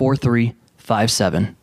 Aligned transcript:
4357. 0.00 1.56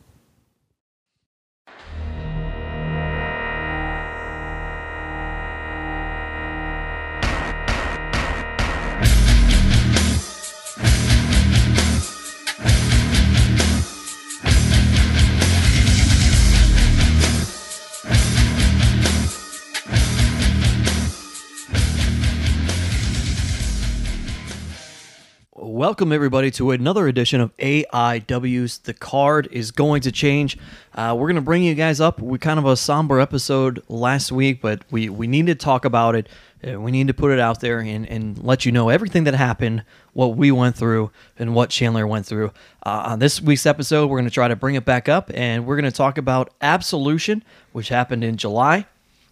Welcome, 25.77 26.11
everybody, 26.11 26.49
to 26.53 26.71
another 26.71 27.07
edition 27.07 27.39
of 27.39 27.55
AIW's. 27.57 28.79
The 28.79 28.95
card 28.95 29.47
is 29.51 29.69
going 29.69 30.01
to 30.01 30.11
change. 30.11 30.57
Uh, 30.95 31.15
we're 31.15 31.27
going 31.27 31.35
to 31.35 31.41
bring 31.41 31.61
you 31.61 31.75
guys 31.75 32.01
up. 32.01 32.19
We 32.19 32.39
kind 32.39 32.57
of 32.57 32.65
a 32.65 32.75
somber 32.75 33.19
episode 33.19 33.83
last 33.87 34.31
week, 34.31 34.59
but 34.59 34.81
we, 34.89 35.07
we 35.09 35.27
need 35.27 35.45
to 35.45 35.53
talk 35.53 35.85
about 35.85 36.15
it. 36.15 36.29
Uh, 36.67 36.81
we 36.81 36.89
need 36.89 37.05
to 37.09 37.13
put 37.13 37.29
it 37.29 37.39
out 37.39 37.59
there 37.59 37.77
and, 37.77 38.09
and 38.09 38.43
let 38.43 38.65
you 38.65 38.71
know 38.71 38.89
everything 38.89 39.25
that 39.25 39.35
happened, 39.35 39.83
what 40.13 40.35
we 40.35 40.51
went 40.51 40.75
through, 40.75 41.11
and 41.37 41.53
what 41.53 41.69
Chandler 41.69 42.07
went 42.07 42.25
through. 42.25 42.47
Uh, 42.83 43.03
on 43.05 43.19
this 43.19 43.39
week's 43.39 43.67
episode, 43.67 44.07
we're 44.07 44.17
going 44.17 44.25
to 44.25 44.33
try 44.33 44.47
to 44.47 44.55
bring 44.55 44.73
it 44.73 44.83
back 44.83 45.07
up, 45.07 45.29
and 45.35 45.67
we're 45.67 45.75
going 45.75 45.85
to 45.85 45.95
talk 45.95 46.17
about 46.17 46.51
Absolution, 46.59 47.43
which 47.71 47.89
happened 47.89 48.23
in 48.23 48.35
July. 48.35 48.87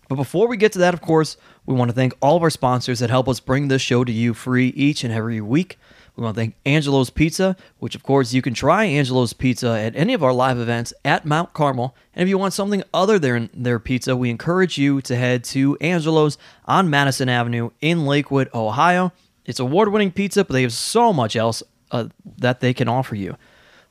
But 0.07 0.17
before 0.17 0.47
we 0.47 0.57
get 0.57 0.73
to 0.73 0.79
that, 0.79 0.93
of 0.93 1.01
course, 1.01 1.37
we 1.65 1.73
want 1.73 1.89
to 1.89 1.95
thank 1.95 2.13
all 2.21 2.37
of 2.37 2.43
our 2.43 2.51
sponsors 2.51 2.99
that 2.99 3.09
help 3.09 3.27
us 3.27 3.39
bring 3.39 3.67
this 3.67 3.81
show 3.81 4.03
to 4.03 4.11
you 4.11 4.35
free 4.35 4.67
each 4.67 5.03
and 5.03 5.11
every 5.11 5.41
week. 5.41 5.79
We 6.15 6.23
want 6.23 6.35
to 6.35 6.41
thank 6.41 6.55
Angelo's 6.65 7.09
Pizza, 7.09 7.57
which 7.79 7.95
of 7.95 8.03
course 8.03 8.33
you 8.33 8.41
can 8.41 8.53
try 8.53 8.85
Angelo's 8.85 9.33
Pizza 9.33 9.77
at 9.77 9.95
any 9.95 10.13
of 10.13 10.23
our 10.23 10.31
live 10.31 10.57
events 10.57 10.93
at 11.03 11.25
Mount 11.25 11.53
Carmel. 11.53 11.95
And 12.13 12.23
if 12.23 12.29
you 12.29 12.37
want 12.37 12.53
something 12.53 12.83
other 12.93 13.19
than 13.19 13.49
their 13.53 13.79
pizza, 13.79 14.15
we 14.15 14.29
encourage 14.29 14.77
you 14.77 15.01
to 15.01 15.15
head 15.15 15.43
to 15.45 15.77
Angelo's 15.81 16.37
on 16.65 16.89
Madison 16.89 17.27
Avenue 17.27 17.71
in 17.81 18.05
Lakewood, 18.05 18.49
Ohio. 18.53 19.11
It's 19.45 19.59
award 19.59 19.89
winning 19.89 20.11
pizza, 20.11 20.45
but 20.45 20.53
they 20.53 20.61
have 20.61 20.73
so 20.73 21.11
much 21.11 21.35
else 21.35 21.61
uh, 21.91 22.07
that 22.37 22.61
they 22.61 22.73
can 22.73 22.87
offer 22.87 23.15
you. 23.15 23.35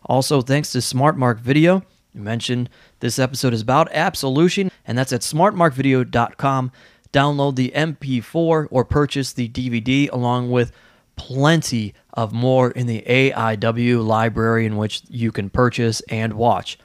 Also, 0.06 0.40
thanks 0.40 0.72
to 0.72 0.78
SmartMark 0.78 1.40
Video. 1.40 1.82
You 2.14 2.20
mentioned 2.20 2.70
this 3.00 3.18
episode 3.18 3.52
is 3.52 3.60
about 3.60 3.92
Absolution, 3.92 4.70
and 4.86 4.96
that's 4.96 5.12
at 5.12 5.20
smartmarkvideo.com. 5.20 6.72
Download 7.12 7.54
the 7.54 7.72
MP4 7.74 8.68
or 8.70 8.84
purchase 8.84 9.32
the 9.32 9.48
DVD 9.48 10.10
along 10.10 10.50
with 10.50 10.72
plenty 11.16 11.94
of 12.14 12.32
more 12.32 12.70
in 12.70 12.86
the 12.86 13.02
AIW 13.02 14.04
library 14.06 14.64
in 14.64 14.76
which 14.76 15.02
you 15.08 15.30
can 15.30 15.50
purchase 15.50 16.00
and 16.08 16.32
watch. 16.32 16.78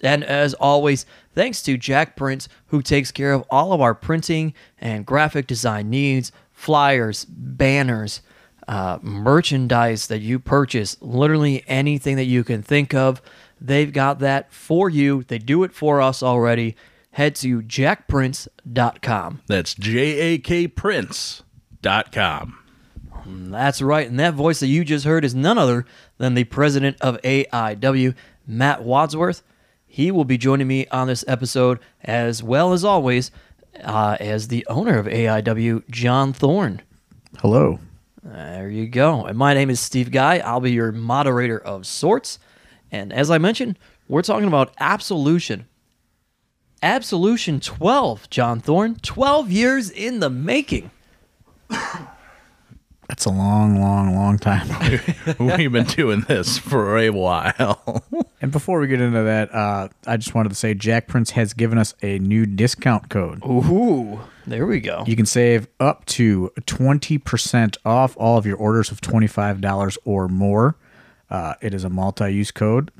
And 0.00 0.22
as 0.22 0.54
always, 0.54 1.06
thanks 1.34 1.62
to 1.62 1.78
Jakprints, 1.78 2.48
who 2.66 2.82
takes 2.82 3.10
care 3.10 3.32
of 3.32 3.44
all 3.50 3.72
of 3.72 3.80
our 3.80 3.94
printing 3.94 4.54
and 4.78 5.06
graphic 5.06 5.46
design 5.46 5.90
needs, 5.90 6.30
flyers, 6.52 7.24
banners, 7.24 8.20
uh, 8.68 8.98
merchandise 9.02 10.06
that 10.06 10.20
you 10.20 10.38
purchase, 10.38 10.96
literally 11.00 11.64
anything 11.66 12.16
that 12.16 12.24
you 12.24 12.44
can 12.44 12.62
think 12.62 12.94
of. 12.94 13.20
They've 13.60 13.92
got 13.92 14.18
that 14.18 14.52
for 14.52 14.90
you. 14.90 15.22
They 15.22 15.38
do 15.38 15.64
it 15.64 15.72
for 15.72 16.00
us 16.00 16.22
already. 16.22 16.76
Head 17.12 17.34
to 17.36 17.62
jakprints.com. 17.62 19.40
That's 19.46 19.74
J 19.74 19.98
A 19.98 20.38
K 20.38 20.66
Prints.com. 20.66 21.44
That's 23.26 23.80
right. 23.80 24.08
And 24.08 24.18
that 24.20 24.34
voice 24.34 24.60
that 24.60 24.66
you 24.66 24.84
just 24.84 25.04
heard 25.04 25.24
is 25.24 25.34
none 25.34 25.58
other 25.58 25.86
than 26.18 26.34
the 26.34 26.44
president 26.44 26.96
of 27.00 27.20
AIW, 27.22 28.14
Matt 28.46 28.82
Wadsworth. 28.82 29.42
He 29.86 30.10
will 30.10 30.24
be 30.24 30.38
joining 30.38 30.66
me 30.66 30.86
on 30.88 31.06
this 31.06 31.24
episode, 31.28 31.78
as 32.02 32.42
well 32.42 32.72
as 32.72 32.84
always, 32.84 33.30
uh, 33.82 34.16
as 34.20 34.48
the 34.48 34.66
owner 34.68 34.98
of 34.98 35.06
AIW, 35.06 35.88
John 35.88 36.32
Thorne. 36.32 36.82
Hello. 37.38 37.78
There 38.22 38.70
you 38.70 38.88
go. 38.88 39.24
And 39.24 39.38
my 39.38 39.54
name 39.54 39.70
is 39.70 39.80
Steve 39.80 40.10
Guy. 40.10 40.38
I'll 40.38 40.60
be 40.60 40.72
your 40.72 40.92
moderator 40.92 41.58
of 41.58 41.86
sorts. 41.86 42.38
And 42.90 43.12
as 43.12 43.30
I 43.30 43.38
mentioned, 43.38 43.78
we're 44.08 44.22
talking 44.22 44.48
about 44.48 44.74
Absolution. 44.80 45.66
Absolution 46.82 47.60
12, 47.60 48.28
John 48.30 48.60
Thorne. 48.60 48.96
12 48.96 49.50
years 49.50 49.90
in 49.90 50.20
the 50.20 50.30
making. 50.30 50.90
That's 53.08 53.26
a 53.26 53.30
long, 53.30 53.80
long, 53.80 54.14
long 54.14 54.38
time. 54.38 54.66
We've 55.38 55.70
been 55.70 55.84
doing 55.84 56.22
this 56.22 56.56
for 56.58 56.98
a 56.98 57.10
while. 57.10 58.02
and 58.40 58.50
before 58.50 58.80
we 58.80 58.86
get 58.86 59.00
into 59.00 59.22
that, 59.22 59.54
uh, 59.54 59.88
I 60.06 60.16
just 60.16 60.34
wanted 60.34 60.48
to 60.50 60.54
say 60.54 60.74
Jakprints 60.74 61.30
has 61.30 61.52
given 61.52 61.76
us 61.78 61.94
a 62.02 62.18
new 62.18 62.46
discount 62.46 63.10
code. 63.10 63.44
Ooh, 63.44 64.20
there 64.46 64.66
we 64.66 64.80
go. 64.80 65.04
You 65.06 65.16
can 65.16 65.26
save 65.26 65.68
up 65.78 66.06
to 66.06 66.50
20% 66.62 67.76
off 67.84 68.16
all 68.16 68.38
of 68.38 68.46
your 68.46 68.56
orders 68.56 68.90
of 68.90 69.00
$25 69.00 69.98
or 70.04 70.28
more. 70.28 70.76
Uh, 71.28 71.54
it 71.60 71.74
is 71.74 71.84
a 71.84 71.90
multi 71.90 72.32
use 72.32 72.50
code. 72.50 72.90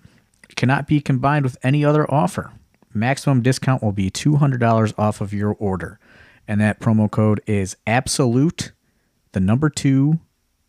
It 0.49 0.57
cannot 0.57 0.87
be 0.87 1.01
combined 1.01 1.45
with 1.45 1.57
any 1.63 1.85
other 1.85 2.09
offer. 2.13 2.53
Maximum 2.93 3.43
discount 3.43 3.83
will 3.83 3.93
be 3.93 4.11
$200 4.11 4.95
off 4.99 5.21
of 5.21 5.33
your 5.33 5.57
order. 5.59 5.99
And 6.47 6.61
that 6.61 6.79
promo 6.79 7.11
code 7.11 7.41
is 7.47 7.77
Absolute 7.87 8.73
the 9.35 9.41
number 9.41 9.69
two 9.69 10.19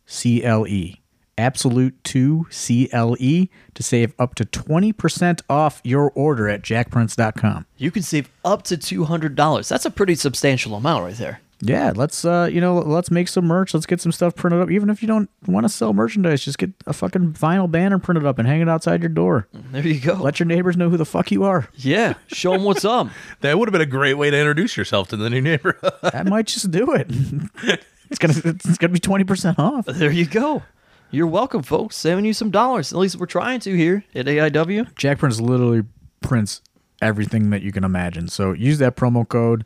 CLE. 0.08 0.98
Absolute 1.38 2.02
2 2.06 2.48
CLE 2.50 3.48
to 3.74 3.84
save 3.84 4.14
up 4.18 4.36
to 4.36 4.46
20% 4.46 5.42
off 5.50 5.82
your 5.84 6.12
order 6.12 6.48
at 6.48 6.62
jakprints.com. 6.62 7.66
You 7.76 7.92
can 7.92 8.04
save 8.04 8.30
up 8.46 8.64
to 8.64 8.78
$200. 8.78 9.68
That's 9.68 9.86
a 9.86 9.92
pretty 9.92 10.16
substantial 10.16 10.76
amount 10.76 11.04
right 11.04 11.16
there. 11.16 11.42
Yeah, 11.62 11.94
let's 11.96 12.26
uh, 12.26 12.50
you 12.52 12.60
know, 12.60 12.76
let's 12.76 13.10
make 13.10 13.30
some 13.30 13.46
merch. 13.46 13.74
Let's 13.74 13.86
get 13.86 14.02
some 14.02 14.12
stuff 14.12 14.36
printed 14.36 14.62
up. 14.62 14.70
Even 14.70 14.90
if 14.90 15.02
you 15.02 15.08
don't 15.08 15.30
want 15.48 15.64
to 15.64 15.70
sell 15.70 15.94
merchandise, 15.94 16.44
just 16.44 16.58
get 16.58 16.72
a 16.86 16.92
fucking 16.92 17.34
vinyl 17.34 17.72
banner 17.72 17.98
printed 17.98 18.26
up 18.26 18.38
and 18.40 18.48
hang 18.48 18.62
it 18.62 18.68
outside 18.68 19.02
your 19.02 19.10
door. 19.10 19.48
There 19.54 19.86
you 19.86 20.02
go. 20.02 20.16
Let 20.16 20.40
your 20.40 20.48
neighbors 20.48 20.76
know 20.76 20.90
who 20.90 20.98
the 20.98 21.06
fuck 21.06 21.32
you 21.32 21.46
are. 21.46 21.70
Yeah, 21.76 22.16
show 22.28 22.52
them 22.52 22.64
what's 22.66 22.84
up. 22.84 23.08
that 23.40 23.58
would 23.58 23.70
have 23.70 23.72
been 23.72 23.82
a 23.82 23.86
great 23.86 24.16
way 24.16 24.30
to 24.30 24.38
introduce 24.38 24.76
yourself 24.76 25.08
to 25.10 25.18
the 25.18 25.30
new 25.30 25.42
neighborhood. 25.42 25.94
That 26.04 26.28
might 26.28 26.48
just 26.48 26.72
do 26.72 26.92
it. 26.92 27.10
it's 28.10 28.20
gonna 28.20 28.34
it's 28.46 28.78
gonna 28.78 28.94
be 28.94 29.00
twenty 29.00 29.24
percent 29.24 29.60
off. 29.60 29.86
There 29.86 30.12
you 30.12 30.26
go. 30.26 30.64
You're 31.12 31.28
welcome, 31.28 31.64
folks. 31.64 31.96
Saving 31.96 32.26
you 32.26 32.34
some 32.34 32.52
dollars. 32.52 32.92
At 32.92 33.00
least 33.00 33.18
we're 33.18 33.26
trying 33.26 33.60
to 33.62 33.76
here 33.76 34.04
at 34.14 34.26
AIW. 34.26 34.94
Jakprints 34.96 35.40
literally 35.40 35.84
prints 36.22 36.62
everything 37.02 37.52
that 37.52 37.62
you 37.62 37.72
can 37.72 37.84
imagine. 37.84 38.28
So 38.28 38.54
use 38.54 38.80
that 38.80 38.96
promo 38.96 39.28
code. 39.28 39.66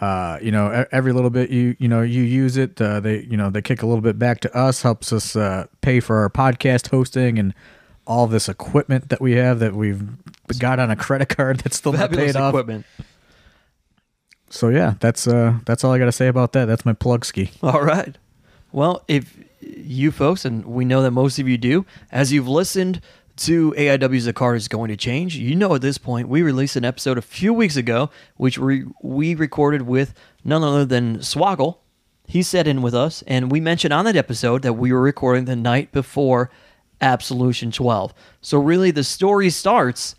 Uh, 0.00 0.38
you 0.42 0.50
know, 0.50 0.84
every 0.90 1.12
little 1.12 1.30
bit 1.30 1.50
you 1.50 1.76
you 1.78 1.86
know 1.88 2.02
you 2.02 2.22
use 2.22 2.56
it, 2.56 2.80
uh, 2.80 2.98
they 3.00 3.20
you 3.20 3.36
know 3.36 3.50
they 3.50 3.62
kick 3.62 3.82
a 3.82 3.86
little 3.86 4.02
bit 4.02 4.18
back 4.18 4.40
to 4.40 4.56
us, 4.56 4.82
helps 4.82 5.12
us 5.12 5.36
uh, 5.36 5.66
pay 5.80 6.00
for 6.00 6.16
our 6.18 6.28
podcast 6.28 6.88
hosting 6.90 7.38
and 7.38 7.54
all 8.04 8.26
this 8.26 8.48
equipment 8.48 9.10
that 9.10 9.20
we 9.20 9.32
have 9.32 9.60
that 9.60 9.74
we've 9.74 10.02
got 10.58 10.80
on 10.80 10.90
a 10.90 10.96
credit 10.96 11.28
card 11.28 11.60
that's 11.60 11.76
still 11.76 11.92
not 11.92 12.10
paid 12.10 12.34
off. 12.34 12.50
equipment. 12.50 12.84
So 14.52 14.68
yeah, 14.68 14.94
that's 15.00 15.26
uh 15.26 15.58
that's 15.64 15.82
all 15.82 15.92
I 15.92 15.98
got 15.98 16.04
to 16.04 16.12
say 16.12 16.28
about 16.28 16.52
that. 16.52 16.66
That's 16.66 16.84
my 16.84 16.92
plug 16.92 17.24
ski. 17.24 17.50
All 17.62 17.82
right. 17.82 18.16
Well, 18.70 19.02
if 19.08 19.34
you 19.60 20.10
folks, 20.10 20.44
and 20.44 20.66
we 20.66 20.84
know 20.84 21.02
that 21.02 21.10
most 21.10 21.38
of 21.38 21.48
you 21.48 21.56
do, 21.56 21.86
as 22.10 22.32
you've 22.32 22.48
listened 22.48 23.00
to 23.36 23.72
AIW's 23.72 24.26
The 24.26 24.34
Card 24.34 24.58
is 24.58 24.68
going 24.68 24.88
to 24.88 24.96
change. 24.96 25.36
You 25.36 25.56
know, 25.56 25.74
at 25.74 25.80
this 25.80 25.96
point, 25.96 26.28
we 26.28 26.42
released 26.42 26.76
an 26.76 26.84
episode 26.84 27.16
a 27.16 27.22
few 27.22 27.54
weeks 27.54 27.76
ago, 27.76 28.10
which 28.36 28.58
we, 28.58 28.84
we 29.02 29.34
recorded 29.34 29.82
with 29.82 30.12
none 30.44 30.62
other 30.62 30.84
than 30.84 31.18
Swoggle. 31.18 31.78
He 32.26 32.42
sat 32.42 32.66
in 32.66 32.82
with 32.82 32.94
us, 32.94 33.22
and 33.26 33.50
we 33.50 33.58
mentioned 33.58 33.94
on 33.94 34.04
that 34.04 34.16
episode 34.16 34.60
that 34.62 34.74
we 34.74 34.92
were 34.92 35.00
recording 35.00 35.46
the 35.46 35.56
night 35.56 35.92
before 35.92 36.50
Absolution 37.00 37.72
12. 37.72 38.12
So, 38.42 38.58
really, 38.58 38.90
the 38.90 39.02
story 39.02 39.48
starts 39.48 40.14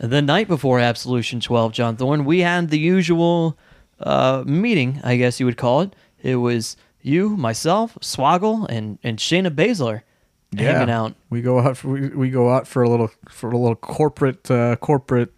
the 0.00 0.22
night 0.22 0.48
before 0.48 0.78
Absolution 0.80 1.40
12, 1.40 1.72
John 1.72 1.96
Thorne. 1.96 2.24
We 2.24 2.40
had 2.40 2.70
the 2.70 2.78
usual 2.78 3.58
uh, 4.00 4.44
meeting, 4.46 5.00
I 5.02 5.16
guess 5.16 5.40
you 5.40 5.46
would 5.46 5.56
call 5.56 5.80
it. 5.82 5.94
It 6.22 6.36
was 6.36 6.76
you, 7.02 7.36
myself, 7.36 7.96
Swoggle, 8.00 8.66
and, 8.68 8.98
and 9.02 9.18
Shayna 9.18 9.50
Baszler 9.50 10.02
hanging 10.56 10.90
out. 10.90 11.14
We 11.30 11.42
go 11.42 11.58
out. 11.60 11.76
For, 11.76 11.88
we, 11.88 12.08
we 12.08 12.30
go 12.30 12.50
out 12.50 12.66
for 12.66 12.82
a 12.82 12.88
little 12.88 13.10
for 13.28 13.50
a 13.50 13.56
little 13.58 13.76
corporate 13.76 14.50
uh, 14.50 14.76
corporate 14.76 15.32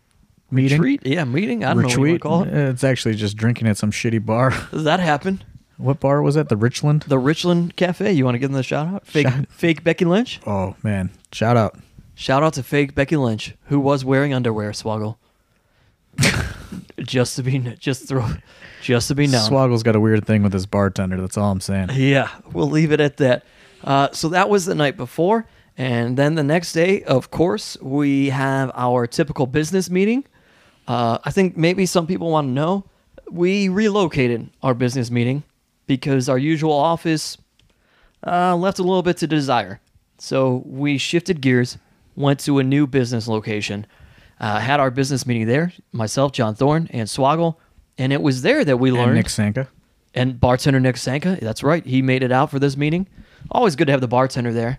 meeting. 0.51 0.79
Retreat? 0.81 1.01
Yeah, 1.05 1.25
meeting. 1.25 1.65
I 1.65 1.75
don't 1.75 1.83
know 1.83 1.89
what 1.89 1.97
you 1.97 2.03
Retweet. 2.03 2.25
want 2.25 2.49
to 2.49 2.51
call 2.55 2.61
it. 2.63 2.69
It's 2.71 2.85
actually 2.85 3.15
just 3.15 3.37
drinking 3.37 3.67
at 3.69 3.77
some 3.77 3.91
shitty 3.91 4.25
bar. 4.25 4.51
Does 4.71 4.85
that 4.85 5.01
happen? 5.01 5.43
what 5.77 5.99
bar 5.99 6.21
was 6.21 6.35
that? 6.35 6.51
The 6.51 6.57
Richland. 6.59 7.03
The 7.09 7.19
Richland 7.19 7.75
Cafe. 7.77 8.13
You 8.13 8.25
want 8.27 8.35
to 8.35 8.39
give 8.39 8.51
them 8.51 8.57
the 8.57 8.63
shout 8.63 8.87
out? 8.87 9.07
Fake, 9.07 9.27
Shout- 9.29 9.47
fake 9.51 9.83
Becky 9.85 10.05
Lynch. 10.05 10.41
Oh 10.47 10.77
man! 10.83 11.11
Shout 11.33 11.57
out. 11.57 11.79
Shout 12.21 12.43
out 12.43 12.53
to 12.53 12.63
fake 12.63 12.95
Becky 12.95 13.17
Lynch, 13.17 13.55
who 13.69 13.81
was 13.81 14.05
wearing 14.05 14.35
underwear. 14.35 14.73
Swoggle. 14.73 15.17
just 16.99 17.35
to 17.37 17.43
be, 17.43 17.59
just 17.79 18.07
throw, 18.07 18.29
just 18.83 19.09
to 19.09 19.15
be 19.15 19.27
known. 19.27 19.49
Swoggle's 19.49 19.83
got 19.83 19.97
a 19.97 20.01
weird 20.01 20.27
thing 20.27 20.43
with 20.43 20.53
his 20.53 20.67
bartender. 20.67 21.19
That's 21.19 21.39
all 21.39 21.51
I'm 21.51 21.63
saying. 21.63 21.89
Yeah, 21.95 22.29
we'll 22.53 22.69
leave 22.69 22.93
it 22.93 23.01
at 23.01 23.17
that. 23.17 23.47
Uh, 23.83 24.11
so 24.13 24.29
that 24.29 24.51
was 24.51 24.67
the 24.67 24.75
night 24.75 24.99
before. 24.99 25.47
And 25.79 26.19
then 26.19 26.35
the 26.35 26.43
next 26.43 26.75
day, 26.75 27.03
of 27.05 27.31
course, 27.31 27.79
we 27.81 28.29
have 28.29 28.71
our 28.75 29.07
typical 29.07 29.47
business 29.47 29.89
meeting. 29.89 30.27
Uh, 30.87 31.17
I 31.25 31.31
think 31.31 31.57
maybe 31.57 31.87
some 31.87 32.07
people 32.07 32.31
want 32.31 32.49
to 32.49 32.53
know 32.53 32.85
we 33.31 33.71
relocated 33.71 34.51
our 34.63 34.75
business 34.75 35.11
meeting 35.11 35.43
because 35.87 36.29
our 36.29 36.37
usual 36.37 36.75
office 36.75 37.39
uh, 38.27 38.55
left 38.57 38.79
a 38.79 38.83
little 38.83 39.03
bit 39.03 39.17
to 39.17 39.27
desire. 39.27 39.81
So 40.19 40.63
we 40.67 40.99
shifted 40.99 41.41
gears, 41.41 41.79
went 42.17 42.41
to 42.41 42.59
a 42.59 42.65
new 42.65 42.87
business 42.87 43.27
location, 43.29 43.87
uh, 44.41 44.59
had 44.59 44.81
our 44.81 44.91
business 44.91 45.27
meeting 45.27 45.47
there, 45.47 45.73
myself, 45.93 46.33
John 46.33 46.55
Thorne, 46.55 46.89
and 46.93 47.09
Swoggle. 47.09 47.57
And 47.99 48.13
it 48.13 48.23
was 48.23 48.43
there 48.43 48.65
that 48.65 48.79
we 48.79 48.89
And 48.91 48.99
learned 48.99 49.15
Nick 49.17 49.29
Sanka. 49.29 49.69
and 50.15 50.41
bartender 50.41 50.81
Nick 50.81 50.97
Sanka. 50.97 51.39
That's 51.41 51.63
right. 51.63 51.85
He 51.85 52.01
made 52.03 52.23
it 52.23 52.33
out 52.33 52.51
for 52.51 52.59
this 52.59 52.77
meeting. 52.77 53.07
Always 53.51 53.77
good 53.77 53.87
to 53.87 53.93
have 53.93 54.01
the 54.01 54.09
bartender 54.09 54.53
there, 54.53 54.79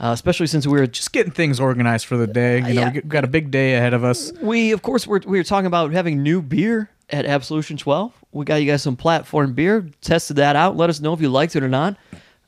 uh, 0.00 0.10
especially 0.12 0.46
since 0.46 0.66
we 0.66 0.78
were 0.78 0.86
Just 0.86 1.12
getting 1.12 1.32
things 1.32 1.58
organized 1.60 2.06
for 2.06 2.16
the 2.16 2.26
day. 2.26 2.58
You 2.58 2.74
know, 2.74 2.80
Yeah. 2.82 2.92
we 2.92 3.00
got 3.02 3.24
a 3.24 3.28
big 3.28 3.50
day 3.50 3.74
ahead 3.74 3.94
of 3.94 4.04
us. 4.04 4.32
we 4.40 4.72
of 4.72 4.82
course 4.82 5.06
were 5.06 5.20
we 5.26 5.38
were 5.38 5.44
talking 5.44 5.66
about 5.66 5.92
having 5.92 6.22
new 6.22 6.40
beer 6.42 6.90
at 7.10 7.24
Absolution 7.26 7.76
12. 7.76 8.12
We 8.32 8.44
got 8.44 8.56
you 8.56 8.66
guys 8.70 8.82
some 8.82 8.96
platform 8.96 9.52
beer. 9.54 9.88
Tested 10.00 10.36
that 10.36 10.56
out. 10.56 10.76
Let 10.76 10.90
us 10.90 11.00
know 11.00 11.12
if 11.12 11.20
you 11.20 11.28
liked 11.28 11.54
it 11.56 11.62
or 11.62 11.68
not. 11.68 11.96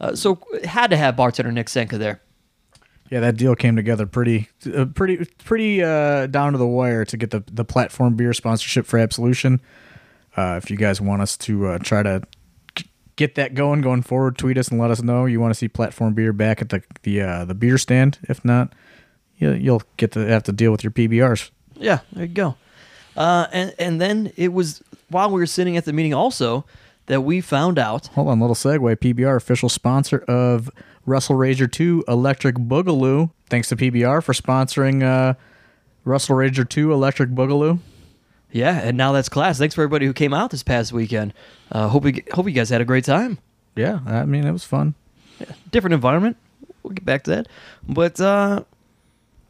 Uh, 0.00 0.14
so 0.14 0.38
had 0.64 0.90
to 0.90 0.96
have 0.96 1.16
bartender 1.16 1.50
Nick 1.52 1.68
Sanka 1.68 1.96
there. 1.98 2.20
Yeah, 3.10 3.20
that 3.20 3.36
deal 3.36 3.54
came 3.54 3.74
together 3.76 4.06
pretty, 4.06 4.48
uh, 4.74 4.84
pretty, 4.86 5.24
pretty 5.44 5.82
uh, 5.82 6.26
down 6.26 6.52
to 6.52 6.58
the 6.58 6.66
wire 6.66 7.04
to 7.06 7.16
get 7.16 7.30
the 7.30 7.42
the 7.50 7.64
platform 7.64 8.16
beer 8.16 8.32
sponsorship 8.32 8.86
for 8.86 8.98
Absolution. 8.98 9.60
Uh, 10.36 10.60
if 10.62 10.70
you 10.70 10.76
guys 10.76 11.00
want 11.00 11.22
us 11.22 11.36
to 11.38 11.66
uh, 11.66 11.78
try 11.78 12.02
to 12.02 12.22
get 13.16 13.34
that 13.36 13.54
going 13.54 13.80
going 13.80 14.02
forward, 14.02 14.36
tweet 14.36 14.58
us 14.58 14.68
and 14.68 14.78
let 14.78 14.90
us 14.90 15.02
know 15.02 15.24
you 15.24 15.40
want 15.40 15.52
to 15.52 15.58
see 15.58 15.68
platform 15.68 16.14
beer 16.14 16.32
back 16.32 16.60
at 16.60 16.68
the 16.68 16.82
the 17.02 17.20
uh, 17.22 17.44
the 17.44 17.54
beer 17.54 17.78
stand. 17.78 18.18
If 18.28 18.44
not, 18.44 18.72
you, 19.38 19.52
you'll 19.52 19.82
get 19.96 20.12
to 20.12 20.20
have 20.20 20.42
to 20.44 20.52
deal 20.52 20.70
with 20.70 20.84
your 20.84 20.90
PBRs. 20.90 21.50
Yeah, 21.74 22.00
there 22.12 22.26
you 22.26 22.34
go. 22.34 22.56
And 23.16 23.74
and 23.78 24.00
then 24.00 24.32
it 24.36 24.52
was 24.52 24.82
while 25.08 25.30
we 25.30 25.40
were 25.40 25.46
sitting 25.46 25.76
at 25.76 25.84
the 25.86 25.92
meeting 25.92 26.14
also 26.14 26.66
that 27.08 27.22
we 27.22 27.40
found 27.40 27.78
out 27.78 28.06
Hold 28.08 28.28
on, 28.28 28.40
little 28.40 28.54
segue. 28.54 28.96
PBR 28.96 29.36
official 29.36 29.68
sponsor 29.68 30.18
of 30.28 30.70
Russell 31.04 31.36
Rager 31.36 31.70
2 31.70 32.04
Electric 32.08 32.56
Boogaloo. 32.56 33.30
Thanks 33.50 33.68
to 33.68 33.76
PBR 33.76 34.22
for 34.22 34.32
sponsoring 34.32 35.02
uh, 35.02 35.34
Russell 36.04 36.36
Rager 36.36 36.68
2 36.68 36.92
Electric 36.92 37.30
Boogaloo. 37.30 37.78
Yeah, 38.50 38.78
and 38.78 38.96
now 38.96 39.12
that's 39.12 39.28
class. 39.28 39.58
Thanks 39.58 39.74
for 39.74 39.82
everybody 39.82 40.06
who 40.06 40.12
came 40.14 40.32
out 40.32 40.50
this 40.50 40.62
past 40.62 40.92
weekend. 40.92 41.34
Uh, 41.70 41.88
hope 41.88 42.04
we, 42.04 42.24
hope 42.32 42.46
you 42.46 42.52
guys 42.52 42.70
had 42.70 42.80
a 42.80 42.84
great 42.86 43.04
time. 43.04 43.38
Yeah, 43.76 44.00
I 44.06 44.24
mean 44.24 44.44
it 44.46 44.52
was 44.52 44.64
fun. 44.64 44.94
Different 45.70 45.94
environment. 45.94 46.36
We'll 46.82 46.94
get 46.94 47.04
back 47.04 47.24
to 47.24 47.30
that. 47.30 47.48
But 47.86 48.20
uh, 48.20 48.64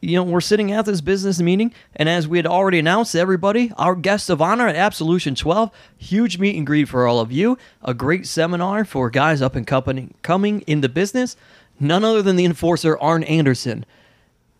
you 0.01 0.15
know, 0.15 0.23
we're 0.23 0.41
sitting 0.41 0.71
at 0.71 0.85
this 0.85 1.01
business 1.01 1.39
meeting, 1.41 1.73
and 1.95 2.07
as 2.07 2.27
we 2.27 2.37
had 2.37 2.47
already 2.47 2.79
announced 2.79 3.11
to 3.11 3.19
everybody, 3.19 3.71
our 3.77 3.95
guest 3.95 4.29
of 4.29 4.41
honor 4.41 4.67
at 4.67 4.75
Absolution 4.75 5.35
12, 5.35 5.71
huge 5.97 6.37
meet 6.39 6.55
and 6.55 6.65
greet 6.65 6.87
for 6.87 7.05
all 7.05 7.19
of 7.19 7.31
you, 7.31 7.57
a 7.83 7.93
great 7.93 8.25
seminar 8.25 8.85
for 8.85 9.09
guys 9.09 9.41
up 9.41 9.55
and 9.55 9.67
company 9.67 10.09
coming 10.21 10.61
in 10.61 10.81
the 10.81 10.89
business. 10.89 11.35
None 11.81 12.03
other 12.03 12.21
than 12.21 12.35
the 12.35 12.45
enforcer 12.45 12.97
Arn 12.99 13.23
Anderson, 13.23 13.85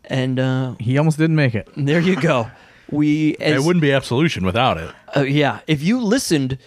and 0.05 0.39
uh, 0.39 0.75
He 0.79 0.97
almost 0.97 1.17
didn't 1.17 1.35
make 1.35 1.55
it. 1.55 1.69
there 1.77 1.99
you 1.99 2.19
go. 2.19 2.49
We 2.91 3.35
as, 3.37 3.63
it 3.63 3.65
wouldn't 3.65 3.81
be 3.81 3.91
absolution 3.93 4.45
without 4.45 4.77
it. 4.77 4.93
Uh, 5.15 5.21
yeah, 5.21 5.59
if 5.67 5.83
you 5.83 6.01
listened 6.01 6.57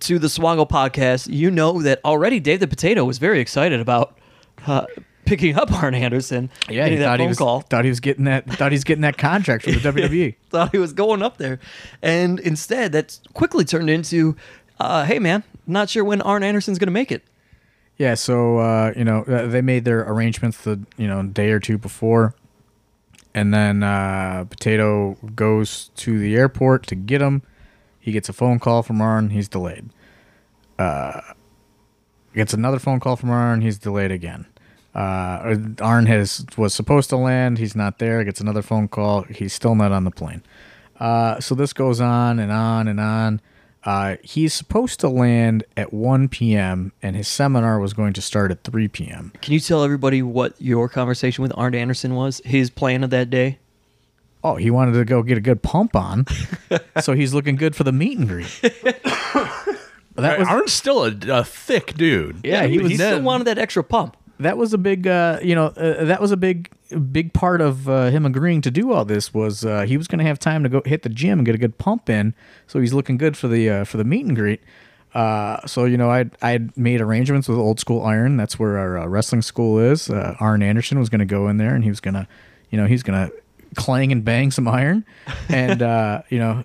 to 0.00 0.18
the 0.18 0.28
Swoggle 0.28 0.68
podcast, 0.68 1.28
you 1.30 1.50
know 1.50 1.82
that 1.82 2.00
already 2.04 2.40
Dave 2.40 2.60
the 2.60 2.68
Potato 2.68 3.04
was 3.04 3.18
very 3.18 3.40
excited 3.40 3.80
about 3.80 4.18
uh, 4.66 4.86
picking 5.26 5.56
up 5.56 5.70
Arn 5.72 5.94
Anderson. 5.94 6.50
getting 6.68 6.98
that 7.00 7.04
thought 7.04 7.18
phone 7.18 7.26
he 7.26 7.28
was 7.28 7.38
call. 7.38 7.60
thought 7.60 7.84
he 7.84 7.90
was 7.90 8.00
getting 8.00 8.24
that 8.24 8.46
thought 8.46 8.72
he's 8.72 8.84
getting 8.84 9.02
that 9.02 9.18
contract 9.18 9.64
from 9.64 9.74
the. 9.74 9.80
WWE. 9.92 10.36
Thought 10.50 10.72
he 10.72 10.78
was 10.78 10.92
going 10.92 11.22
up 11.22 11.36
there, 11.36 11.60
and 12.02 12.40
instead, 12.40 12.92
that 12.92 13.18
quickly 13.34 13.64
turned 13.64 13.90
into, 13.90 14.36
uh, 14.80 15.04
"Hey, 15.04 15.18
man, 15.18 15.42
not 15.66 15.90
sure 15.90 16.04
when 16.04 16.22
Arn 16.22 16.42
Anderson's 16.42 16.78
going 16.78 16.86
to 16.86 16.92
make 16.92 17.12
it." 17.12 17.22
Yeah, 17.98 18.14
so 18.14 18.58
uh, 18.58 18.92
you 18.96 19.04
know 19.04 19.22
uh, 19.22 19.46
they 19.46 19.60
made 19.60 19.84
their 19.84 20.00
arrangements 20.00 20.58
the 20.62 20.80
you 20.96 21.06
know 21.06 21.22
day 21.22 21.50
or 21.50 21.60
two 21.60 21.78
before, 21.78 22.34
and 23.34 23.52
then 23.52 23.82
uh, 23.82 24.44
Potato 24.48 25.16
goes 25.34 25.90
to 25.96 26.18
the 26.18 26.36
airport 26.36 26.86
to 26.88 26.94
get 26.94 27.20
him. 27.20 27.42
He 27.98 28.12
gets 28.12 28.28
a 28.28 28.32
phone 28.32 28.58
call 28.58 28.82
from 28.82 29.00
Arn. 29.00 29.30
He's 29.30 29.48
delayed. 29.48 29.90
Uh, 30.78 31.20
gets 32.34 32.52
another 32.52 32.78
phone 32.78 33.00
call 33.00 33.16
from 33.16 33.30
Arn. 33.30 33.62
He's 33.62 33.78
delayed 33.78 34.12
again. 34.12 34.46
Uh, 34.96 35.56
Arn 35.82 36.06
has 36.06 36.44
was 36.56 36.72
supposed 36.72 37.10
to 37.10 37.16
land. 37.18 37.58
He's 37.58 37.76
not 37.76 37.98
there. 37.98 38.24
Gets 38.24 38.40
another 38.40 38.62
phone 38.62 38.88
call. 38.88 39.22
He's 39.24 39.52
still 39.52 39.74
not 39.74 39.92
on 39.92 40.04
the 40.04 40.10
plane. 40.10 40.42
Uh, 40.98 41.38
so 41.38 41.54
this 41.54 41.74
goes 41.74 42.00
on 42.00 42.38
and 42.38 42.50
on 42.50 42.88
and 42.88 42.98
on. 42.98 43.40
Uh, 43.84 44.16
he's 44.22 44.54
supposed 44.54 44.98
to 45.00 45.08
land 45.08 45.62
at 45.76 45.92
1 45.92 46.28
p.m. 46.28 46.92
and 47.02 47.14
his 47.14 47.28
seminar 47.28 47.78
was 47.78 47.92
going 47.92 48.12
to 48.14 48.22
start 48.22 48.50
at 48.50 48.64
3 48.64 48.88
p.m. 48.88 49.32
Can 49.42 49.52
you 49.52 49.60
tell 49.60 49.84
everybody 49.84 50.22
what 50.22 50.54
your 50.58 50.88
conversation 50.88 51.42
with 51.42 51.52
Arn 51.56 51.74
Anderson 51.74 52.14
was? 52.14 52.40
His 52.44 52.70
plan 52.70 53.04
of 53.04 53.10
that 53.10 53.28
day? 53.30 53.58
Oh, 54.42 54.56
he 54.56 54.70
wanted 54.70 54.92
to 54.94 55.04
go 55.04 55.22
get 55.22 55.36
a 55.38 55.40
good 55.42 55.62
pump 55.62 55.94
on, 55.94 56.24
so 57.00 57.12
he's 57.12 57.34
looking 57.34 57.54
good 57.56 57.76
for 57.76 57.84
the 57.84 57.92
meet 57.92 58.16
and 58.18 58.26
greet. 58.28 58.48
that 60.16 60.38
was 60.38 60.48
Arn's 60.48 60.72
still 60.72 61.04
a, 61.04 61.12
a 61.28 61.44
thick 61.44 61.94
dude. 61.94 62.38
Yeah, 62.44 62.66
he 62.66 62.78
was- 62.78 62.90
He 62.92 62.96
still 62.96 63.22
wanted 63.22 63.44
that 63.44 63.58
extra 63.58 63.84
pump. 63.84 64.16
That 64.38 64.58
was 64.58 64.72
a 64.72 64.78
big, 64.78 65.06
uh, 65.06 65.38
you 65.42 65.54
know, 65.54 65.66
uh, 65.66 66.04
that 66.04 66.20
was 66.20 66.30
a 66.30 66.36
big, 66.36 66.70
big 67.10 67.32
part 67.32 67.60
of 67.60 67.88
uh, 67.88 68.10
him 68.10 68.26
agreeing 68.26 68.60
to 68.62 68.70
do 68.70 68.92
all 68.92 69.04
this 69.04 69.32
was 69.32 69.64
uh, 69.64 69.82
he 69.82 69.96
was 69.96 70.06
going 70.06 70.18
to 70.18 70.24
have 70.24 70.38
time 70.38 70.62
to 70.62 70.68
go 70.68 70.82
hit 70.84 71.02
the 71.02 71.08
gym 71.08 71.38
and 71.38 71.46
get 71.46 71.54
a 71.54 71.58
good 71.58 71.78
pump 71.78 72.10
in, 72.10 72.34
so 72.66 72.80
he's 72.80 72.92
looking 72.92 73.16
good 73.16 73.36
for 73.36 73.48
the 73.48 73.70
uh, 73.70 73.84
for 73.84 73.96
the 73.96 74.04
meet 74.04 74.26
and 74.26 74.36
greet. 74.36 74.60
Uh, 75.14 75.66
so 75.66 75.84
you 75.84 75.96
know, 75.96 76.10
I 76.10 76.26
I 76.42 76.60
made 76.76 77.00
arrangements 77.00 77.48
with 77.48 77.58
Old 77.58 77.80
School 77.80 78.02
Iron. 78.02 78.36
That's 78.36 78.58
where 78.58 78.76
our 78.76 79.08
wrestling 79.08 79.42
school 79.42 79.78
is. 79.78 80.10
Uh, 80.10 80.36
Arn 80.40 80.62
Anderson 80.62 80.98
was 80.98 81.08
going 81.08 81.20
to 81.20 81.24
go 81.24 81.48
in 81.48 81.56
there, 81.56 81.74
and 81.74 81.82
he 81.82 81.90
was 81.90 82.00
going 82.00 82.14
to, 82.14 82.28
you 82.70 82.78
know, 82.78 82.86
he's 82.86 83.02
going 83.02 83.28
to 83.28 83.34
clang 83.76 84.10
and 84.10 84.24
bang 84.24 84.50
some 84.50 84.66
iron, 84.66 85.04
and 85.48 85.82
uh, 85.82 86.22
you 86.28 86.38
know, 86.38 86.64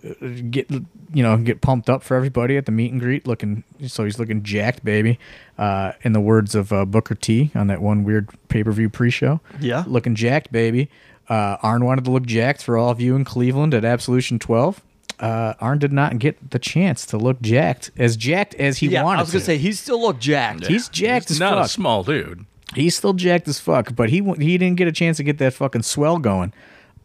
get 0.50 0.70
you 0.72 1.24
know 1.24 1.38
get 1.38 1.62
pumped 1.62 1.90
up 1.90 2.02
for 2.04 2.16
everybody 2.16 2.58
at 2.58 2.66
the 2.66 2.72
meet 2.72 2.92
and 2.92 3.00
greet. 3.00 3.28
Looking 3.28 3.64
so 3.88 4.04
he's 4.06 4.18
looking 4.18 4.42
jacked, 4.44 4.84
baby. 4.84 5.20
Uh, 5.58 5.92
in 6.02 6.14
the 6.14 6.20
words 6.22 6.56
of 6.56 6.74
uh, 6.74 6.86
Booker 6.86 7.14
T 7.14 7.52
on 7.54 7.68
that 7.68 7.82
one 7.82 8.04
weird 8.04 8.30
pay 8.48 8.64
per 8.64 8.72
view 8.72 8.90
pre 8.90 9.12
show. 9.12 9.40
Yeah. 9.60 9.84
looking 9.86 10.16
jacked, 10.16 10.52
baby. 10.52 10.90
Uh, 11.30 11.58
Arn 11.62 11.86
wanted 11.86 12.04
to 12.06 12.12
look 12.12 12.26
jacked 12.26 12.64
for 12.64 12.78
all 12.78 12.90
of 12.90 13.00
you 13.00 13.16
in 13.16 13.24
Cleveland 13.24 13.74
at 13.74 13.86
Absolution 13.86 14.40
12. 14.40 14.82
Uh, 15.20 15.54
Arn 15.60 15.78
did 15.78 15.94
not 15.94 16.18
get 16.18 16.50
the 16.50 16.58
chance 16.58 17.06
to 17.06 17.18
look 17.18 17.40
jacked 17.42 17.92
as 17.96 18.18
jacked 18.18 18.56
as 18.56 18.80
he 18.80 18.88
yeah, 18.88 19.04
wanted. 19.04 19.20
I 19.20 19.22
was 19.22 19.32
going 19.32 19.42
to 19.42 19.46
to. 19.46 19.52
say, 19.52 19.58
he 19.60 19.72
still 19.72 20.02
looked 20.02 20.20
jacked. 20.20 20.66
he's 20.66 20.90
jacked 20.90 21.28
He's 21.30 21.38
as 21.38 21.40
not 21.40 21.54
fuck. 21.54 21.66
a 21.66 21.70
small 21.70 22.04
dude. 22.04 22.46
He's 22.74 22.96
still 22.98 23.14
jacked 23.14 23.48
as 23.48 23.60
fuck, 23.60 23.96
but 23.96 24.10
he 24.10 24.22
he 24.40 24.58
didn't 24.58 24.78
get 24.78 24.88
a 24.88 24.92
chance 24.92 25.18
to 25.18 25.24
get 25.24 25.38
that 25.38 25.54
fucking 25.54 25.84
swell 25.84 26.18
going 26.18 26.54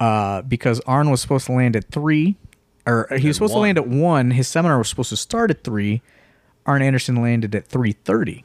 uh, 0.00 0.42
because 0.42 0.80
Arn 0.80 1.10
was 1.10 1.20
supposed 1.20 1.46
to 1.46 1.52
land 1.52 1.76
at 1.76 1.90
three, 1.90 2.36
or 2.86 3.08
he 3.18 3.28
was 3.28 3.36
supposed 3.36 3.54
to 3.54 3.58
land 3.58 3.78
at 3.78 3.86
one. 3.88 4.30
His 4.32 4.48
seminar 4.48 4.78
was 4.78 4.88
supposed 4.88 5.10
to 5.10 5.16
start 5.16 5.50
at 5.50 5.64
three. 5.64 6.02
Arn 6.66 6.82
Anderson 6.82 7.16
landed 7.22 7.54
at 7.54 7.66
three 7.66 7.92
thirty. 7.92 8.44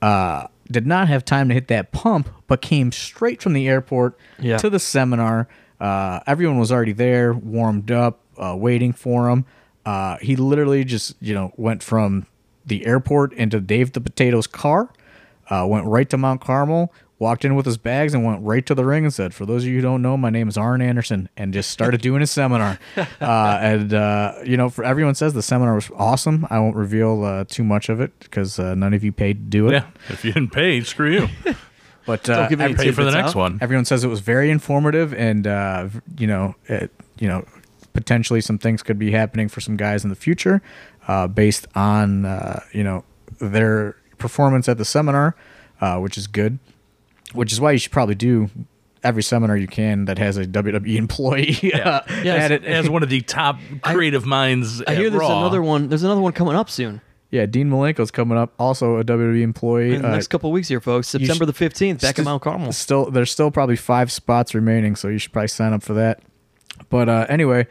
Uh, 0.00 0.46
did 0.70 0.86
not 0.86 1.08
have 1.08 1.24
time 1.24 1.48
to 1.48 1.54
hit 1.54 1.68
that 1.68 1.92
pump, 1.92 2.28
but 2.46 2.60
came 2.62 2.92
straight 2.92 3.42
from 3.42 3.52
the 3.54 3.66
airport 3.68 4.16
Yeah. 4.38 4.58
to 4.58 4.70
the 4.70 4.78
seminar. 4.78 5.48
Uh, 5.80 6.20
everyone 6.26 6.58
was 6.58 6.70
already 6.70 6.92
there, 6.92 7.32
warmed 7.32 7.90
up, 7.90 8.20
uh, 8.36 8.54
waiting 8.56 8.92
for 8.92 9.28
him. 9.30 9.44
Uh, 9.86 10.18
he 10.20 10.36
literally 10.36 10.84
just, 10.84 11.16
you 11.20 11.34
know, 11.34 11.52
went 11.56 11.82
from 11.82 12.26
the 12.66 12.84
airport 12.84 13.32
into 13.32 13.60
Dave 13.60 13.92
the 13.92 14.00
Potato's 14.00 14.46
car, 14.46 14.90
uh, 15.48 15.64
went 15.66 15.86
right 15.86 16.08
to 16.10 16.18
Mount 16.18 16.40
Carmel, 16.42 16.92
walked 17.18 17.44
in 17.44 17.54
with 17.54 17.66
his 17.66 17.76
bags, 17.76 18.14
and 18.14 18.24
went 18.24 18.42
right 18.44 18.64
to 18.66 18.74
the 18.74 18.84
ring 18.84 19.04
and 19.04 19.12
said, 19.12 19.34
"For 19.34 19.44
those 19.46 19.64
of 19.64 19.68
you 19.70 19.76
who 19.76 19.82
don't 19.82 20.02
know, 20.02 20.16
my 20.16 20.30
name 20.30 20.48
is 20.48 20.56
Arn 20.56 20.80
Anderson," 20.80 21.28
and 21.36 21.52
just 21.52 21.70
started 21.70 22.00
doing 22.00 22.20
his 22.20 22.30
seminar. 22.30 22.78
Uh, 23.20 23.58
and 23.60 23.92
uh, 23.94 24.34
you 24.44 24.56
know, 24.56 24.68
for 24.70 24.84
everyone 24.84 25.14
says 25.14 25.32
the 25.34 25.42
seminar 25.42 25.74
was 25.74 25.90
awesome. 25.96 26.46
I 26.50 26.58
won't 26.60 26.76
reveal 26.76 27.24
uh, 27.24 27.44
too 27.48 27.64
much 27.64 27.88
of 27.88 28.00
it 28.00 28.18
because 28.20 28.58
uh, 28.58 28.74
none 28.74 28.94
of 28.94 29.02
you 29.02 29.10
paid 29.12 29.34
to 29.38 29.50
do 29.50 29.68
it. 29.68 29.72
Yeah. 29.72 29.86
If 30.08 30.24
you 30.24 30.32
didn't 30.32 30.52
pay, 30.52 30.80
screw 30.82 31.12
you. 31.12 31.28
But 32.06 32.26
uh, 32.30 32.48
give 32.48 32.60
any 32.62 32.72
every- 32.72 32.86
pay 32.86 32.90
for 32.92 33.04
the 33.04 33.10
next 33.10 33.30
out? 33.30 33.36
one. 33.36 33.58
everyone 33.60 33.84
says 33.84 34.02
it 34.02 34.08
was 34.08 34.20
very 34.20 34.50
informative, 34.50 35.12
and 35.12 35.46
uh, 35.46 35.88
you 36.16 36.26
know, 36.26 36.54
it, 36.66 36.90
you 37.18 37.28
know, 37.28 37.44
potentially 37.92 38.40
some 38.40 38.56
things 38.56 38.82
could 38.82 38.98
be 38.98 39.10
happening 39.10 39.48
for 39.48 39.60
some 39.60 39.76
guys 39.76 40.04
in 40.04 40.08
the 40.10 40.16
future, 40.16 40.62
uh, 41.06 41.26
based 41.26 41.66
on 41.74 42.24
uh, 42.24 42.60
you 42.72 42.82
know 42.82 43.04
their 43.40 43.94
performance 44.16 44.70
at 44.70 44.78
the 44.78 44.86
seminar, 44.86 45.36
uh, 45.82 45.98
which 45.98 46.16
is 46.16 46.26
good. 46.26 46.58
Which 47.34 47.52
is 47.52 47.60
why 47.60 47.72
you 47.72 47.78
should 47.78 47.92
probably 47.92 48.14
do 48.14 48.48
every 49.04 49.22
seminar 49.22 49.56
you 49.56 49.66
can 49.68 50.06
that 50.06 50.18
has 50.18 50.36
a 50.36 50.44
WWE 50.44 50.96
employee 50.96 51.72
uh, 51.74 52.00
Yeah, 52.22 52.34
at 52.34 52.50
it. 52.50 52.64
As 52.64 52.88
one 52.90 53.02
of 53.02 53.08
the 53.08 53.20
top 53.20 53.58
creative 53.82 54.26
minds 54.26 54.82
I 54.82 54.92
at 54.92 54.98
hear 54.98 55.10
there's 55.10 55.20
Raw. 55.20 55.38
another 55.40 55.62
one. 55.62 55.88
There's 55.88 56.02
another 56.02 56.20
one 56.20 56.32
coming 56.32 56.54
up 56.56 56.68
soon. 56.70 57.00
Yeah, 57.30 57.44
Dean 57.44 57.68
Malenko's 57.68 58.10
coming 58.10 58.38
up, 58.38 58.54
also 58.58 58.96
a 58.96 59.04
WWE 59.04 59.42
employee. 59.42 59.94
In 59.94 60.00
the 60.02 60.08
Uh, 60.08 60.12
next 60.12 60.28
couple 60.28 60.48
of 60.48 60.54
weeks 60.54 60.66
here, 60.68 60.80
folks. 60.80 61.08
September 61.08 61.44
should- 61.44 61.48
the 61.48 61.52
15th, 61.92 62.00
back 62.00 62.18
in 62.18 62.24
Mount 62.24 62.42
Carmel. 62.42 62.72
Still, 62.72 63.10
there's 63.10 63.30
still 63.30 63.50
probably 63.50 63.76
five 63.76 64.10
spots 64.10 64.54
remaining, 64.54 64.96
so 64.96 65.08
you 65.08 65.18
should 65.18 65.32
probably 65.32 65.48
sign 65.48 65.74
up 65.74 65.82
for 65.82 65.92
that. 65.92 66.20
But 66.88 67.10
uh, 67.10 67.26
anyway, 67.28 67.66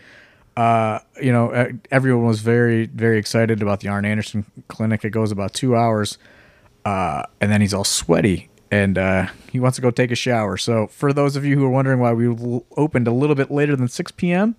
uh, 0.56 1.00
you 1.20 1.32
know, 1.32 1.50
uh, 1.50 1.70
everyone 1.90 2.26
was 2.28 2.42
very, 2.42 2.86
very 2.86 3.18
excited 3.18 3.62
about 3.64 3.80
the 3.80 3.88
Arn 3.88 4.06
Anderson 4.06 4.46
clinic. 4.68 5.04
It 5.04 5.10
goes 5.10 5.32
about 5.32 5.54
two 5.54 5.76
hours, 5.76 6.20
uh, 6.86 7.24
and 7.42 7.52
then 7.52 7.62
he's 7.62 7.74
all 7.74 7.84
sweaty 7.84 8.50
and 8.72 8.98
uh, 8.98 9.28
he 9.52 9.60
wants 9.60 9.76
to 9.78 9.82
go 9.82 9.92
take 9.92 10.12
a 10.12 10.16
shower. 10.16 10.58
So, 10.58 10.88
for 10.88 11.14
those 11.14 11.36
of 11.36 11.46
you 11.46 11.58
who 11.58 11.66
are 11.66 11.70
wondering 11.70 12.00
why 12.00 12.14
we 12.14 12.28
opened 12.78 13.08
a 13.08 13.12
little 13.14 13.36
bit 13.36 13.50
later 13.52 13.76
than 13.76 13.88
6 13.88 14.12
p.m., 14.12 14.56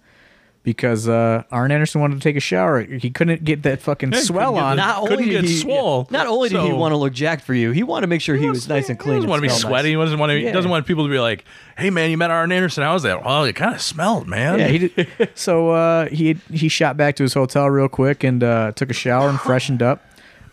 because 0.65 1.09
uh, 1.09 1.45
Arn 1.51 1.71
Anderson 1.73 2.01
wanted 2.03 2.17
to 2.17 2.21
take 2.21 2.37
a 2.37 2.41
shower, 2.41 2.83
he 2.83 3.09
couldn't 3.11 3.43
get 3.43 3.63
that 3.63 3.81
fucking 3.81 4.13
he 4.13 4.21
swell 4.21 4.57
on. 4.57 4.77
the- 4.77 4.83
Not 4.83 4.99
only 5.11 5.25
get 5.27 5.41
did 5.43 5.45
he, 5.51 5.57
swole. 5.57 6.07
Not 6.11 6.27
only 6.27 6.51
did 6.51 6.61
he 6.61 6.73
want 6.73 6.93
to 6.93 6.97
look 6.97 7.13
jacked 7.15 7.45
for 7.45 7.55
you, 7.55 7.71
he 7.71 7.83
wanted 7.83 8.03
to 8.03 8.07
make 8.09 8.21
sure 8.21 8.37
he 8.37 8.51
was 8.51 8.69
nice 8.69 8.91
and 8.91 8.99
clean. 8.99 9.15
He 9.15 9.19
doesn't 9.21 9.31
want 9.31 9.39
to 9.41 9.49
be 9.49 9.53
and 9.53 9.59
sweaty. 9.61 9.95
nice. 9.95 9.99
He 10.01 10.05
doesn't 10.05 10.19
want 10.19 10.31
to. 10.31 10.39
Yeah. 10.39 10.53
Doesn't 10.53 10.71
want 10.71 10.85
people 10.87 11.05
to 11.07 11.11
be 11.11 11.21
like, 11.21 11.45
"Hey, 11.79 11.89
man, 11.89 12.11
you 12.11 12.19
met 12.19 12.31
Arn 12.31 12.53
Anderson. 12.53 12.83
How 12.83 12.93
was 12.93 13.05
that?" 13.05 13.25
Well, 13.25 13.45
it 13.45 13.55
kind 13.55 13.75
of 13.75 13.81
smelled, 13.81 14.27
man. 14.27 14.59
Yeah, 14.59 14.69
he 14.69 14.79
did. 14.89 15.31
so 15.35 15.71
uh, 15.71 16.09
he 16.11 16.35
he 16.53 16.69
shot 16.69 16.99
back 16.99 17.17
to 17.17 17.23
his 17.23 17.33
hotel 17.33 17.71
real 17.71 17.89
quick 17.89 18.23
and 18.23 18.43
uh, 18.45 18.73
took 18.73 18.91
a 18.91 18.95
shower 18.95 19.31
and 19.31 19.41
freshened 19.41 19.81
up. 19.83 20.03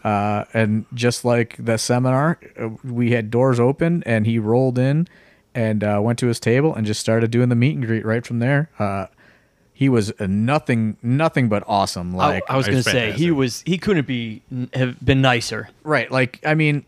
Uh, 0.05 0.45
and 0.53 0.85
just 0.93 1.25
like 1.25 1.55
the 1.57 1.77
seminar, 1.77 2.39
uh, 2.62 2.69
we 2.83 3.09
had 3.09 3.31
doors 3.31 3.59
open, 3.59 4.03
and 4.05 4.27
he 4.27 4.38
rolled 4.38 4.77
in 4.77 5.07
and 5.55 5.83
uh, 5.83 6.00
went 6.00 6.19
to 6.19 6.27
his 6.27 6.39
table 6.39 6.75
and 6.75 6.85
just 6.85 7.00
started 7.00 7.31
doing 7.31 7.50
the 7.50 7.55
meet 7.55 7.75
and 7.75 7.88
greet 7.88 8.05
right 8.05 8.24
from 8.24 8.38
there. 8.38 8.69
Uh, 8.77 9.07
he 9.74 9.89
was 9.89 10.12
uh, 10.19 10.27
nothing, 10.29 10.97
nothing 11.01 11.50
but 11.50 11.63
awesome. 11.65 12.13
I, 12.19 12.27
Like 12.35 12.43
I 12.47 12.55
was 12.55 12.67
going 12.67 12.83
to 12.83 12.83
say 12.83 13.13
he 13.13 13.31
was 13.31 13.63
he 13.65 13.79
couldn't 13.79 14.05
be 14.05 14.43
have 14.75 15.03
been 15.03 15.21
nicer. 15.21 15.69
right, 15.81 16.12
like 16.12 16.39
I 16.45 16.53
mean, 16.53 16.85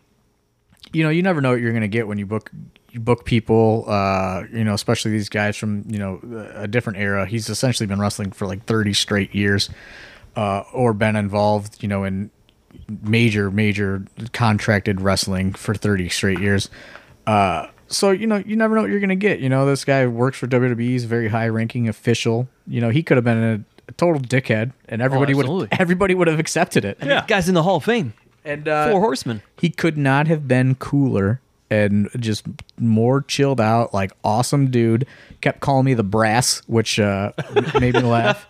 you 0.92 1.02
know, 1.02 1.10
you 1.10 1.22
never 1.22 1.40
know 1.40 1.50
what 1.50 1.60
you're 1.60 1.72
gonna 1.72 1.88
get 1.88 2.06
when 2.06 2.18
you 2.18 2.26
book 2.26 2.52
you 2.92 3.00
book 3.00 3.24
people. 3.24 3.84
Uh, 3.88 4.44
you 4.52 4.62
know, 4.62 4.74
especially 4.74 5.10
these 5.10 5.28
guys 5.28 5.56
from 5.56 5.82
you 5.88 5.98
know 5.98 6.52
a 6.54 6.68
different 6.68 7.00
era. 7.00 7.26
He's 7.26 7.50
essentially 7.50 7.88
been 7.88 7.98
wrestling 7.98 8.30
for 8.30 8.46
like 8.46 8.64
30 8.64 8.94
straight 8.94 9.34
years, 9.34 9.70
uh, 10.36 10.62
or 10.72 10.92
been 10.92 11.16
involved, 11.16 11.82
you 11.82 11.88
know, 11.88 12.04
in 12.04 12.30
major 13.02 13.50
major 13.50 14.04
contracted 14.32 15.00
wrestling 15.00 15.52
for 15.52 15.74
30 15.74 16.08
straight 16.08 16.40
years. 16.40 16.70
Uh, 17.26 17.66
so 17.88 18.10
you 18.10 18.26
know, 18.26 18.36
you 18.36 18.56
never 18.56 18.74
know 18.74 18.82
what 18.82 18.90
you're 18.90 19.00
gonna 19.00 19.16
get. 19.16 19.40
You 19.40 19.48
know, 19.48 19.66
this 19.66 19.84
guy 19.84 20.06
works 20.06 20.38
for 20.38 20.46
WWE. 20.46 20.80
He's 20.80 21.04
a 21.04 21.08
very 21.08 21.28
high 21.28 21.48
ranking 21.48 21.88
official. 21.88 22.48
You 22.66 22.80
know, 22.80 22.90
he 22.90 23.02
could 23.02 23.16
have 23.16 23.24
been 23.24 23.42
a, 23.42 23.64
a 23.88 23.92
total 23.92 24.20
dickhead, 24.20 24.72
and 24.88 25.00
everybody 25.02 25.34
would 25.34 25.68
everybody 25.72 26.14
would 26.14 26.28
have 26.28 26.38
accepted 26.38 26.84
it. 26.84 26.98
Yeah. 27.02 27.24
Guys 27.26 27.48
in 27.48 27.54
the 27.54 27.62
Hall 27.62 27.76
of 27.76 27.84
Fame. 27.84 28.14
And 28.44 28.66
uh, 28.68 28.90
Four 28.90 29.00
horsemen. 29.00 29.42
he 29.58 29.68
could 29.68 29.98
not 29.98 30.26
have 30.26 30.48
been 30.48 30.74
cooler 30.76 31.40
and 31.70 32.08
just 32.18 32.46
more 32.78 33.20
chilled 33.22 33.60
out, 33.60 33.92
like 33.92 34.12
awesome 34.24 34.70
dude. 34.70 35.06
Kept 35.42 35.60
calling 35.60 35.84
me 35.84 35.92
the 35.94 36.02
brass, 36.04 36.62
which 36.66 36.98
uh, 36.98 37.32
made 37.80 37.94
me 37.94 38.00
laugh. 38.00 38.46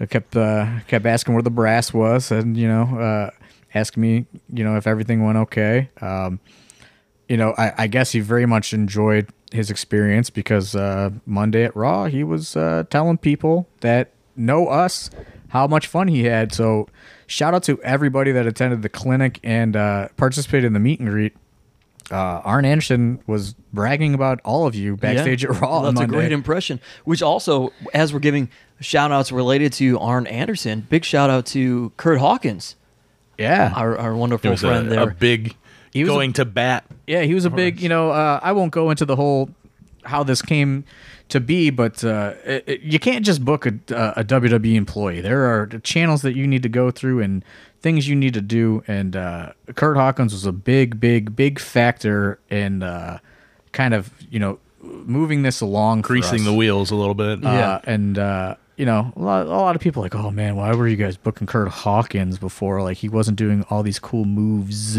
I 0.00 0.06
kept 0.06 0.36
uh, 0.36 0.80
kept 0.86 1.04
asking 1.06 1.34
where 1.34 1.42
the 1.42 1.50
brass 1.50 1.92
was, 1.92 2.30
and 2.30 2.56
you 2.56 2.68
know, 2.68 3.30
asking 3.74 4.00
me, 4.00 4.26
you 4.52 4.64
know, 4.64 4.76
if 4.76 4.86
everything 4.86 5.24
went 5.24 5.38
okay. 5.38 5.90
Um, 6.00 6.40
you 7.28 7.36
know, 7.36 7.54
I, 7.56 7.72
I 7.78 7.86
guess 7.86 8.12
he 8.12 8.20
very 8.20 8.46
much 8.46 8.72
enjoyed 8.72 9.28
his 9.52 9.70
experience 9.70 10.30
because 10.30 10.74
uh, 10.74 11.10
Monday 11.26 11.64
at 11.64 11.74
Raw, 11.76 12.06
he 12.06 12.24
was 12.24 12.56
uh, 12.56 12.84
telling 12.90 13.18
people 13.18 13.68
that 13.80 14.10
know 14.36 14.66
us 14.68 15.10
how 15.48 15.66
much 15.66 15.86
fun 15.86 16.08
he 16.08 16.24
had. 16.24 16.52
So, 16.52 16.88
shout 17.26 17.54
out 17.54 17.62
to 17.64 17.80
everybody 17.82 18.32
that 18.32 18.46
attended 18.46 18.82
the 18.82 18.88
clinic 18.88 19.38
and 19.44 19.76
uh, 19.76 20.08
participated 20.16 20.64
in 20.64 20.72
the 20.72 20.80
meet 20.80 20.98
and 21.00 21.08
greet. 21.08 21.34
Uh, 22.10 22.42
Arn 22.44 22.64
Anderson 22.64 23.20
was 23.28 23.54
bragging 23.72 24.14
about 24.14 24.40
all 24.44 24.66
of 24.66 24.74
you 24.74 24.96
backstage 24.96 25.44
Yeah. 25.44 25.50
at 25.50 25.60
Raw. 25.60 25.82
That's 25.82 26.00
a 26.00 26.06
great 26.08 26.32
impression. 26.32 26.80
Which 27.04 27.22
also, 27.22 27.72
as 27.94 28.12
we're 28.12 28.18
giving 28.18 28.48
shout 28.80 29.12
outs 29.12 29.30
related 29.30 29.72
to 29.74 29.96
Arn 30.00 30.26
Anderson, 30.26 30.86
big 30.90 31.04
shout 31.04 31.30
out 31.30 31.46
to 31.46 31.92
Kurt 31.96 32.18
Hawkins, 32.18 32.74
yeah, 33.40 33.72
our, 33.74 33.96
our 33.98 34.12
It 34.12 34.16
wonderful 34.16 34.50
was 34.50 34.60
friend 34.60 34.86
a, 34.86 34.90
there. 34.90 35.10
a 35.10 35.14
big 35.14 35.56
He 35.92 36.02
was 36.04 36.10
a- 36.10 36.12
going 36.12 36.32
to 36.34 36.44
bat. 36.44 36.84
Yeah, 37.06 37.22
he 37.22 37.34
was 37.34 37.44
a 37.44 37.50
big, 37.50 37.80
you 37.80 37.88
know, 37.88 38.10
uh, 38.10 38.38
I 38.42 38.52
won't 38.52 38.70
go 38.72 38.90
into 38.90 39.04
the 39.04 39.16
whole 39.16 39.50
how 40.04 40.22
this 40.22 40.40
came 40.42 40.84
to 41.28 41.40
be, 41.40 41.70
but 41.70 42.02
uh, 42.04 42.34
it, 42.44 42.64
it- 42.66 42.80
you 42.82 42.98
can't 42.98 43.24
just 43.24 43.44
book 43.44 43.66
a, 43.66 43.72
a 44.16 44.24
WWE 44.24 44.74
employee. 44.74 45.20
There 45.20 45.44
are 45.44 45.66
channels 45.82 46.22
that 46.22 46.34
you 46.36 46.46
need 46.46 46.62
to 46.62 46.68
go 46.68 46.90
through 46.90 47.20
and 47.20 47.44
things 47.80 48.08
you 48.08 48.14
need 48.16 48.34
to 48.34 48.40
do. 48.40 48.82
And 48.86 49.16
uh, 49.16 49.52
Kurt 49.74 49.96
Hawkins 49.96 50.32
was 50.32 50.44
a 50.46 50.52
big, 50.52 51.00
big, 51.00 51.34
big 51.34 51.58
factor 51.58 52.38
in 52.50 52.82
uh, 52.82 53.18
kind 53.72 53.94
of, 53.94 54.10
you 54.30 54.38
know, 54.38 54.58
moving 54.82 55.42
this 55.42 55.60
along, 55.60 56.02
for 56.02 56.08
greasing 56.08 56.40
us. 56.40 56.44
the 56.46 56.52
wheels 56.54 56.90
a 56.90 56.94
little 56.96 57.14
bit. 57.14 57.44
Uh, 57.44 57.50
Yeah. 57.50 57.80
and 57.84 58.18
uh, 58.18 58.56
you 58.80 58.86
know, 58.86 59.12
a 59.14 59.20
lot, 59.20 59.46
a 59.46 59.50
lot 59.50 59.76
of 59.76 59.82
people 59.82 60.02
are 60.02 60.06
like, 60.06 60.14
oh 60.14 60.30
man, 60.30 60.56
why 60.56 60.74
were 60.74 60.88
you 60.88 60.96
guys 60.96 61.18
booking 61.18 61.46
Kurt 61.46 61.68
Hawkins 61.68 62.38
before? 62.38 62.82
Like 62.82 62.96
he 62.96 63.10
wasn't 63.10 63.36
doing 63.36 63.62
all 63.68 63.82
these 63.82 63.98
cool 63.98 64.24
moves 64.24 64.98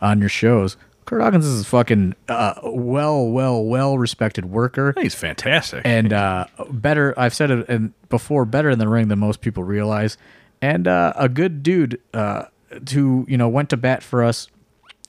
on 0.00 0.20
your 0.20 0.30
shows. 0.30 0.78
Kurt 1.04 1.20
Hawkins 1.20 1.44
is 1.44 1.60
a 1.60 1.64
fucking 1.64 2.14
uh, 2.30 2.54
well, 2.64 3.26
well, 3.26 3.62
well 3.62 3.98
respected 3.98 4.46
worker, 4.46 4.94
He's 4.98 5.14
fantastic. 5.14 5.82
and 5.84 6.14
uh, 6.14 6.46
better. 6.70 7.12
I've 7.18 7.34
said 7.34 7.50
it 7.50 7.68
and 7.68 7.92
before, 8.08 8.46
better 8.46 8.70
in 8.70 8.78
the 8.78 8.88
ring 8.88 9.08
than 9.08 9.18
most 9.18 9.42
people 9.42 9.64
realize, 9.64 10.16
and 10.62 10.88
uh, 10.88 11.12
a 11.14 11.28
good 11.28 11.62
dude 11.62 12.00
uh, 12.14 12.44
who 12.92 13.26
you 13.28 13.36
know 13.36 13.50
went 13.50 13.68
to 13.70 13.76
bat 13.76 14.02
for 14.02 14.24
us 14.24 14.48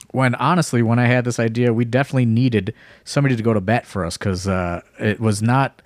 when 0.10 0.36
honestly, 0.36 0.82
when 0.82 1.00
I 1.00 1.06
had 1.06 1.24
this 1.24 1.40
idea, 1.40 1.72
we 1.72 1.86
definitely 1.86 2.26
needed 2.26 2.74
somebody 3.06 3.38
to 3.38 3.44
go 3.44 3.54
to 3.54 3.62
bat 3.62 3.86
for 3.86 4.04
us 4.04 4.18
because 4.18 4.50
uh, 4.50 4.82
it 5.00 5.22
was 5.22 5.42
not. 5.42 5.82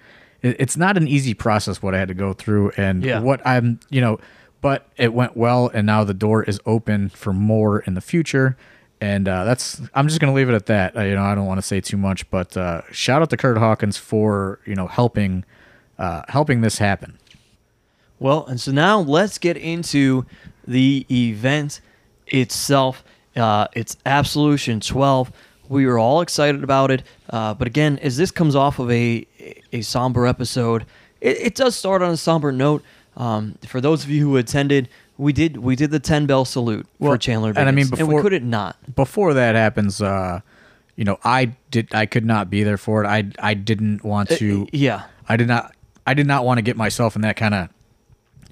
It- 0.46 0.56
It's 0.60 0.78
not 0.78 0.98
an 0.98 1.08
easy 1.08 1.34
process 1.34 1.82
what 1.82 1.94
I 1.96 2.00
had 2.00 2.08
to 2.10 2.14
go 2.14 2.34
through, 2.34 2.72
and 2.78 3.04
Yeah. 3.04 3.20
what 3.20 3.42
I'm, 3.46 3.80
you 3.90 4.02
know, 4.02 4.20
but 4.62 4.88
it 4.98 5.14
went 5.14 5.36
well, 5.38 5.70
and 5.74 5.86
now 5.86 6.04
the 6.04 6.14
door 6.14 6.44
is 6.44 6.60
open 6.66 7.10
for 7.10 7.34
more 7.34 7.80
in 7.80 7.94
the 7.94 8.02
future, 8.02 8.56
and 9.02 9.28
uh, 9.28 9.44
that's. 9.44 9.82
I'm 9.94 10.08
just 10.08 10.20
gonna 10.20 10.34
leave 10.34 10.50
it 10.50 10.56
at 10.56 10.66
that. 10.68 10.96
Uh, 10.98 11.02
you 11.02 11.16
know, 11.16 11.24
I 11.24 11.36
don't 11.36 11.46
want 11.46 11.58
to 11.60 11.66
say 11.68 11.82
too 11.82 11.98
much, 11.98 12.30
but 12.32 12.56
uh, 12.58 12.82
shout 12.92 13.22
out 13.22 13.30
to 13.32 13.38
Kurt 13.38 13.58
Hawkins 13.58 13.98
for 13.98 14.60
you 14.66 14.74
know 14.76 14.88
helping, 14.88 15.44
uh, 16.00 16.24
helping 16.30 16.62
this 16.62 16.78
happen. 16.80 17.18
Well, 18.20 18.46
and 18.48 18.60
so 18.60 18.72
now 18.72 19.00
let's 19.00 19.38
get 19.38 19.58
into 19.58 20.26
the 20.66 21.06
event 21.12 21.82
itself. 22.28 23.04
Uh, 23.36 23.68
it's 23.74 23.98
Absolution 24.06 24.80
12. 24.80 25.32
We 25.70 25.86
were 25.86 25.98
all 25.98 26.22
excited 26.22 26.64
about 26.64 26.92
it, 26.92 27.04
uh, 27.30 27.54
but 27.56 27.68
again, 27.68 27.98
as 28.00 28.18
this 28.18 28.32
comes 28.32 28.56
off 28.56 28.80
of 28.80 28.92
a 28.92 29.26
a 29.74 29.82
somber 29.82 30.28
episode, 30.28 30.86
it, 31.22 31.38
it 31.38 31.56
does 31.56 31.76
start 31.76 32.02
on 32.02 32.12
a 32.12 32.18
somber 32.18 32.52
note. 32.52 32.84
Um, 33.18 33.58
for 33.68 33.80
those 33.82 34.04
of 34.04 34.10
you 34.10 34.22
who 34.28 34.38
attended, 34.38 34.90
we 35.18 35.32
did 35.34 35.58
we 35.58 35.76
did 35.76 35.90
the 35.92 36.00
ten 36.00 36.26
bell 36.26 36.46
salute 36.46 36.86
Well, 37.00 37.14
for 37.14 37.18
Chandler, 37.18 37.54
and 37.56 37.68
I 37.68 37.72
mean, 37.72 37.86
Biggins, 37.86 38.00
and 38.00 38.08
we 38.08 38.14
before- 38.16 38.22
couldn't 38.24 38.50
not. 38.50 38.96
before 38.96 39.34
that 39.34 39.56
happens, 39.56 40.02
uh, 40.02 40.42
you 40.96 41.04
know, 41.06 41.18
I 41.24 41.56
did 41.72 41.94
I 41.96 42.06
could 42.06 42.26
not 42.26 42.50
be 42.50 42.64
there 42.64 42.78
for 42.78 43.04
it. 43.04 43.08
I 43.08 43.24
I 43.40 43.54
didn't 43.54 44.04
want 44.04 44.30
to. 44.32 44.64
Uh, 44.64 44.66
yeah, 44.74 45.04
I 45.30 45.38
did 45.38 45.48
not. 45.48 45.74
I 46.06 46.14
did 46.14 46.28
not 46.28 46.46
want 46.46 46.58
to 46.60 46.62
get 46.62 46.78
myself 46.78 47.16
in 47.16 47.22
that 47.24 47.38
kind 47.38 47.54
of 47.56 47.70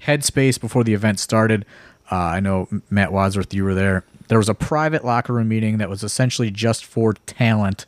headspace 0.01 0.59
before 0.59 0.83
the 0.83 0.93
event 0.93 1.19
started. 1.19 1.65
Uh, 2.11 2.15
I 2.15 2.39
know 2.39 2.67
Matt 2.89 3.11
Wadsworth, 3.13 3.53
you 3.53 3.63
were 3.63 3.73
there. 3.73 4.03
There 4.33 4.39
was 4.39 4.49
a 4.49 4.55
private 4.55 5.05
locker 5.05 5.31
room 5.31 5.47
meeting 5.47 5.77
that 5.77 5.91
was 5.91 6.01
essentially 6.01 6.49
just 6.49 6.85
for 6.85 7.13
talent 7.13 7.85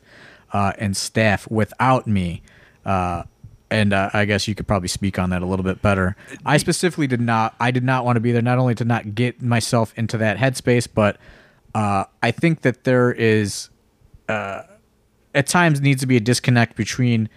uh, 0.52 0.72
and 0.78 0.96
staff 0.96 1.50
without 1.50 2.06
me. 2.06 2.40
Uh, 2.84 3.24
and 3.68 3.92
uh, 3.92 4.10
I 4.14 4.26
guess 4.26 4.46
you 4.46 4.54
could 4.54 4.68
probably 4.68 4.86
speak 4.86 5.18
on 5.18 5.30
that 5.30 5.42
a 5.42 5.44
little 5.44 5.64
bit 5.64 5.82
better. 5.82 6.14
I 6.44 6.58
specifically 6.58 7.08
did 7.08 7.20
not. 7.20 7.56
I 7.58 7.72
did 7.72 7.82
not 7.82 8.04
want 8.04 8.14
to 8.14 8.20
be 8.20 8.30
there. 8.30 8.42
Not 8.42 8.58
only 8.58 8.76
to 8.76 8.84
not 8.84 9.16
get 9.16 9.42
myself 9.42 9.92
into 9.96 10.18
that 10.18 10.36
headspace, 10.36 10.86
but 10.94 11.16
uh, 11.74 12.04
I 12.22 12.30
think 12.30 12.62
that 12.62 12.84
there 12.84 13.10
is 13.10 13.68
uh, 14.28 14.62
at 15.34 15.48
times 15.48 15.80
needs 15.80 16.00
to 16.02 16.06
be 16.06 16.16
a 16.16 16.20
disconnect 16.20 16.76
between 16.76 17.28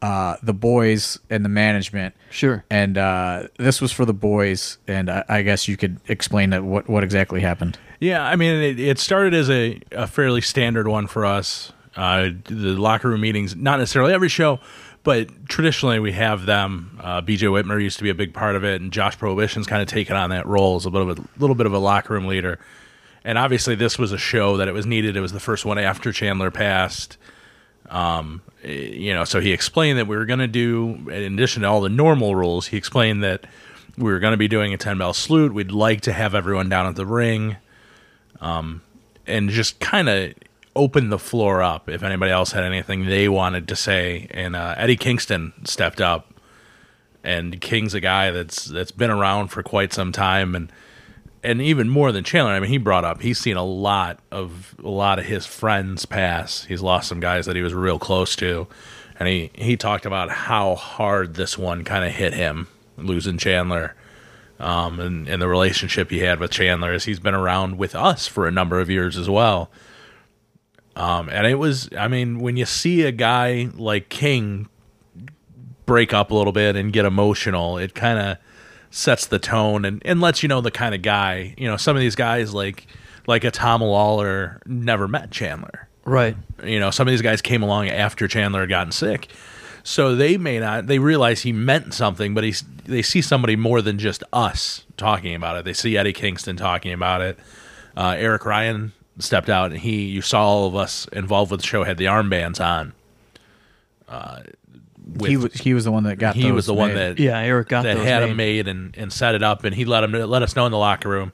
uh, 0.00 0.36
the 0.42 0.54
boys 0.54 1.18
and 1.28 1.44
the 1.44 1.48
management. 1.50 2.14
Sure. 2.30 2.64
And 2.70 2.96
uh, 2.96 3.48
this 3.58 3.82
was 3.82 3.92
for 3.92 4.04
the 4.04 4.14
boys, 4.14 4.78
and 4.88 5.10
I, 5.10 5.24
I 5.28 5.42
guess 5.42 5.68
you 5.68 5.76
could 5.76 6.00
explain 6.08 6.48
that 6.50 6.64
what 6.64 6.88
what 6.88 7.04
exactly 7.04 7.40
happened. 7.40 7.78
Yeah, 8.04 8.22
I 8.22 8.36
mean, 8.36 8.60
it, 8.60 8.78
it 8.78 8.98
started 8.98 9.32
as 9.32 9.48
a, 9.48 9.80
a 9.92 10.06
fairly 10.06 10.42
standard 10.42 10.86
one 10.86 11.06
for 11.06 11.24
us. 11.24 11.72
Uh, 11.96 12.32
the 12.44 12.76
locker 12.76 13.08
room 13.08 13.22
meetings, 13.22 13.56
not 13.56 13.78
necessarily 13.78 14.12
every 14.12 14.28
show, 14.28 14.60
but 15.04 15.48
traditionally 15.48 15.98
we 15.98 16.12
have 16.12 16.44
them. 16.44 17.00
Uh, 17.02 17.22
BJ 17.22 17.48
Whitmer 17.48 17.82
used 17.82 17.96
to 17.96 18.02
be 18.02 18.10
a 18.10 18.14
big 18.14 18.34
part 18.34 18.56
of 18.56 18.64
it, 18.64 18.82
and 18.82 18.92
Josh 18.92 19.16
Prohibition's 19.16 19.66
kind 19.66 19.80
of 19.80 19.88
taken 19.88 20.16
on 20.16 20.28
that 20.28 20.46
role 20.46 20.76
as 20.76 20.84
a 20.84 20.90
little 20.90 21.14
bit, 21.14 21.24
little 21.40 21.56
bit 21.56 21.64
of 21.64 21.72
a 21.72 21.78
locker 21.78 22.12
room 22.12 22.26
leader. 22.26 22.58
And 23.24 23.38
obviously, 23.38 23.74
this 23.74 23.98
was 23.98 24.12
a 24.12 24.18
show 24.18 24.58
that 24.58 24.68
it 24.68 24.72
was 24.72 24.84
needed. 24.84 25.16
It 25.16 25.22
was 25.22 25.32
the 25.32 25.40
first 25.40 25.64
one 25.64 25.78
after 25.78 26.12
Chandler 26.12 26.50
passed. 26.50 27.16
Um, 27.88 28.42
you 28.62 29.14
know, 29.14 29.24
so 29.24 29.40
he 29.40 29.52
explained 29.52 29.98
that 29.98 30.06
we 30.06 30.16
were 30.16 30.26
going 30.26 30.40
to 30.40 30.46
do, 30.46 31.08
in 31.10 31.32
addition 31.32 31.62
to 31.62 31.68
all 31.68 31.80
the 31.80 31.88
normal 31.88 32.36
rules, 32.36 32.66
he 32.66 32.76
explained 32.76 33.22
that 33.24 33.46
we 33.96 34.12
were 34.12 34.18
going 34.18 34.32
to 34.32 34.38
be 34.38 34.48
doing 34.48 34.74
a 34.74 34.76
10 34.76 34.98
bell 34.98 35.14
salute. 35.14 35.54
We'd 35.54 35.72
like 35.72 36.02
to 36.02 36.12
have 36.12 36.34
everyone 36.34 36.68
down 36.68 36.86
at 36.86 36.96
the 36.96 37.06
ring 37.06 37.56
um, 38.44 38.82
and 39.26 39.48
just 39.48 39.80
kind 39.80 40.08
of 40.08 40.34
open 40.76 41.08
the 41.08 41.18
floor 41.18 41.62
up 41.62 41.88
if 41.88 42.02
anybody 42.02 42.30
else 42.30 42.52
had 42.52 42.62
anything 42.62 43.06
they 43.06 43.28
wanted 43.28 43.66
to 43.68 43.74
say. 43.74 44.28
And 44.30 44.54
uh, 44.54 44.74
Eddie 44.76 44.96
Kingston 44.96 45.54
stepped 45.64 46.00
up, 46.00 46.32
and 47.24 47.60
King's 47.60 47.94
a 47.94 48.00
guy 48.00 48.30
that's 48.30 48.66
that's 48.66 48.90
been 48.92 49.10
around 49.10 49.48
for 49.48 49.62
quite 49.62 49.92
some 49.92 50.12
time, 50.12 50.54
and 50.54 50.70
and 51.42 51.62
even 51.62 51.88
more 51.88 52.12
than 52.12 52.22
Chandler. 52.22 52.52
I 52.52 52.60
mean, 52.60 52.70
he 52.70 52.78
brought 52.78 53.04
up 53.04 53.22
he's 53.22 53.38
seen 53.38 53.56
a 53.56 53.64
lot 53.64 54.20
of 54.30 54.74
a 54.84 54.90
lot 54.90 55.18
of 55.18 55.24
his 55.24 55.46
friends 55.46 56.04
pass. 56.04 56.64
He's 56.64 56.82
lost 56.82 57.08
some 57.08 57.20
guys 57.20 57.46
that 57.46 57.56
he 57.56 57.62
was 57.62 57.72
real 57.72 57.98
close 57.98 58.36
to, 58.36 58.66
and 59.18 59.26
he 59.26 59.50
he 59.54 59.76
talked 59.78 60.04
about 60.04 60.30
how 60.30 60.74
hard 60.74 61.34
this 61.34 61.56
one 61.56 61.82
kind 61.82 62.04
of 62.04 62.12
hit 62.12 62.34
him 62.34 62.68
losing 62.98 63.38
Chandler 63.38 63.94
um, 64.60 65.00
and, 65.00 65.28
and 65.28 65.42
the 65.42 65.48
relationship 65.48 66.10
he 66.10 66.20
had 66.20 66.38
with 66.38 66.50
Chandler 66.50 66.94
is 66.94 67.04
he's 67.04 67.20
been 67.20 67.34
around 67.34 67.78
with 67.78 67.94
us 67.94 68.26
for 68.26 68.46
a 68.46 68.50
number 68.50 68.80
of 68.80 68.88
years 68.88 69.16
as 69.16 69.28
well. 69.28 69.70
Um, 70.96 71.28
and 71.28 71.46
it 71.46 71.56
was, 71.56 71.88
I 71.98 72.08
mean, 72.08 72.38
when 72.38 72.56
you 72.56 72.64
see 72.64 73.02
a 73.02 73.12
guy 73.12 73.68
like 73.74 74.08
King 74.08 74.68
break 75.86 76.14
up 76.14 76.30
a 76.30 76.34
little 76.34 76.52
bit 76.52 76.76
and 76.76 76.92
get 76.92 77.04
emotional, 77.04 77.78
it 77.78 77.94
kind 77.94 78.18
of 78.18 78.38
sets 78.90 79.26
the 79.26 79.40
tone 79.40 79.84
and, 79.84 80.00
and 80.04 80.20
lets 80.20 80.42
you 80.42 80.48
know 80.48 80.60
the 80.60 80.70
kind 80.70 80.94
of 80.94 81.02
guy, 81.02 81.54
you 81.58 81.68
know, 81.68 81.76
some 81.76 81.96
of 81.96 82.00
these 82.00 82.14
guys 82.14 82.54
like, 82.54 82.86
like 83.26 83.42
a 83.42 83.50
Tom 83.50 83.80
Lawlor 83.80 84.60
never 84.66 85.08
met 85.08 85.32
Chandler. 85.32 85.88
Right. 86.04 86.36
You 86.62 86.78
know, 86.78 86.90
some 86.90 87.08
of 87.08 87.12
these 87.12 87.22
guys 87.22 87.42
came 87.42 87.62
along 87.62 87.88
after 87.88 88.28
Chandler 88.28 88.60
had 88.60 88.68
gotten 88.68 88.92
sick. 88.92 89.28
So 89.86 90.16
they 90.16 90.38
may 90.38 90.58
not, 90.58 90.86
they 90.86 90.98
realize 90.98 91.42
he 91.42 91.52
meant 91.52 91.92
something, 91.92 92.32
but 92.34 92.42
he's, 92.42 92.64
they 92.86 93.02
see 93.02 93.20
somebody 93.20 93.54
more 93.54 93.82
than 93.82 93.98
just 93.98 94.24
us 94.32 94.84
talking 94.96 95.34
about 95.34 95.58
it. 95.58 95.66
They 95.66 95.74
see 95.74 95.96
Eddie 95.96 96.14
Kingston 96.14 96.56
talking 96.56 96.92
about 96.92 97.20
it. 97.20 97.38
Uh, 97.96 98.16
Eric 98.18 98.46
Ryan 98.46 98.92
stepped 99.18 99.50
out 99.50 99.72
and 99.72 99.80
he, 99.80 100.06
you 100.06 100.22
saw 100.22 100.42
all 100.42 100.66
of 100.66 100.74
us 100.74 101.06
involved 101.12 101.50
with 101.50 101.60
the 101.60 101.66
show 101.66 101.84
had 101.84 101.98
the 101.98 102.06
armbands 102.06 102.64
on. 102.64 102.94
Uh, 104.08 104.40
with, 105.16 105.30
he 105.30 105.36
was 105.36 105.52
he 105.52 105.74
was 105.74 105.84
the 105.84 105.92
one 105.92 106.04
that 106.04 106.16
got. 106.16 106.34
he 106.34 106.44
those 106.44 106.52
was 106.52 106.66
the 106.66 106.74
one 106.74 106.94
that 106.94 107.18
Yeah, 107.18 107.38
Eric 107.38 107.68
got 107.68 107.82
that 107.82 107.98
those 107.98 108.06
had 108.06 108.20
made. 108.20 108.28
them 108.28 108.36
made 108.36 108.68
and, 108.68 108.96
and 108.96 109.12
set 109.12 109.34
it 109.34 109.42
up, 109.42 109.64
and 109.64 109.74
he 109.74 109.84
let 109.84 110.02
him 110.02 110.12
let 110.12 110.42
us 110.42 110.56
know 110.56 110.64
in 110.64 110.72
the 110.72 110.78
locker 110.78 111.10
room. 111.10 111.32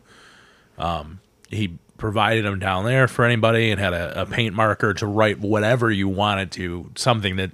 Um, 0.77 1.21
he 1.51 1.79
provided 1.97 2.45
them 2.45 2.59
down 2.59 2.85
there 2.85 3.07
for 3.07 3.25
anybody, 3.25 3.71
and 3.71 3.79
had 3.79 3.93
a, 3.93 4.23
a 4.23 4.27
paint 4.27 4.57
marker 4.57 4.93
to 4.95 5.07
write 5.07 5.39
whatever 5.39 5.89
you 5.91 6.09
wanted 6.09 6.51
to, 6.53 6.91
something 6.97 7.37
that 7.37 7.53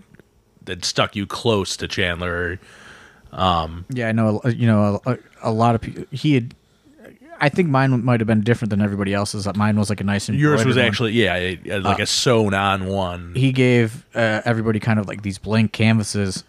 that 0.67 0.85
stuck 0.85 1.17
you 1.17 1.27
close 1.27 1.77
to 1.79 1.89
Chandler. 1.89 2.59
Yeah, 3.33 4.09
I 4.09 4.13
know. 4.13 4.41
uh, 4.45 4.49
You 4.49 4.67
know, 4.67 5.01
a, 5.07 5.19
a 5.43 5.51
lot 5.51 5.75
of 5.75 5.81
people. 5.81 6.05
He 6.11 6.35
had. 6.35 6.55
I 7.39 7.51
think 7.51 7.69
mine 7.69 8.03
might 8.03 8.21
have 8.21 8.27
been 8.27 8.41
different 8.41 8.71
than 8.71 8.81
everybody 8.81 9.13
else's. 9.13 9.47
Mine 9.57 9.79
was 9.79 9.91
like 9.91 10.01
a 10.01 10.05
nice. 10.05 10.31
And 10.31 10.39
yours 10.39 10.65
was 10.65 10.77
embroidered 10.77 10.77
one. 10.79 10.87
actually 10.89 11.13
yeah, 11.13 11.35
it- 11.37 11.83
like 11.83 11.99
a 11.99 12.07
sewn 12.07 12.55
on 12.55 12.87
one. 12.87 13.35
he 13.35 13.53
gave 13.53 14.07
uh, 14.15 14.41
everybody 14.47 14.81
kind 14.81 14.99
of 14.99 15.07
like 15.07 15.21
these 15.23 15.37
blank 15.37 15.73
canvases 15.73 16.45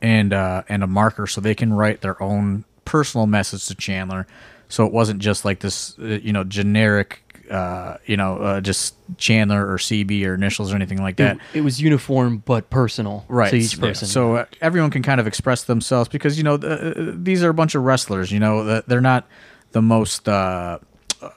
and 0.00 0.32
uh, 0.32 0.62
and 0.68 0.84
a 0.84 0.86
marker 0.86 1.26
so 1.26 1.40
they 1.40 1.54
can 1.56 1.72
write 1.72 2.00
their 2.00 2.20
own 2.22 2.64
personal 2.84 3.26
message 3.26 3.66
to 3.66 3.74
Chandler. 3.74 4.26
So 4.68 4.86
it 4.86 4.92
wasn't 4.92 5.18
just 5.20 5.44
like 5.44 5.60
this, 5.60 5.98
uh, 5.98 6.04
you 6.04 6.32
know, 6.32 6.44
generic, 6.44 7.22
uh, 7.50 7.96
you 8.06 8.16
know, 8.16 8.38
uh, 8.38 8.60
just 8.60 8.94
Chandler 9.16 9.66
or 9.66 9.78
CB 9.78 10.24
or 10.26 10.34
initials 10.34 10.72
or 10.72 10.76
anything 10.76 11.00
like 11.00 11.16
that. 11.16 11.36
It, 11.36 11.58
it 11.58 11.60
was 11.62 11.80
uniform 11.80 12.42
but 12.44 12.70
personal 12.70 13.24
right 13.28 13.50
to 13.50 13.56
each 13.56 13.76
yeah. 13.76 13.80
person. 13.80 14.08
so 14.08 14.36
uh, 14.36 14.44
everyone 14.60 14.90
can 14.90 15.02
kind 15.02 15.20
of 15.20 15.26
express 15.26 15.64
themselves 15.64 16.08
because 16.08 16.36
you 16.36 16.44
know 16.44 16.58
th- 16.58 16.96
uh, 16.96 17.12
these 17.14 17.42
are 17.42 17.50
a 17.50 17.54
bunch 17.54 17.74
of 17.74 17.82
wrestlers 17.82 18.30
you 18.30 18.38
know 18.38 18.80
they're 18.82 19.00
not 19.00 19.26
the 19.72 19.82
most 19.82 20.28
uh, 20.28 20.78
uh, 21.22 21.30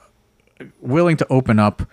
willing 0.79 1.17
to 1.17 1.27
open 1.29 1.59
up 1.59 1.83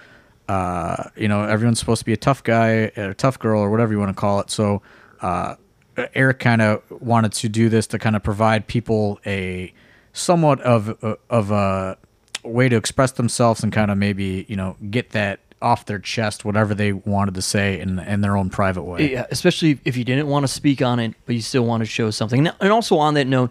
uh, 0.49 1.05
you 1.17 1.29
know 1.29 1.45
everyone's 1.45 1.79
supposed 1.79 2.01
to 2.01 2.05
be 2.05 2.13
a 2.13 2.19
tough 2.19 2.43
guy 2.43 2.91
a 2.97 3.15
tough 3.15 3.39
girl 3.39 3.61
or 3.61 3.71
whatever 3.71 3.93
you 3.93 3.99
want 3.99 4.11
to 4.11 4.21
call 4.21 4.41
it 4.41 4.51
so 4.51 4.83
uh, 5.21 5.55
eric 6.15 6.39
kind 6.39 6.63
of 6.63 6.83
wanted 6.91 7.33
to 7.33 7.49
do 7.49 7.69
this 7.69 7.87
to 7.87 7.99
kind 7.99 8.17
of 8.17 8.23
provide 8.23 8.67
people 8.67 9.19
a 9.27 9.73
somewhat 10.13 10.61
of 10.63 10.89
of 11.31 11.51
a 11.51 11.97
way 12.49 12.69
to 12.69 12.77
express 12.77 13.13
themselves 13.13 13.63
and 13.63 13.73
kind 13.73 13.91
of 13.91 13.99
maybe 13.99 14.47
you 14.49 14.57
know 14.57 14.77
get 14.91 15.11
that 15.11 15.41
off 15.61 15.87
their 15.87 15.99
chest 15.99 16.45
whatever 16.45 16.73
they 16.75 16.93
wanted 16.93 17.35
to 17.35 17.43
say 17.43 17.81
in 17.81 17.99
in 17.99 18.21
their 18.21 18.37
own 18.37 18.49
private 18.49 18.83
way 18.83 19.13
Yeah, 19.13 19.27
especially 19.31 19.81
if 19.85 19.97
you 19.97 20.05
didn't 20.05 20.29
want 20.29 20.45
to 20.45 20.49
speak 20.49 20.81
on 20.83 21.01
it, 21.01 21.15
but 21.27 21.35
you 21.35 21.43
still 21.43 21.65
want 21.65 21.81
to 21.83 21.87
show 21.87 22.11
something. 22.11 22.47
And- 22.47 22.73
also 22.73 22.97
on 22.99 23.15
that 23.15 23.27
note, 23.27 23.51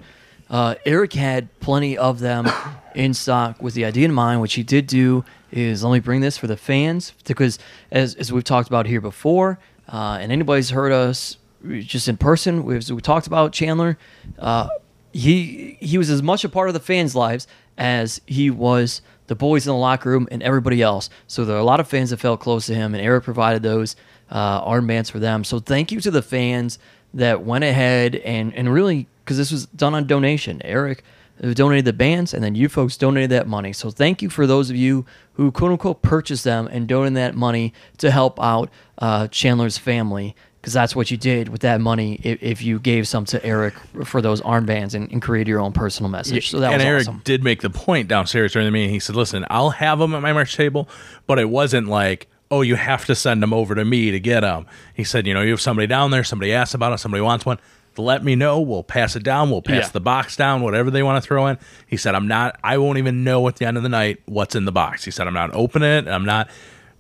uh, 0.49 0.75
Eric 0.85 1.13
had 1.13 1.59
plenty 1.59 1.97
of 1.97 2.19
them 2.19 2.47
in 2.95 3.13
stock 3.13 3.61
with 3.61 3.73
the 3.73 3.83
idea 3.83 4.05
in 4.05 4.13
mind. 4.13 4.39
What 4.39 4.51
he 4.51 4.63
did 4.63 4.87
do 4.87 5.25
is 5.51 5.83
let 5.83 5.91
me 5.91 5.99
bring 5.99 6.21
this 6.21 6.37
for 6.37 6.47
the 6.47 6.57
fans 6.57 7.13
because, 7.25 7.59
as, 7.91 8.15
as 8.15 8.31
we've 8.31 8.43
talked 8.43 8.67
about 8.69 8.85
here 8.85 9.01
before, 9.01 9.59
uh, 9.91 10.17
and 10.21 10.31
anybody's 10.31 10.69
heard 10.69 10.91
us 10.91 11.37
just 11.79 12.07
in 12.07 12.15
person, 12.17 12.63
we, 12.63 12.75
we 12.75 13.01
talked 13.01 13.27
about 13.27 13.51
Chandler. 13.51 13.97
Uh, 14.39 14.69
he 15.11 15.77
he 15.81 15.97
was 15.97 16.09
as 16.09 16.21
much 16.21 16.43
a 16.43 16.49
part 16.49 16.67
of 16.69 16.73
the 16.73 16.79
fans' 16.79 17.15
lives 17.15 17.47
as 17.77 18.21
he 18.25 18.49
was 18.49 19.01
the 19.27 19.35
boys 19.35 19.67
in 19.67 19.71
the 19.71 19.77
locker 19.77 20.09
room 20.09 20.27
and 20.31 20.41
everybody 20.41 20.81
else. 20.81 21.09
So 21.27 21.45
there 21.45 21.55
are 21.55 21.59
a 21.59 21.63
lot 21.63 21.79
of 21.79 21.87
fans 21.87 22.09
that 22.09 22.17
felt 22.17 22.39
close 22.39 22.65
to 22.67 22.75
him, 22.75 22.93
and 22.93 23.03
Eric 23.03 23.23
provided 23.23 23.61
those 23.61 23.95
uh, 24.29 24.63
armbands 24.63 25.11
for 25.11 25.19
them. 25.19 25.43
So 25.43 25.59
thank 25.59 25.91
you 25.91 25.99
to 26.01 26.11
the 26.11 26.21
fans 26.21 26.79
that 27.13 27.43
went 27.43 27.63
ahead 27.63 28.15
and 28.15 28.53
and 28.53 28.71
really 28.71 29.07
because 29.23 29.37
this 29.37 29.51
was 29.51 29.65
done 29.67 29.93
on 29.93 30.07
donation. 30.07 30.61
Eric 30.63 31.03
uh, 31.43 31.53
donated 31.53 31.85
the 31.85 31.93
bands, 31.93 32.33
and 32.33 32.43
then 32.43 32.55
you 32.55 32.69
folks 32.69 32.97
donated 32.97 33.29
that 33.31 33.47
money. 33.47 33.73
So 33.73 33.91
thank 33.91 34.21
you 34.21 34.29
for 34.29 34.47
those 34.47 34.69
of 34.69 34.75
you 34.75 35.05
who 35.33 35.51
quote 35.51 35.71
unquote 35.71 36.01
purchased 36.01 36.43
them 36.43 36.67
and 36.67 36.87
donated 36.87 37.17
that 37.17 37.35
money 37.35 37.73
to 37.97 38.11
help 38.11 38.41
out 38.41 38.69
uh, 38.97 39.27
Chandler's 39.27 39.77
family. 39.77 40.35
Because 40.61 40.73
that's 40.73 40.95
what 40.95 41.09
you 41.11 41.17
did 41.17 41.49
with 41.49 41.61
that 41.61 41.79
money 41.79 42.19
if, 42.23 42.41
if 42.43 42.61
you 42.61 42.79
gave 42.79 43.07
some 43.07 43.23
to 43.25 43.45
Eric 43.45 43.73
for 44.03 44.21
those 44.21 44.41
armbands 44.41 44.93
and, 44.95 45.09
and 45.11 45.21
created 45.21 45.47
your 45.49 45.59
own 45.61 45.71
personal 45.71 46.09
message. 46.09 46.49
So 46.49 46.59
that 46.59 46.73
and 46.73 46.81
Eric 46.81 47.03
awesome. 47.03 47.21
did 47.23 47.43
make 47.43 47.61
the 47.61 47.69
point 47.69 48.07
downstairs 48.07 48.51
during 48.53 48.65
the 48.65 48.71
meeting. 48.71 48.89
He 48.89 48.99
said, 48.99 49.15
"Listen, 49.15 49.45
I'll 49.49 49.69
have 49.69 49.99
them 49.99 50.13
at 50.13 50.21
my 50.21 50.33
merch 50.33 50.55
table, 50.55 50.89
but 51.25 51.39
it 51.39 51.49
wasn't 51.49 51.87
like." 51.87 52.27
Oh, 52.49 52.61
you 52.61 52.75
have 52.75 53.03
to 53.07 53.13
send 53.13 53.43
them 53.43 53.51
over 53.53 53.75
to 53.75 53.83
me 53.83 54.09
to 54.11 54.21
get 54.21 54.39
them. 54.39 54.67
He 54.93 55.03
said, 55.03 55.27
you 55.27 55.33
know, 55.33 55.41
you 55.41 55.51
have 55.51 55.59
somebody 55.59 55.85
down 55.85 56.11
there, 56.11 56.23
somebody 56.23 56.53
asks 56.53 56.73
about 56.73 56.93
it, 56.93 56.99
somebody 56.99 57.19
wants 57.21 57.45
one. 57.45 57.59
Let 57.97 58.23
me 58.23 58.35
know. 58.37 58.61
We'll 58.61 58.83
pass 58.83 59.17
it 59.17 59.23
down. 59.23 59.49
We'll 59.49 59.61
pass 59.61 59.87
Yeah. 59.87 59.89
the 59.89 59.99
box 59.99 60.37
down, 60.37 60.61
whatever 60.61 60.89
they 60.89 61.03
want 61.03 61.21
to 61.21 61.27
throw 61.27 61.47
in. 61.47 61.57
He 61.87 61.97
said, 61.97 62.15
I'm 62.15 62.25
not, 62.29 62.57
I 62.63 62.77
won't 62.77 62.99
even 62.99 63.25
know 63.25 63.45
at 63.49 63.57
the 63.57 63.65
end 63.65 63.75
of 63.75 63.83
the 63.83 63.89
night 63.89 64.21
what's 64.27 64.55
in 64.55 64.63
the 64.63 64.71
box. 64.71 65.03
He 65.03 65.11
said, 65.11 65.27
I'm 65.27 65.33
not 65.33 65.53
opening 65.53 65.89
it. 65.89 66.07
I'm 66.07 66.23
not, 66.23 66.49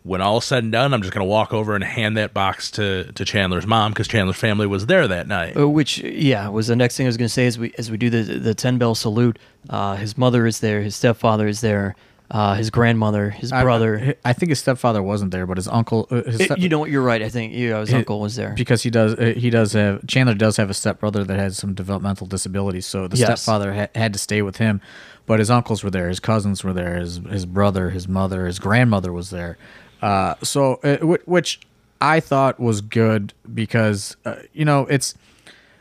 when 0.07 0.21
all 0.21 0.37
is 0.37 0.45
said 0.45 0.63
and 0.63 0.71
done, 0.71 0.93
I'm 0.93 1.01
just 1.01 1.13
going 1.13 1.25
to 1.25 1.29
walk 1.29 1.53
over 1.53 1.75
and 1.75 1.83
hand 1.83 2.15
that 2.17 2.33
box 2.33 2.71
to, 2.71 3.11
to 3.11 3.25
Chandler's 3.25 3.67
mom 3.67 3.91
because 3.91 4.07
Chandler's 4.07 4.37
family 4.37 4.65
was 4.65 4.85
there 4.85 5.07
that 5.07 5.27
night. 5.27 5.57
Uh, 5.57 5.67
Which, 5.69 5.99
yeah, 5.99 6.47
was 6.47 6.67
the 6.67 6.75
next 6.75 6.95
thing 6.97 7.05
I 7.05 7.09
was 7.09 7.17
going 7.17 7.27
to 7.27 7.33
say 7.33 7.45
as 7.47 7.59
we 7.59 7.73
as 7.77 7.91
we 7.91 7.97
do 7.97 8.09
the 8.09 8.23
the 8.23 8.53
ten 8.55 8.77
bell 8.77 8.95
salute. 8.95 9.37
Uh, 9.69 9.95
his 9.97 10.17
mother 10.17 10.45
is 10.47 10.59
there, 10.61 10.81
his 10.81 10.95
stepfather 10.95 11.45
is 11.47 11.59
there, 11.61 11.95
uh, 12.31 12.55
his 12.55 12.69
grandmother, 12.69 13.31
his 13.31 13.51
I- 13.51 13.63
brother. 13.63 14.15
I, 14.23 14.31
think 14.33 14.49
his 14.49 14.59
stepfather 14.59 15.03
wasn't 15.03 15.31
there, 15.31 15.45
but 15.45 15.57
his 15.57 15.67
uncle. 15.67 16.07
uh, 16.09 16.23
His 16.23 16.39
It- 16.39 16.45
step- 16.45 16.57
you 16.59 16.69
know 16.69 16.79
what? 16.79 16.89
You're 16.89 17.01
right. 17.03 17.21
I 17.21 17.29
think 17.29 17.53
yeah, 17.53 17.79
his 17.81 17.93
uncle 17.93 18.19
was 18.21 18.35
there. 18.37 18.53
because 18.55 18.83
he 18.83 18.89
does. 18.89 19.13
uh, 19.15 19.33
He 19.35 19.49
does 19.49 19.73
have 19.73 20.07
Chandler 20.07 20.35
does 20.35 20.55
have 20.57 20.69
a 20.69 20.73
stepbrother 20.73 21.23
that 21.25 21.37
has 21.37 21.57
some 21.57 21.73
developmental 21.73 22.27
disabilities, 22.27 22.85
so 22.85 23.07
the 23.09 23.17
Yes. 23.17 23.41
stepfather 23.41 23.73
ha- 23.73 23.87
had 23.93 24.13
to 24.13 24.19
stay 24.19 24.41
with 24.41 24.57
him. 24.57 24.79
But 25.25 25.39
his 25.39 25.49
uncles 25.51 25.83
were 25.83 25.89
there, 25.91 26.07
his 26.07 26.21
cousins 26.21 26.63
were 26.63 26.71
there, 26.71 26.95
his 26.95 27.19
his 27.29 27.45
brother, 27.45 27.89
his 27.89 28.07
mother, 28.07 28.45
his 28.47 28.59
grandmother 28.59 29.11
was 29.11 29.29
there. 29.29 29.57
Uh, 30.01 30.35
so 30.43 30.75
uh, 30.83 30.97
wh- 30.97 31.27
which 31.27 31.59
I 32.01 32.19
thought 32.19 32.59
was 32.59 32.81
good 32.81 33.33
because 33.53 34.15
uh, 34.25 34.35
you 34.53 34.65
know 34.65 34.85
it's. 34.87 35.13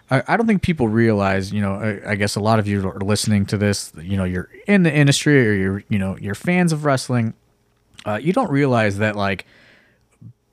I, 0.08 0.22
I 0.28 0.36
don't 0.36 0.46
think 0.46 0.62
people 0.62 0.86
realize, 0.86 1.52
you 1.52 1.60
know, 1.60 1.74
I, 1.74 2.12
I 2.12 2.14
guess 2.14 2.36
a 2.36 2.40
lot 2.40 2.60
of 2.60 2.68
you 2.68 2.88
are 2.88 3.00
listening 3.00 3.44
to 3.46 3.58
this, 3.58 3.92
you 4.00 4.16
know, 4.16 4.22
you're 4.22 4.48
in 4.68 4.84
the 4.84 4.94
industry 4.94 5.48
or 5.48 5.52
you're, 5.52 5.82
you 5.88 5.98
know, 5.98 6.16
you're 6.18 6.36
fans 6.36 6.70
of 6.72 6.84
wrestling. 6.84 7.34
Uh, 8.04 8.14
you 8.22 8.32
don't 8.32 8.48
realize 8.48 8.98
that 8.98 9.16
like 9.16 9.46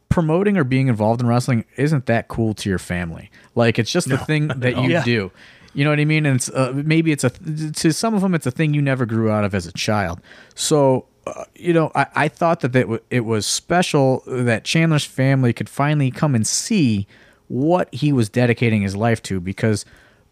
promoting 0.09 0.57
or 0.57 0.63
being 0.63 0.87
involved 0.87 1.21
in 1.21 1.27
wrestling 1.27 1.65
isn't 1.77 2.05
that 2.05 2.27
cool 2.27 2.53
to 2.55 2.69
your 2.69 2.79
family. 2.79 3.29
Like 3.55 3.77
it's 3.79 3.91
just 3.91 4.09
the 4.09 4.17
thing 4.25 4.47
that 4.47 4.75
you 4.77 4.89
Yeah. 4.89 5.03
do. 5.03 5.31
You 5.75 5.83
know 5.83 5.89
what 5.89 5.99
I 5.99 6.05
mean? 6.05 6.25
And 6.25 6.35
it's, 6.37 6.49
uh, 6.49 6.71
maybe 6.75 7.11
it's 7.11 7.23
a 7.23 7.29
to 7.31 7.91
some 7.93 8.13
of 8.13 8.21
them 8.21 8.35
it's 8.35 8.45
a 8.47 8.51
thing 8.51 8.73
you 8.73 8.81
never 8.81 9.05
grew 9.05 9.29
out 9.31 9.43
of 9.43 9.53
as 9.55 9.67
a 9.67 9.71
child. 9.71 10.19
So 10.55 11.05
you 11.55 11.73
know, 11.73 11.91
I, 11.95 12.07
I 12.15 12.27
thought 12.27 12.61
that 12.61 12.75
it, 12.75 12.81
w- 12.81 13.01
it 13.09 13.21
was 13.21 13.45
special 13.45 14.23
that 14.27 14.63
Chandler's 14.63 15.05
family 15.05 15.53
could 15.53 15.69
finally 15.69 16.11
come 16.11 16.35
and 16.35 16.45
see 16.45 17.07
what 17.47 17.93
he 17.93 18.11
was 18.11 18.29
dedicating 18.29 18.81
his 18.81 18.95
life 18.95 19.21
to 19.23 19.39
because 19.39 19.85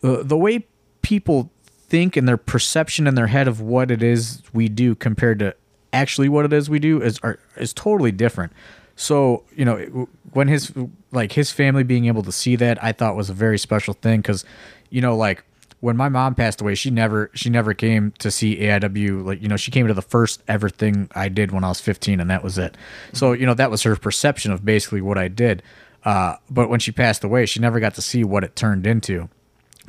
uh, 0.03 0.23
the 0.23 0.37
way 0.37 0.65
people 1.01 1.51
think 1.63 2.15
and 2.15 2.27
their 2.27 2.37
perception 2.37 3.07
in 3.07 3.15
their 3.15 3.27
head 3.27 3.47
of 3.47 3.61
what 3.61 3.91
it 3.91 4.01
is 4.01 4.41
we 4.53 4.69
do 4.69 4.95
compared 4.95 5.39
to 5.39 5.55
actually 5.93 6.29
what 6.29 6.45
it 6.45 6.53
is 6.53 6.69
we 6.69 6.79
do 6.79 7.01
is 7.01 7.19
are, 7.21 7.37
is 7.57 7.73
totally 7.73 8.11
different. 8.11 8.51
So 8.95 9.43
you 9.55 9.65
know 9.65 10.07
when 10.31 10.47
his 10.47 10.73
like 11.11 11.33
his 11.33 11.51
family 11.51 11.83
being 11.83 12.05
able 12.05 12.23
to 12.23 12.31
see 12.31 12.55
that 12.57 12.83
I 12.83 12.91
thought 12.91 13.15
was 13.15 13.29
a 13.29 13.33
very 13.33 13.57
special 13.57 13.93
thing 13.93 14.21
because 14.21 14.45
you 14.89 15.01
know 15.01 15.15
like 15.15 15.43
when 15.81 15.97
my 15.97 16.09
mom 16.09 16.33
passed 16.33 16.61
away 16.61 16.73
she 16.73 16.89
never 16.89 17.29
she 17.33 17.49
never 17.49 17.73
came 17.73 18.11
to 18.19 18.31
see 18.31 18.57
AIW 18.57 19.25
like 19.25 19.41
you 19.41 19.47
know 19.47 19.57
she 19.57 19.71
came 19.71 19.87
to 19.87 19.93
the 19.93 20.01
first 20.01 20.41
ever 20.47 20.69
thing 20.69 21.09
I 21.13 21.27
did 21.27 21.51
when 21.51 21.63
I 21.63 21.69
was 21.69 21.81
15 21.81 22.19
and 22.19 22.29
that 22.29 22.43
was 22.43 22.57
it. 22.57 22.77
So 23.13 23.33
you 23.33 23.45
know 23.45 23.53
that 23.53 23.69
was 23.69 23.83
her 23.83 23.95
perception 23.95 24.51
of 24.51 24.63
basically 24.63 25.01
what 25.01 25.17
I 25.17 25.27
did. 25.27 25.61
Uh, 26.03 26.37
but 26.49 26.69
when 26.69 26.79
she 26.79 26.91
passed 26.91 27.23
away 27.23 27.45
she 27.45 27.59
never 27.59 27.79
got 27.79 27.93
to 27.95 28.01
see 28.01 28.23
what 28.23 28.43
it 28.43 28.55
turned 28.55 28.87
into 28.87 29.29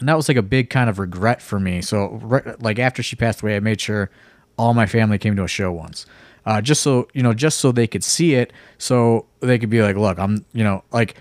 and 0.02 0.08
that 0.08 0.16
was 0.16 0.28
like 0.28 0.36
a 0.36 0.42
big 0.42 0.68
kind 0.68 0.90
of 0.90 0.98
regret 0.98 1.40
for 1.40 1.60
me. 1.60 1.80
So 1.80 2.20
like 2.58 2.80
after 2.80 3.04
she 3.04 3.14
passed 3.14 3.40
away, 3.40 3.54
I 3.54 3.60
made 3.60 3.80
sure 3.80 4.10
all 4.58 4.74
my 4.74 4.84
family 4.84 5.16
came 5.16 5.36
to 5.36 5.44
a 5.44 5.48
show 5.48 5.70
once, 5.70 6.06
uh, 6.44 6.60
just 6.60 6.82
so 6.82 7.06
you 7.12 7.22
know, 7.22 7.32
just 7.32 7.60
so 7.60 7.70
they 7.70 7.86
could 7.86 8.02
see 8.02 8.34
it, 8.34 8.52
so 8.78 9.26
they 9.38 9.60
could 9.60 9.70
be 9.70 9.80
like, 9.80 9.94
look, 9.94 10.18
I'm, 10.18 10.44
you 10.52 10.64
know, 10.64 10.82
like 10.92 11.14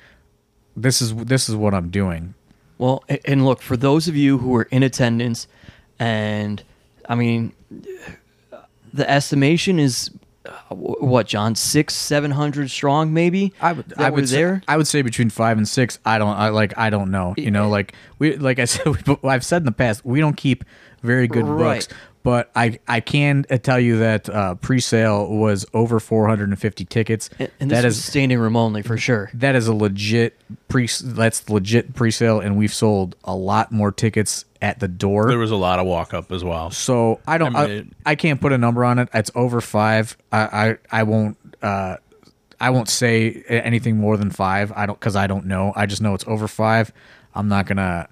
this 0.76 1.00
is 1.00 1.16
this 1.16 1.48
is 1.48 1.56
what 1.56 1.76
I'm 1.76 1.90
doing. 1.90 2.34
Well, 2.82 3.04
and 3.26 3.46
look 3.46 3.62
for 3.62 3.78
those 3.78 4.08
of 4.08 4.15
you 4.15 4.39
who 4.39 4.50
were 4.50 4.63
in 4.63 4.82
attendance, 4.82 5.48
and 6.00 6.63
I 7.08 7.13
mean, 7.13 7.54
the 8.91 9.08
estimation 9.08 9.78
is 9.78 10.10
uh, 10.48 10.74
what, 10.74 11.28
John, 11.28 11.54
six, 11.54 11.94
seven 11.94 12.32
hundred 12.32 12.72
strong, 12.72 13.13
maybe. 13.13 13.54
I 13.62 13.74
would, 13.74 13.94
I 13.98 14.10
would 14.10 14.28
say, 14.28 14.36
there. 14.38 14.63
I 14.67 14.78
would 14.78 14.88
say 14.88 15.04
between 15.04 15.30
five 15.30 15.58
and 15.60 15.67
six. 15.67 16.00
I 16.06 16.17
don't, 16.17 16.36
I 16.36 16.50
like, 16.50 16.76
I 16.76 16.89
don't 16.89 17.12
know. 17.12 17.36
You 17.38 17.52
know, 17.52 17.70
like 17.70 17.94
we, 18.17 18.36
like 18.38 18.58
I 18.58 18.65
said, 18.65 18.88
we, 19.08 19.30
I've 19.30 19.46
said 19.46 19.58
in 19.62 19.65
the 19.67 19.72
past, 19.72 20.04
we 20.04 20.20
don't 20.20 20.36
keep 20.36 20.65
very 21.04 21.28
good 21.28 21.46
Right. 21.46 21.82
books. 21.88 21.88
But 22.24 22.52
I, 22.56 22.78
I 22.88 23.00
can 23.00 23.46
uh, 23.50 23.58
tell 23.58 23.80
you 23.80 23.98
that 23.98 24.30
uh, 24.30 24.54
pre-sale 24.56 25.28
was 25.28 25.66
over 25.74 26.00
450 26.00 26.86
tickets. 26.86 27.30
And, 27.40 27.50
and 27.60 27.72
this 27.72 27.80
that 27.80 27.86
was 27.86 27.98
is 27.98 28.06
standing 28.06 28.38
room 28.38 28.56
only 28.56 28.84
for 28.84 28.96
sure. 28.98 29.32
that 29.34 29.56
is 29.56 29.68
a 29.68 29.74
legit 29.74 30.40
pre 30.68 30.88
that's 31.04 31.50
legit 31.50 31.96
pre-sale 31.96 32.40
and 32.40 32.58
we've 32.58 32.74
sold 32.74 33.16
a 33.24 33.36
lot 33.36 33.72
more 33.72 33.92
tickets 33.92 34.46
at 34.62 34.80
the 34.80 34.88
door 34.88 35.28
There 35.28 35.40
was 35.40 35.50
a 35.52 35.56
lot 35.56 35.80
of 35.80 35.88
walk 35.88 36.14
up 36.14 36.32
as 36.32 36.44
well. 36.44 36.70
so 36.70 37.20
i 37.26 37.38
don't 37.40 37.56
I 37.56 37.64
I, 37.64 37.68
mean, 37.68 37.78
it- 37.78 37.88
I, 38.06 38.16
can't 38.16 38.40
put 38.40 38.52
a 38.52 38.58
number 38.60 38.86
on 38.86 39.00
it 39.00 39.10
it's 39.14 39.32
over 39.34 39.60
five 39.60 40.16
i 40.32 40.78
i, 40.92 41.00
I 41.00 41.04
won't 41.04 41.38
uh 41.64 41.98
i 42.60 42.70
won't 42.70 42.88
say 42.90 43.44
anything 43.50 43.98
more 43.98 44.16
than 44.18 44.30
five 44.30 44.72
i 44.74 44.86
don't 44.86 45.00
because 45.00 45.16
i 45.16 45.26
don't 45.26 45.46
know 45.48 45.74
i 45.76 45.86
just 45.88 46.02
know 46.02 46.14
it's 46.14 46.28
over 46.28 46.48
five 46.48 46.92
i'm 47.34 47.48
not 47.48 47.66
gonna 47.66 48.08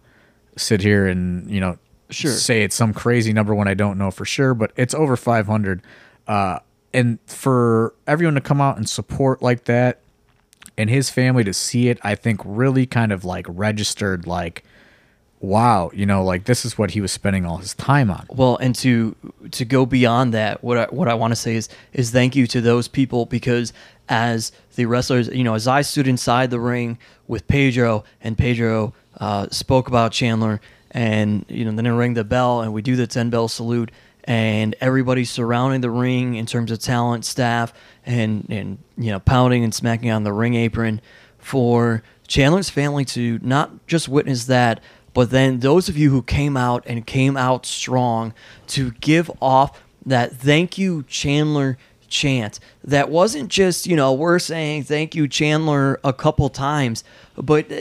sit 0.58 0.82
here 0.82 1.06
and 1.08 1.50
you 1.52 1.60
know 1.62 1.78
Sure. 2.10 2.32
say 2.32 2.64
it's 2.64 2.76
some 2.76 2.94
crazy 2.94 3.34
number 3.34 3.54
when 3.54 3.68
i 3.68 3.74
don't 3.74 3.98
know 3.98 4.10
for 4.12 4.26
sure 4.26 4.54
but 4.54 4.72
it's 4.76 4.94
over 4.94 5.16
500 5.16 5.82
uh 6.28 6.60
and 6.94 7.20
for 7.28 7.94
everyone 8.08 8.34
to 8.36 8.42
come 8.42 8.60
out 8.62 8.78
and 8.78 8.90
support 8.90 9.42
like 9.42 9.66
that 9.66 10.00
and 10.78 10.90
his 10.90 11.10
family 11.10 11.44
to 11.44 11.54
see 11.54 11.88
it 11.90 12.00
i 12.04 12.16
think 12.16 12.42
really 12.44 12.86
kind 12.86 13.12
of 13.12 13.24
like 13.26 13.46
registered 13.48 14.26
like 14.26 14.64
wow 15.42 15.90
you 15.94 16.06
know 16.06 16.24
like 16.24 16.46
this 16.46 16.66
is 16.66 16.78
what 16.78 16.92
he 16.92 17.00
was 17.02 17.12
spending 17.12 17.46
all 17.46 17.58
his 17.58 17.74
time 17.76 18.10
on 18.12 18.26
Well, 18.30 18.58
and 18.58 18.76
to 18.76 19.16
to 19.52 19.64
go 19.64 19.86
beyond 19.86 20.34
that, 20.34 20.64
what 20.64 20.78
I, 20.78 20.86
what 20.86 21.08
I 21.08 21.14
want 21.14 21.32
to 21.32 21.36
say 21.36 21.56
is 21.56 21.70
is 21.94 22.12
thank 22.12 22.36
you 22.36 22.46
to 22.48 22.60
those 22.60 22.88
people 22.90 23.26
because 23.26 23.72
as 24.10 24.52
the 24.76 24.86
wrestlers, 24.86 25.28
you 25.30 25.44
know, 25.44 25.54
as 25.54 25.66
I 25.68 25.82
stood 25.82 26.08
inside 26.08 26.50
the 26.50 26.60
ring 26.60 26.98
with 27.28 27.48
Pedro 27.48 28.04
and 28.22 28.38
Pedro 28.38 28.94
uh, 29.18 29.48
spoke 29.50 29.88
about 29.88 30.12
Chandler, 30.12 30.60
and 30.92 31.46
you 31.48 31.66
know, 31.66 31.72
then 31.72 31.88
I 31.88 31.92
rang 31.92 32.14
the 32.14 32.24
bell 32.24 32.62
and 32.62 32.74
we 32.74 32.82
do 32.82 32.96
the 32.96 33.08
ten 33.08 33.30
bell 33.30 33.48
salute, 33.48 33.92
and 34.24 34.76
everybody 34.82 35.26
surrounding 35.26 35.82
the 35.82 35.90
ring 35.90 36.36
in 36.36 36.46
terms 36.46 36.72
of 36.72 36.80
talent, 36.80 37.26
staff, 37.26 37.74
and 38.06 38.46
and 38.50 38.78
you 38.98 39.12
know, 39.12 39.20
pounding 39.20 39.64
and 39.64 39.74
smacking 39.74 40.12
on 40.12 40.24
the 40.24 40.34
ring 40.34 40.56
apron 40.56 41.02
for 41.38 42.04
Chandler's 42.28 42.70
family 42.70 43.06
to 43.06 43.40
not 43.42 43.88
just 43.88 44.08
witness 44.08 44.46
that, 44.46 44.82
but 45.14 45.32
then 45.32 45.60
those 45.60 45.90
of 45.90 45.98
you 45.98 46.12
who 46.12 46.22
came 46.22 46.56
out 46.56 46.84
and 46.86 47.06
came 47.06 47.36
out 47.36 47.66
strong 47.66 48.34
to 48.68 48.92
give 48.92 49.32
off 49.42 49.82
that 50.06 50.32
thank 50.34 50.78
you, 50.78 51.04
Chandler 51.04 51.78
chant. 52.08 52.60
That 52.84 53.10
wasn't 53.10 53.50
just, 53.50 53.88
you 53.88 53.96
know, 53.96 54.14
we're 54.14 54.40
saying 54.40 54.84
thank 54.84 55.16
you, 55.16 55.28
Chandler 55.28 56.00
a 56.04 56.14
couple 56.14 56.50
times, 56.50 57.04
but 57.36 57.72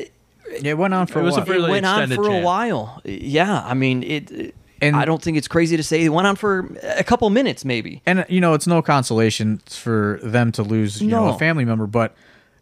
it 0.50 0.66
it 0.66 0.78
went 0.78 0.94
on 0.94 1.06
for 1.06 1.20
It 1.20 1.24
was 1.24 1.34
a 1.36 1.38
while. 1.40 1.46
fairly 1.46 1.70
went 1.70 1.86
on 1.86 2.02
extended 2.02 2.16
for 2.24 2.30
a 2.30 2.40
while. 2.42 3.00
Yeah, 3.04 3.62
I 3.64 3.74
mean, 3.74 4.02
it. 4.02 4.30
it- 4.30 4.54
And- 4.80 4.94
I 4.94 5.04
don't 5.04 5.20
think 5.20 5.36
it's 5.36 5.48
crazy 5.48 5.76
to 5.76 5.82
say 5.82 6.04
it 6.04 6.08
went 6.10 6.28
on 6.28 6.36
for 6.36 6.68
a 6.96 7.02
couple 7.02 7.28
minutes, 7.30 7.64
maybe. 7.64 8.00
and 8.06 8.24
you 8.28 8.40
know 8.40 8.54
it's 8.54 8.66
no 8.68 8.80
consolation 8.80 9.60
for 9.68 10.20
them 10.22 10.52
to 10.52 10.62
lose 10.62 11.02
you 11.02 11.08
know 11.08 11.28
a 11.34 11.38
family 11.38 11.64
member 11.64 11.86
but 11.88 12.14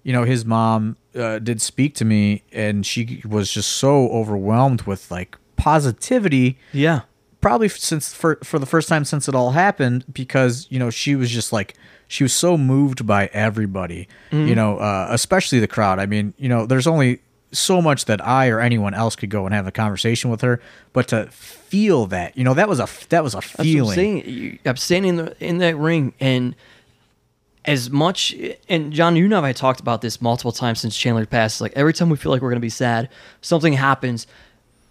you 0.02 0.14
know 0.14 0.24
his 0.24 0.44
mom 0.46 0.96
uh, 1.14 1.38
did 1.40 1.60
speak 1.60 1.94
to 1.96 2.04
me 2.06 2.42
and 2.52 2.86
she 2.86 3.20
was 3.28 3.50
just 3.52 3.70
so 3.70 4.08
overwhelmed 4.08 4.82
with 4.82 5.10
like 5.10 5.36
positivity 5.56 6.56
Yeah. 6.72 7.00
probably 7.42 7.68
since 7.68 8.14
for 8.14 8.38
for 8.42 8.58
the 8.58 8.66
first 8.66 8.88
time 8.88 9.04
since 9.04 9.28
it 9.28 9.34
all 9.34 9.50
happened 9.50 10.04
because 10.12 10.66
you 10.70 10.78
know 10.78 10.88
she 10.90 11.14
was 11.16 11.30
just 11.30 11.52
like 11.52 11.74
she 12.08 12.24
was 12.24 12.32
so 12.32 12.56
moved 12.56 13.06
by 13.06 13.28
everybody 13.34 14.08
you 14.32 14.54
know 14.54 14.78
uh, 14.78 15.06
especially 15.10 15.58
the 15.60 15.68
crowd 15.68 15.98
i 15.98 16.06
mean 16.06 16.32
you 16.38 16.48
know 16.48 16.64
there's 16.66 16.86
only 16.86 17.20
so 17.52 17.80
much 17.80 18.04
that 18.06 18.24
i 18.26 18.48
or 18.48 18.60
anyone 18.60 18.92
else 18.92 19.14
could 19.16 19.30
go 19.30 19.46
and 19.46 19.54
have 19.54 19.66
a 19.66 19.72
conversation 19.72 20.30
with 20.30 20.40
her 20.40 20.60
but 20.92 21.08
to 21.08 21.26
feel 21.30 22.06
that 22.06 22.36
you 22.36 22.42
know 22.44 22.54
that 22.54 22.68
was 22.68 22.80
a 22.80 22.88
that 23.08 23.22
was 23.22 23.34
a 23.34 23.38
I'm 23.38 23.42
feeling. 23.64 23.94
You- 24.28 24.58
I'm 24.64 24.76
standing 24.76 25.10
in, 25.10 25.16
the, 25.16 25.44
in 25.44 25.58
that 25.58 25.76
ring, 25.76 26.12
and 26.20 26.54
as 27.64 27.90
much, 27.90 28.34
and 28.68 28.92
John, 28.92 29.16
you 29.16 29.26
know, 29.26 29.42
I 29.44 29.52
talked 29.52 29.80
about 29.80 30.00
this 30.00 30.22
multiple 30.22 30.52
times 30.52 30.80
since 30.80 30.96
Chandler 30.96 31.26
passed. 31.26 31.60
Like 31.60 31.72
every 31.74 31.92
time 31.92 32.08
we 32.10 32.16
feel 32.16 32.30
like 32.30 32.40
we're 32.40 32.50
going 32.50 32.60
to 32.60 32.64
be 32.64 32.68
sad, 32.68 33.08
something 33.40 33.72
happens, 33.72 34.26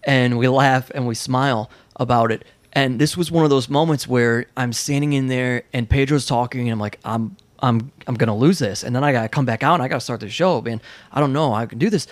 and 0.04 0.38
we 0.38 0.48
laugh 0.50 0.92
and 0.94 1.08
we 1.08 1.16
smile 1.16 1.70
about 1.96 2.32
it. 2.32 2.44
And 2.74 3.00
this 3.00 3.16
was 3.16 3.32
one 3.32 3.46
of 3.46 3.50
those 3.50 3.70
moments 3.70 4.08
where 4.10 4.48
I'm 4.58 4.74
standing 4.74 5.14
in 5.14 5.28
there, 5.28 5.64
and 5.72 5.90
Pedro's 5.90 6.26
talking, 6.26 6.62
and 6.62 6.72
I'm 6.72 6.80
like, 6.80 7.00
I'm. 7.06 7.38
I'm 7.62 7.90
I'm 8.06 8.16
gonna 8.16 8.36
lose 8.36 8.60
this, 8.60 8.84
and 8.84 8.94
then 8.94 9.04
I 9.06 9.14
gotta 9.14 9.30
come 9.30 9.46
back 9.46 9.64
out, 9.64 9.76
and 9.76 9.82
I 9.82 9.88
gotta 9.88 10.02
start 10.02 10.20
the 10.20 10.30
show, 10.30 10.62
man. 10.62 10.82
I 11.14 11.22
don't 11.22 11.32
know, 11.32 11.54
I 11.54 11.66
can 11.66 11.80
do 11.80 11.90
this, 11.90 12.06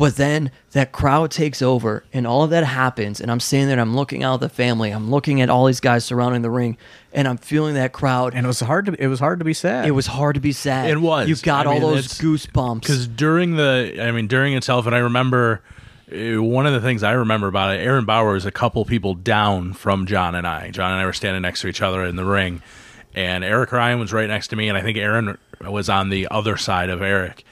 but 0.00 0.16
then 0.16 0.50
that 0.70 0.92
crowd 0.92 1.30
takes 1.30 1.60
over, 1.60 2.04
and 2.10 2.26
all 2.26 2.42
of 2.42 2.48
that 2.48 2.64
happens, 2.64 3.20
and 3.20 3.30
I'm 3.30 3.38
standing 3.38 3.68
there, 3.68 3.74
and 3.74 3.82
I'm 3.82 3.94
looking 3.94 4.22
out 4.22 4.32
at 4.32 4.40
the 4.40 4.48
family, 4.48 4.92
I'm 4.92 5.10
looking 5.10 5.42
at 5.42 5.50
all 5.50 5.66
these 5.66 5.80
guys 5.80 6.06
surrounding 6.06 6.40
the 6.40 6.48
ring, 6.48 6.78
and 7.12 7.28
I'm 7.28 7.36
feeling 7.36 7.74
that 7.74 7.92
crowd, 7.92 8.34
and 8.34 8.46
it 8.46 8.48
was 8.48 8.60
hard 8.60 8.86
to 8.86 8.94
it 8.94 9.08
was 9.08 9.20
hard 9.20 9.40
to 9.40 9.44
be 9.44 9.52
sad 9.52 9.86
it 9.86 9.90
was 9.90 10.06
hard 10.06 10.36
to 10.36 10.40
be 10.40 10.52
sad. 10.52 10.88
It 10.88 11.02
was. 11.02 11.28
You 11.28 11.36
got 11.36 11.66
I 11.66 11.74
mean, 11.74 11.82
all 11.82 11.90
those 11.90 12.18
goosebumps. 12.18 12.80
Because 12.80 13.06
during 13.08 13.56
the, 13.56 13.98
I 14.00 14.10
mean, 14.10 14.26
during 14.26 14.54
itself, 14.54 14.86
and 14.86 14.94
I 14.94 15.00
remember 15.00 15.60
uh, 16.10 16.42
one 16.42 16.64
of 16.64 16.72
the 16.72 16.80
things 16.80 17.02
I 17.02 17.12
remember 17.12 17.48
about 17.48 17.74
it, 17.74 17.80
Aaron 17.80 18.06
Bauer 18.06 18.32
was 18.32 18.46
a 18.46 18.50
couple 18.50 18.82
people 18.86 19.12
down 19.12 19.74
from 19.74 20.06
John 20.06 20.34
and 20.34 20.46
I. 20.46 20.70
John 20.70 20.92
and 20.92 21.00
I 21.02 21.04
were 21.04 21.12
standing 21.12 21.42
next 21.42 21.60
to 21.60 21.68
each 21.68 21.82
other 21.82 22.06
in 22.06 22.16
the 22.16 22.24
ring, 22.24 22.62
and 23.14 23.44
Eric 23.44 23.70
Ryan 23.70 24.00
was 24.00 24.14
right 24.14 24.28
next 24.28 24.48
to 24.48 24.56
me, 24.56 24.70
and 24.70 24.78
I 24.78 24.80
think 24.80 24.96
Aaron 24.96 25.36
was 25.60 25.90
on 25.90 26.08
the 26.08 26.26
other 26.30 26.56
side 26.56 26.88
of 26.88 27.02
Eric. 27.02 27.44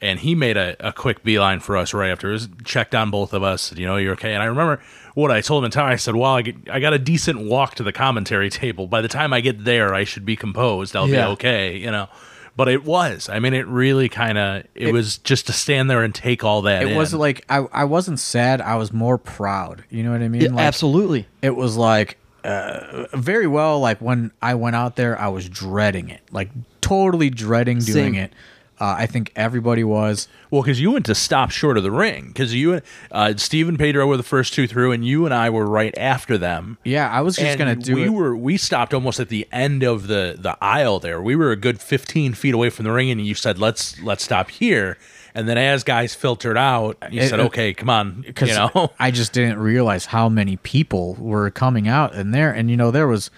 And 0.00 0.18
he 0.20 0.34
made 0.34 0.56
a, 0.56 0.76
a 0.88 0.92
quick 0.92 1.22
beeline 1.24 1.60
for 1.60 1.76
us 1.76 1.92
right 1.94 2.10
after. 2.10 2.28
It 2.28 2.32
was 2.32 2.48
checked 2.64 2.94
on 2.94 3.10
both 3.10 3.32
of 3.32 3.42
us. 3.42 3.72
You 3.74 3.86
know, 3.86 3.96
you're 3.96 4.12
okay. 4.12 4.32
And 4.34 4.42
I 4.42 4.46
remember 4.46 4.80
what 5.14 5.30
I 5.30 5.40
told 5.40 5.62
him 5.62 5.66
in 5.66 5.70
time. 5.72 5.92
I 5.92 5.96
said, 5.96 6.14
"Well, 6.14 6.32
I, 6.34 6.42
get, 6.42 6.56
I 6.70 6.80
got 6.80 6.92
a 6.92 6.98
decent 6.98 7.40
walk 7.40 7.74
to 7.76 7.82
the 7.82 7.92
commentary 7.92 8.50
table. 8.62 8.86
By 8.86 9.00
the 9.02 9.08
time 9.08 9.32
I 9.32 9.40
get 9.40 9.64
there, 9.64 9.94
I 9.94 10.04
should 10.04 10.24
be 10.24 10.36
composed. 10.36 10.94
I'll 10.96 11.08
Yeah. 11.08 11.26
be 11.26 11.32
okay." 11.32 11.76
You 11.76 11.90
know. 11.90 12.08
But 12.56 12.66
it 12.66 12.84
was. 12.84 13.28
I 13.28 13.38
mean, 13.38 13.54
it 13.54 13.68
really 13.68 14.08
kind 14.08 14.36
of. 14.36 14.64
It, 14.74 14.92
was 14.92 15.18
just 15.18 15.46
to 15.46 15.52
stand 15.52 15.88
there 15.88 16.02
and 16.02 16.12
take 16.12 16.42
all 16.42 16.62
that. 16.62 16.82
It 16.82 16.88
in. 16.90 16.96
was 16.96 17.14
like 17.14 17.44
I, 17.48 17.58
I 17.72 17.84
wasn't 17.84 18.18
sad. 18.18 18.60
I 18.60 18.74
was 18.74 18.92
more 18.92 19.16
proud. 19.16 19.84
You 19.90 20.02
know 20.02 20.10
what 20.10 20.22
I 20.22 20.28
mean? 20.28 20.42
Yeah, 20.42 20.48
Like, 20.50 20.64
absolutely. 20.64 21.28
It 21.40 21.54
was 21.54 21.76
like 21.76 22.18
uh, 22.42 23.04
very 23.14 23.46
well. 23.46 23.78
Like 23.78 24.00
when 24.00 24.32
I 24.42 24.54
went 24.56 24.74
out 24.74 24.96
there, 24.96 25.16
I 25.16 25.28
was 25.28 25.48
dreading 25.48 26.08
it. 26.08 26.20
Like 26.32 26.50
totally 26.80 27.30
dreading 27.30 27.78
doing 27.78 28.14
Same. 28.14 28.24
it. 28.24 28.32
Uh, 28.80 28.94
I 28.98 29.06
think 29.06 29.32
everybody 29.34 29.82
was. 29.84 30.28
Well, 30.50 30.62
because 30.62 30.80
you 30.80 30.92
went 30.92 31.04
to 31.06 31.14
stop 31.14 31.50
short 31.50 31.76
of 31.76 31.82
the 31.82 31.90
ring. 31.90 32.28
Because 32.28 32.54
you, 32.54 32.74
and 32.74 32.82
uh, 33.10 33.34
Steve 33.36 33.68
and 33.68 33.78
Pedro 33.78 34.06
were 34.06 34.16
the 34.16 34.22
first 34.22 34.54
two 34.54 34.66
through, 34.66 34.92
and 34.92 35.04
you 35.04 35.24
and 35.24 35.34
I 35.34 35.50
were 35.50 35.66
right 35.66 35.96
after 35.98 36.38
them. 36.38 36.78
Yeah, 36.84 37.10
I 37.10 37.20
was 37.20 37.36
just 37.36 37.46
and 37.48 37.58
gonna 37.58 37.74
do 37.76 37.94
we 37.96 38.04
it. 38.04 38.08
were 38.10 38.36
we 38.36 38.56
stopped 38.56 38.94
almost 38.94 39.18
at 39.20 39.28
the 39.30 39.46
end 39.52 39.82
of 39.82 40.06
the 40.06 40.36
the 40.38 40.56
aisle 40.62 41.00
there. 41.00 41.20
We 41.20 41.34
were 41.36 41.50
a 41.50 41.56
good 41.56 41.80
fifteen 41.80 42.34
feet 42.34 42.54
away 42.54 42.70
from 42.70 42.84
the 42.84 42.92
ring, 42.92 43.10
and 43.10 43.20
you 43.26 43.34
said 43.34 43.58
let's 43.58 44.00
let's 44.02 44.22
stop 44.24 44.50
here. 44.50 44.96
And 45.34 45.48
then 45.48 45.58
as 45.58 45.84
guys 45.84 46.14
filtered 46.14 46.56
out, 46.56 46.96
you 47.10 47.20
It- 47.20 47.28
said, 47.28 47.38
"Okay, 47.40 47.74
come 47.74 47.90
on," 47.90 48.24
you 48.40 48.46
know. 48.46 48.90
I 48.98 49.10
just 49.10 49.32
didn't 49.32 49.58
realize 49.58 50.06
how 50.06 50.28
many 50.28 50.56
people 50.56 51.14
were 51.16 51.50
coming 51.50 51.86
out 51.88 52.14
in 52.14 52.30
there, 52.30 52.50
and 52.50 52.70
you 52.70 52.76
know 52.76 52.90
there 52.90 53.06
was 53.06 53.30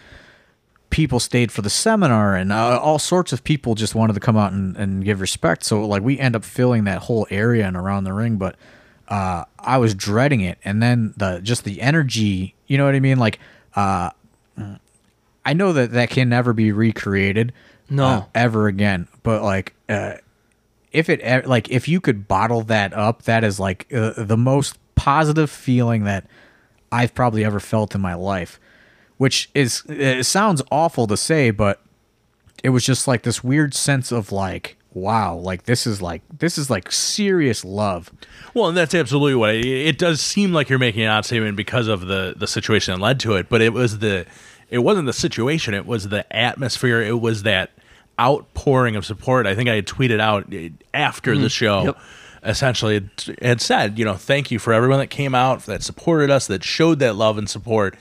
people 0.91 1.21
stayed 1.21 1.51
for 1.53 1.63
the 1.63 1.71
seminar, 1.71 2.35
and 2.37 2.53
uh, 2.53 2.79
all 2.81 2.99
sorts 2.99 3.33
of 3.33 3.43
people 3.45 3.75
just 3.75 3.95
wanted 3.95 4.13
to 4.15 4.21
come 4.21 4.37
out 4.37 4.53
and, 4.53 4.77
and 4.77 5.05
give 5.05 5.21
respect. 5.21 5.65
So 5.65 5.85
like 5.87 6.03
we 6.03 6.19
end 6.19 6.37
up 6.37 6.45
filling 6.45 6.85
that 6.85 6.99
whole 7.03 7.27
area 7.31 7.67
and 7.67 7.77
around 7.77 8.05
the 8.05 8.13
ring, 8.13 8.37
but 8.37 8.57
uh, 9.09 9.45
I 9.59 9.79
was 9.79 9.95
dreading 9.95 10.41
it, 10.41 10.59
and 10.65 10.83
then 10.83 11.15
the 11.17 11.41
just 11.41 11.65
the 11.65 11.81
energy, 11.81 12.55
you 12.67 12.77
know 12.79 12.85
what 12.85 12.95
I 12.95 13.01
mean? 13.01 13.19
Like 13.19 13.39
uh, 13.75 14.11
I 15.45 15.53
know 15.55 15.73
that 15.73 15.93
that 15.93 16.11
can 16.11 16.29
never 16.29 16.53
be 16.53 16.71
recreated, 16.73 17.53
No. 17.89 18.05
uh, 18.05 18.25
ever 18.35 18.67
again, 18.67 19.09
but 19.23 19.43
like. 19.43 19.75
Uh, 19.89 20.15
if 20.93 21.09
it 21.09 21.47
like 21.47 21.71
if 21.71 21.87
you 21.87 22.01
could 22.01 22.27
bottle 22.27 22.63
that 22.63 22.93
up 22.95 23.23
that 23.23 23.45
is 23.45 23.61
like 23.61 23.87
uh, 23.95 24.13
the 24.17 24.37
most 24.37 24.77
positive 24.97 25.49
feeling 25.49 26.03
that 26.03 26.27
i've 26.91 27.15
probably 27.15 27.45
ever 27.45 27.61
felt 27.61 27.95
in 27.95 28.01
my 28.01 28.15
life 28.15 28.59
which 29.21 29.51
is 29.55 29.83
it 29.89 30.25
sounds 30.25 30.63
awful 30.71 31.07
to 31.07 31.17
say 31.17 31.51
but 31.51 31.81
it 32.65 32.71
was 32.71 32.85
just 32.85 33.07
like 33.07 33.23
this 33.23 33.45
weird 33.45 33.75
sense 33.75 34.11
of 34.11 34.33
like 34.33 34.77
wow 34.93 35.35
like 35.35 35.65
this 35.65 35.87
is 35.87 36.01
like 36.01 36.23
this 36.37 36.57
is 36.57 36.71
like 36.71 36.91
serious 36.91 37.65
love 37.65 38.11
Well, 38.55 38.69
and 38.69 38.77
that's 38.77 38.95
absolutely 38.95 39.35
what 39.37 39.55
it, 39.55 39.67
it 39.67 39.99
does 39.99 40.21
seem 40.21 40.53
like 40.53 40.69
you're 40.69 40.79
making 40.79 41.03
an 41.03 41.09
odd 41.09 41.25
statement 41.25 41.57
because 41.57 41.89
of 41.89 42.07
the 42.07 42.35
the 42.37 42.47
situation 42.47 42.95
that 42.95 43.01
led 43.01 43.21
to 43.21 43.35
it. 43.35 43.49
But 43.49 43.63
it 43.63 43.73
was 43.73 43.99
the 44.01 44.27
it 44.69 44.79
wasn't 44.79 45.07
the 45.07 45.13
situation; 45.13 45.75
it 45.75 45.87
was 45.87 46.09
the 46.09 46.31
atmosphere. 46.35 47.01
It 47.01 47.21
was 47.21 47.43
that 47.45 47.71
outpouring 48.19 48.97
of 48.97 49.07
support. 49.07 49.47
I 49.47 49.55
think 49.55 49.69
I 49.69 49.77
had 49.77 49.87
tweeted 49.87 50.21
out 50.21 50.53
eh, 50.53 50.71
after 50.93 51.37
the 51.37 51.49
show. 51.49 51.85
Yep. 51.85 51.99
Essentially, 52.43 53.07
had 53.43 53.61
said, 53.61 53.99
you 53.99 54.05
know, 54.07 54.15
thank 54.15 54.51
you 54.51 54.59
for 54.59 54.73
everyone 54.73 54.99
that 54.99 55.09
came 55.09 55.35
out, 55.35 55.67
that 55.67 55.83
supported 55.83 56.31
us, 56.31 56.47
that 56.47 56.65
showed 56.65 56.99
that 57.01 57.15
love 57.15 57.37
and 57.37 57.51
support, 57.51 57.99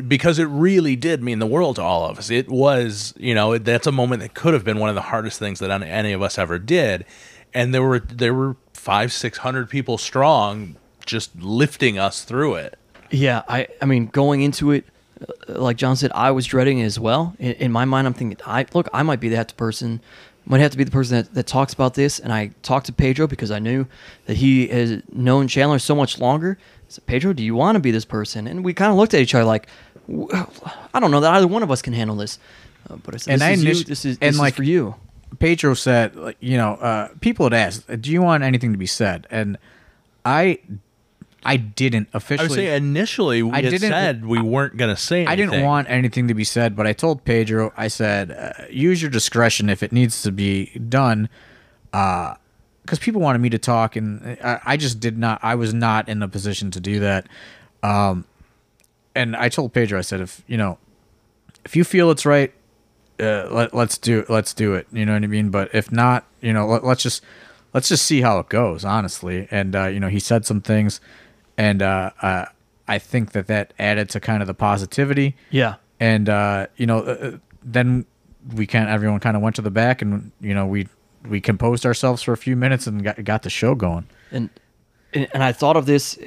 because 0.00 0.38
it 0.38 0.44
really 0.44 0.96
did 0.96 1.22
mean 1.22 1.38
the 1.38 1.46
world 1.46 1.76
to 1.76 1.82
all 1.82 2.04
of 2.06 2.18
us. 2.18 2.30
It 2.30 2.48
was, 2.48 3.12
you 3.16 3.34
know, 3.34 3.58
that's 3.58 3.86
a 3.86 3.92
moment 3.92 4.22
that 4.22 4.34
could 4.34 4.54
have 4.54 4.64
been 4.64 4.78
one 4.78 4.88
of 4.88 4.94
the 4.94 5.02
hardest 5.02 5.38
things 5.38 5.58
that 5.58 5.70
any 5.82 6.12
of 6.12 6.22
us 6.22 6.38
ever 6.38 6.58
did, 6.58 7.04
and 7.52 7.74
there 7.74 7.82
were 7.82 8.00
there 8.00 8.34
were 8.34 8.56
five 8.72 9.12
six 9.12 9.38
hundred 9.38 9.68
people 9.68 9.98
strong, 9.98 10.76
just 11.04 11.34
lifting 11.36 11.98
us 11.98 12.24
through 12.24 12.54
it. 12.54 12.78
Yeah, 13.10 13.42
I 13.48 13.68
I 13.80 13.84
mean 13.84 14.06
going 14.06 14.42
into 14.42 14.70
it, 14.70 14.86
uh, 15.20 15.60
like 15.60 15.76
John 15.76 15.96
said, 15.96 16.12
I 16.14 16.30
was 16.30 16.46
dreading 16.46 16.78
it 16.78 16.84
as 16.84 16.98
well. 16.98 17.34
In, 17.38 17.52
in 17.52 17.72
my 17.72 17.84
mind, 17.84 18.06
I'm 18.06 18.14
thinking, 18.14 18.38
I 18.46 18.66
look, 18.72 18.88
I 18.92 19.02
might 19.02 19.20
be 19.20 19.28
that 19.30 19.56
person, 19.56 20.00
might 20.46 20.60
have 20.60 20.70
to 20.72 20.78
be 20.78 20.84
the 20.84 20.90
person 20.90 21.18
that, 21.18 21.34
that 21.34 21.46
talks 21.46 21.72
about 21.74 21.94
this. 21.94 22.18
And 22.18 22.32
I 22.32 22.52
talked 22.62 22.86
to 22.86 22.92
Pedro 22.92 23.26
because 23.26 23.50
I 23.50 23.58
knew 23.58 23.86
that 24.26 24.38
he 24.38 24.68
has 24.68 25.02
known 25.12 25.48
Chandler 25.48 25.78
so 25.78 25.94
much 25.94 26.18
longer. 26.18 26.58
I 26.92 26.96
said, 26.96 27.06
Pedro, 27.06 27.32
do 27.32 27.42
you 27.42 27.54
want 27.54 27.76
to 27.76 27.80
be 27.80 27.90
this 27.90 28.04
person? 28.04 28.46
And 28.46 28.64
we 28.64 28.74
kind 28.74 28.90
of 28.90 28.96
looked 28.98 29.14
at 29.14 29.20
each 29.20 29.34
other 29.34 29.44
like, 29.44 29.66
I 30.08 31.00
don't 31.00 31.10
know 31.10 31.20
that 31.20 31.32
either 31.34 31.46
one 31.46 31.62
of 31.62 31.70
us 31.70 31.80
can 31.80 31.92
handle 31.94 32.16
this. 32.16 32.38
Uh, 32.90 32.96
but 32.96 33.14
I 33.14 33.18
said, 33.18 33.32
And 33.40 33.40
this 33.40 33.48
I 33.48 33.70
is 33.70 33.78
you. 33.78 33.84
This 33.84 34.04
is 34.04 34.18
and 34.20 34.34
this 34.34 34.38
like- 34.38 34.52
is 34.52 34.56
for 34.56 34.62
you. 34.64 34.94
pedro 35.38 35.72
said 35.74 36.14
like, 36.14 36.36
you 36.40 36.58
know 36.58 36.74
uh, 36.74 37.08
people 37.20 37.46
had 37.46 37.54
asked 37.54 38.02
do 38.02 38.10
you 38.12 38.20
want 38.20 38.42
anything 38.44 38.70
to 38.72 38.78
be 38.78 38.86
said 38.86 39.26
and 39.30 39.56
i 40.26 40.58
i 41.44 41.56
didn't 41.56 42.06
I 42.12 42.18
officially 42.18 42.48
would 42.50 42.54
say 42.54 42.76
initially 42.76 43.42
we 43.42 43.50
I 43.52 43.62
had 43.62 43.70
didn't- 43.70 43.88
said 43.90 44.26
we 44.26 44.42
weren't 44.42 44.76
going 44.76 44.94
to 44.94 45.00
say. 45.00 45.24
I 45.24 45.34
didn't 45.34 45.62
want 45.62 45.88
anything 45.88 46.28
to 46.28 46.34
be 46.34 46.44
said, 46.44 46.76
but 46.76 46.86
I 46.86 46.92
told 46.92 47.24
Pedro, 47.24 47.72
I 47.76 47.88
said, 47.88 48.30
uh, 48.30 48.64
use 48.70 49.00
your 49.00 49.10
discretion 49.10 49.70
if 49.70 49.82
it 49.82 49.90
needs 49.90 50.22
to 50.22 50.30
be 50.30 50.66
done. 50.78 51.28
Because 52.82 52.98
people 52.98 53.20
wanted 53.20 53.40
me 53.40 53.50
to 53.50 53.58
talk, 53.58 53.94
and 53.96 54.38
I, 54.42 54.60
I 54.64 54.76
just 54.76 54.98
did 54.98 55.16
not, 55.16 55.38
I 55.42 55.54
was 55.54 55.72
not 55.72 56.08
in 56.08 56.22
a 56.22 56.28
position 56.28 56.70
to 56.72 56.80
do 56.80 57.00
that. 57.00 57.28
Um, 57.82 58.24
and 59.14 59.36
I 59.36 59.48
told 59.48 59.72
Pedro, 59.72 59.98
I 59.98 60.02
said, 60.02 60.20
if, 60.20 60.42
you 60.46 60.56
know, 60.56 60.78
if 61.64 61.76
you 61.76 61.84
feel 61.84 62.10
it's 62.10 62.26
right, 62.26 62.52
uh, 63.20 63.48
let, 63.50 63.74
let's 63.74 63.98
do 63.98 64.24
let's 64.28 64.52
do 64.52 64.74
it. 64.74 64.86
You 64.92 65.06
know 65.06 65.12
what 65.12 65.22
I 65.22 65.26
mean? 65.26 65.50
But 65.50 65.74
if 65.74 65.92
not, 65.92 66.24
you 66.40 66.52
know, 66.52 66.66
let, 66.66 66.84
let's 66.84 67.02
just 67.02 67.22
let's 67.72 67.88
just 67.88 68.04
see 68.04 68.20
how 68.20 68.38
it 68.38 68.48
goes, 68.48 68.84
honestly. 68.84 69.48
And 69.50 69.76
uh, 69.76 69.86
you 69.86 70.00
know, 70.00 70.08
he 70.08 70.18
said 70.18 70.44
some 70.44 70.60
things, 70.60 71.00
and 71.56 71.82
uh, 71.82 72.10
uh, 72.20 72.46
I 72.88 72.98
think 72.98 73.32
that 73.32 73.46
that 73.46 73.74
added 73.78 74.10
to 74.10 74.20
kind 74.20 74.42
of 74.42 74.46
the 74.46 74.54
positivity. 74.54 75.36
Yeah. 75.50 75.76
And 76.00 76.28
uh, 76.28 76.66
you 76.76 76.86
know, 76.86 76.98
uh, 76.98 77.18
uh, 77.20 77.30
then 77.62 78.06
we 78.54 78.66
kind 78.66 78.88
everyone 78.88 79.20
kind 79.20 79.36
of 79.36 79.42
went 79.42 79.56
to 79.56 79.62
the 79.62 79.70
back, 79.70 80.02
and 80.02 80.32
you 80.40 80.54
know, 80.54 80.66
we 80.66 80.88
we 81.28 81.40
composed 81.40 81.86
ourselves 81.86 82.22
for 82.22 82.32
a 82.32 82.36
few 82.36 82.56
minutes 82.56 82.86
and 82.86 83.02
got 83.02 83.22
got 83.24 83.42
the 83.42 83.50
show 83.50 83.74
going. 83.74 84.06
and 85.12 85.28
and 85.32 85.42
I 85.42 85.52
thought 85.52 85.76
of 85.76 85.86
this. 85.86 86.18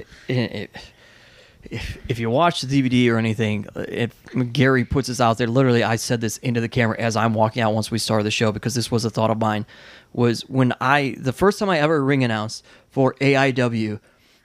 If, 1.71 1.97
if 2.07 2.19
you 2.19 2.29
watch 2.29 2.61
the 2.61 2.67
DVD 2.67 3.11
or 3.11 3.17
anything, 3.17 3.65
if 3.75 4.13
Gary 4.53 4.85
puts 4.85 5.07
this 5.07 5.19
out 5.19 5.39
there, 5.39 5.47
literally, 5.47 5.83
I 5.83 5.95
said 5.95 6.21
this 6.21 6.37
into 6.37 6.61
the 6.61 6.69
camera 6.69 6.95
as 6.99 7.15
I'm 7.15 7.33
walking 7.33 7.63
out 7.63 7.73
once 7.73 7.89
we 7.89 7.97
started 7.97 8.23
the 8.23 8.29
show 8.29 8.51
because 8.51 8.75
this 8.75 8.91
was 8.91 9.03
a 9.03 9.09
thought 9.09 9.31
of 9.31 9.39
mine. 9.39 9.65
Was 10.13 10.41
when 10.41 10.73
I 10.79 11.15
the 11.17 11.33
first 11.33 11.57
time 11.57 11.69
I 11.71 11.79
ever 11.79 12.03
ring 12.03 12.23
announced 12.23 12.63
for 12.91 13.15
AIW, 13.15 13.99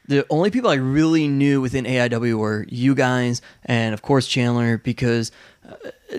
the 0.08 0.26
only 0.30 0.50
people 0.50 0.70
I 0.70 0.74
really 0.74 1.28
knew 1.28 1.60
within 1.60 1.84
AIW 1.84 2.38
were 2.38 2.64
you 2.68 2.94
guys 2.94 3.42
and 3.66 3.94
of 3.94 4.02
course 4.02 4.26
Chandler 4.26 4.78
because 4.78 5.30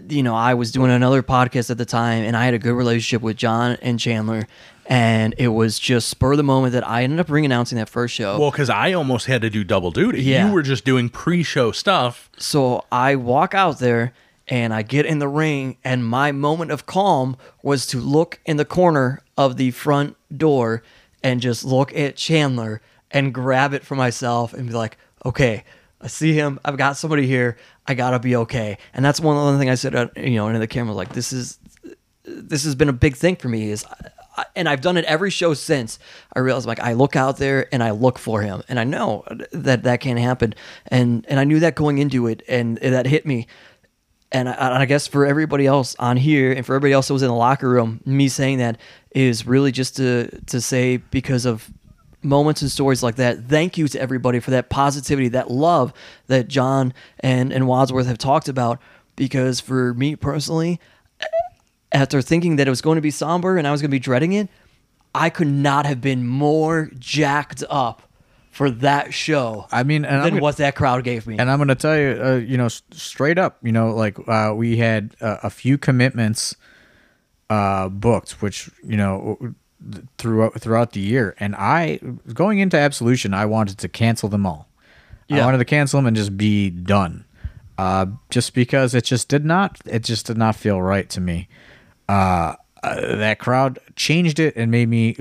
you 0.10 0.24
know 0.24 0.36
I 0.36 0.54
was 0.54 0.72
doing 0.72 0.92
another 0.92 1.24
podcast 1.24 1.70
at 1.70 1.78
the 1.78 1.86
time 1.86 2.24
and 2.24 2.36
I 2.36 2.46
had 2.46 2.54
a 2.54 2.60
good 2.60 2.74
relationship 2.74 3.22
with 3.22 3.38
John 3.38 3.78
and 3.82 4.00
Chandler 4.00 4.48
and 4.86 5.36
it 5.38 5.50
was 5.50 5.80
just 5.80 6.10
spur 6.10 6.32
of 6.32 6.38
the 6.38 6.44
moment 6.44 6.74
that 6.74 6.88
I 6.88 7.04
ended 7.04 7.20
up 7.20 7.30
ring 7.30 7.46
announcing 7.46 7.78
that 7.78 7.88
first 7.88 8.14
show. 8.14 8.38
Well, 8.40 8.52
because 8.52 8.70
I 8.70 8.94
almost 8.94 9.26
had 9.26 9.42
to 9.42 9.50
do 9.50 9.64
double 9.64 9.92
duty. 9.92 10.22
Yeah. 10.22 10.48
You 10.48 10.54
were 10.54 10.64
just 10.64 10.84
doing 10.84 11.08
pre-show 11.08 11.72
stuff. 11.72 12.30
So 12.38 12.84
I 12.92 13.16
walk 13.16 13.54
out 13.54 13.80
there 13.80 14.14
and 14.48 14.74
I 14.74 14.82
get 14.82 15.06
in 15.06 15.20
the 15.20 15.30
ring, 15.30 15.78
and 15.82 16.06
my 16.06 16.34
moment 16.34 16.72
of 16.72 16.86
calm 16.86 17.38
was 17.64 17.88
to 17.88 18.00
look 18.00 18.42
in 18.46 18.58
the 18.58 18.66
corner 18.66 19.22
of 19.38 19.56
the 19.56 19.72
front 19.72 20.18
door 20.36 20.84
and 21.24 21.40
just 21.40 21.64
look 21.64 21.96
at 21.96 22.18
Chandler 22.18 22.82
and 23.12 23.34
grab 23.34 23.74
it 23.74 23.86
for 23.86 23.96
myself 23.96 24.54
and 24.54 24.68
be 24.68 24.74
like, 24.74 24.98
okay, 25.26 25.64
I 26.02 26.08
see 26.08 26.34
him. 26.34 26.60
I've 26.66 26.76
got 26.76 26.98
somebody 26.98 27.28
here. 27.28 27.56
I 27.88 27.94
gotta 27.94 28.20
be 28.20 28.36
okay. 28.38 28.78
And 28.94 29.04
that's 29.04 29.20
one 29.20 29.38
other 29.38 29.58
thing 29.58 29.70
I 29.70 29.76
said, 29.76 29.96
uh, 29.96 30.08
you 30.16 30.36
know, 30.36 30.48
into 30.48 30.60
the 30.60 30.68
camera, 30.68 30.94
like 30.94 31.14
this 31.14 31.34
is 31.34 31.60
this 32.24 32.64
has 32.64 32.76
been 32.76 32.90
a 32.90 32.94
big 32.94 33.16
thing 33.16 33.36
for 33.36 33.50
me 33.50 33.72
is 33.72 33.86
I, 34.38 34.46
and 34.56 34.70
I've 34.70 34.82
done 34.82 34.98
it 34.98 35.06
every 35.06 35.30
show 35.30 35.54
since. 35.54 36.00
I 36.34 36.40
realized 36.40 36.68
like 36.68 36.80
I 36.80 36.94
look 36.94 37.16
out 37.16 37.38
there 37.38 37.68
and 37.74 37.84
I 37.84 37.92
look 37.92 38.18
for 38.18 38.42
him. 38.42 38.64
And 38.70 38.80
I 38.80 38.84
know 38.84 39.24
that 39.52 39.84
that 39.84 40.02
can't 40.02 40.20
happen. 40.20 40.54
And 40.88 41.26
and 41.28 41.40
I 41.40 41.44
knew 41.44 41.60
that 41.60 41.76
going 41.76 41.98
into 41.98 42.28
it 42.28 42.44
and 42.48 42.78
that 42.78 43.06
hit 43.06 43.26
me. 43.26 43.48
And 44.32 44.48
I, 44.48 44.54
and 44.54 44.76
I 44.76 44.86
guess 44.86 45.08
for 45.08 45.26
everybody 45.26 45.68
else 45.68 45.96
on 46.00 46.16
here 46.16 46.54
and 46.54 46.66
for 46.66 46.74
everybody 46.76 46.94
else 46.94 47.10
that 47.10 47.14
was 47.14 47.24
in 47.24 47.28
the 47.28 47.36
locker 47.36 47.70
room 47.70 48.00
me 48.06 48.30
saying 48.30 48.60
that 48.60 48.80
is 49.12 49.46
really 49.46 49.74
just 49.74 49.98
to 49.98 50.30
to 50.46 50.62
say 50.62 50.98
because 50.98 51.46
of 51.46 51.70
moments 52.24 52.62
and 52.62 52.70
stories 52.70 53.02
like 53.02 53.16
that 53.16 53.46
thank 53.46 53.78
you 53.78 53.88
to 53.88 54.00
everybody 54.00 54.40
for 54.40 54.52
that 54.52 54.70
positivity 54.70 55.28
that 55.30 55.50
love 55.50 55.92
that 56.28 56.48
John 56.48 56.94
and 57.20 57.52
and 57.52 57.68
Wadsworth 57.68 58.06
have 58.08 58.18
talked 58.20 58.48
about 58.48 58.80
because 59.16 59.60
for 59.60 59.94
me 59.96 60.16
personally 60.16 60.80
after 61.92 62.22
thinking 62.22 62.56
that 62.56 62.68
it 62.68 62.70
was 62.70 62.82
going 62.82 62.96
to 62.96 63.02
be 63.02 63.12
somber 63.12 63.58
and 63.58 63.68
I 63.68 63.72
was 63.72 63.82
going 63.82 63.90
to 63.90 63.96
be 63.96 64.00
dreading 64.00 64.34
it, 64.34 64.50
I 65.14 65.30
could 65.30 65.48
not 65.50 65.86
have 65.86 66.00
been 66.00 66.26
more 66.26 66.90
jacked 66.98 67.64
up 67.70 68.04
for 68.50 68.70
that 68.70 69.14
show 69.14 69.68
I 69.72 69.84
mean, 69.84 70.06
and 70.06 70.24
than 70.24 70.30
gonna- 70.32 70.42
what 70.42 70.58
that 70.58 70.76
crowd 70.76 71.04
gave 71.04 71.28
me. 71.28 71.38
And 71.38 71.50
I'm 71.50 71.58
going 71.58 71.68
to 71.70 71.76
tell 71.76 71.98
you, 71.98 72.22
uh, 72.24 72.36
you 72.36 72.58
know, 72.58 72.66
s- 72.66 72.82
straight 72.92 73.38
up, 73.38 73.58
you 73.62 73.72
know, 73.72 73.94
like 73.94 74.18
uh, 74.28 74.54
we 74.56 74.78
had 74.78 75.16
uh, 75.22 75.38
a 75.44 75.50
few 75.50 75.78
commitments 75.78 76.56
uh, 77.50 77.90
booked, 77.90 78.42
which 78.42 78.70
you 78.84 78.96
know 78.96 79.38
throughout 80.18 80.60
throughout 80.62 80.94
the 80.94 81.00
year. 81.00 81.36
And 81.40 81.56
I 81.56 82.00
going 82.34 82.60
into 82.60 82.78
Absolution, 82.78 83.34
I 83.34 83.46
wanted 83.46 83.78
to 83.80 83.90
cancel 83.90 84.30
them 84.30 84.46
all. 84.46 84.68
I 85.30 85.46
wanted 85.46 85.60
to 85.60 85.66
cancel 85.66 85.98
them 86.00 86.08
and 86.08 86.16
just 86.18 86.36
be 86.36 86.70
done. 86.70 87.24
Uh, 87.78 88.06
just 88.30 88.54
because 88.54 88.94
it 88.94 89.06
just 89.06 89.30
did 89.30 89.46
not 89.46 89.80
it 89.86 90.04
just 90.04 90.26
did 90.28 90.38
not 90.38 90.56
feel 90.56 90.82
right 90.82 91.10
to 91.10 91.22
me. 91.22 91.48
Uh, 92.10 92.56
uh, 92.84 93.16
that 93.16 93.40
crowd 93.40 93.80
changed 93.96 94.40
it 94.40 94.56
and 94.58 94.70
made 94.72 94.90
me 94.90 95.16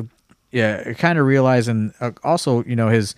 yeah 0.50 0.92
kind 0.94 1.18
of 1.18 1.26
realize 1.26 1.68
and 1.68 1.92
uh, 2.00 2.10
also 2.24 2.64
you 2.64 2.74
know 2.74 2.88
his 2.88 3.14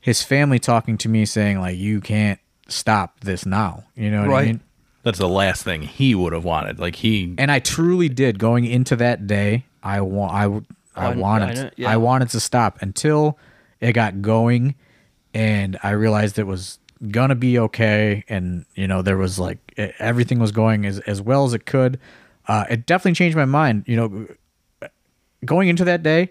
his 0.00 0.22
family 0.22 0.58
talking 0.60 0.96
to 0.98 1.08
me 1.08 1.24
saying 1.24 1.58
like 1.58 1.76
you 1.76 2.00
can't 2.00 2.38
stop 2.68 3.18
this 3.20 3.44
now 3.44 3.82
you 3.96 4.10
know 4.10 4.20
what 4.20 4.28
I 4.28 4.32
Right. 4.32 4.46
mean 4.46 4.60
That's 5.02 5.18
the 5.18 5.28
last 5.28 5.64
thing 5.64 5.82
he 5.82 6.14
would 6.14 6.32
have 6.34 6.44
wanted. 6.44 6.78
Like 6.78 6.96
he 6.96 7.34
and 7.38 7.50
I 7.50 7.58
truly 7.58 8.08
did 8.08 8.38
going 8.38 8.64
into 8.64 8.94
that 8.96 9.26
day. 9.26 9.64
I 9.82 10.02
want 10.02 10.32
I 10.32 10.42
w- 10.44 10.64
I 10.98 11.12
I- 11.12 11.14
wanted 11.16 11.58
I 11.58 11.70
yeah. 11.76 11.90
I 11.90 11.96
wanted 11.96 12.30
to 12.30 12.40
stop 12.40 12.78
until 12.82 13.38
it 13.80 13.92
got 13.92 14.20
going, 14.22 14.74
and 15.34 15.78
I 15.82 15.90
realized 15.90 16.38
it 16.38 16.46
was 16.46 16.78
gonna 17.10 17.34
be 17.36 17.58
okay. 17.58 18.24
And 18.28 18.64
you 18.74 18.86
know 18.88 19.02
there 19.02 19.16
was 19.16 19.38
like 19.38 19.58
e- 19.78 19.92
everything 19.98 20.38
was 20.38 20.52
going 20.52 20.84
as 20.86 20.98
as 21.00 21.20
well 21.22 21.44
as 21.44 21.54
it 21.54 21.64
could. 21.66 21.98
Uh, 22.46 22.64
it 22.70 22.86
definitely 22.86 23.14
changed 23.14 23.36
my 23.36 23.44
mind. 23.44 23.84
You 23.86 23.96
know, 23.96 24.88
going 25.44 25.68
into 25.68 25.84
that 25.84 26.02
day, 26.02 26.30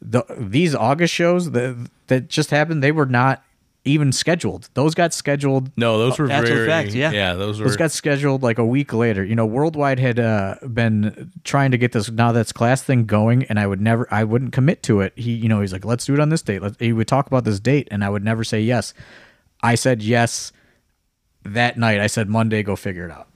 the 0.00 0.22
these 0.38 0.74
August 0.74 1.12
shows 1.12 1.50
that 1.52 1.90
that 2.06 2.28
just 2.28 2.50
happened, 2.50 2.82
they 2.82 2.92
were 2.92 3.06
not 3.06 3.42
even 3.84 4.12
scheduled. 4.12 4.68
Those 4.74 4.94
got 4.94 5.14
scheduled 5.14 5.70
no, 5.76 5.98
those 5.98 6.18
were 6.18 6.28
That's 6.28 6.48
very 6.48 6.66
fact, 6.66 6.90
yeah. 6.90 7.10
yeah. 7.10 7.34
Those 7.34 7.58
were 7.58 7.66
those 7.66 7.76
got 7.76 7.90
scheduled 7.90 8.42
like 8.42 8.58
a 8.58 8.64
week 8.64 8.92
later. 8.92 9.24
You 9.24 9.34
know, 9.34 9.46
Worldwide 9.46 9.98
had 9.98 10.18
uh, 10.18 10.56
been 10.72 11.32
trying 11.44 11.70
to 11.70 11.78
get 11.78 11.92
this 11.92 12.10
now 12.10 12.32
that's 12.32 12.52
class 12.52 12.82
thing 12.82 13.06
going, 13.06 13.44
and 13.44 13.58
I 13.58 13.66
would 13.66 13.80
never, 13.80 14.06
I 14.10 14.24
wouldn't 14.24 14.52
commit 14.52 14.82
to 14.84 15.00
it. 15.00 15.12
He, 15.16 15.32
you 15.32 15.48
know, 15.48 15.60
he's 15.60 15.72
like, 15.72 15.84
let's 15.84 16.04
do 16.04 16.14
it 16.14 16.20
on 16.20 16.28
this 16.28 16.42
date. 16.42 16.60
Let 16.60 16.78
he 16.80 16.92
would 16.92 17.08
talk 17.08 17.26
about 17.26 17.44
this 17.44 17.60
date, 17.60 17.88
and 17.90 18.04
I 18.04 18.10
would 18.10 18.24
never 18.24 18.44
say 18.44 18.60
yes. 18.60 18.94
I 19.62 19.74
said 19.74 20.02
yes 20.02 20.52
that 21.44 21.78
night. 21.78 22.00
I 22.00 22.08
said 22.08 22.28
Monday, 22.28 22.62
go 22.62 22.76
figure 22.76 23.04
it 23.06 23.10
out. 23.10 23.28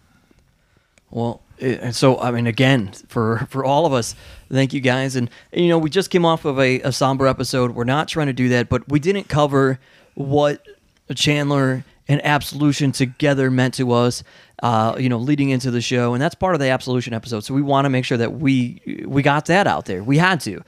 Well, 1.11 1.43
and 1.59 1.95
so 1.95 2.19
I 2.19 2.31
mean, 2.31 2.47
again, 2.47 2.93
for 3.09 3.47
for 3.49 3.65
all 3.65 3.87
of 3.87 3.93
us, 3.93 4.15
thank 4.51 4.73
you 4.73 4.81
guys. 4.81 5.17
And, 5.17 5.31
and, 5.53 5.63
you 5.65 5.69
know, 5.69 5.79
we 5.79 5.89
just 5.89 6.11
came 6.11 6.25
off 6.25 6.45
of 6.45 6.59
a, 6.59 6.81
a 6.81 6.93
somber 6.93 7.27
episode. 7.27 7.73
We're 7.73 7.85
not 7.85 8.09
trying 8.09 8.27
to 8.27 8.33
do 8.33 8.49
that, 8.51 8.69
but 8.69 8.89
we 8.89 8.99
didn't 8.99 9.29
cover 9.29 9.79
what 10.15 10.67
Chandler 11.15 11.85
and 12.09 12.25
Absolution 12.25 12.93
together 12.93 13.51
meant 13.51 13.75
to 13.75 13.93
us. 13.93 14.23
Uh, 14.63 14.95
you 14.97 15.09
know, 15.09 15.19
leading 15.19 15.51
into 15.51 15.73
the 15.73 15.81
show, 15.81 16.15
and 16.15 16.23
that's 16.23 16.37
part 16.37 16.55
of 16.55 16.61
the 16.61 16.69
Absolution 16.69 17.13
episode. 17.13 17.41
So 17.41 17.53
we 17.53 17.63
want 17.63 17.85
to 17.85 17.91
make 17.91 18.05
sure 18.05 18.19
that 18.19 18.35
we 18.35 19.05
we 19.07 19.21
got 19.23 19.47
that 19.47 19.67
out 19.67 19.87
there. 19.87 20.05
We 20.05 20.19
had 20.19 20.41
to. 20.43 20.63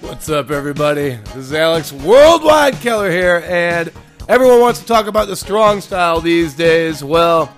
What's 0.00 0.30
up, 0.30 0.50
everybody? 0.50 1.10
This 1.10 1.36
is 1.36 1.52
Alex 1.52 1.92
Worldwide 1.92 2.74
Keller 2.76 3.10
here, 3.10 3.44
and 3.46 3.92
everyone 4.28 4.60
wants 4.60 4.80
to 4.80 4.86
talk 4.86 5.06
about 5.06 5.28
the 5.28 5.36
strong 5.36 5.80
style 5.80 6.20
these 6.20 6.54
days. 6.54 7.02
Well, 7.02 7.54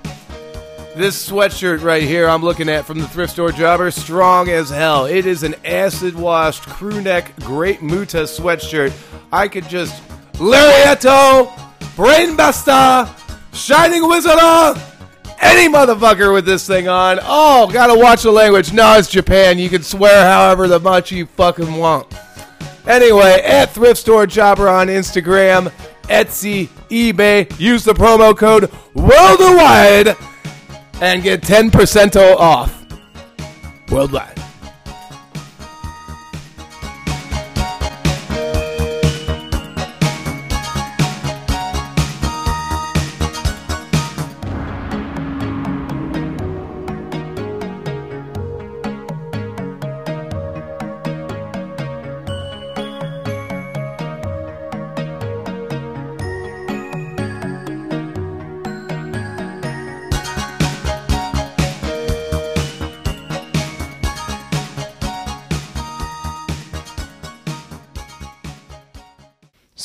this 0.97 1.29
sweatshirt 1.29 1.83
right 1.83 2.03
here 2.03 2.29
I'm 2.29 2.43
looking 2.43 2.69
at 2.69 2.85
from 2.85 2.99
the 2.99 3.09
thrift 3.09 3.33
store 3.33 3.53
jobber, 3.53 3.91
strong 3.91 4.49
as 4.49 4.71
hell. 4.71 5.07
It 5.07 5.27
is 5.27 5.43
an 5.43 5.55
acid 5.65 6.15
washed 6.15 6.63
crew 6.63 7.01
neck 7.01 7.35
Great 7.41 7.83
Muta 7.83 8.25
sweatshirt. 8.25 8.93
I 9.33 9.49
could 9.49 9.69
just 9.69 10.03
Lariato, 10.35 11.49
Brainbuster, 11.97 13.09
Shining 13.53 14.07
Wizard 14.09 14.39
any 15.41 15.73
motherfucker 15.73 16.33
with 16.33 16.45
this 16.45 16.67
thing 16.67 16.89
on. 16.89 17.19
Oh, 17.23 17.71
gotta 17.73 17.99
watch 17.99 18.23
the 18.23 18.31
language. 18.31 18.73
No, 18.73 18.99
it's 18.99 19.09
Japan. 19.09 19.59
You 19.59 19.69
can 19.69 19.83
swear 19.83 20.25
however 20.25 20.69
the 20.69 20.81
much 20.81 21.13
you 21.13 21.27
fucking 21.27 21.77
want. 21.77 22.13
Anyway, 22.87 23.41
at 23.45 23.67
Thrift 23.67 24.01
Store 24.01 24.27
Jobber 24.27 24.69
on 24.69 24.89
Instagram, 24.89 25.73
Etsy, 26.09 26.69
eBay, 26.89 27.59
use 27.59 27.85
the 27.85 27.93
promo 27.93 28.37
code 28.37 28.71
Worldwide 28.95 30.17
and 31.01 31.23
get 31.23 31.43
10% 31.43 32.17
off. 32.37 32.75
Worldwide. 33.91 34.38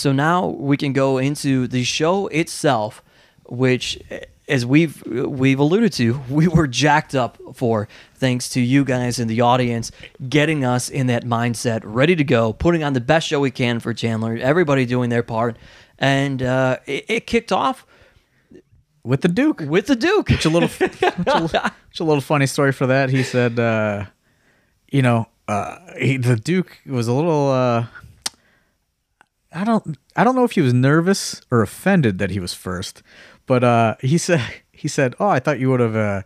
So 0.04 0.12
now 0.12 0.48
we 0.48 0.76
can 0.76 0.92
go 0.92 1.18
into 1.18 1.66
the 1.66 1.86
show 1.86 2.28
itself, 2.28 3.02
which, 3.46 3.98
as 4.50 4.66
we've 4.66 5.02
we've 5.06 5.60
alluded 5.60 5.94
to, 5.94 6.20
we 6.30 6.50
were 6.50 6.68
jacked 6.68 7.16
up 7.16 7.38
for, 7.54 7.88
thanks 8.16 8.50
to 8.50 8.60
you 8.60 8.84
guys 8.84 9.18
in 9.18 9.30
the 9.30 9.40
audience 9.40 9.94
getting 10.28 10.66
us 10.66 10.90
in 10.90 11.08
that 11.08 11.24
mindset, 11.24 11.84
ready 11.86 12.18
to 12.18 12.24
go, 12.26 12.52
putting 12.52 12.84
on 12.84 12.92
the 12.92 13.00
best 13.00 13.30
show 13.30 13.40
we 13.40 13.50
can 13.50 13.80
for 13.80 13.94
Chandler. 13.94 14.36
Everybody 14.36 14.86
doing 14.86 15.10
their 15.10 15.24
part, 15.24 15.56
and 15.98 16.44
uh, 16.44 16.80
it, 16.86 17.06
it 17.08 17.26
kicked 17.26 17.54
off 17.54 17.86
With 19.06 19.22
the 19.22 19.30
Duke, 19.30 19.62
with 19.62 19.88
the 19.88 19.96
Duke. 19.96 20.32
It's 20.32 20.44
a 20.44 20.50
little, 20.50 20.70
it's 20.82 21.02
a, 21.54 21.72
a 22.02 22.04
little 22.04 22.20
funny 22.20 22.48
story 22.48 22.74
for 22.74 22.88
that. 22.88 23.10
He 23.10 23.24
said, 23.24 23.58
uh, 23.58 24.08
you 24.92 25.02
know, 25.02 25.28
uh, 25.48 25.78
he, 25.98 26.18
the 26.18 26.36
Duke 26.36 26.82
was 26.86 27.08
a 27.08 27.14
little. 27.14 27.88
I 29.54 29.64
don't, 29.64 29.98
I 30.16 30.24
don't 30.24 30.36
know 30.36 30.44
if 30.44 30.54
he 30.54 30.62
was 30.62 30.74
nervous 30.74 31.42
or 31.52 31.62
offended 31.62 32.20
that 32.20 32.32
he 32.32 32.40
was 32.40 32.54
first, 32.54 33.04
but 33.46 33.64
uh, 33.64 33.96
he 34.02 34.18
said, 34.18 34.42
he 34.72 34.88
said, 34.88 35.16
"Oh, 35.20 35.28
I 35.28 35.40
thought 35.40 35.60
you 35.60 35.70
would 35.70 35.80
have 35.80 35.96
uh, 35.96 36.22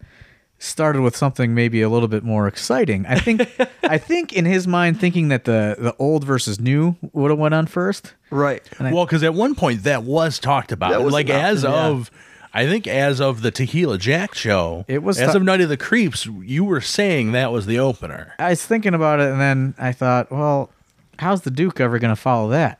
started 0.59 1.01
with 1.01 1.15
something 1.15 1.53
maybe 1.53 1.81
a 1.81 1.89
little 1.89 2.07
bit 2.07 2.23
more 2.23 2.47
exciting." 2.47 3.05
I 3.05 3.19
think, 3.19 3.41
I 3.83 3.97
think 3.97 4.33
in 4.33 4.45
his 4.45 4.67
mind, 4.67 4.99
thinking 4.99 5.27
that 5.27 5.45
the 5.45 5.75
the 5.77 5.95
old 5.99 6.23
versus 6.23 6.59
new 6.59 6.95
would 7.13 7.31
have 7.31 7.39
went 7.39 7.53
on 7.53 7.67
first. 7.67 8.13
right. 8.29 8.63
well, 8.79 9.05
because 9.05 9.23
at 9.23 9.33
one 9.33 9.55
point 9.55 9.83
that 9.83 10.03
was 10.03 10.39
talked 10.39 10.71
about. 10.71 11.03
Was 11.03 11.13
like 11.13 11.29
an 11.29 11.35
as 11.35 11.63
yeah. 11.63 11.87
of, 11.87 12.11
I 12.53 12.65
think 12.65 12.87
as 12.87 13.21
of 13.21 13.41
the 13.41 13.51
Tequila 13.51 13.97
Jack 13.97 14.33
show, 14.33 14.85
It 14.87 15.03
was 15.03 15.19
as 15.19 15.31
ta- 15.31 15.37
of 15.37 15.43
Night 15.43 15.61
of 15.61 15.69
the 15.69 15.77
Creeps. 15.77 16.25
You 16.25 16.63
were 16.63 16.81
saying 16.81 17.33
that 17.33 17.51
was 17.51 17.65
the 17.65 17.79
opener. 17.79 18.33
I 18.39 18.49
was 18.49 18.65
thinking 18.65 18.93
about 18.93 19.19
it, 19.19 19.29
and 19.29 19.39
then 19.39 19.75
I 19.77 19.91
thought, 19.91 20.31
well, 20.31 20.71
how's 21.19 21.41
the 21.41 21.51
Duke 21.51 21.79
ever 21.79 21.99
going 21.99 22.15
to 22.15 22.19
follow 22.19 22.49
that? 22.49 22.79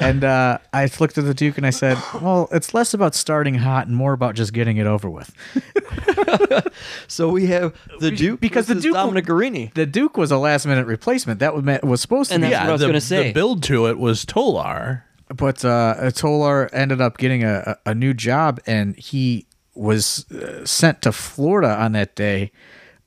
And 0.00 0.24
uh, 0.24 0.58
I 0.72 0.88
looked 0.98 1.18
at 1.18 1.24
the 1.24 1.34
Duke 1.34 1.58
and 1.58 1.66
I 1.66 1.70
said, 1.70 1.98
well, 2.22 2.48
it's 2.52 2.72
less 2.72 2.94
about 2.94 3.14
starting 3.14 3.54
hot 3.56 3.86
and 3.86 3.94
more 3.94 4.12
about 4.14 4.34
just 4.34 4.52
getting 4.52 4.78
it 4.78 4.86
over 4.86 5.08
with. 5.10 5.34
So 7.08 7.28
we 7.28 7.46
have 7.46 7.74
the 7.98 8.10
Duke 8.10 8.40
because 8.40 8.66
the 8.66 8.74
Duke- 8.76 8.94
Dominic 8.94 9.26
Garrini. 9.26 9.72
The 9.74 9.86
Duke 9.86 10.16
was 10.16 10.30
a 10.30 10.38
last 10.38 10.66
minute 10.66 10.86
replacement. 10.86 11.40
That 11.40 11.54
was, 11.54 11.64
was 11.82 12.00
supposed 12.00 12.30
to 12.30 12.34
And 12.36 12.42
be. 12.44 12.50
that's 12.50 12.62
what 12.62 12.68
I 12.68 12.72
was 12.72 12.80
the, 12.80 12.86
gonna 12.86 13.00
say. 13.00 13.28
The 13.28 13.32
build 13.32 13.62
to 13.64 13.86
it 13.88 13.98
was 13.98 14.24
Tolar. 14.24 15.04
But 15.28 15.64
uh, 15.64 16.10
Tolar 16.12 16.72
ended 16.74 17.00
up 17.00 17.18
getting 17.18 17.44
a, 17.44 17.76
a 17.86 17.90
a 17.90 17.94
new 17.94 18.14
job, 18.14 18.60
and 18.66 18.96
he 18.96 19.46
was 19.74 20.30
uh, 20.30 20.64
sent 20.64 21.02
to 21.02 21.12
Florida 21.12 21.68
on 21.78 21.92
that 21.92 22.14
day. 22.16 22.52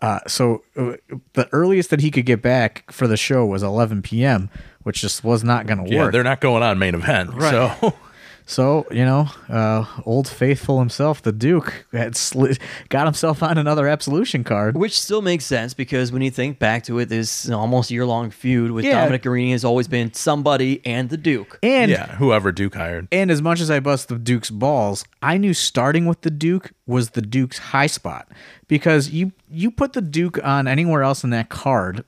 Uh, 0.01 0.19
so 0.27 0.63
uh, 0.75 0.93
the 1.33 1.47
earliest 1.53 1.89
that 1.89 2.01
he 2.01 2.11
could 2.11 2.25
get 2.25 2.41
back 2.41 2.89
for 2.91 3.07
the 3.07 3.15
show 3.17 3.45
was 3.45 3.63
11 3.63 4.01
p.m., 4.01 4.49
which 4.83 5.01
just 5.01 5.23
was 5.23 5.43
not 5.43 5.65
going 5.67 5.83
to 5.85 5.91
Yeah, 5.91 6.03
work. 6.03 6.11
they're 6.11 6.23
not 6.23 6.41
going 6.41 6.63
on 6.63 6.77
main 6.79 6.95
event. 6.95 7.31
Right. 7.33 7.51
So 7.79 7.93
So 8.45 8.85
you 8.91 9.05
know, 9.05 9.29
uh, 9.47 9.85
old 10.05 10.27
faithful 10.27 10.79
himself, 10.79 11.21
the 11.21 11.31
Duke, 11.31 11.85
had 11.93 12.13
sli- 12.15 12.59
got 12.89 13.05
himself 13.05 13.41
on 13.41 13.57
another 13.57 13.87
absolution 13.87 14.43
card. 14.43 14.75
Which 14.75 14.99
still 14.99 15.21
makes 15.21 15.45
sense 15.45 15.73
because 15.73 16.11
when 16.11 16.21
you 16.21 16.29
think 16.29 16.59
back 16.59 16.83
to 16.83 16.99
it, 16.99 17.05
this 17.07 17.49
almost 17.49 17.89
year 17.89 18.05
long 18.05 18.31
feud 18.31 18.71
with 18.71 18.83
Yeah. 18.83 18.99
Dominic 18.99 19.23
Garrini 19.23 19.51
has 19.51 19.63
always 19.63 19.87
been 19.87 20.13
somebody 20.13 20.85
and 20.85 21.09
the 21.09 21.15
Duke. 21.15 21.57
And 21.63 21.89
yeah, 21.89 22.17
whoever 22.17 22.51
Duke 22.51 22.75
hired. 22.75 23.07
and 23.13 23.31
as 23.31 23.41
much 23.41 23.61
as 23.61 23.71
I 23.71 23.79
bust 23.79 24.09
the 24.09 24.19
Duke's 24.19 24.49
balls, 24.49 25.05
I 25.21 25.37
knew 25.37 25.53
starting 25.53 26.05
with 26.05 26.19
the 26.19 26.29
Duke 26.31 26.73
was 26.85 27.11
the 27.11 27.21
Duke's 27.21 27.59
high 27.59 27.87
spot 27.87 28.27
because 28.67 29.09
you 29.11 29.31
you 29.49 29.71
put 29.71 29.93
the 29.93 30.01
Duke 30.01 30.37
on 30.43 30.67
anywhere 30.67 31.01
else 31.03 31.23
in 31.23 31.29
that 31.29 31.47
card, 31.47 32.03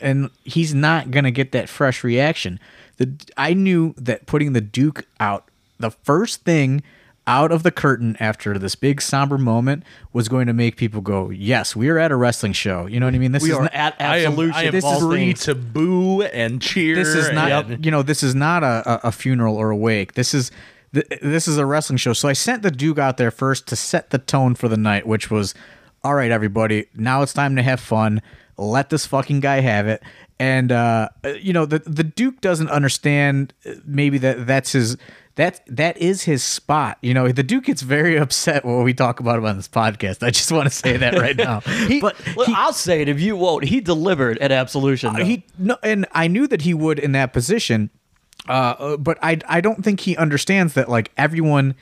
and 0.00 0.30
he's 0.44 0.74
not 0.74 1.10
gonna 1.10 1.30
get 1.30 1.52
that 1.52 1.68
fresh 1.68 2.02
reaction. 2.04 2.58
The 2.96 3.12
I 3.36 3.54
knew 3.54 3.94
that 3.98 4.26
putting 4.26 4.52
the 4.52 4.60
Duke 4.60 5.06
out, 5.20 5.48
the 5.78 5.90
first 5.90 6.42
thing 6.44 6.82
out 7.26 7.50
of 7.50 7.62
the 7.62 7.70
curtain 7.70 8.16
after 8.20 8.58
this 8.58 8.74
big 8.74 9.00
somber 9.00 9.38
moment 9.38 9.82
was 10.12 10.28
going 10.28 10.46
to 10.46 10.52
make 10.52 10.76
people 10.76 11.00
go, 11.00 11.30
"Yes, 11.30 11.74
we 11.74 11.88
are 11.88 11.98
at 11.98 12.12
a 12.12 12.16
wrestling 12.16 12.52
show." 12.52 12.84
You 12.86 13.00
know 13.00 13.06
what 13.06 13.14
I 13.14 13.18
mean? 13.18 13.32
This 13.32 13.42
We 13.42 13.50
is 13.50 13.56
are 13.56 13.70
at 13.72 13.96
I 13.98 14.18
am, 14.18 14.38
I 14.38 14.64
am 14.64 14.72
This 14.72 14.84
is 14.84 14.98
free 15.00 15.18
things. 15.28 15.40
to 15.44 15.54
boo 15.54 16.20
and 16.22 16.60
cheer. 16.60 16.94
this 16.94 17.08
is 17.14 17.32
not 17.32 17.70
and- 17.70 17.84
you 17.84 17.90
know 17.90 18.02
this 18.02 18.22
is 18.22 18.34
not 18.34 18.62
a, 18.62 18.82
a, 19.06 19.08
a 19.08 19.12
funeral 19.12 19.56
or 19.56 19.70
a 19.70 19.76
wake 19.76 20.12
this 20.14 20.34
is 20.34 20.50
this 20.92 21.48
is 21.48 21.56
a 21.58 21.66
wrestling 21.66 21.96
show 21.96 22.12
so 22.12 22.28
i 22.28 22.32
sent 22.32 22.62
the 22.62 22.70
duke 22.70 22.98
out 22.98 23.16
there 23.16 23.32
first 23.32 23.66
to 23.66 23.74
set 23.74 24.10
the 24.10 24.18
tone 24.18 24.54
for 24.54 24.68
the 24.68 24.76
night 24.76 25.04
which 25.06 25.28
was 25.30 25.54
all 26.04 26.14
right 26.14 26.30
everybody 26.30 26.86
now 26.94 27.20
it's 27.22 27.32
time 27.32 27.56
to 27.56 27.62
have 27.62 27.80
fun 27.80 28.22
let 28.56 28.90
this 28.90 29.06
fucking 29.06 29.40
guy 29.40 29.60
have 29.60 29.86
it 29.86 30.02
and 30.38 30.72
uh 30.72 31.08
you 31.40 31.52
know 31.52 31.64
the 31.66 31.78
the 31.80 32.04
duke 32.04 32.40
doesn't 32.40 32.70
understand 32.70 33.52
uh, 33.66 33.72
maybe 33.84 34.18
that 34.18 34.46
that's 34.46 34.72
his 34.72 34.96
that 35.36 35.62
that 35.66 35.96
is 35.96 36.22
his 36.22 36.44
spot. 36.44 36.96
You 37.02 37.12
know, 37.12 37.32
the 37.32 37.42
Duke 37.42 37.64
gets 37.64 37.82
very 37.82 38.16
upset 38.24 38.64
when 38.64 38.84
we 38.84 38.94
talk 38.94 39.18
about 39.18 39.36
him 39.38 39.44
on 39.46 39.56
this 39.56 39.66
podcast. 39.66 40.22
I 40.22 40.30
just 40.30 40.52
want 40.52 40.66
to 40.66 40.70
say 40.70 40.96
that 40.96 41.14
right 41.14 41.36
now. 41.36 41.58
He, 41.88 42.00
but 42.00 42.14
look, 42.36 42.46
he- 42.46 42.54
I'll 42.56 42.72
say 42.72 43.02
it 43.02 43.08
if 43.08 43.20
you 43.20 43.36
won't. 43.36 43.64
He 43.64 43.80
delivered 43.80 44.38
at 44.38 44.52
Absolution. 44.52 45.12
though. 45.12 45.24
he 45.24 45.44
no, 45.58 45.76
and 45.82 46.06
I 46.12 46.28
knew 46.28 46.46
that 46.46 46.62
he 46.62 46.72
would 46.72 47.00
in 47.00 47.10
that 47.12 47.32
position, 47.32 47.90
uh, 48.48 48.96
but 48.96 49.18
I 49.22 49.38
I 49.48 49.60
don't 49.60 49.82
think 49.84 50.00
he 50.00 50.16
understands 50.16 50.74
that 50.74 50.88
like 50.88 51.10
everyone 51.16 51.74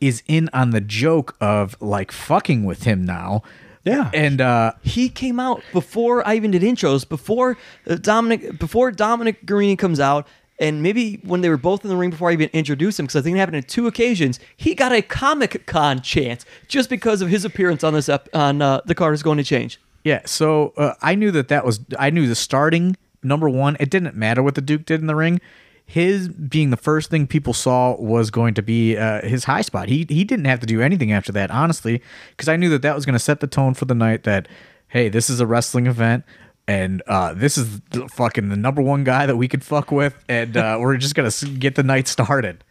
is 0.00 0.24
in 0.26 0.50
on 0.52 0.70
the 0.70 0.80
joke 0.80 1.36
of 1.40 1.76
like 1.80 2.10
fucking 2.10 2.64
with 2.64 2.82
him 2.82 3.04
now. 3.04 3.42
Yeah. 3.86 4.10
and 4.12 4.40
uh, 4.40 4.72
he 4.82 5.08
came 5.08 5.38
out 5.40 5.62
before 5.72 6.26
I 6.26 6.34
even 6.34 6.50
did 6.50 6.62
intros, 6.62 7.08
before 7.08 7.56
uh, 7.88 7.94
Dominic, 7.94 8.58
before 8.58 8.90
Dominic 8.90 9.46
Garrini 9.46 9.78
comes 9.78 10.00
out, 10.00 10.26
and 10.58 10.82
maybe 10.82 11.20
when 11.22 11.40
they 11.42 11.48
were 11.48 11.56
both 11.56 11.84
in 11.84 11.90
the 11.90 11.96
ring 11.96 12.10
before 12.10 12.30
I 12.30 12.32
even 12.32 12.50
introduced 12.52 12.98
him, 12.98 13.06
because 13.06 13.16
I 13.16 13.22
think 13.22 13.36
it 13.36 13.38
happened 13.38 13.58
on 13.58 13.62
two 13.62 13.86
occasions. 13.86 14.40
He 14.56 14.74
got 14.74 14.90
a 14.92 15.02
Comic 15.02 15.66
Con 15.66 16.00
chance 16.02 16.44
just 16.66 16.90
because 16.90 17.22
of 17.22 17.28
his 17.28 17.44
appearance 17.44 17.84
on 17.84 17.94
this 17.94 18.08
ep- 18.08 18.28
on 18.34 18.60
uh, 18.60 18.80
the 18.86 18.94
card 18.94 19.14
is 19.14 19.22
going 19.22 19.38
to 19.38 19.44
change. 19.44 19.78
yeah. 20.02 20.22
So 20.26 20.72
uh, 20.76 20.94
I 21.00 21.14
knew 21.14 21.30
that 21.30 21.48
that 21.48 21.64
was 21.64 21.80
I 21.98 22.10
knew 22.10 22.26
the 22.26 22.34
starting 22.34 22.96
number 23.22 23.48
one. 23.48 23.76
It 23.78 23.90
didn't 23.90 24.16
matter 24.16 24.42
what 24.42 24.54
the 24.56 24.60
Duke 24.60 24.84
did 24.84 25.00
in 25.00 25.06
the 25.06 25.14
ring. 25.14 25.40
His 25.88 26.28
being 26.28 26.70
the 26.70 26.76
first 26.76 27.10
thing 27.10 27.26
people 27.28 27.52
saw 27.54 27.94
was 28.00 28.30
going 28.32 28.54
to 28.54 28.62
be 28.62 28.96
uh, 28.96 29.22
his 29.22 29.44
high 29.44 29.62
spot. 29.62 29.88
He 29.88 30.04
he 30.08 30.24
didn't 30.24 30.46
have 30.46 30.58
to 30.60 30.66
do 30.66 30.80
anything 30.82 31.12
after 31.12 31.30
that, 31.32 31.50
honestly, 31.50 32.02
because 32.30 32.48
I 32.48 32.56
knew 32.56 32.68
that 32.70 32.82
that 32.82 32.94
was 32.94 33.06
going 33.06 33.12
to 33.14 33.18
set 33.20 33.38
the 33.40 33.46
tone 33.46 33.72
for 33.74 33.84
the 33.84 33.94
night. 33.94 34.24
That 34.24 34.48
hey, 34.88 35.08
this 35.08 35.30
is 35.30 35.40
a 35.40 35.46
wrestling 35.46 35.86
event. 35.86 36.24
And 36.68 37.00
uh, 37.06 37.32
this 37.32 37.56
is 37.56 37.80
the 37.90 38.08
fucking 38.08 38.48
the 38.48 38.56
number 38.56 38.82
one 38.82 39.04
guy 39.04 39.24
that 39.26 39.36
we 39.36 39.46
could 39.46 39.62
fuck 39.62 39.92
with, 39.92 40.16
and 40.28 40.56
uh, 40.56 40.76
we're 40.80 40.96
just 40.96 41.14
gonna 41.14 41.30
get 41.58 41.76
the 41.76 41.84
night 41.84 42.08
started. 42.08 42.64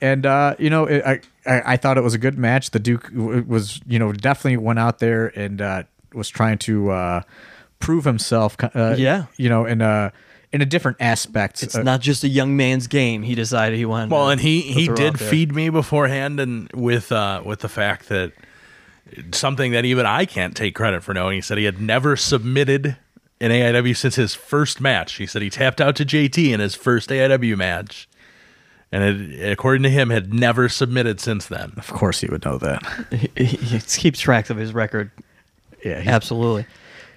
And 0.00 0.24
uh, 0.24 0.54
you 0.60 0.70
know, 0.70 0.84
it, 0.84 1.04
I, 1.04 1.20
I 1.44 1.72
I 1.72 1.76
thought 1.76 1.98
it 1.98 2.04
was 2.04 2.14
a 2.14 2.18
good 2.18 2.38
match. 2.38 2.70
The 2.70 2.78
Duke 2.78 3.10
was, 3.12 3.80
you 3.88 3.98
know, 3.98 4.12
definitely 4.12 4.58
went 4.58 4.78
out 4.78 5.00
there 5.00 5.26
and 5.36 5.60
uh, 5.60 5.82
was 6.14 6.28
trying 6.28 6.58
to 6.58 6.90
uh, 6.90 7.22
prove 7.80 8.04
himself. 8.04 8.56
Uh, 8.62 8.94
Yeah. 8.96 9.24
you 9.36 9.48
know, 9.48 9.66
in 9.66 9.80
a 9.82 10.12
in 10.52 10.60
a 10.60 10.66
different 10.66 10.96
aspect. 11.00 11.62
It's 11.62 11.76
Uh, 11.76 11.82
not 11.82 12.00
just 12.00 12.24
a 12.24 12.28
young 12.28 12.56
man's 12.56 12.86
game. 12.86 13.22
He 13.22 13.34
decided 13.34 13.78
he 13.78 13.84
wanted. 13.84 14.10
Well, 14.10 14.26
to- 14.26 14.32
and 14.32 14.40
he 14.40 14.60
he 14.62 14.88
did 14.88 15.18
feed 15.20 15.54
me 15.54 15.68
beforehand, 15.68 16.40
and 16.40 16.70
with 16.72 17.12
uh, 17.12 17.42
with 17.44 17.60
the 17.60 17.68
fact 17.68 18.08
that 18.08 18.32
something 19.32 19.72
that 19.72 19.84
even 19.84 20.06
I 20.06 20.24
can't 20.24 20.56
take 20.56 20.74
credit 20.74 21.02
for 21.02 21.14
knowing. 21.14 21.36
He 21.36 21.40
said 21.40 21.58
he 21.58 21.64
had 21.64 21.80
never 21.80 22.16
submitted 22.16 22.96
an 23.40 23.50
AIW 23.50 23.96
since 23.96 24.16
his 24.16 24.34
first 24.34 24.80
match. 24.80 25.14
He 25.14 25.26
said 25.26 25.42
he 25.42 25.50
tapped 25.50 25.80
out 25.80 25.96
to 25.96 26.04
JT 26.04 26.52
in 26.52 26.60
his 26.60 26.74
first 26.74 27.10
AIW 27.10 27.56
match, 27.56 28.08
and 28.92 29.02
it, 29.02 29.50
according 29.50 29.82
to 29.84 29.88
him, 29.90 30.10
had 30.10 30.32
never 30.34 30.68
submitted 30.68 31.20
since 31.20 31.46
then. 31.46 31.72
of 31.76 31.88
course, 31.88 32.20
he 32.20 32.26
would 32.28 32.44
know 32.44 32.58
that. 32.58 32.82
He, 33.36 33.44
he 33.44 33.80
keeps 33.80 34.20
track 34.20 34.50
of 34.50 34.56
his 34.58 34.72
record 34.74 35.10
Yeah, 35.84 36.02
Absolutely. 36.06 36.66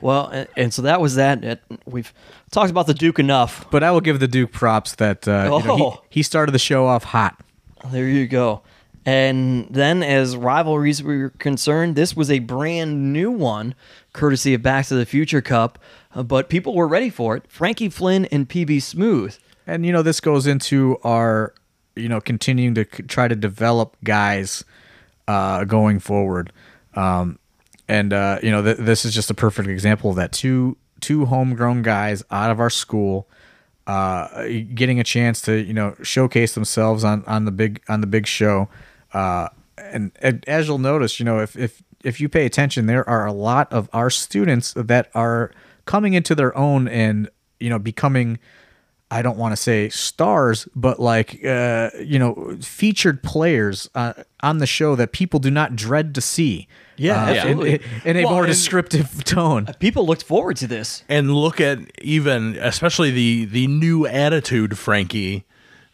Well, 0.04 0.28
and, 0.28 0.48
and 0.58 0.74
so 0.74 0.82
that 0.84 1.00
was 1.02 1.16
that. 1.16 1.44
It- 1.44 1.64
We've 1.86 2.14
talked 2.52 2.70
about 2.72 2.88
the 2.88 2.94
Duke 2.94 3.20
enough. 3.20 3.66
But 3.72 3.84
I 3.84 3.92
will 3.92 4.02
give 4.02 4.20
the 4.20 4.28
Duke 4.28 4.52
props 4.52 4.96
that 4.96 5.28
uh, 5.28 5.44
you 5.46 5.50
know, 5.50 5.76
he- 5.78 5.84
Oh. 5.84 6.02
he, 6.10 6.24
started 6.24 6.52
the 6.52 6.60
show 6.60 6.86
off 6.86 7.04
hot. 7.06 7.40
There 7.92 8.08
you 8.08 8.28
go. 8.28 8.62
And 9.06 9.68
then, 9.70 10.02
as 10.02 10.38
rivalries 10.38 11.04
were 11.04 11.32
concerned, 11.38 11.96
this 11.98 12.16
was 12.16 12.32
a 12.32 12.40
brand 12.40 13.12
new 13.12 13.30
one, 13.32 13.76
courtesy 14.14 14.54
of 14.54 14.62
Back 14.62 14.86
to 14.88 14.96
the 14.96 15.06
Future 15.06 15.42
Cup. 15.42 15.78
uh, 16.16 16.24
but 16.24 16.48
people 16.48 16.74
were 16.74 16.88
ready 16.88 17.10
for 17.10 17.36
it. 17.36 17.44
Frankie 17.50 17.90
Flynn 17.90 18.26
and 18.26 18.48
PB 18.48 18.82
Smooth. 18.82 19.36
And 19.68 19.86
you 19.86 19.92
know, 19.92 20.02
this 20.04 20.20
goes 20.22 20.48
into 20.48 20.98
our, 21.04 21.54
you 21.98 22.08
know, 22.08 22.22
continuing 22.22 22.76
to 22.76 22.86
c- 22.86 23.04
try 23.04 23.28
to 23.28 23.36
develop 23.36 23.98
guys 24.06 24.64
uh, 25.28 25.64
going 25.66 26.00
forward. 26.00 26.52
Um, 26.96 27.40
and 27.88 28.14
uh, 28.14 28.40
you 28.42 28.52
know, 28.52 28.62
th- 28.62 28.78
this 28.78 29.06
is 29.06 29.14
just 29.14 29.30
a 29.30 29.34
perfect 29.34 29.68
example 29.68 30.10
of 30.10 30.16
that. 30.18 30.32
Two 30.32 30.78
two 31.02 31.26
homegrown 31.26 31.82
guys 31.82 32.24
out 32.32 32.50
of 32.50 32.60
our 32.60 32.70
school, 32.70 33.28
uh, 33.88 34.48
getting 34.74 35.00
a 35.00 35.04
chance 35.04 35.42
to 35.42 35.62
you 35.62 35.74
know 35.74 35.96
showcase 36.02 36.54
themselves 36.54 37.04
on 37.04 37.24
on 37.26 37.46
the 37.46 37.52
big 37.52 37.82
on 37.88 38.02
the 38.02 38.08
big 38.08 38.28
show. 38.28 38.70
Uh, 39.14 39.50
and, 39.78 40.12
and 40.22 40.44
as 40.48 40.68
you'll 40.68 40.78
notice, 40.78 41.20
you 41.20 41.26
know, 41.26 41.40
if 41.40 41.56
if 41.58 41.84
if 42.04 42.20
you 42.22 42.30
pay 42.30 42.46
attention, 42.46 42.86
there 42.86 43.08
are 43.08 43.26
a 43.26 43.34
lot 43.34 43.72
of 43.72 43.90
our 43.94 44.10
students 44.10 44.74
that 44.74 45.10
are 45.14 45.52
coming 45.86 46.14
into 46.14 46.36
their 46.36 46.56
own 46.58 46.88
and 46.88 47.30
you 47.60 47.70
know 47.70 47.80
becoming 47.80 48.40
I 49.18 49.22
don't 49.22 49.38
want 49.38 49.52
to 49.54 49.58
say 49.62 49.90
stars, 49.90 50.68
but 50.76 51.00
like 51.00 51.44
uh, 51.46 51.90
you 52.04 52.18
know, 52.20 52.58
featured 52.62 53.22
players 53.24 53.90
uh, 53.96 54.14
on 54.42 54.58
the 54.58 54.66
show 54.68 54.96
that 54.96 55.12
people 55.12 55.40
do 55.40 55.52
not 55.52 55.76
dread 55.76 56.16
to 56.16 56.22
see. 56.22 56.68
Yeah, 56.98 57.24
Uh, 57.24 57.30
in- 57.30 57.36
absolutely. 57.38 57.80
In, 58.06 58.18
a 58.18 58.24
Well, 58.26 58.34
more 58.34 58.46
descriptive 58.46 59.24
tone. 59.36 59.68
People 59.80 60.06
looked 60.06 60.24
forward 60.24 60.58
to 60.58 60.68
this. 60.68 61.04
and 61.10 61.34
look 61.36 61.60
at 61.62 61.80
even 62.02 62.58
especially 62.62 63.12
the 63.12 63.46
the 63.46 63.68
new 63.68 64.06
attitude 64.08 64.78
Frankie 64.78 65.44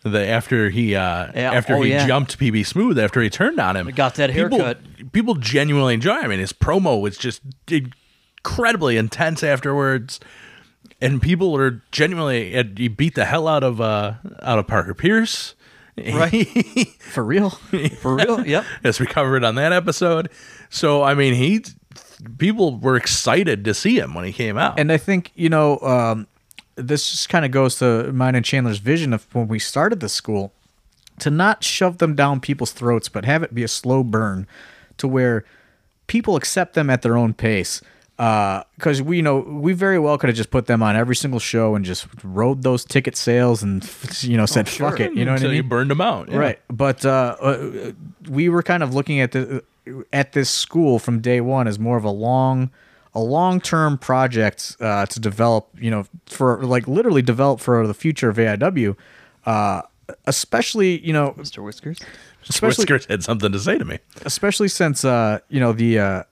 the 0.03 0.25
after 0.25 0.69
he 0.69 0.95
uh 0.95 1.27
Yeah, 1.35 1.51
after 1.53 1.75
oh, 1.75 1.81
he 1.81 1.91
yeah. 1.91 2.07
jumped 2.07 2.39
PB 2.39 2.65
Smooth 2.65 2.97
after 2.97 3.21
he 3.21 3.29
turned 3.29 3.59
on 3.59 3.75
him 3.75 3.87
Got 3.91 4.15
that 4.15 4.29
people, 4.31 4.57
haircut. 4.59 5.11
people 5.11 5.35
genuinely 5.35 5.93
enjoy 5.93 6.15
I 6.23 6.27
mean 6.27 6.39
his 6.39 6.53
promo 6.53 7.01
was 7.01 7.17
just 7.17 7.41
incredibly 8.37 8.97
intense 8.97 9.43
afterwards 9.43 10.19
and 11.01 11.21
people 11.21 11.55
are 11.55 11.81
genuinely 11.91 12.51
he 12.77 12.87
beat 12.87 13.15
the 13.15 13.25
hell 13.25 13.47
out 13.47 13.63
of 13.63 13.79
uh 13.81 14.13
out 14.41 14.59
of 14.59 14.67
Parker 14.67 14.93
Pierce 14.93 15.55
Right. 15.97 16.47
For 16.99 17.25
real. 17.25 17.49
For 17.49 18.15
real? 18.15 18.45
Yep. 18.47 18.65
as 18.85 18.99
we 19.01 19.05
covered 19.05 19.43
on 19.43 19.55
that 19.55 19.73
episode 19.73 20.29
so 20.69 21.03
I 21.03 21.13
mean 21.13 21.33
he 21.33 21.63
people 22.37 22.77
were 22.77 22.95
excited 22.95 23.65
to 23.65 23.73
see 23.73 23.97
him 23.99 24.13
when 24.13 24.25
he 24.25 24.31
came 24.31 24.57
out 24.57 24.79
And 24.79 24.91
I 24.91 24.97
think, 24.97 25.31
you 25.35 25.49
know, 25.49 25.77
um, 25.79 26.27
this 26.75 27.11
just 27.11 27.29
kind 27.29 27.43
of 27.45 27.51
goes 27.51 27.77
to 27.79 28.11
mine 28.13 28.35
and 28.35 28.45
Chandler's 28.45 28.77
vision 28.79 29.13
of 29.13 29.25
when 29.35 29.47
we 29.47 29.59
started 29.59 29.99
the 29.99 30.09
school 30.09 30.53
to 31.19 31.29
not 31.29 31.63
shove 31.63 31.97
them 31.97 32.15
down 32.15 32.39
people's 32.39 32.71
throats, 32.71 33.09
but 33.09 33.25
have 33.25 33.43
it 33.43 33.53
be 33.53 33.63
a 33.63 33.67
slow 33.67 34.03
burn 34.03 34.47
to 34.97 35.07
where 35.07 35.43
people 36.07 36.37
accept 36.37 36.75
them 36.75 36.89
at 36.89 37.01
their 37.01 37.17
own 37.17 37.33
pace. 37.33 37.81
Because 38.19 39.01
we 39.01 39.15
you 39.17 39.23
know 39.23 39.39
we 39.39 39.71
very 39.71 39.97
well 39.97 40.17
could 40.17 40.27
have 40.27 40.35
just 40.35 40.51
put 40.51 40.65
them 40.65 40.83
on 40.83 40.97
every 40.97 41.15
single 41.15 41.39
show 41.39 41.73
and 41.73 41.85
just 41.85 42.05
rode 42.21 42.63
those 42.63 42.83
ticket 42.83 43.15
sales 43.15 43.63
and 43.63 43.89
you 44.21 44.35
know 44.35 44.45
said 44.45 44.67
fuck 44.67 44.99
it, 44.99 45.13
you 45.13 45.23
know 45.23 45.31
what 45.31 45.35
I 45.35 45.35
until 45.35 45.49
mean? 45.51 45.55
you 45.55 45.63
burned 45.63 45.89
them 45.89 46.01
out 46.01 46.29
yeah. 46.29 46.37
Right, 46.37 46.59
but 46.67 47.05
uh, 47.05 47.37
uh, 47.39 47.91
we 48.29 48.49
were 48.49 48.61
kind 48.61 48.83
of 48.83 48.93
looking 48.93 49.21
at 49.21 49.31
the 49.31 49.63
at 50.11 50.33
this 50.33 50.49
school 50.49 50.99
from 50.99 51.21
day 51.21 51.39
one 51.41 51.65
as 51.67 51.79
more 51.79 51.95
of 51.97 52.03
a 52.03 52.11
long, 52.11 52.71
a 53.13 53.21
long 53.21 53.61
term 53.61 53.97
project 53.97 54.75
uh, 54.79 55.05
to 55.05 55.19
develop. 55.19 55.69
You 55.79 55.91
know, 55.91 56.05
for 56.25 56.63
like 56.65 56.87
literally 56.87 57.21
develop 57.21 57.59
for 57.59 57.87
the 57.87 57.93
future 57.93 58.29
of 58.29 58.35
AIW. 58.35 58.95
Uh, 59.45 59.81
especially, 60.25 60.99
you 61.05 61.13
know, 61.13 61.33
Mr. 61.37 61.63
Whiskers. 61.63 61.99
especially 62.47 62.83
Whiskers 62.83 63.05
had 63.05 63.23
something 63.23 63.51
to 63.51 63.59
say 63.59 63.77
to 63.77 63.85
me. 63.85 63.99
especially 64.25 64.67
since 64.67 65.05
uh, 65.05 65.39
you 65.49 65.59
know 65.59 65.71
the 65.71 65.99
uh, 65.99 66.23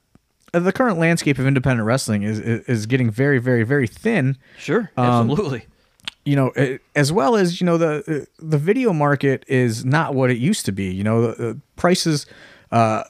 the 0.53 0.71
current 0.71 0.97
landscape 0.97 1.39
of 1.39 1.45
independent 1.47 1.85
wrestling 1.85 2.23
is 2.23 2.39
is, 2.39 2.85
getting 2.85 3.09
very, 3.09 3.39
very, 3.39 3.63
very 3.63 3.87
thin. 3.87 4.37
Sure. 4.57 4.91
Um, 4.95 5.29
Absolutely. 5.29 5.65
you 6.25 6.35
know, 6.35 6.49
eh, 6.49 6.77
as 6.95 7.11
well 7.11 7.35
as 7.35 7.59
you 7.59 7.65
know 7.65 7.77
the 7.77 8.27
the 8.39 8.57
video 8.57 8.93
market 8.93 9.43
is 9.47 9.83
not 9.83 10.13
what 10.13 10.29
it 10.29 10.37
used 10.37 10.65
to 10.65 10.71
be. 10.71 10.85
You 10.85 11.03
know, 11.03 11.21
the, 11.21 11.43
the 11.43 11.59
prices, 11.75 12.25
uh, 12.71 13.03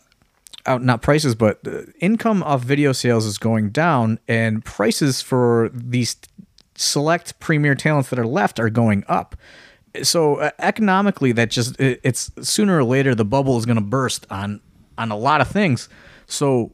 out 0.65 0.83
not 0.83 1.01
prices, 1.01 1.35
but 1.35 1.63
the 1.63 1.91
income 1.99 2.41
off 2.43 2.61
video 2.63 2.91
sales 2.91 3.25
is 3.25 3.37
going 3.37 3.69
down, 3.69 4.19
and 4.27 4.65
prices 4.65 5.21
for 5.21 5.69
these 5.73 6.15
select 6.75 7.39
premier 7.39 7.75
talents 7.75 8.09
that 8.09 8.19
are 8.19 8.27
left 8.27 8.59
are 8.59 8.69
going 8.69 9.03
up. 9.07 9.35
So 10.03 10.35
uh, 10.35 10.51
economically, 10.59 11.31
that 11.33 11.49
just 11.49 11.79
it, 11.79 11.99
it's 12.03 12.31
sooner 12.41 12.77
or 12.77 12.83
later 12.83 13.13
the 13.13 13.25
bubble 13.25 13.57
is 13.57 13.65
going 13.65 13.77
to 13.77 13.83
burst 13.83 14.25
on 14.29 14.61
on 14.97 15.11
a 15.11 15.17
lot 15.17 15.41
of 15.41 15.47
things. 15.47 15.87
So 16.27 16.71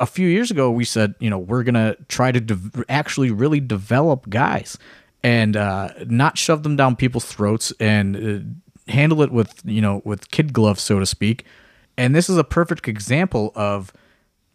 a 0.00 0.06
few 0.06 0.28
years 0.28 0.50
ago 0.50 0.70
we 0.70 0.84
said, 0.84 1.14
you 1.18 1.30
know, 1.30 1.38
we're 1.38 1.62
gonna 1.62 1.96
try 2.08 2.32
to 2.32 2.40
de- 2.40 2.84
actually 2.88 3.30
really 3.30 3.60
develop 3.60 4.28
guys 4.28 4.78
and 5.22 5.56
uh, 5.56 5.88
not 6.06 6.36
shove 6.36 6.62
them 6.62 6.76
down 6.76 6.96
people's 6.96 7.24
throats 7.24 7.72
and 7.80 8.16
uh, 8.16 8.92
handle 8.92 9.22
it 9.22 9.32
with 9.32 9.60
you 9.64 9.80
know 9.80 10.02
with 10.04 10.30
kid 10.30 10.52
gloves, 10.52 10.82
so 10.82 10.98
to 11.00 11.06
speak. 11.06 11.44
And 11.96 12.14
this 12.14 12.28
is 12.28 12.36
a 12.36 12.44
perfect 12.44 12.88
example 12.88 13.52
of 13.54 13.92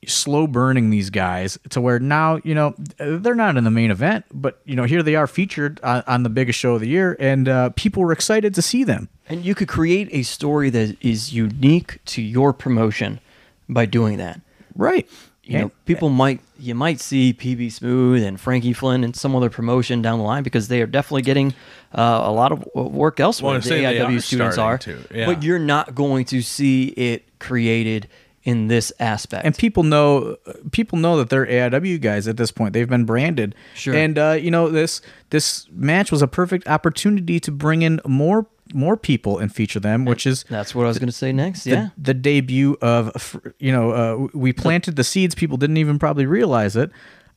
slow 0.08 0.48
burning 0.48 0.92
these 0.92 1.10
guys 1.10 1.58
to 1.70 1.82
where 1.82 2.00
now 2.00 2.40
you 2.44 2.54
know 2.54 2.74
they're 2.98 3.36
not 3.36 3.58
in 3.58 3.64
the 3.64 3.72
main 3.72 3.92
event, 3.92 4.26
but 4.32 4.62
you 4.66 4.76
know 4.76 4.84
here 4.84 5.04
they 5.04 5.16
are 5.16 5.28
featured 5.28 5.80
on, 5.84 6.04
on 6.06 6.24
the 6.24 6.30
biggest 6.30 6.60
show 6.60 6.76
of 6.76 6.82
the 6.82 6.90
year, 6.90 7.18
and 7.20 7.50
uh, 7.50 7.70
people 7.72 8.04
were 8.04 8.12
excited 8.12 8.54
to 8.56 8.62
see 8.62 8.84
them. 8.84 9.10
And 9.28 9.44
you 9.44 9.56
could 9.56 9.68
create 9.68 10.10
a 10.12 10.24
story 10.24 10.70
that 10.70 10.98
is 11.02 11.34
unique 11.34 12.00
to 12.06 12.22
your 12.22 12.54
promotion 12.54 13.20
by 13.68 13.86
doing 13.86 14.18
that. 14.18 14.42
Right. 14.76 15.10
You 15.50 15.60
know, 15.60 15.72
people 15.86 16.10
might 16.10 16.42
you 16.60 16.76
might 16.76 17.00
see 17.00 17.34
PB 17.34 17.72
Smooth 17.72 18.24
and 18.24 18.40
Frankie 18.40 18.74
Flynn 18.74 19.04
and 19.04 19.16
some 19.16 19.36
other 19.36 19.50
promotion 19.50 20.02
down 20.02 20.20
the 20.20 20.26
line 20.26 20.44
because 20.44 20.68
they 20.68 20.82
are 20.82 20.88
definitely 20.88 21.24
getting 21.24 21.54
uh, 21.94 22.22
a 22.24 22.32
lot 22.32 22.52
of 22.52 22.68
work 22.76 23.20
elsewhere. 23.20 23.54
Well, 23.54 23.62
the 23.62 23.70
AIW 23.70 24.18
are 24.18 24.22
students 24.22 24.58
are, 24.58 24.78
to, 24.80 25.00
yeah. 25.14 25.26
but 25.26 25.42
you're 25.42 25.58
not 25.58 25.96
going 25.96 26.26
to 26.26 26.42
see 26.42 26.90
it 26.90 27.40
created 27.40 28.08
in 28.44 28.68
this 28.68 28.94
aspect. 29.00 29.46
and 29.46 29.58
people 29.58 29.84
know 29.84 30.38
people 30.72 30.98
know 30.98 31.18
that 31.18 31.30
they're 31.30 31.46
AIW 31.46 32.00
guys 32.00 32.28
at 32.28 32.38
this 32.38 32.52
point. 32.52 32.74
They've 32.74 32.90
been 32.90 33.06
branded. 33.06 33.56
Sure. 33.76 33.94
And 33.94 34.18
uh, 34.18 34.38
you 34.40 34.52
know 34.52 34.70
this 34.70 35.02
this 35.30 35.68
match 35.72 36.12
was 36.12 36.22
a 36.22 36.28
perfect 36.28 36.68
opportunity 36.68 37.40
to 37.40 37.52
bring 37.52 37.82
in 37.82 38.00
more 38.06 38.48
more 38.74 38.98
people 38.98 39.38
and 39.38 39.54
feature 39.54 39.80
them, 39.80 40.06
which 40.06 40.26
is 40.28 40.46
That's 40.50 40.76
what 40.76 40.86
I 40.86 40.88
was 40.88 41.00
going 41.00 41.08
to 41.08 41.14
say 41.14 41.32
next. 41.32 41.64
the, 41.64 41.70
yeah. 41.72 41.90
the 41.98 42.14
debut 42.14 42.78
of 42.82 43.40
you 43.60 43.72
know 43.72 43.92
uh, 43.92 44.28
we 44.34 44.54
planted 44.54 44.96
the 44.96 45.04
seeds. 45.04 45.36
People 45.36 45.58
didn't 45.58 45.78
even 45.78 46.00
probably 46.00 46.26
realize 46.26 46.76
it. 46.76 46.92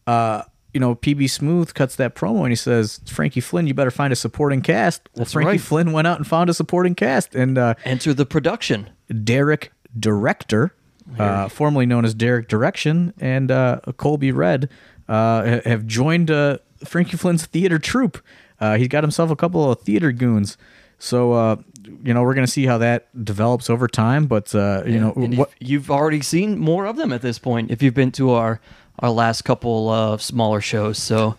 Uh, 0.07 0.43
you 0.75 0.81
know, 0.81 0.95
PB 0.95 1.29
Smooth 1.29 1.75
cuts 1.75 1.97
that 1.97 2.15
promo 2.15 2.41
and 2.41 2.51
he 2.51 2.57
says, 2.57 3.01
"Frankie 3.07 3.41
Flynn, 3.41 3.67
you 3.67 3.75
better 3.75 3.91
find 3.91 4.13
a 4.13 4.17
supporting 4.17 4.63
cast." 4.63 5.03
Well, 5.15 5.25
That's 5.25 5.33
Frankie 5.33 5.51
right. 5.51 5.61
Flynn 5.61 5.93
went 5.93 6.07
out 6.07 6.17
and 6.19 6.27
found 6.27 6.49
a 6.51 6.55
supporting 6.55 6.95
cast, 6.95 7.35
and 7.35 7.59
uh, 7.59 7.75
Enter 7.85 8.15
the 8.15 8.27
production. 8.27 8.89
Derek 9.25 9.73
Director, 9.99 10.75
uh, 11.19 11.49
formerly 11.49 11.85
known 11.85 12.05
as 12.07 12.15
Derek 12.15 12.49
Direction, 12.49 13.13
and 13.21 13.51
uh, 13.51 13.81
Colby 13.99 14.33
Red 14.33 14.71
uh, 15.09 15.61
have 15.65 15.87
joined 15.87 16.31
uh, 16.31 16.59
Frankie 16.85 17.19
Flynn's 17.19 17.45
theater 17.45 17.79
troupe. 17.79 18.23
Uh, 18.59 18.77
he's 18.77 18.89
got 18.89 19.05
himself 19.05 19.31
a 19.31 19.37
couple 19.37 19.71
of 19.71 19.81
theater 19.81 20.13
goons. 20.13 20.57
So, 21.03 21.33
uh, 21.33 21.57
you 22.05 22.15
know, 22.15 22.23
we're 22.23 22.35
going 22.35 22.47
to 22.47 22.53
see 22.53 22.65
how 22.65 22.79
that 22.79 23.09
develops 23.25 23.69
over 23.69 23.89
time. 23.89 24.27
But, 24.27 24.55
uh, 24.55 24.85
you 24.87 25.01
know, 25.01 25.11
what, 25.11 25.51
you've 25.59 25.91
already 25.91 26.21
seen 26.23 26.59
more 26.61 26.87
of 26.87 26.95
them 26.97 27.13
at 27.13 27.23
this 27.23 27.41
point 27.41 27.73
if 27.73 27.83
you've 27.83 27.95
been 27.95 28.13
to 28.13 28.31
our 28.31 28.61
our 29.01 29.11
last 29.11 29.43
couple 29.43 29.89
of 29.89 30.23
smaller 30.23 30.61
shows. 30.61 30.99
So 30.99 31.37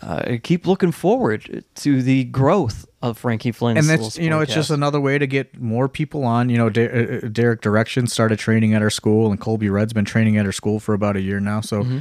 uh, 0.00 0.36
keep 0.42 0.66
looking 0.66 0.92
forward 0.92 1.62
to 1.74 2.02
the 2.02 2.24
growth 2.24 2.86
of 3.02 3.18
Frankie 3.18 3.52
Flynn's. 3.52 3.78
and 3.80 3.88
that's 4.00 4.16
you 4.16 4.30
know 4.30 4.40
it's 4.40 4.54
just 4.54 4.70
another 4.70 5.00
way 5.00 5.18
to 5.18 5.26
get 5.26 5.60
more 5.60 5.88
people 5.88 6.24
on 6.24 6.48
you 6.48 6.56
know 6.58 6.68
Der- 6.70 7.20
uh, 7.24 7.28
derek 7.28 7.60
direction 7.60 8.06
started 8.06 8.38
training 8.38 8.74
at 8.74 8.82
our 8.82 8.90
school 8.90 9.30
and 9.30 9.40
colby 9.40 9.68
red's 9.70 9.92
been 9.92 10.04
training 10.04 10.36
at 10.38 10.44
our 10.44 10.52
school 10.52 10.80
for 10.80 10.92
about 10.92 11.16
a 11.16 11.20
year 11.20 11.38
now 11.40 11.60
so 11.60 11.82
Mm-hmm. 11.82 11.98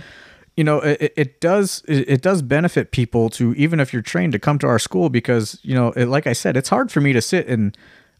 You 0.55 0.63
know 0.63 0.79
it, 0.79 1.13
it 1.15 1.41
does 1.41 1.83
it, 1.87 2.21
does 2.21 2.41
benefit 2.41 2.91
people 2.91 3.29
to 3.29 3.53
even 3.55 3.79
if 3.79 3.93
you're 3.93 4.01
trained 4.01 4.33
to 4.33 4.39
come 4.39 4.57
to 4.59 4.67
our 4.67 4.79
school 4.79 5.09
because 5.09 5.59
you 5.63 5.75
know 5.75 5.91
it, 5.91 6.07
like 6.07 6.27
i 6.27 6.33
said 6.33 6.55
it's 6.57 6.69
hard 6.69 6.91
for 6.91 7.01
me 7.01 7.13
to 7.13 7.21
sit 7.21 7.47
and 7.47 7.77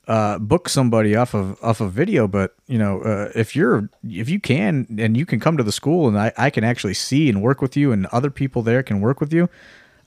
uh, 0.08 0.38
book 0.38 0.70
somebody 0.70 1.16
off 1.16 1.34
of 1.34 1.58
off 1.64 1.82
of 1.82 1.92
video 1.92 2.28
but 2.28 2.56
you 2.68 2.78
know 2.78 3.02
uh, 3.02 3.32
if 3.34 3.56
you're 3.56 3.90
if 4.08 4.30
you 4.30 4.40
can 4.40 4.86
and 5.00 5.18
you 5.18 5.26
can 5.26 5.40
come 5.40 5.58
to 5.58 5.64
the 5.64 5.72
school 5.72 6.08
and 6.08 6.20
I, 6.20 6.32
I 6.38 6.50
can 6.52 6.64
actually 6.64 6.94
see 6.94 7.28
and 7.28 7.42
work 7.42 7.60
with 7.60 7.76
you 7.76 7.92
and 7.92 8.06
other 8.08 8.30
people 8.30 8.62
there 8.62 8.84
can 8.84 9.02
work 9.02 9.20
with 9.20 9.34
you 9.34 9.50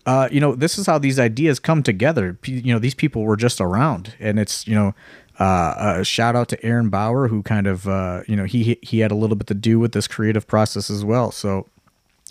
uh, 0.08 0.26
you 0.32 0.40
know, 0.40 0.54
this 0.54 0.78
is 0.78 0.86
how 0.86 0.96
these 0.96 1.18
ideas 1.18 1.58
come 1.60 1.82
together. 1.82 2.38
You 2.46 2.72
know, 2.72 2.78
these 2.78 2.94
people 2.94 3.24
were 3.24 3.36
just 3.36 3.60
around, 3.60 4.14
and 4.18 4.38
it's 4.38 4.66
you 4.66 4.74
know, 4.74 4.94
uh, 5.38 5.98
a 5.98 6.04
shout 6.04 6.34
out 6.34 6.48
to 6.48 6.64
Aaron 6.64 6.88
Bauer 6.88 7.28
who 7.28 7.42
kind 7.42 7.66
of 7.66 7.86
uh, 7.86 8.22
you 8.26 8.34
know 8.34 8.44
he 8.44 8.78
he 8.80 9.00
had 9.00 9.10
a 9.10 9.14
little 9.14 9.36
bit 9.36 9.46
to 9.48 9.54
do 9.54 9.78
with 9.78 9.92
this 9.92 10.08
creative 10.08 10.46
process 10.46 10.88
as 10.88 11.04
well. 11.04 11.30
So, 11.30 11.68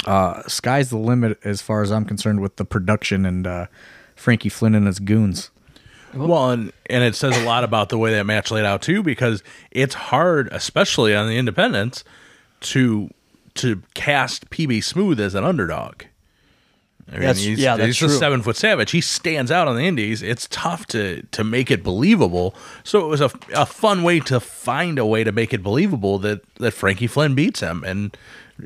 uh, 0.05 0.43
sky's 0.47 0.89
the 0.89 0.97
limit 0.97 1.39
as 1.43 1.61
far 1.61 1.81
as 1.81 1.91
I'm 1.91 2.05
concerned 2.05 2.41
with 2.41 2.57
the 2.57 2.65
production 2.65 3.25
and 3.25 3.47
uh, 3.47 3.65
Frankie 4.15 4.49
Flynn 4.49 4.75
and 4.75 4.87
his 4.87 4.99
goons. 4.99 5.49
Well, 6.13 6.51
and, 6.51 6.71
and 6.89 7.03
it 7.03 7.15
says 7.15 7.37
a 7.37 7.43
lot 7.43 7.63
about 7.63 7.89
the 7.89 7.97
way 7.97 8.11
that 8.13 8.25
match 8.25 8.49
laid 8.49 8.65
out 8.65 8.81
too, 8.81 9.03
because 9.03 9.43
it's 9.71 9.93
hard, 9.93 10.47
especially 10.51 11.15
on 11.15 11.27
the 11.27 11.37
independents, 11.37 12.03
to 12.61 13.09
to 13.55 13.81
cast 13.95 14.49
PB 14.49 14.83
Smooth 14.83 15.19
as 15.19 15.35
an 15.35 15.43
underdog. 15.43 16.03
I 17.09 17.11
mean, 17.13 17.21
That's- 17.21 17.39
he's, 17.39 17.59
yeah, 17.59 17.75
that's 17.77 17.87
he's 17.87 17.97
true. 17.97 18.07
a 18.07 18.11
seven 18.11 18.41
foot 18.41 18.55
savage. 18.57 18.91
He 18.91 18.99
stands 19.01 19.49
out 19.49 19.67
on 19.67 19.75
the 19.75 19.83
indies. 19.83 20.21
It's 20.21 20.47
tough 20.49 20.85
to 20.87 21.23
to 21.23 21.43
make 21.43 21.69
it 21.71 21.83
believable. 21.83 22.55
So 22.83 23.05
it 23.05 23.07
was 23.07 23.21
a, 23.21 23.29
a 23.53 23.65
fun 23.65 24.03
way 24.03 24.19
to 24.21 24.39
find 24.39 24.97
a 24.99 25.05
way 25.05 25.23
to 25.23 25.31
make 25.31 25.53
it 25.53 25.61
believable 25.63 26.19
that 26.19 26.41
that 26.55 26.71
Frankie 26.71 27.07
Flynn 27.07 27.35
beats 27.35 27.59
him, 27.59 27.83
and 27.85 28.15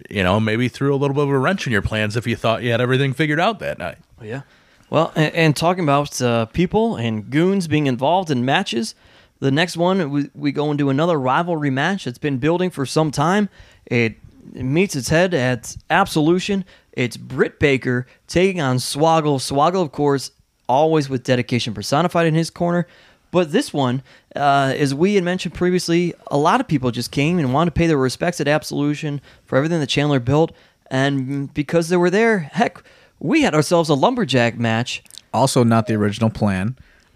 you 0.09 0.23
know 0.23 0.39
maybe 0.39 0.67
threw 0.67 0.93
a 0.93 0.97
little 0.97 1.13
bit 1.13 1.23
of 1.23 1.29
a 1.29 1.37
wrench 1.37 1.65
in 1.65 1.73
your 1.73 1.81
plans 1.81 2.15
if 2.15 2.25
you 2.27 2.35
thought 2.35 2.63
you 2.63 2.71
had 2.71 2.81
everything 2.81 3.13
figured 3.13 3.39
out 3.39 3.59
that 3.59 3.77
night. 3.77 3.97
Yeah. 4.21 4.41
Well, 4.89 5.13
and, 5.15 5.33
and 5.33 5.55
talking 5.55 5.83
about 5.83 6.21
uh, 6.21 6.45
people 6.47 6.97
and 6.97 7.29
goons 7.29 7.67
being 7.67 7.87
involved 7.87 8.29
in 8.29 8.43
matches, 8.43 8.93
the 9.39 9.51
next 9.51 9.77
one 9.77 10.11
we, 10.11 10.29
we 10.35 10.51
go 10.51 10.69
into 10.69 10.89
another 10.89 11.19
rivalry 11.19 11.69
match 11.69 12.05
that's 12.05 12.17
been 12.17 12.37
building 12.37 12.69
for 12.69 12.85
some 12.85 13.09
time. 13.09 13.49
It, 13.85 14.17
it 14.53 14.63
meets 14.63 14.95
its 14.95 15.09
head 15.09 15.33
at 15.33 15.75
Absolution. 15.89 16.65
It's 16.93 17.15
Britt 17.15 17.59
Baker 17.59 18.05
taking 18.27 18.59
on 18.59 18.77
Swoggle. 18.77 19.37
Swoggle, 19.37 19.81
of 19.81 19.91
course, 19.91 20.31
always 20.67 21.09
with 21.09 21.23
dedication 21.23 21.73
personified 21.73 22.27
in 22.27 22.33
his 22.33 22.49
corner. 22.49 22.85
But 23.31 23.51
this 23.51 23.73
one, 23.73 24.03
uh, 24.35 24.73
as 24.77 24.93
we 24.93 25.15
had 25.15 25.23
mentioned 25.23 25.53
previously, 25.53 26.13
a 26.27 26.37
lot 26.37 26.59
of 26.59 26.67
people 26.67 26.91
just 26.91 27.11
came 27.11 27.39
and 27.39 27.53
wanted 27.53 27.73
to 27.73 27.79
pay 27.79 27.87
their 27.87 27.97
respects 27.97 28.41
at 28.41 28.47
Absolution 28.47 29.21
for 29.45 29.57
everything 29.57 29.79
that 29.79 29.87
Chandler 29.87 30.19
built. 30.19 30.51
And 30.89 31.53
because 31.53 31.87
they 31.87 31.97
were 31.97 32.09
there, 32.09 32.39
heck, 32.39 32.83
we 33.19 33.43
had 33.43 33.55
ourselves 33.55 33.87
a 33.89 33.93
lumberjack 33.93 34.57
match. 34.59 35.01
Also, 35.33 35.63
not 35.63 35.87
the 35.87 35.93
original 35.93 36.29
plan. 36.29 36.75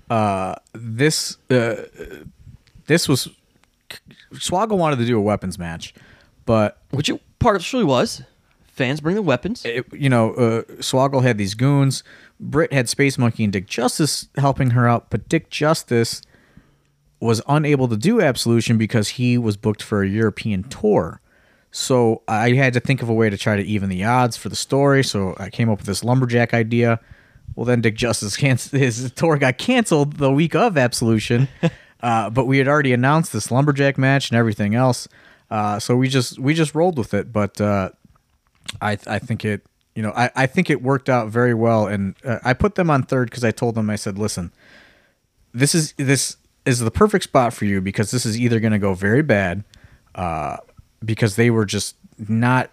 Uh, 0.10 0.56
this 0.74 1.38
uh, 1.50 1.84
this 2.86 3.10
was 3.10 3.28
Swoggle 4.34 4.78
wanted 4.78 4.98
to 4.98 5.06
do 5.06 5.18
a 5.18 5.22
weapons 5.22 5.60
match, 5.60 5.94
but 6.46 6.78
which 6.92 7.10
it 7.10 7.22
partially 7.40 7.84
was. 7.84 8.22
Fans 8.76 9.00
bring 9.00 9.16
the 9.16 9.22
weapons. 9.22 9.64
it, 9.64 9.86
you 9.94 10.10
know, 10.10 10.34
uh, 10.34 10.62
Swoggle 10.82 11.24
had 11.24 11.38
these 11.38 11.54
goons. 11.54 12.04
Britt 12.42 12.74
had 12.74 12.90
Space 12.90 13.18
Monkey 13.18 13.46
and 13.46 13.54
Dick 13.54 13.68
Justice 13.68 14.28
helping 14.38 14.72
her 14.72 14.86
out, 14.86 15.10
but 15.10 15.30
Dick 15.30 15.50
Justice 15.50 16.22
was 17.22 17.42
unable 17.48 17.88
to 17.88 17.96
do 17.96 18.20
Absolution 18.20 18.78
because 18.78 19.10
he 19.10 19.38
was 19.38 19.56
booked 19.56 19.82
for 19.82 20.04
a 20.04 20.08
European 20.08 20.64
tour. 20.64 21.22
So 21.72 22.22
I 22.28 22.52
had 22.52 22.74
to 22.74 22.82
think 22.82 23.02
of 23.02 23.08
a 23.08 23.14
way 23.14 23.30
to 23.30 23.38
try 23.38 23.56
to 23.56 23.64
even 23.64 23.90
the 23.90 24.04
odds 24.04 24.36
for 24.36 24.50
the 24.50 24.56
story. 24.58 25.04
So 25.04 25.36
I 25.38 25.50
came 25.50 25.70
up 25.70 25.80
with 25.80 25.88
this 25.88 26.04
lumberjack 26.04 26.54
idea. 26.54 27.00
Well, 27.56 27.66
then 27.66 27.80
Dick 27.80 27.96
Justice 27.96 28.36
his 28.72 29.12
tour 29.14 29.38
got 29.38 29.58
canceled 29.58 30.18
the 30.18 30.32
week 30.32 30.54
of 30.54 30.78
Absolution, 30.78 31.48
uh, 32.02 32.30
but 32.30 32.46
we 32.46 32.58
had 32.58 32.68
already 32.68 32.92
announced 32.92 33.32
this 33.32 33.52
lumberjack 33.52 33.98
match 33.98 34.30
and 34.30 34.38
everything 34.38 34.76
else. 34.76 35.08
Uh, 35.50 35.80
so 35.80 35.96
we 35.96 36.10
just 36.10 36.38
we 36.40 36.54
just 36.54 36.76
rolled 36.76 36.98
with 36.98 37.14
it. 37.14 37.32
But 37.32 37.62
uh, 37.62 37.92
I 38.82 38.98
I 39.08 39.20
think 39.20 39.46
it 39.46 39.66
you 39.96 40.04
know 40.04 40.12
I, 40.16 40.30
I 40.36 40.46
think 40.46 40.70
it 40.70 40.82
worked 40.82 41.10
out 41.10 41.30
very 41.30 41.54
well 41.54 41.88
and 41.88 42.16
uh, 42.24 42.40
I 42.44 42.54
put 42.54 42.76
them 42.76 42.90
on 42.90 43.04
third 43.04 43.30
because 43.30 43.44
I 43.44 43.52
told 43.52 43.76
them 43.76 43.90
I 43.90 43.96
said 43.96 44.18
listen 44.18 44.52
this 45.54 45.74
is 45.74 45.94
this 45.98 46.38
is 46.66 46.80
the 46.80 46.92
perfect 46.92 47.24
spot 47.24 47.54
for 47.54 47.66
you 47.66 47.82
because 47.82 48.12
this 48.12 48.26
is 48.26 48.38
either 48.40 48.60
going 48.60 48.74
to 48.74 48.80
go 48.80 48.94
very 48.94 49.22
bad 49.22 49.64
uh, 50.16 50.58
because 51.04 51.36
they 51.36 51.50
were 51.50 51.66
just 51.66 51.96
not 52.28 52.70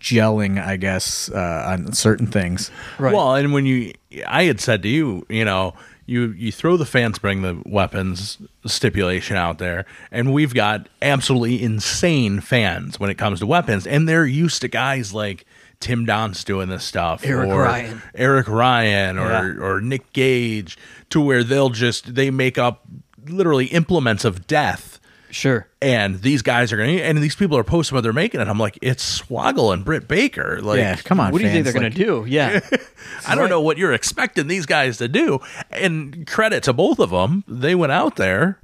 gelling 0.00 0.62
I 0.62 0.76
guess 0.76 1.30
uh, 1.30 1.64
on 1.66 1.92
certain 1.92 2.26
things 2.26 2.70
Right. 2.98 3.14
Well, 3.14 3.34
and 3.34 3.52
when 3.52 3.66
you, 3.66 3.92
I 4.26 4.44
had 4.44 4.60
said 4.60 4.82
to 4.82 4.88
you, 4.88 5.26
you 5.28 5.44
know, 5.44 5.74
you 6.06 6.32
you 6.36 6.52
throw 6.52 6.76
the 6.76 6.84
fans 6.86 7.18
bring 7.18 7.42
the 7.42 7.62
weapons 7.66 8.38
stipulation 8.66 9.36
out 9.36 9.58
there, 9.58 9.84
and 10.10 10.32
we've 10.32 10.54
got 10.54 10.88
absolutely 11.02 11.62
insane 11.62 12.40
fans 12.40 12.98
when 13.00 13.10
it 13.10 13.16
comes 13.16 13.40
to 13.40 13.46
weapons, 13.46 13.86
and 13.86 14.08
they're 14.08 14.26
used 14.26 14.60
to 14.62 14.68
guys 14.68 15.12
like 15.14 15.44
Tim 15.80 16.06
Donst 16.06 16.44
doing 16.44 16.68
this 16.68 16.84
stuff, 16.84 17.24
Eric 17.24 17.48
or 17.50 17.62
Ryan. 17.62 18.02
Eric 18.14 18.48
Ryan, 18.48 19.18
or 19.18 19.28
Yeah. 19.30 19.64
or 19.64 19.80
Nick 19.80 20.12
Gage, 20.12 20.76
to 21.10 21.20
where 21.20 21.42
they'll 21.44 21.70
just 21.70 22.14
they 22.14 22.30
make 22.30 22.58
up 22.58 22.82
literally 23.26 23.66
implements 23.66 24.24
of 24.24 24.46
death 24.46 25.00
Sure. 25.34 25.66
and 25.82 26.20
these 26.22 26.42
guys 26.42 26.72
are 26.72 26.76
going 26.76 26.96
to 26.96 27.02
and 27.02 27.18
these 27.18 27.34
people 27.34 27.56
are 27.58 27.64
posting 27.64 27.96
what 27.96 28.02
they're 28.02 28.12
making 28.12 28.40
and 28.40 28.48
i'm 28.48 28.58
like 28.58 28.78
it's 28.80 29.20
swoggle 29.20 29.72
and 29.74 29.84
britt 29.84 30.06
baker 30.06 30.60
like 30.62 30.78
yeah 30.78 30.94
come 30.96 31.18
on 31.18 31.32
What 31.32 31.40
do 31.40 31.44
you 31.46 31.50
think 31.52 31.64
they're 31.64 31.72
like- 31.74 31.82
going 31.82 31.92
to 31.92 32.04
do? 32.04 32.24
Yeah. 32.28 32.60
i 33.26 33.34
don't 33.34 33.48
know 33.50 33.60
what 33.60 33.76
you're 33.76 33.92
expecting 33.92 34.46
these 34.46 34.64
guys 34.66 34.98
to 34.98 35.08
do 35.08 35.40
and 35.70 36.26
credit 36.26 36.62
to 36.64 36.72
both 36.72 36.98
of 37.00 37.10
them 37.10 37.42
they 37.48 37.74
went 37.74 37.92
out 37.92 38.16
there 38.16 38.60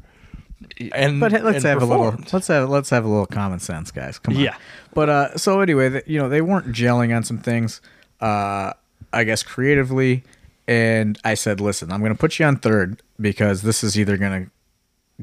and 0.92 1.18
But 1.20 1.32
hey, 1.32 1.40
let's 1.42 1.56
and 1.56 1.64
have 1.64 1.82
a 1.82 1.86
little 1.86 2.14
let's 2.32 2.46
have 2.48 2.68
let's 2.70 2.90
have 2.90 3.04
a 3.04 3.08
little 3.08 3.26
common 3.26 3.58
sense, 3.60 3.90
guys. 3.90 4.18
Come 4.18 4.36
on. 4.36 4.42
Yeah. 4.42 4.56
But 4.94 5.08
uh, 5.08 5.36
so 5.38 5.60
anyway, 5.60 5.88
th- 5.90 6.04
you 6.06 6.18
know, 6.18 6.28
they 6.28 6.42
weren't 6.42 6.68
gelling 6.68 7.16
on 7.16 7.24
some 7.24 7.38
things. 7.38 7.80
Uh, 8.20 8.72
I 9.12 9.24
guess 9.24 9.42
creatively, 9.42 10.22
and 10.68 11.18
I 11.24 11.34
said, 11.34 11.60
listen, 11.60 11.90
I'm 11.90 12.00
going 12.00 12.12
to 12.12 12.18
put 12.18 12.38
you 12.38 12.44
on 12.46 12.56
third 12.56 13.02
because 13.18 13.62
this 13.62 13.82
is 13.82 13.98
either 13.98 14.16
going 14.18 14.44
to 14.46 14.50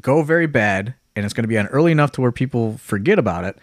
go 0.02 0.24
very 0.24 0.48
bad 0.48 0.96
and 1.18 1.26
it's 1.26 1.34
going 1.34 1.44
to 1.44 1.48
be 1.50 1.58
on 1.58 1.68
early 1.68 1.92
enough 1.92 2.12
to 2.14 2.22
where 2.22 2.32
people 2.32 2.78
forget 2.78 3.20
about 3.20 3.44
it, 3.44 3.58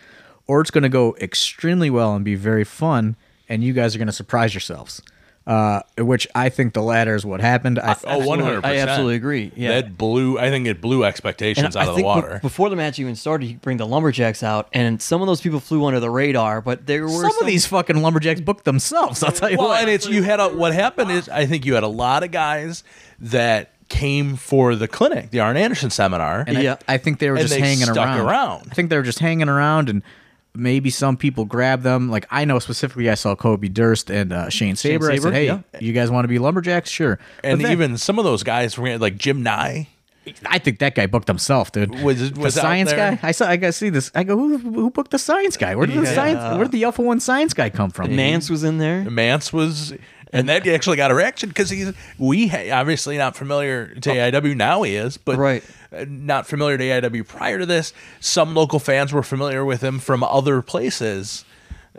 or 0.46 0.60
it's 0.60 0.70
going 0.70 0.82
to 0.82 0.88
go 0.90 1.16
extremely 1.20 1.88
well 1.88 2.14
and 2.14 2.24
be 2.24 2.34
very 2.34 2.64
fun, 2.64 3.16
and 3.48 3.62
you 3.64 3.72
guys 3.72 3.94
are 3.94 3.98
going 3.98 4.06
to 4.06 4.12
surprise 4.12 4.52
yourselves. 4.52 5.00
Uh, 5.46 5.82
which 5.98 6.26
I 6.34 6.48
think 6.48 6.72
the 6.72 6.80
latter 6.80 7.14
is 7.14 7.26
what 7.26 7.42
happened. 7.42 7.78
I, 7.78 7.94
Oh, 8.04 8.26
100 8.26 8.64
I 8.64 8.78
absolutely 8.78 9.16
agree. 9.16 9.52
Yeah. 9.54 9.72
that 9.82 9.98
blew. 9.98 10.38
I 10.38 10.48
think 10.48 10.66
it 10.66 10.80
blew 10.80 11.04
expectations 11.04 11.76
And 11.76 11.76
out 11.76 11.80
I 11.80 11.82
of 11.82 11.88
the 11.88 11.94
think 11.96 12.04
be- 12.04 12.06
water. 12.06 12.38
before 12.40 12.70
the 12.70 12.76
match 12.76 12.98
even 12.98 13.14
started, 13.14 13.44
you 13.50 13.56
bring 13.58 13.76
the 13.76 13.86
lumberjacks 13.86 14.42
out, 14.42 14.68
and 14.72 15.02
some 15.02 15.20
of 15.20 15.26
those 15.26 15.42
people 15.42 15.60
flew 15.60 15.84
under 15.84 16.00
the 16.00 16.08
radar. 16.08 16.62
But 16.62 16.86
there 16.86 17.02
were 17.04 17.10
some, 17.28 17.38
of 17.42 17.46
these 17.46 17.66
fucking 17.66 18.00
lumberjacks 18.00 18.40
booked 18.40 18.64
themselves. 18.64 19.22
I'll 19.22 19.32
tell 19.32 19.50
you 19.50 19.58
well, 19.58 19.68
what. 19.68 19.82
and 19.82 19.90
it's 19.90 20.08
you 20.08 20.22
had 20.22 20.40
a, 20.40 20.48
what 20.48 20.72
happened 20.72 21.10
is 21.10 21.28
I 21.28 21.44
think 21.44 21.66
you 21.66 21.74
had 21.74 21.82
a 21.82 21.88
lot 21.88 22.22
of 22.22 22.30
guys 22.30 22.82
that 23.20 23.73
came 23.88 24.36
for 24.36 24.74
the 24.74 24.88
clinic, 24.88 25.30
the 25.30 25.40
Arn 25.40 25.56
Anderson 25.56 25.90
seminar. 25.90 26.44
And 26.46 26.58
Yeah. 26.62 26.76
I, 26.88 26.94
I 26.94 26.98
think 26.98 27.18
they 27.18 27.30
were 27.30 27.36
And 27.36 27.42
just 27.46 27.54
they 27.54 27.60
hanging 27.60 27.84
stuck 27.84 27.96
around. 27.96 28.20
around. 28.20 28.68
I 28.70 28.74
think 28.74 28.90
they 28.90 28.96
were 28.96 29.02
just 29.02 29.18
hanging 29.18 29.48
around, 29.48 29.88
and 29.88 30.02
maybe 30.54 30.88
some 30.90 31.16
people 31.16 31.44
grabbed 31.44 31.82
them. 31.82 32.10
Like 32.10 32.26
I 32.30 32.44
know 32.44 32.58
specifically, 32.58 33.10
I 33.10 33.14
saw 33.14 33.34
Kobe 33.34 33.68
Durst 33.68 34.10
and 34.10 34.32
uh, 34.32 34.48
Shane 34.48 34.76
Saber. 34.76 35.10
I 35.10 35.16
Saber, 35.16 35.22
said, 35.28 35.32
"Hey, 35.34 35.46
yeah. 35.46 35.60
you 35.80 35.92
guys 35.92 36.10
want 36.10 36.24
to 36.24 36.28
be 36.28 36.38
lumberjacks? 36.38 36.90
Sure." 36.90 37.18
and 37.42 37.60
then- 37.60 37.72
even 37.72 37.98
some 37.98 38.18
of 38.18 38.24
those 38.24 38.42
guys 38.42 38.78
were 38.78 38.96
like 38.98 39.16
Jim 39.16 39.42
Nye. 39.42 39.88
I 40.46 40.58
think 40.58 40.78
that 40.78 40.94
guy 40.94 41.04
booked 41.06 41.28
himself, 41.28 41.70
dude. 41.70 42.00
Was- 42.02 42.30
the 42.30 42.40
was 42.40 42.56
out 42.56 42.62
science 42.62 42.92
guy? 42.94 43.18
I 43.22 43.32
saw. 43.32 43.46
I 43.46 43.56
got 43.56 43.66
to 43.66 43.72
see 43.74 43.90
this. 43.90 44.10
I 44.14 44.24
go, 44.24 44.38
who, 44.38 44.56
who 44.56 44.90
booked 44.90 45.10
the 45.10 45.18
science 45.18 45.58
guy? 45.58 45.74
Where 45.74 45.86
did 45.86 45.98
the 45.98 46.04
Yeah. 46.04 46.14
science? 46.14 46.40
Where 46.56 46.64
did 46.64 46.72
the 46.72 46.84
Alpha 46.84 47.02
One 47.02 47.20
science 47.20 47.52
guy 47.52 47.68
come 47.68 47.90
from? 47.90 48.16
Nance 48.16 48.48
was 48.48 48.64
in 48.64 48.78
there. 48.78 49.02
Mance 49.10 49.52
was, 49.52 49.92
and 50.34 50.48
that 50.50 50.66
actually 50.66 50.96
got 50.98 51.10
a 51.10 51.14
reaction 51.14 51.48
because 51.48 51.70
he's 51.70 51.92
we 52.18 52.48
ha- 52.48 52.70
obviously 52.72 53.16
not 53.16 53.36
familiar 53.36 53.94
to 53.94 54.10
AIW 54.10 54.54
now 54.56 54.82
he 54.82 54.94
is, 54.96 55.16
but 55.16 55.38
Right. 55.38 55.64
uh, 55.96 56.04
not 56.08 56.46
familiar 56.46 56.76
to 56.76 56.84
AIW 56.84 57.26
prior 57.26 57.58
to 57.58 57.66
this. 57.66 57.92
Some 58.20 58.54
local 58.54 58.78
fans 58.78 59.12
were 59.12 59.22
familiar 59.22 59.64
with 59.64 59.82
him 59.82 59.98
from 59.98 60.22
other 60.22 60.60
places. 60.60 61.44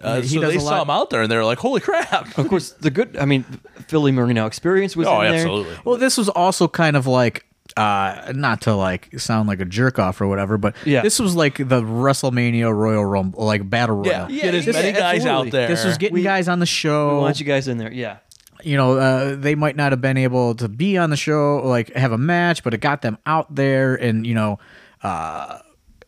Uh, 0.01 0.19
He 0.21 0.27
so 0.27 0.41
does 0.41 0.49
they 0.51 0.57
a 0.57 0.61
saw 0.61 0.81
him 0.81 0.89
out 0.89 1.09
there 1.09 1.21
and 1.21 1.31
they 1.31 1.37
were 1.37 1.45
like, 1.45 1.59
"Holy 1.59 1.79
crap!" 1.81 2.37
Of 2.37 2.49
course, 2.49 2.71
the 2.71 2.89
good. 2.91 3.15
I 3.17 3.25
mean, 3.25 3.45
Philly 3.87 4.11
Marino 4.11 4.45
experience 4.45 4.95
was 4.95 5.07
oh, 5.07 5.21
in 5.21 5.31
there. 5.31 5.35
absolutely. 5.41 5.75
Well, 5.85 5.97
this 5.97 6.17
was 6.17 6.27
also 6.29 6.67
kind 6.67 6.95
of 6.97 7.07
like 7.07 7.45
uh 7.77 8.31
not 8.35 8.61
to 8.61 8.73
like 8.75 9.09
sound 9.19 9.47
like 9.49 9.59
a 9.59 9.65
jerk 9.65 9.97
off 9.97 10.19
or 10.21 10.27
whatever, 10.27 10.57
but 10.57 10.75
Yeah. 10.85 11.01
this 11.01 11.17
was 11.19 11.33
like 11.35 11.57
the 11.57 11.81
WrestleMania 11.81 12.73
Royal 12.73 13.03
Rumble, 13.03 13.43
like 13.43 13.67
battle 13.69 13.95
royal. 13.97 14.29
Yeah, 14.29 14.43
get 14.43 14.53
as 14.55 14.65
yeah, 14.67 14.73
many 14.73 14.91
guys 14.91 15.25
absolutely. 15.25 15.47
out 15.47 15.51
there. 15.51 15.67
This 15.69 15.83
was 15.85 15.97
getting 15.97 16.13
We- 16.13 16.23
guys 16.23 16.47
on 16.47 16.59
the 16.59 16.63
We 16.63 16.67
show. 16.67 17.19
want 17.21 17.39
you 17.39 17.45
guys 17.45 17.67
in 17.67 17.77
there. 17.77 17.91
Yeah. 17.91 18.17
You 18.65 18.75
know, 18.77 18.97
uh, 18.97 19.35
they 19.35 19.55
might 19.55 19.75
not 19.75 19.91
have 19.91 20.01
been 20.01 20.17
able 20.17 20.55
to 20.55 20.67
be 20.67 20.97
on 20.97 21.09
the 21.09 21.17
show, 21.17 21.61
like 21.63 21.93
have 21.93 22.11
a 22.11 22.17
match, 22.17 22.63
but 22.63 22.73
it 22.73 22.79
got 22.79 23.01
them 23.01 23.17
out 23.25 23.53
there 23.53 23.95
and, 23.95 24.25
you 24.25 24.33
know, 24.33 24.59
uh, 25.03 25.59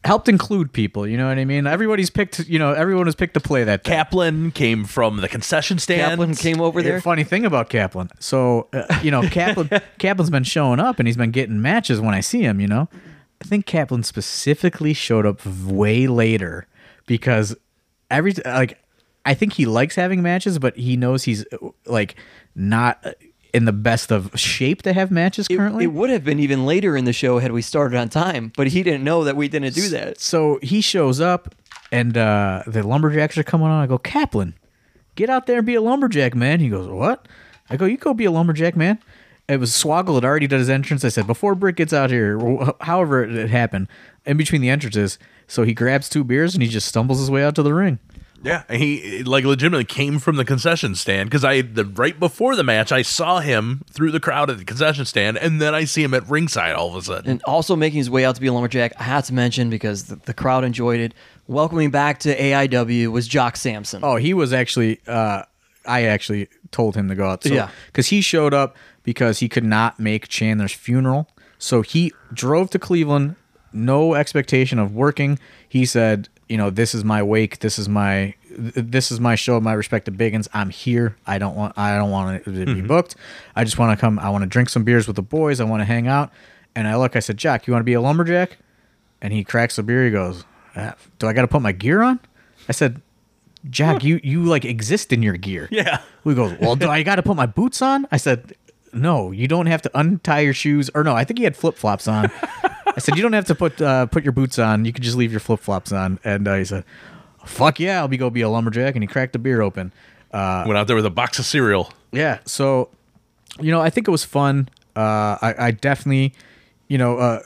helped 0.04 0.28
include 0.28 0.74
people. 0.74 1.06
You 1.08 1.18
know 1.18 1.28
what 1.28 1.38
I 1.38 1.46
mean? 1.46 1.68
Everybody's 1.68 2.10
picked, 2.10 2.40
you 2.48 2.58
know, 2.58 2.74
everyone 2.74 3.06
has 3.06 3.16
picked 3.16 3.36
to 3.36 3.40
play 3.40 3.64
that. 3.64 3.84
day. 3.84 3.92
Kaplan 3.92 4.52
came 4.52 4.86
from 4.86 5.18
the 5.18 5.28
concession 5.28 5.78
stand. 5.78 6.12
Kaplan 6.12 6.36
came 6.36 6.60
over 6.60 6.82
there. 6.82 7.00
Funny 7.02 7.24
thing 7.24 7.46
about 7.46 7.70
Kaplan. 7.70 8.10
So, 8.20 8.70
uh, 8.74 9.00
you 9.04 9.12
know, 9.12 9.22
Kaplan 9.22 9.70
Kaplan's 10.00 10.30
been 10.30 10.44
showing 10.44 10.80
up 10.80 10.98
and 11.00 11.08
he's 11.08 11.18
been 11.18 11.32
getting 11.32 11.62
matches 11.62 12.02
when 12.02 12.16
I 12.16 12.22
see 12.22 12.42
him, 12.42 12.60
you 12.60 12.68
know. 12.68 12.90
I 13.42 13.46
think 13.46 13.68
Kaplan 13.68 14.02
specifically 14.04 14.94
showed 14.94 15.26
up 15.26 15.46
way 15.46 16.08
later 16.08 16.66
because 17.06 17.56
every 18.10 18.34
like 18.46 18.80
I 19.28 19.34
think 19.34 19.54
he 19.54 19.66
likes 19.66 19.96
having 19.96 20.22
matches, 20.22 20.58
but 20.58 20.78
he 20.78 20.96
knows 20.96 21.26
he's 21.26 21.46
like 21.86 22.16
not 22.58 23.06
in 23.54 23.66
the 23.66 23.72
best 23.72 24.12
of 24.12 24.30
shape 24.38 24.82
to 24.82 24.92
have 24.94 25.10
matches 25.10 25.48
currently. 25.48 25.86
it 25.86 25.94
would 25.94 26.10
have 26.10 26.24
been 26.24 26.40
even 26.40 26.66
later 26.66 26.98
in 26.98 27.06
the 27.06 27.14
show 27.14 27.40
had 27.40 27.52
we 27.52 27.62
started 27.62 27.98
on 27.98 28.10
time, 28.10 28.52
but 28.58 28.68
he 28.68 28.84
didn't 28.84 29.04
know 29.04 29.24
that 29.24 29.36
we 29.36 29.48
didn't 29.48 29.74
do 29.74 29.88
that. 29.90 30.20
so 30.20 30.60
he 30.62 30.82
shows 30.82 31.22
up 31.22 31.56
and 31.92 32.18
uh, 32.18 32.64
the 32.68 32.86
lumberjacks 32.86 33.38
are 33.38 33.44
coming 33.44 33.68
on. 33.68 33.82
I 33.82 33.88
go, 33.88 33.98
Kaplan, 33.98 34.54
get 35.16 35.30
out 35.30 35.48
there 35.48 35.60
and 35.60 35.66
be 35.66 35.76
a 35.76 35.82
lumberjack, 35.82 36.36
man. 36.36 36.60
He 36.60 36.68
goes, 36.70 36.88
What? 36.88 37.28
I 37.70 37.78
go, 37.78 37.86
You 37.86 37.98
go 37.98 38.14
be 38.14 38.26
a 38.26 38.32
lumberjack, 38.32 38.76
man. 38.76 39.00
It 39.48 39.62
was 39.62 39.72
Swoggle 39.72 40.16
had 40.16 40.26
already 40.26 40.48
done 40.48 40.60
his 40.60 40.70
entrance. 40.70 41.06
I 41.06 41.10
said, 41.10 41.26
Before 41.26 41.56
Brick 41.56 41.78
gets 41.78 41.94
out 41.94 42.10
here, 42.10 42.38
however 42.82 43.24
it 43.24 43.34
it 43.34 43.50
happened, 43.50 43.88
in 44.26 44.36
between 44.36 44.62
the 44.62 44.70
entrances. 44.70 45.18
So 45.48 45.64
he 45.64 45.74
grabs 45.74 46.10
two 46.10 46.26
beers 46.26 46.54
and 46.54 46.62
he 46.62 46.68
just 46.68 46.88
stumbles 46.88 47.20
his 47.20 47.32
way 47.32 47.44
out 47.46 47.56
to 47.56 47.64
the 47.64 47.74
ring. 47.74 48.00
Yeah, 48.44 48.64
and 48.70 48.82
he 48.82 49.24
like 49.24 49.44
legitimately 49.46 49.86
came 49.86 50.20
from 50.20 50.36
the 50.36 50.46
concession 50.46 50.94
stand 50.96 51.30
because 51.30 51.44
I 51.44 51.62
the 51.62 51.86
right 51.86 52.18
before 52.20 52.56
the 52.56 52.64
match 52.64 52.92
I 52.92 53.02
saw 53.02 53.40
him 53.40 53.84
through 53.90 54.12
the 54.12 54.20
crowd 54.20 54.50
at 54.50 54.58
the 54.60 54.64
concession 54.66 55.06
stand, 55.06 55.38
and 55.38 55.60
then 55.60 55.74
I 55.74 55.86
see 55.86 56.04
him 56.04 56.14
at 56.14 56.30
ringside 56.30 56.74
all 56.74 56.90
of 56.90 56.96
a 56.96 57.02
sudden. 57.02 57.30
And 57.32 57.44
also 57.44 57.76
making 57.76 57.98
his 57.98 58.10
way 58.10 58.26
out 58.26 58.36
to 58.36 58.42
be 58.42 58.48
a 58.48 58.54
lumberjack, 58.54 58.94
I 59.00 59.04
had 59.04 59.26
to 59.26 59.34
mention 59.34 59.70
because 59.70 60.06
the, 60.06 60.16
the 60.18 60.34
crowd 60.34 60.64
enjoyed 60.64 61.00
it. 61.00 61.14
Welcoming 61.48 61.90
back 61.92 62.20
to 62.20 62.38
AIW 62.38 63.08
was 63.12 63.28
Jock 63.28 63.58
Samson. 63.58 64.02
Oh, 64.04 64.18
he 64.18 64.34
was 64.34 64.54
actually. 64.54 65.00
Uh, 65.08 65.44
I 65.86 66.04
actually 66.04 66.50
told 66.72 66.96
him 66.96 67.08
to 67.08 67.16
go 67.16 67.28
out. 67.30 67.44
So, 67.44 67.54
Yeah. 67.54 67.70
because 67.88 68.08
he 68.08 68.20
showed 68.22 68.54
up 68.54 68.76
because 69.04 69.40
he 69.40 69.48
could 69.48 69.64
not 69.64 70.00
make 70.02 70.28
Chandler's 70.28 70.74
funeral, 70.74 71.30
so 71.58 71.82
he 71.82 72.12
drove 72.34 72.70
to 72.72 72.80
Cleveland, 72.80 73.36
no 73.74 74.14
expectation 74.14 74.80
of 74.80 74.94
working. 74.94 75.40
He 75.68 75.86
said, 75.86 76.28
"You 76.50 76.58
know, 76.58 76.70
this 76.70 76.96
is 76.96 77.04
my 77.04 77.22
wake. 77.24 77.60
This 77.60 77.80
is 77.80 77.88
my." 77.90 78.34
This 78.60 79.12
is 79.12 79.20
my 79.20 79.36
show. 79.36 79.60
My 79.60 79.74
respect 79.74 80.06
to 80.06 80.12
Biggins. 80.12 80.48
I'm 80.52 80.72
here. 80.72 81.16
I 81.28 81.38
don't 81.38 81.56
want. 81.56 81.78
I 81.78 81.96
don't 81.96 82.10
want 82.10 82.38
it 82.38 82.44
to 82.46 82.66
be 82.66 82.82
booked. 82.82 83.16
I 83.56 83.64
just 83.64 83.78
want 83.78 83.96
to 83.98 84.02
come. 84.02 84.18
I 84.18 84.30
want 84.32 84.42
to 84.42 84.48
drink 84.48 84.70
some 84.70 84.84
beers 84.84 85.06
with 85.06 85.16
the 85.16 85.22
boys. 85.22 85.60
I 85.60 85.64
want 85.66 85.82
to 85.82 85.86
hang 85.86 86.08
out. 86.08 86.32
And 86.76 86.88
I 86.88 86.96
look. 86.96 87.16
I 87.16 87.20
said, 87.20 87.38
Jack, 87.38 87.68
you 87.68 87.74
want 87.74 87.82
to 87.82 87.86
be 87.86 87.94
a 87.94 88.02
lumberjack? 88.02 88.58
And 89.22 89.32
he 89.32 89.44
cracks 89.44 89.78
a 89.78 89.84
beer. 89.84 90.06
He 90.06 90.12
goes, 90.12 90.44
"Ah, 90.76 90.96
"Do 91.20 91.28
I 91.28 91.34
got 91.34 91.42
to 91.44 91.48
put 91.48 91.62
my 91.62 91.72
gear 91.72 92.02
on?" 92.02 92.20
I 92.68 92.72
said, 92.72 93.02
Jack, 93.70 94.04
you 94.04 94.20
you 94.24 94.44
like 94.44 94.66
exist 94.66 95.12
in 95.14 95.22
your 95.22 95.38
gear. 95.38 95.68
Yeah. 95.72 96.02
We 96.24 96.34
goes, 96.36 96.58
well, 96.60 96.76
do 96.76 96.90
I 96.90 97.04
got 97.04 97.16
to 97.16 97.24
put 97.24 97.36
my 97.36 97.46
boots 97.46 97.82
on? 97.82 98.08
I 98.12 98.18
said, 98.18 98.54
no, 98.94 99.32
you 99.32 99.48
don't 99.48 99.66
have 99.68 99.82
to 99.84 99.92
untie 99.94 100.42
your 100.42 100.54
shoes. 100.54 100.90
Or 100.94 101.04
no, 101.04 101.16
I 101.16 101.24
think 101.24 101.38
he 101.38 101.44
had 101.44 101.56
flip 101.56 101.76
flops 101.76 102.08
on. 102.08 102.32
I 102.98 103.00
said, 103.00 103.16
you 103.16 103.22
don't 103.22 103.34
have 103.34 103.46
to 103.46 103.56
put 103.56 103.80
uh, 103.82 104.08
put 104.08 104.24
your 104.24 104.34
boots 104.34 104.58
on. 104.60 104.84
You 104.84 104.92
can 104.92 105.04
just 105.04 105.16
leave 105.16 105.32
your 105.32 105.40
flip 105.40 105.60
flops 105.62 105.92
on. 105.92 106.20
And 106.24 106.48
uh, 106.48 106.56
he 106.56 106.66
said, 106.66 106.84
fuck 107.46 107.80
yeah, 107.80 108.00
I'll 108.00 108.08
be 108.08 108.18
go 108.18 108.30
be 108.30 108.42
a 108.42 108.50
lumberjack. 108.50 108.96
And 108.96 109.04
he 109.04 109.08
cracked 109.08 109.34
the 109.34 109.40
beer 109.40 109.62
open. 109.62 109.94
Uh, 110.32 110.64
Went 110.68 110.78
out 110.78 110.88
there 110.88 110.96
with 110.96 111.06
a 111.06 111.10
box 111.12 111.40
of 111.40 111.46
cereal. 111.46 111.92
yeah. 112.12 112.40
So, 112.46 112.90
you 113.62 113.72
know, 113.72 113.80
I 113.80 113.90
think 113.90 114.08
it 114.08 114.12
was 114.12 114.26
fun. 114.26 114.68
Uh, 114.96 115.38
I, 115.42 115.56
I 115.60 115.72
definitely, 115.72 116.34
you 116.88 116.98
know, 116.98 117.18
uh, 117.18 117.42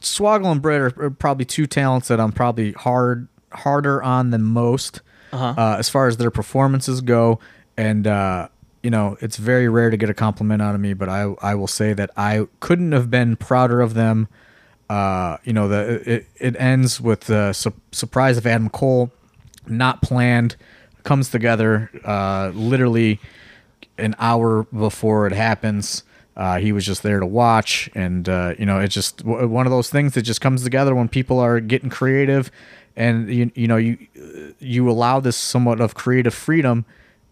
Swoggle 0.00 0.52
and 0.52 0.60
Britt 0.62 0.80
are, 0.80 1.06
are 1.06 1.10
probably 1.10 1.44
two 1.46 1.66
talents 1.66 2.08
that 2.08 2.20
I'm 2.20 2.30
probably 2.32 2.72
hard 2.72 3.26
harder 3.52 4.02
on 4.02 4.30
than 4.30 4.42
most 4.42 5.00
uh 5.32 5.76
as 5.78 5.88
far 5.88 6.06
as 6.08 6.16
their 6.18 6.30
performances 6.30 7.00
go. 7.00 7.40
And 7.76 8.06
uh, 8.06 8.48
you 8.82 8.90
know, 8.90 9.16
it's 9.20 9.36
very 9.38 9.68
rare 9.68 9.90
to 9.90 9.96
get 9.96 10.10
a 10.10 10.14
compliment 10.14 10.60
out 10.62 10.74
of 10.74 10.80
me, 10.80 10.92
but 10.94 11.08
I 11.08 11.34
I 11.42 11.54
will 11.54 11.66
say 11.66 11.92
that 11.94 12.10
I 12.16 12.46
couldn't 12.60 12.92
have 12.92 13.10
been 13.10 13.34
prouder 13.36 13.80
of 13.80 13.94
them. 13.94 14.28
Uh, 14.88 15.38
you 15.44 15.52
know, 15.52 15.68
the 15.68 16.02
it, 16.10 16.26
it 16.36 16.56
ends 16.58 17.00
with 17.00 17.20
the 17.22 17.52
su- 17.52 17.72
surprise 17.92 18.36
of 18.36 18.46
Adam 18.46 18.68
Cole, 18.68 19.10
not 19.66 20.02
planned, 20.02 20.56
comes 21.04 21.30
together 21.30 21.90
uh, 22.04 22.50
literally 22.54 23.20
an 23.98 24.14
hour 24.18 24.64
before 24.64 25.26
it 25.26 25.32
happens. 25.32 26.02
Uh, 26.36 26.58
he 26.58 26.72
was 26.72 26.84
just 26.84 27.02
there 27.02 27.20
to 27.20 27.26
watch, 27.26 27.88
and 27.94 28.28
uh, 28.28 28.54
you 28.58 28.66
know, 28.66 28.80
it's 28.80 28.94
just 28.94 29.18
w- 29.18 29.46
one 29.46 29.66
of 29.66 29.70
those 29.70 29.88
things 29.88 30.14
that 30.14 30.22
just 30.22 30.40
comes 30.40 30.64
together 30.64 30.94
when 30.94 31.08
people 31.08 31.38
are 31.38 31.60
getting 31.60 31.90
creative, 31.90 32.50
and 32.96 33.32
you 33.32 33.52
you 33.54 33.68
know 33.68 33.76
you 33.76 33.96
you 34.58 34.90
allow 34.90 35.20
this 35.20 35.36
somewhat 35.36 35.80
of 35.80 35.94
creative 35.94 36.34
freedom, 36.34 36.84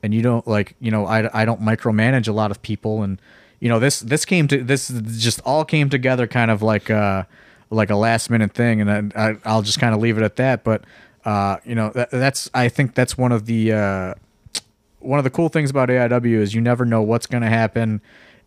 and 0.04 0.14
you 0.14 0.22
don't 0.22 0.46
like 0.46 0.76
you 0.80 0.92
know 0.92 1.04
I, 1.06 1.42
I 1.42 1.44
don't 1.44 1.60
micromanage 1.60 2.28
a 2.28 2.32
lot 2.32 2.52
of 2.52 2.62
people, 2.62 3.02
and 3.02 3.20
you 3.62 3.68
know 3.68 3.78
this 3.78 4.00
this 4.00 4.24
came 4.24 4.48
to 4.48 4.62
this 4.62 4.88
just 4.88 5.40
all 5.40 5.64
came 5.64 5.88
together 5.88 6.26
kind 6.26 6.50
of 6.50 6.62
like 6.62 6.90
uh 6.90 7.22
like 7.70 7.90
a 7.90 7.96
last 7.96 8.28
minute 8.28 8.52
thing, 8.52 8.82
and 8.82 9.14
I, 9.14 9.36
I'll 9.46 9.62
just 9.62 9.80
kind 9.80 9.94
of 9.94 10.00
leave 10.00 10.18
it 10.18 10.22
at 10.24 10.36
that, 10.36 10.64
but. 10.64 10.84
Uh, 11.24 11.56
you 11.64 11.76
know 11.76 11.88
that, 11.90 12.10
that's 12.10 12.50
I 12.52 12.68
think 12.68 12.96
that's 12.96 13.16
one 13.16 13.30
of 13.30 13.46
the 13.46 13.70
uh, 13.70 14.14
one 14.98 15.18
of 15.18 15.24
the 15.24 15.30
cool 15.30 15.48
things 15.48 15.70
about 15.70 15.88
AIW 15.88 16.38
is 16.38 16.54
you 16.54 16.60
never 16.60 16.84
know 16.84 17.02
what's 17.02 17.26
going 17.26 17.42
to 17.42 17.48
happen. 17.48 18.00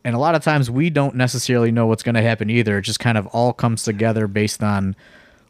And 0.03 0.15
a 0.15 0.19
lot 0.19 0.35
of 0.35 0.43
times 0.43 0.69
we 0.69 0.89
don't 0.89 1.15
necessarily 1.15 1.71
know 1.71 1.87
what's 1.87 2.03
going 2.03 2.15
to 2.15 2.21
happen 2.21 2.49
either. 2.49 2.77
It 2.77 2.83
just 2.83 2.99
kind 2.99 3.17
of 3.17 3.27
all 3.27 3.53
comes 3.53 3.83
together 3.83 4.27
based 4.27 4.61
on, 4.61 4.95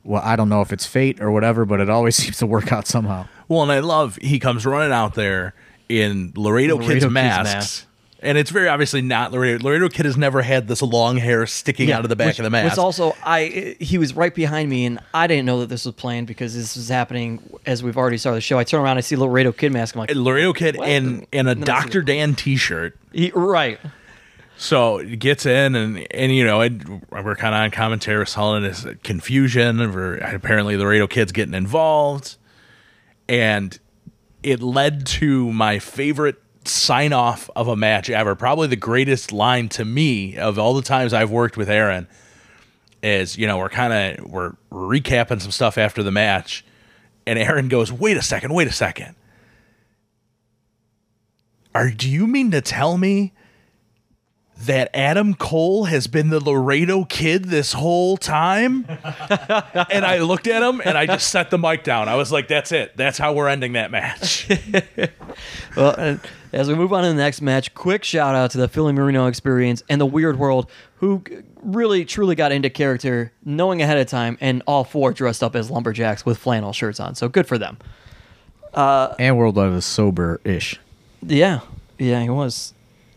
well, 0.04 0.22
I 0.24 0.36
don't 0.36 0.50
know 0.50 0.62
if 0.62 0.72
it's 0.72 0.86
fate 0.86 1.22
or 1.22 1.32
whatever, 1.32 1.66
but 1.66 1.80
it 1.80 1.90
always 1.90 2.16
seems 2.24 2.38
to 2.38 2.46
work 2.46 2.72
out 2.72 2.88
somehow. 2.88 3.28
Well, 3.48 3.64
and 3.64 3.72
I 3.72 3.80
love 3.80 4.18
he 4.22 4.40
comes 4.40 4.66
running 4.66 4.94
out 4.94 5.16
there 5.16 5.54
in 5.90 6.32
Laredo, 6.36 6.76
Laredo 6.76 6.94
Kids 6.94 7.06
Kids 7.06 7.14
masks, 7.14 7.54
masks. 7.54 7.86
And 8.26 8.38
it's 8.38 8.50
very 8.50 8.68
obviously 8.68 9.02
not 9.02 9.32
Laredo. 9.32 9.64
Laredo 9.64 9.88
Kid 9.90 10.06
has 10.06 10.18
never 10.18 10.42
had 10.42 10.68
this 10.68 10.82
long 10.82 11.18
hair 11.18 11.46
sticking 11.46 11.92
out 11.92 12.04
of 12.04 12.10
the 12.10 12.16
back 12.16 12.28
which, 12.28 12.40
of 12.40 12.44
the 12.44 12.50
mask. 12.50 12.72
Which 12.74 12.80
also, 12.80 13.16
I 13.24 13.76
he 13.80 13.98
was 13.98 14.16
right 14.16 14.34
behind 14.34 14.70
me, 14.70 14.86
and 14.86 15.00
I 15.14 15.28
didn't 15.28 15.46
know 15.46 15.60
that 15.62 15.68
this 15.68 15.86
was 15.86 15.96
planned 15.96 16.28
because 16.28 16.56
this 16.56 16.76
was 16.76 16.90
happening 16.90 17.42
as 17.66 17.84
we've 17.84 17.98
already 17.98 18.18
started 18.18 18.38
the 18.38 18.42
show. 18.42 18.58
I 18.58 18.64
turn 18.64 18.82
around, 18.82 18.98
I 18.98 19.02
see 19.02 19.16
Laredo 19.16 19.52
Kid 19.52 19.72
mask. 19.72 19.96
I'm 19.96 20.00
like, 20.00 20.12
Laredo 20.16 20.54
Kid 20.54 20.78
What? 20.78 20.88
and 20.90 21.26
in 21.32 21.48
a 21.48 21.52
And 21.52 21.60
see- 21.62 21.66
Dr. 21.66 22.02
Dan 22.02 22.36
T-shirt. 22.36 22.98
he, 23.14 23.32
right. 23.36 23.80
So 24.58 25.00
he 25.00 25.18
gets 25.18 25.46
in, 25.46 25.76
and 25.76 26.08
and 26.12 26.34
you 26.34 26.46
know, 26.46 26.62
it, 26.62 26.74
we're 27.12 27.36
kind 27.36 27.54
of 27.54 27.62
on 27.62 27.72
commentary. 27.72 28.24
Is 28.24 28.88
confusion. 29.04 29.78
We're, 29.94 30.16
apparently, 30.18 30.76
the 30.78 30.84
Laredo 30.84 31.08
Kid's 31.08 31.32
getting 31.34 31.54
involved, 31.54 32.38
and 33.28 33.78
it 34.44 34.62
led 34.62 35.06
to 35.08 35.52
my 35.52 35.80
favorite 35.80 36.42
sign 36.68 37.14
off 37.14 37.50
of 37.56 37.68
a 37.68 37.76
match 37.76 38.10
ever. 38.10 38.36
Probably 38.36 38.68
the 38.68 38.76
greatest 38.76 39.32
line 39.32 39.70
to 39.70 39.86
me 39.86 40.38
of 40.38 40.60
all 40.60 40.74
the 40.74 40.82
times 40.82 41.14
I've 41.14 41.32
worked 41.32 41.58
with 41.58 41.70
Aaron. 41.70 42.08
Is 43.04 43.38
you 43.38 43.46
know 43.46 43.58
we're 43.58 43.70
kind 43.70 44.20
of 44.20 44.26
we're 44.26 44.54
recapping 44.72 45.42
some 45.42 45.52
stuff 45.52 45.78
after 45.78 46.02
the 46.02 46.12
match, 46.12 46.66
and 47.28 47.38
Aaron 47.38 47.68
goes, 47.68 47.92
"Wait 47.92 48.18
a 48.18 48.22
second, 48.22 48.54
wait 48.54 48.68
a 48.68 48.72
second. 48.72 49.16
Are 51.76 51.92
do 51.92 52.10
you 52.10 52.26
mean 52.26 52.52
to 52.52 52.62
tell 52.62 52.98
me?" 52.98 53.34
That 54.64 54.90
Adam 54.94 55.34
Cole 55.34 55.86
has 55.86 56.08
been 56.08 56.30
the 56.30 56.40
Laredo 56.40 57.04
kid 57.04 57.46
this 57.46 57.74
whole 57.74 58.18
time? 58.18 58.86
and 58.90 60.06
I 60.06 60.20
looked 60.20 60.48
at 60.48 60.64
him 60.64 60.82
and 60.84 60.98
I 60.98 61.06
just 61.06 61.28
set 61.30 61.52
the 61.52 61.58
mic 61.58 61.84
down. 61.84 62.08
I 62.08 62.16
was 62.16 62.32
like, 62.32 62.48
that's 62.48 62.72
it. 62.72 62.96
That's 62.96 63.18
how 63.18 63.34
we're 63.34 63.50
ending 63.50 63.74
that 63.74 63.92
match. 63.92 64.50
Well, 65.76 65.94
and 65.98 66.20
as 66.54 66.70
we 66.70 66.76
move 66.76 66.94
on 66.94 67.04
to 67.04 67.10
the 67.10 67.16
next 67.16 67.42
match, 67.42 67.74
quick 67.74 68.04
shout 68.06 68.34
out 68.36 68.52
to 68.52 68.58
the 68.58 68.68
Philly 68.70 68.94
Marino 68.94 69.28
experience 69.28 69.84
and 69.90 70.00
the 70.00 70.06
Weird 70.06 70.40
World, 70.40 70.70
who 70.98 71.22
really 71.62 72.06
truly 72.06 72.36
got 72.36 72.54
into 72.54 72.70
character, 72.70 73.34
knowing 73.44 73.82
ahead 73.82 73.98
of 73.98 74.08
time, 74.08 74.38
and 74.40 74.64
all 74.66 74.86
four 74.86 75.12
dressed 75.12 75.44
up 75.44 75.56
as 75.56 75.70
lumberjacks 75.70 76.26
with 76.26 76.38
flannel 76.38 76.72
shirts 76.72 77.00
on. 77.00 77.16
So 77.16 77.28
good 77.28 77.48
for 77.48 77.58
them. 77.58 77.78
Uh, 78.74 79.16
and 79.20 79.38
World 79.38 79.56
Worldwide 79.56 79.76
was 79.76 79.86
sober 79.86 80.40
ish 80.44 80.80
Yeah, 81.22 81.62
yeah, 81.98 82.22
he 82.22 82.30
was. 82.30 82.74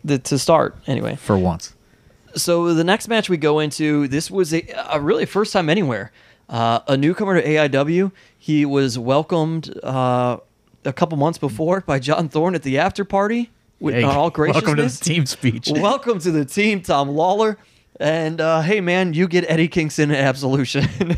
The, 0.08 0.18
to 0.18 0.38
start 0.38 0.76
anyway. 0.86 1.16
for 1.16 1.38
once. 1.38 1.74
So 2.34 2.74
the 2.74 2.84
next 2.84 3.08
match 3.08 3.28
we 3.30 3.36
go 3.36 3.58
into, 3.58 4.06
this 4.08 4.30
was 4.30 4.52
a, 4.52 4.62
a 4.90 5.00
really 5.00 5.24
first 5.26 5.52
time 5.52 5.68
anywhere. 5.70 6.12
Uh, 6.48 6.80
a 6.88 6.96
newcomer 6.96 7.40
to 7.40 7.46
AIW. 7.46 8.10
He 8.38 8.64
was 8.64 8.98
welcomed 8.98 9.78
uh, 9.82 10.38
a 10.84 10.92
couple 10.92 11.16
months 11.18 11.38
before 11.38 11.80
by 11.82 11.98
John 11.98 12.28
Thorne 12.28 12.54
at 12.54 12.62
the 12.62 12.78
after 12.78 13.04
party. 13.04 13.50
With 13.80 13.94
Hey, 13.94 14.02
all 14.02 14.30
graciousness. 14.30 14.64
welcome 14.66 14.88
to 14.88 14.98
the 14.98 15.04
team 15.04 15.24
speech. 15.26 15.70
Welcome 15.70 16.18
to 16.20 16.30
the 16.32 16.44
team, 16.44 16.80
Tom 16.82 17.10
Lawlor. 17.10 17.56
And 18.00 18.40
uh, 18.40 18.60
hey, 18.62 18.80
man, 18.80 19.14
you 19.14 19.28
get 19.28 19.44
Eddie 19.48 19.68
Kingston 19.68 20.10
at 20.10 20.18
Absolution. 20.24 20.84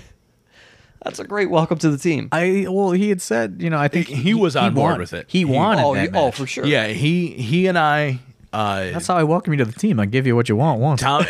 That's 1.03 1.19
a 1.19 1.25
great 1.25 1.49
welcome 1.49 1.79
to 1.79 1.91
the 1.91 1.97
team. 1.97 2.29
I 2.33 2.67
well, 2.69 2.91
he 2.91 3.09
had 3.09 3.23
said, 3.23 3.57
you 3.61 3.71
know, 3.71 3.79
I 3.79 3.89
think 3.89 4.09
He 4.09 4.35
was 4.35 4.57
on 4.57 4.75
board 4.75 4.93
won- 4.93 5.01
with 5.01 5.15
it. 5.15 5.25
He 5.29 5.39
He- 5.39 5.45
wanted 5.47 5.83
oh, 5.85 5.95
that 5.95 6.05
you- 6.13 6.19
oh, 6.19 6.31
for 6.31 6.47
sure. 6.47 6.67
yeah, 6.67 6.89
he 6.89 7.29
he 7.29 7.67
and 7.67 7.79
I 7.79 8.19
uh 8.53 8.91
That's 8.91 9.07
how 9.07 9.17
I 9.17 9.23
welcome 9.25 9.53
you 9.53 9.59
to 9.59 9.65
the 9.65 9.73
team. 9.73 10.01
I 10.01 10.07
give 10.07 10.27
you 10.27 10.35
what 10.37 10.49
you 10.49 10.57
want 10.57 10.81
once. 10.81 11.01
Tom 11.01 11.25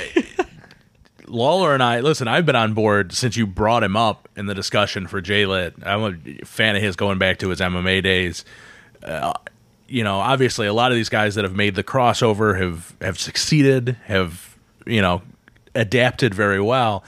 Lawlor 1.27 1.75
and 1.75 1.83
I 1.83 2.01
listen, 2.01 2.27
I've 2.29 2.47
been 2.47 2.57
on 2.57 2.75
board 2.75 3.13
since 3.13 3.37
you 3.37 3.47
brought 3.47 3.83
him 3.83 3.97
up 3.97 4.29
in 4.37 4.47
the 4.47 4.55
discussion 4.55 5.07
for 5.07 5.21
J 5.21 5.47
Lit. 5.47 5.75
I'm 5.83 6.03
a 6.03 6.45
fan 6.45 6.77
of 6.77 6.83
his 6.83 6.97
going 6.97 7.19
back 7.19 7.39
to 7.39 7.49
his 7.51 7.61
MMA 7.61 8.03
days. 8.03 8.45
Uh, 9.03 9.33
you 9.87 10.05
know, 10.05 10.19
obviously 10.19 10.67
a 10.67 10.73
lot 10.73 10.91
of 10.93 10.97
these 10.97 11.09
guys 11.09 11.35
that 11.37 11.45
have 11.45 11.55
made 11.55 11.75
the 11.75 11.85
crossover 11.85 12.61
have 12.61 12.97
have 13.01 13.19
succeeded, 13.19 13.97
have, 14.07 14.57
you 14.87 15.01
know, 15.03 15.23
adapted 15.75 16.35
very 16.35 16.61
well. 16.61 17.05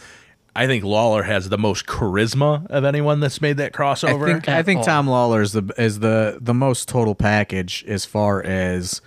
I 0.54 0.66
think 0.66 0.84
Lawlor 0.84 1.24
has 1.24 1.48
the 1.48 1.56
most 1.56 1.86
charisma 1.86 2.66
of 2.66 2.84
anyone 2.84 3.20
that's 3.20 3.40
made 3.40 3.56
that 3.56 3.72
I 3.74 3.76
crossover. 3.76 4.26
think 4.26 4.48
I 4.48 4.62
think. 4.62 4.84
Tom 4.84 5.06
Lawlor 5.06 5.42
is 5.42 5.52
the 5.52 5.72
is 5.78 6.00
the 6.00 6.38
the 6.40 6.54
most 6.54 6.88
total 6.88 7.14
package 7.14 7.84
as 7.88 8.04
far 8.04 8.42
as 8.42 9.00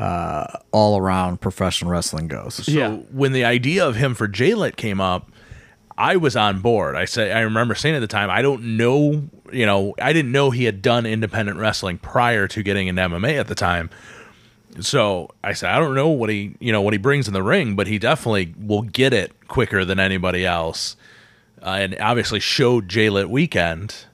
uh, 0.00 0.46
all 0.72 0.98
around 0.98 1.40
professional 1.40 1.90
wrestling 1.90 2.26
goes. 2.28 2.54
So 2.54 2.72
Yeah. 2.72 2.90
when 3.12 3.32
the 3.32 3.44
idea 3.44 3.86
of 3.86 3.96
him 3.96 4.14
for 4.14 4.26
J-Lit 4.26 4.76
came 4.76 5.00
up, 5.00 5.30
I 5.98 6.16
was 6.16 6.36
on 6.36 6.60
board. 6.60 6.94
I 6.96 7.04
say 7.04 7.30
I 7.32 7.40
remember 7.40 7.74
saying 7.74 7.94
at 7.96 8.00
the 8.00 8.06
time, 8.06 8.30
I 8.30 8.40
don't 8.40 8.78
know, 8.78 9.28
you 9.52 9.66
know, 9.66 9.94
I 10.00 10.14
didn't 10.14 10.32
know 10.32 10.50
he 10.50 10.64
had 10.64 10.80
done 10.80 11.04
independent 11.04 11.58
wrestling 11.58 11.98
prior 11.98 12.48
to 12.48 12.62
getting 12.62 12.88
into 12.88 13.02
MMA 13.02 13.38
at 13.38 13.48
the 13.48 13.54
time. 13.54 13.90
So 14.80 15.28
I 15.44 15.52
said, 15.52 15.70
I 15.70 15.78
don't 15.78 15.94
know 15.94 16.08
what 16.08 16.30
he, 16.30 16.54
you 16.60 16.72
know, 16.72 16.80
what 16.80 16.94
he 16.94 16.98
brings 16.98 17.26
in 17.28 17.34
the 17.34 17.42
ring, 17.42 17.74
but 17.76 17.86
he 17.86 17.98
definitely 17.98 18.54
will 18.58 18.82
get 18.82 19.12
it 19.12 19.32
quicker 19.48 19.84
than 19.84 19.98
anybody 20.00 20.46
else. 20.46 20.96
Uh, 21.62 21.70
and 21.80 21.96
obviously 22.00 22.40
showed 22.40 22.88
J-Lit 22.88 23.28
weekend. 23.28 24.06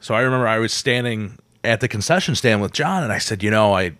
So 0.00 0.14
I 0.14 0.22
remember 0.22 0.48
I 0.48 0.58
was 0.58 0.72
standing 0.72 1.38
at 1.62 1.80
the 1.80 1.86
concession 1.86 2.34
stand 2.34 2.60
with 2.62 2.72
John, 2.72 3.04
and 3.04 3.12
I 3.12 3.18
said, 3.18 3.42
you 3.44 3.50
know, 3.50 3.74
I, 3.74 3.92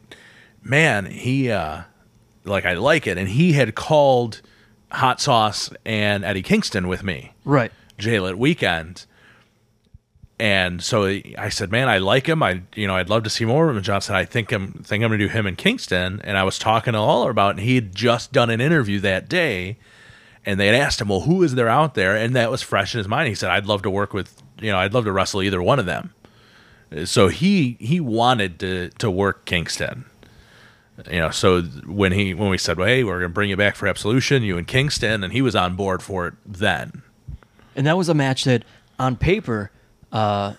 man, 0.62 1.06
he, 1.06 1.50
uh, 1.50 1.82
like 2.44 2.64
I 2.64 2.74
like 2.74 3.06
it, 3.06 3.18
and 3.18 3.28
he 3.28 3.52
had 3.52 3.74
called 3.74 4.40
Hot 4.92 5.20
Sauce 5.20 5.70
and 5.84 6.24
Eddie 6.24 6.42
Kingston 6.42 6.88
with 6.88 7.02
me, 7.02 7.32
Right. 7.44 7.72
J-Lit 7.98 8.38
weekend. 8.38 9.06
And 10.38 10.82
so 10.82 11.04
I 11.04 11.50
said, 11.50 11.70
"Man, 11.70 11.90
I 11.90 11.98
like 11.98 12.26
him. 12.26 12.42
I, 12.42 12.62
you 12.74 12.86
know, 12.86 12.96
I'd 12.96 13.10
love 13.10 13.24
to 13.24 13.30
see 13.30 13.44
more 13.44 13.64
of 13.64 13.70
him." 13.70 13.76
And 13.76 13.84
John 13.84 14.00
said, 14.00 14.16
"I 14.16 14.24
think 14.24 14.50
I'm 14.52 14.72
think 14.72 15.04
I'm 15.04 15.10
going 15.10 15.20
to 15.20 15.26
do 15.26 15.30
him 15.30 15.46
in 15.46 15.54
Kingston." 15.54 16.18
And 16.24 16.38
I 16.38 16.44
was 16.44 16.58
talking 16.58 16.94
to 16.94 16.98
Lawlor 16.98 17.30
about, 17.30 17.48
it, 17.48 17.58
and 17.58 17.60
he 17.60 17.74
had 17.74 17.94
just 17.94 18.32
done 18.32 18.48
an 18.48 18.58
interview 18.58 19.00
that 19.00 19.28
day, 19.28 19.76
and 20.46 20.58
they 20.58 20.64
had 20.66 20.76
asked 20.76 20.98
him, 20.98 21.08
"Well, 21.08 21.20
who 21.20 21.42
is 21.42 21.56
there 21.56 21.68
out 21.68 21.94
there?" 21.94 22.16
And 22.16 22.34
that 22.36 22.50
was 22.50 22.62
fresh 22.62 22.94
in 22.94 22.98
his 22.98 23.06
mind. 23.06 23.28
He 23.28 23.34
said, 23.34 23.50
"I'd 23.50 23.66
love 23.66 23.82
to 23.82 23.90
work 23.90 24.14
with, 24.14 24.42
you 24.62 24.72
know, 24.72 24.78
I'd 24.78 24.94
love 24.94 25.04
to 25.04 25.12
wrestle 25.12 25.42
either 25.42 25.62
one 25.62 25.78
of 25.78 25.84
them." 25.84 26.14
So 27.04 27.28
he 27.28 27.76
he 27.78 28.00
wanted 28.00 28.58
to 28.60 28.88
to 28.98 29.10
work 29.10 29.44
Kingston. 29.44 30.06
You 31.10 31.20
know, 31.20 31.30
so 31.30 31.62
when 31.62 32.12
he 32.12 32.34
when 32.34 32.50
we 32.50 32.58
said, 32.58 32.76
"Well, 32.78 32.88
hey, 32.88 33.04
we're 33.04 33.18
going 33.20 33.30
to 33.30 33.34
bring 33.34 33.50
you 33.50 33.56
back 33.56 33.76
for 33.76 33.86
Absolution, 33.86 34.42
you 34.42 34.58
and 34.58 34.66
Kingston," 34.66 35.22
and 35.22 35.32
he 35.32 35.42
was 35.42 35.54
on 35.54 35.76
board 35.76 36.02
for 36.02 36.26
it 36.26 36.34
then. 36.44 37.02
And 37.76 37.86
that 37.86 37.96
was 37.96 38.08
a 38.08 38.14
match 38.14 38.44
that, 38.44 38.64
on 38.98 39.16
paper, 39.16 39.70
uh, 40.12 40.54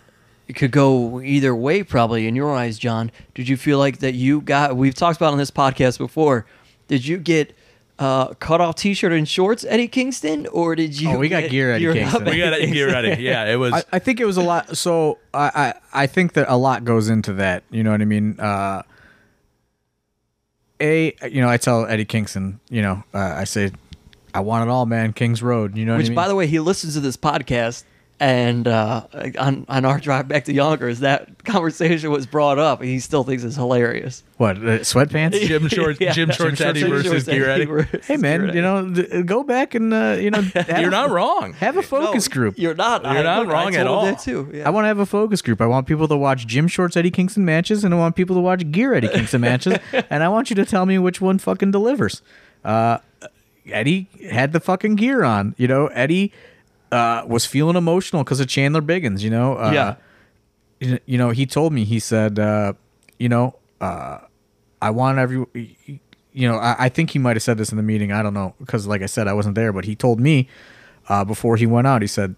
it 0.47 0.53
could 0.53 0.71
go 0.71 1.21
either 1.21 1.53
way. 1.55 1.83
Probably 1.83 2.27
in 2.27 2.35
your 2.35 2.55
eyes, 2.55 2.79
John. 2.79 3.11
Did 3.35 3.49
you 3.49 3.57
feel 3.57 3.77
like 3.77 3.99
that 3.99 4.13
you 4.13 4.41
got? 4.41 4.75
We've 4.75 4.95
talked 4.95 5.17
about 5.17 5.33
on 5.33 5.37
this 5.37 5.51
podcast 5.51 5.97
before. 5.97 6.45
Did 6.87 7.05
you 7.05 7.17
get 7.17 7.55
uh, 7.99 8.33
cut 8.35 8.59
off 8.61 8.75
T-shirt 8.75 9.11
and 9.11 9.27
shorts, 9.27 9.63
Eddie 9.69 9.87
Kingston, 9.87 10.47
or 10.47 10.75
did 10.75 10.99
you? 10.99 11.11
Oh, 11.11 11.17
we 11.19 11.29
got 11.29 11.49
gear, 11.49 11.71
Eddie 11.73 11.93
Kingston. 11.93 12.23
up 12.23 12.27
We 12.29 12.37
got 12.37 12.49
to 12.51 12.55
Eddie 12.55 12.67
get 12.67 12.73
Kingston? 12.73 12.93
ready. 12.93 13.21
Yeah, 13.23 13.45
it 13.45 13.57
was. 13.57 13.73
I, 13.73 13.83
I 13.93 13.99
think 13.99 14.19
it 14.19 14.25
was 14.25 14.37
a 14.37 14.41
lot. 14.41 14.75
So 14.75 15.19
I, 15.33 15.73
I 15.93 16.03
I 16.03 16.07
think 16.07 16.33
that 16.33 16.47
a 16.49 16.57
lot 16.57 16.83
goes 16.83 17.09
into 17.09 17.33
that. 17.33 17.63
You 17.69 17.83
know 17.83 17.91
what 17.91 18.01
I 18.01 18.05
mean? 18.05 18.39
Uh, 18.39 18.81
a 20.81 21.13
you 21.29 21.41
know 21.41 21.49
I 21.49 21.57
tell 21.57 21.85
Eddie 21.85 22.05
Kingston, 22.05 22.59
you 22.69 22.81
know 22.81 23.03
uh, 23.13 23.19
I 23.37 23.43
say, 23.45 23.71
I 24.33 24.39
want 24.41 24.67
it 24.67 24.71
all, 24.71 24.85
man. 24.85 25.13
Kings 25.13 25.41
Road. 25.43 25.77
You 25.77 25.85
know 25.85 25.97
Which, 25.97 26.07
I 26.07 26.09
mean? 26.09 26.15
by 26.15 26.27
the 26.27 26.35
way, 26.35 26.47
he 26.47 26.59
listens 26.59 26.95
to 26.95 26.99
this 26.99 27.17
podcast, 27.17 27.83
and 28.21 28.67
uh, 28.67 29.07
on 29.39 29.65
on 29.67 29.83
our 29.83 29.99
drive 29.99 30.27
back 30.27 30.45
to 30.45 30.53
Yonkers, 30.53 30.99
that 30.99 31.43
conversation 31.43 32.11
was 32.11 32.27
brought 32.27 32.59
up. 32.59 32.79
and 32.79 32.87
He 32.87 32.99
still 32.99 33.23
thinks 33.23 33.43
it's 33.43 33.55
hilarious. 33.55 34.23
what 34.37 34.57
uh, 34.57 34.79
sweatpants? 34.85 35.39
Jim 35.47 35.67
Shorts, 35.69 35.99
Yeah. 35.99 36.11
Jim 36.13 36.29
Shorts 36.29 36.59
Jim 36.59 36.67
Eddie 36.69 36.81
Shorts 36.81 37.07
versus 37.07 37.25
Gear 37.25 37.49
Eddie. 37.49 37.65
versus 37.65 38.05
hey 38.05 38.17
man, 38.17 38.41
Gear 38.45 38.55
you 38.55 38.61
know 38.61 38.87
d- 38.89 39.23
go 39.23 39.43
back 39.43 39.73
and 39.73 39.91
uh, 39.91 40.17
you 40.19 40.29
know 40.29 40.43
You're 40.69 40.91
not 40.91 41.09
wrong. 41.09 41.53
Have 41.53 41.77
a 41.77 41.81
focus 41.81 42.29
No, 42.29 42.33
group. 42.33 42.59
You're 42.59 42.75
not. 42.75 43.01
You're 43.01 43.11
I- 43.11 43.21
not 43.23 43.39
look, 43.45 43.53
wrong 43.53 43.75
at 43.75 43.85
told 43.85 43.87
him 43.87 43.91
all. 43.93 44.05
that 44.05 44.19
too. 44.19 44.51
Yeah. 44.53 44.67
I 44.67 44.69
want 44.69 44.83
to 44.83 44.87
have 44.89 44.99
a 44.99 45.05
focus 45.07 45.41
group. 45.41 45.59
I 45.59 45.65
want 45.65 45.87
people 45.87 46.07
to 46.07 46.15
watch 46.15 46.45
Jim 46.45 46.67
Shorts 46.67 46.95
Eddie 46.95 47.09
Kingston 47.11 47.43
matches, 47.43 47.83
and 47.83 47.91
I 47.91 47.97
want 47.97 48.15
people 48.15 48.35
to 48.35 48.41
watch 48.41 48.69
Gear 48.71 48.93
Eddie 48.93 49.07
Kingston 49.09 49.41
matches, 49.41 49.79
and 50.11 50.23
I 50.23 50.29
want 50.29 50.51
you 50.51 50.55
to 50.57 50.65
tell 50.65 50.85
me 50.85 50.99
which 50.99 51.19
one 51.21 51.39
fucking 51.39 51.71
delivers. 51.71 52.21
Uh, 52.63 52.99
Eddie 53.65 54.09
had 54.29 54.53
the 54.53 54.59
fucking 54.59 54.95
gear 54.95 55.23
on. 55.23 55.55
You 55.57 55.67
know, 55.67 55.87
Eddie 55.87 56.31
uh, 56.91 57.23
was 57.27 57.45
feeling 57.45 57.75
emotional 57.75 58.23
because 58.23 58.39
of 58.39 58.47
Chandler 58.47 58.81
Biggins. 58.81 59.21
You 59.21 59.29
know, 59.29 59.57
uh, 59.57 59.71
Yeah. 59.73 59.95
you 60.79 60.99
you 61.05 61.17
know, 61.17 61.29
he 61.29 61.45
told 61.45 61.73
me 61.73 61.83
he 61.85 61.99
said, 61.99 62.39
uh, 62.39 62.73
you 63.19 63.29
know, 63.29 63.55
uh, 63.79 64.19
I 64.81 64.89
want 64.89 65.17
every. 65.19 65.45
You 66.33 66.47
know, 66.47 66.57
I, 66.57 66.75
I 66.85 66.89
think 66.89 67.09
he 67.09 67.19
might 67.19 67.35
have 67.35 67.43
said 67.43 67.57
this 67.57 67.71
in 67.71 67.77
the 67.77 67.83
meeting. 67.83 68.11
I 68.13 68.23
don't 68.23 68.33
know 68.33 68.55
because, 68.59 68.87
like 68.87 69.01
I 69.01 69.05
said, 69.05 69.27
I 69.27 69.33
wasn't 69.33 69.55
there. 69.55 69.73
But 69.73 69.83
he 69.85 69.95
told 69.95 70.19
me 70.19 70.47
uh, 71.09 71.25
before 71.25 71.57
he 71.57 71.65
went 71.65 71.87
out. 71.87 72.01
He 72.01 72.07
said, 72.07 72.35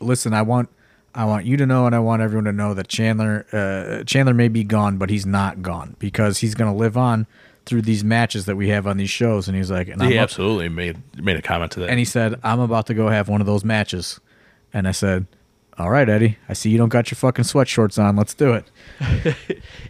listen, 0.00 0.34
I 0.34 0.42
want 0.42 0.68
I 1.14 1.24
want 1.24 1.46
you 1.46 1.56
to 1.56 1.66
know 1.66 1.86
and 1.86 1.94
I 1.94 2.00
want 2.00 2.20
everyone 2.20 2.44
to 2.46 2.52
know 2.52 2.74
that 2.74 2.88
Chandler 2.88 3.46
uh, 3.52 4.02
Chandler 4.04 4.34
may 4.34 4.48
be 4.48 4.64
gone, 4.64 4.98
but 4.98 5.08
he's 5.08 5.24
not 5.24 5.62
gone 5.62 5.94
because 6.00 6.38
he's 6.38 6.54
going 6.56 6.70
to 6.70 6.76
live 6.76 6.96
on 6.96 7.26
through 7.66 7.82
these 7.82 8.02
matches 8.04 8.46
that 8.46 8.56
we 8.56 8.68
have 8.70 8.86
on 8.86 8.96
these 8.96 9.10
shows. 9.10 9.48
And 9.48 9.56
he's 9.56 9.70
like, 9.70 9.88
and, 9.88 10.00
I'm 10.02 10.10
He 10.10 10.16
up- 10.18 10.22
absolutely 10.22 10.68
made 10.68 10.96
made 11.22 11.36
a 11.36 11.42
comment 11.42 11.72
to 11.72 11.80
that. 11.80 11.90
and 11.90 11.98
he 11.98 12.04
said, 12.04 12.40
I'm 12.42 12.60
about 12.60 12.86
to 12.86 12.94
go 12.94 13.08
have 13.08 13.28
one 13.28 13.40
of 13.40 13.46
those 13.46 13.64
matches. 13.64 14.20
And 14.72 14.86
I 14.88 14.92
said, 14.92 15.26
all 15.78 15.90
right, 15.90 16.08
Eddie, 16.08 16.38
I 16.48 16.52
see 16.54 16.70
you 16.70 16.78
don't 16.78 16.88
got 16.88 17.10
your 17.10 17.16
fucking 17.16 17.44
sweatshorts 17.44 18.02
on. 18.02 18.16
Let's 18.16 18.32
do 18.34 18.54
it. 18.54 18.70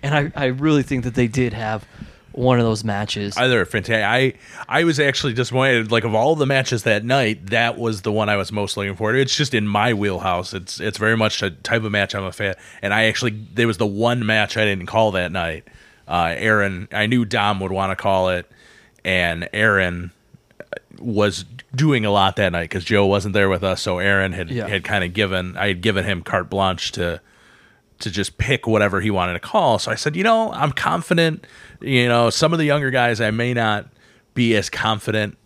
and 0.02 0.14
I, 0.14 0.32
I 0.34 0.46
really 0.46 0.82
think 0.82 1.04
that 1.04 1.14
they 1.14 1.28
did 1.28 1.52
have 1.52 1.86
one 2.32 2.58
of 2.58 2.64
those 2.64 2.84
matches. 2.84 3.36
Either 3.36 3.64
fantastic. 3.64 4.04
I 4.04 4.34
I 4.68 4.84
was 4.84 5.00
actually 5.00 5.32
disappointed. 5.32 5.90
Like 5.90 6.04
of 6.04 6.14
all 6.14 6.34
the 6.36 6.44
matches 6.46 6.82
that 6.82 7.04
night, 7.04 7.46
that 7.46 7.78
was 7.78 8.02
the 8.02 8.12
one 8.12 8.28
I 8.28 8.36
was 8.36 8.52
most 8.52 8.76
looking 8.76 8.94
forward 8.96 9.14
to. 9.14 9.20
It's 9.20 9.36
just 9.36 9.54
in 9.54 9.66
my 9.66 9.94
wheelhouse. 9.94 10.52
It's 10.54 10.80
it's 10.80 10.98
very 10.98 11.16
much 11.16 11.42
a 11.42 11.50
type 11.50 11.82
of 11.84 11.92
match 11.92 12.14
I'm 12.14 12.24
a 12.24 12.32
fan. 12.32 12.54
And 12.82 12.92
I 12.92 13.04
actually 13.04 13.38
there 13.54 13.66
was 13.66 13.78
the 13.78 13.86
one 13.86 14.26
match 14.26 14.56
I 14.56 14.64
didn't 14.64 14.86
call 14.86 15.12
that 15.12 15.32
night. 15.32 15.66
Uh, 16.08 16.34
Aaron, 16.36 16.88
I 16.92 17.06
knew 17.06 17.24
Dom 17.24 17.60
would 17.60 17.72
want 17.72 17.90
to 17.90 17.96
call 18.00 18.28
it, 18.30 18.50
and 19.04 19.48
Aaron 19.52 20.12
was 20.98 21.44
doing 21.74 22.04
a 22.06 22.10
lot 22.10 22.36
that 22.36 22.52
night 22.52 22.62
because 22.64 22.84
Joe 22.84 23.06
wasn't 23.06 23.34
there 23.34 23.48
with 23.48 23.62
us. 23.62 23.82
So 23.82 23.98
Aaron 23.98 24.32
had 24.32 24.50
Yeah. 24.50 24.66
had 24.68 24.82
kind 24.84 25.04
of 25.04 25.12
given 25.12 25.56
I 25.56 25.68
had 25.68 25.80
given 25.82 26.04
him 26.04 26.22
carte 26.22 26.48
blanche 26.48 26.92
to 26.92 27.20
to 27.98 28.10
just 28.10 28.36
pick 28.38 28.66
whatever 28.66 29.00
he 29.00 29.10
wanted 29.10 29.32
to 29.34 29.38
call. 29.40 29.78
So 29.78 29.90
I 29.90 29.94
said, 29.94 30.16
you 30.16 30.22
know, 30.22 30.52
I'm 30.52 30.72
confident. 30.72 31.46
You 31.80 32.08
know, 32.08 32.30
some 32.30 32.52
of 32.52 32.58
the 32.58 32.64
younger 32.66 32.90
guys 32.90 33.20
I 33.20 33.30
may 33.30 33.52
not 33.54 33.86
be 34.34 34.54
as 34.56 34.70
confident 34.70 35.36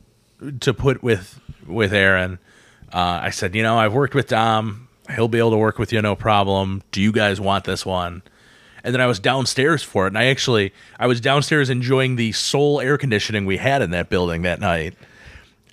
to 0.61 0.73
put 0.75 1.03
with 1.03 1.41
with 1.67 1.93
Aaron. 1.93 2.39
Uh, 2.93 3.21
I 3.23 3.31
said, 3.31 3.55
you 3.55 3.63
know, 3.63 3.79
I've 3.79 3.93
worked 3.93 4.15
with 4.15 4.29
Dom. 4.29 4.89
He'll 5.15 5.29
be 5.29 5.39
able 5.39 5.51
to 5.53 5.57
work 5.57 5.79
with 5.79 5.93
you, 5.93 6.01
no 6.03 6.15
problem. 6.17 6.83
Do 6.93 7.01
you 7.01 7.13
guys 7.13 7.41
want 7.41 7.65
this 7.65 7.85
one? 7.87 8.23
And 8.85 8.95
then 8.95 9.01
I 9.01 9.07
was 9.07 9.19
downstairs 9.19 9.83
for 9.83 10.07
it, 10.07 10.09
and 10.09 10.19
I 10.19 10.27
actually 10.27 10.73
I 10.99 11.07
was 11.07 11.21
downstairs 11.21 11.71
enjoying 11.71 12.17
the 12.17 12.33
sole 12.33 12.81
air 12.81 12.97
conditioning 12.99 13.47
we 13.47 13.57
had 13.59 13.83
in 13.83 13.91
that 13.91 14.09
building 14.09 14.43
that 14.43 14.61
night. 14.61 14.95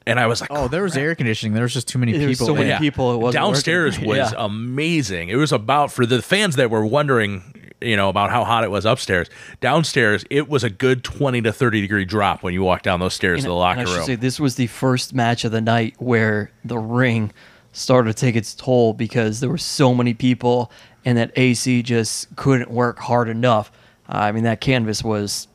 And 0.06 0.20
I 0.22 0.28
was 0.28 0.40
like, 0.40 0.50
Oh, 0.54 0.68
there 0.70 0.84
was 0.84 0.96
air 0.96 1.16
conditioning. 1.16 1.54
There 1.54 1.64
was 1.64 1.74
just 1.74 1.88
too 1.90 2.00
many 2.00 2.14
There 2.18 2.28
was 2.30 2.38
people. 2.38 2.48
so 2.48 2.56
many 2.56 2.72
in. 2.72 2.78
people, 2.80 3.14
it 3.14 3.18
wasn't 3.18 3.44
downstairs 3.44 3.96
working. 3.98 4.08
was 4.22 4.32
Yeah. 4.32 4.46
amazing. 4.46 5.28
It 5.30 5.36
was 5.36 5.52
about 5.52 5.92
for 5.92 6.06
the 6.06 6.22
fans 6.22 6.56
that 6.56 6.70
were 6.70 6.86
wondering, 6.86 7.42
you 7.82 7.98
know, 7.98 8.08
about 8.08 8.30
how 8.30 8.46
hot 8.46 8.64
it 8.64 8.72
was 8.72 8.86
upstairs. 8.86 9.30
Downstairs, 9.60 10.24
it 10.30 10.48
was 10.48 10.64
a 10.64 10.70
good 10.70 11.04
twenty 11.04 11.42
to 11.42 11.52
thirty 11.52 11.82
degree 11.82 12.06
drop 12.06 12.42
when 12.42 12.54
you 12.54 12.64
walk 12.64 12.84
down 12.84 13.00
those 13.02 13.14
stairs 13.16 13.42
to 13.42 13.48
the 13.50 13.54
locker 13.54 13.82
And 13.82 13.90
I 13.90 13.96
room. 13.98 14.06
say 14.06 14.16
this 14.16 14.40
was 14.40 14.56
the 14.56 14.68
first 14.68 15.14
match 15.14 15.44
of 15.44 15.52
the 15.52 15.62
night 15.62 15.96
where 15.98 16.52
the 16.64 16.78
ring 16.78 17.34
started 17.74 18.16
to 18.16 18.20
take 18.20 18.36
its 18.38 18.56
toll 18.56 18.94
because 18.94 19.42
there 19.42 19.50
were 19.50 19.58
so 19.58 19.94
many 19.94 20.14
people 20.14 20.72
and 21.06 21.18
that 21.18 21.32
AC 21.38 21.84
just 21.84 22.36
couldn't 22.36 22.70
work 22.72 23.00
hard 23.00 23.30
enough. 23.30 23.72
Uh, 24.10 24.18
I 24.18 24.32
mean, 24.32 24.44
that 24.46 24.62
canvas 24.62 25.04
was 25.04 25.48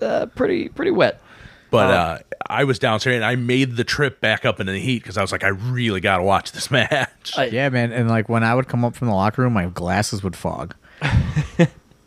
uh, 0.00 0.26
pretty 0.26 0.68
pretty 0.68 0.90
wet. 0.90 1.20
but 1.70 1.90
uh, 1.90 2.18
I 2.48 2.64
was 2.64 2.78
downstairs 2.78 3.16
and 3.16 3.24
I 3.24 3.34
made 3.36 3.76
the 3.76 3.84
trip 3.84 4.20
back 4.20 4.44
up 4.46 4.58
into 4.60 4.72
the 4.72 4.80
heat 4.80 5.02
because 5.02 5.18
I 5.18 5.22
was 5.22 5.32
like, 5.32 5.44
I 5.44 5.48
really 5.48 6.00
got 6.00 6.16
to 6.18 6.22
watch 6.22 6.52
this 6.52 6.70
match. 6.72 7.32
I- 7.36 7.46
Yeah, 7.46 7.68
man. 7.68 7.92
And 7.92 8.08
like 8.08 8.28
when 8.28 8.42
I 8.44 8.54
would 8.54 8.68
come 8.68 8.84
up 8.84 8.94
from 8.96 9.08
the 9.08 9.14
locker 9.14 9.42
room, 9.42 9.52
my 9.52 9.66
glasses 9.66 10.22
would 10.22 10.36
fog. 10.36 10.74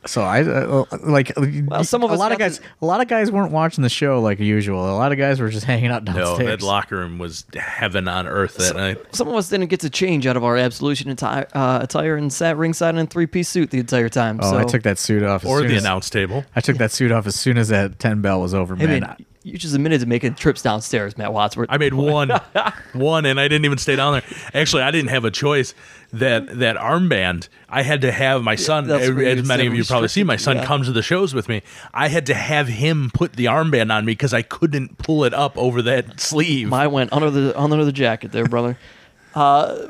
so 0.05 0.21
I 0.21 0.41
uh, 0.41 0.85
like 1.03 1.31
Well, 1.37 1.83
some 1.83 2.03
of 2.03 2.11
a 2.11 2.15
lot 2.15 2.31
of 2.31 2.39
guys. 2.39 2.57
to- 2.59 2.63
A 2.81 2.85
lot 2.85 3.01
of 3.01 3.07
guys 3.07 3.31
weren't 3.31 3.51
watching 3.51 3.81
the 3.83 3.89
show 3.89 4.19
like 4.21 4.39
usual. 4.39 4.89
A 4.89 4.95
lot 4.97 5.11
of 5.11 5.17
guys 5.17 5.39
were 5.39 5.49
just 5.49 5.65
hanging 5.67 5.91
out 5.91 6.05
downstairs. 6.05 6.25
no, 6.25 6.37
downstairs. 6.37 6.59
that 6.61 6.65
locker 6.65 6.97
room 6.97 7.17
was 7.19 7.45
heaven 7.55 8.07
on 8.07 8.27
earth 8.27 8.55
that 8.57 8.75
night. 8.75 8.97
Some 9.15 9.27
of 9.27 9.35
us 9.35 9.49
didn't 9.49 9.67
get 9.67 9.79
to 9.81 9.89
change 9.89 10.25
out 10.27 10.37
of 10.37 10.43
our 10.43 10.57
absolution 10.57 11.09
attire, 11.11 11.47
uh, 11.53 11.79
attire 11.81 12.15
and 12.15 12.31
sat 12.33 12.57
ringside 12.57 12.95
in 12.95 13.01
a 13.01 13.05
three 13.07 13.27
piece 13.27 13.49
suit 13.49 13.69
the 13.71 13.79
entire 13.79 14.09
time. 14.09 14.39
oh, 14.41 14.51
so 14.51 14.57
I 14.57 14.63
took 14.63 14.83
that 14.83 14.97
suit 14.97 15.23
off. 15.23 15.43
As 15.43 15.49
Or 15.49 15.59
soon 15.59 15.67
the 15.69 15.75
as- 15.75 15.83
announce 15.83 16.09
table. 16.09 16.43
I 16.55 16.61
took 16.61 16.77
that 16.77 16.91
suit 16.91 17.11
off 17.11 17.27
as 17.27 17.35
soon 17.35 17.57
as 17.57 17.67
that 17.69 17.99
ten 17.99 18.21
bell 18.21 18.41
was 18.41 18.53
over, 18.53 18.75
Hey, 18.75 18.85
man. 18.87 19.01
man, 19.01 19.25
you 19.43 19.57
just 19.57 19.73
admitted 19.73 20.01
to 20.01 20.05
making 20.07 20.35
trips 20.35 20.61
downstairs, 20.61 21.17
Matt 21.17 21.33
Wadsworth. 21.33 21.67
I 21.71 21.77
made 21.77 21.93
one, 21.95 22.29
one, 22.93 23.25
and 23.25 23.39
I 23.39 23.47
didn't 23.47 23.65
even 23.65 23.77
stay 23.77 23.95
down 23.95 24.13
there. 24.13 24.23
Actually, 24.53 24.83
I 24.83 24.91
didn't 24.91 25.09
have 25.09 25.25
a 25.25 25.31
choice. 25.31 25.73
That 26.13 26.59
that 26.59 26.75
armband, 26.75 27.47
I 27.69 27.83
had 27.83 28.01
to 28.01 28.11
have 28.11 28.43
my 28.43 28.55
son. 28.55 28.87
that's 28.87 29.03
as 29.03 29.11
where 29.11 29.23
you 29.23 29.29
as 29.29 29.47
many 29.47 29.65
of 29.65 29.73
you 29.73 29.85
probably 29.85 30.09
see, 30.09 30.23
my 30.23 30.35
son 30.35 30.57
yeah. 30.57 30.65
comes 30.65 30.87
to 30.87 30.93
the 30.93 31.01
shows 31.01 31.33
with 31.33 31.47
me. 31.47 31.61
I 31.93 32.09
had 32.09 32.25
to 32.25 32.33
have 32.33 32.67
him 32.67 33.11
put 33.13 33.33
the 33.33 33.45
armband 33.45 33.93
on 33.93 34.05
me 34.05 34.11
because 34.11 34.33
I 34.33 34.41
couldn't 34.41 34.97
pull 34.97 35.23
it 35.23 35.33
up 35.33 35.57
over 35.57 35.81
that 35.83 36.19
sleeve. 36.19 36.67
Mine 36.67 36.91
went 36.91 37.13
under 37.13 37.29
the 37.29 37.57
under 37.57 37.85
the 37.85 37.93
jacket 37.93 38.31
there, 38.31 38.45
brother. 38.45 38.77
Uh, 39.33 39.87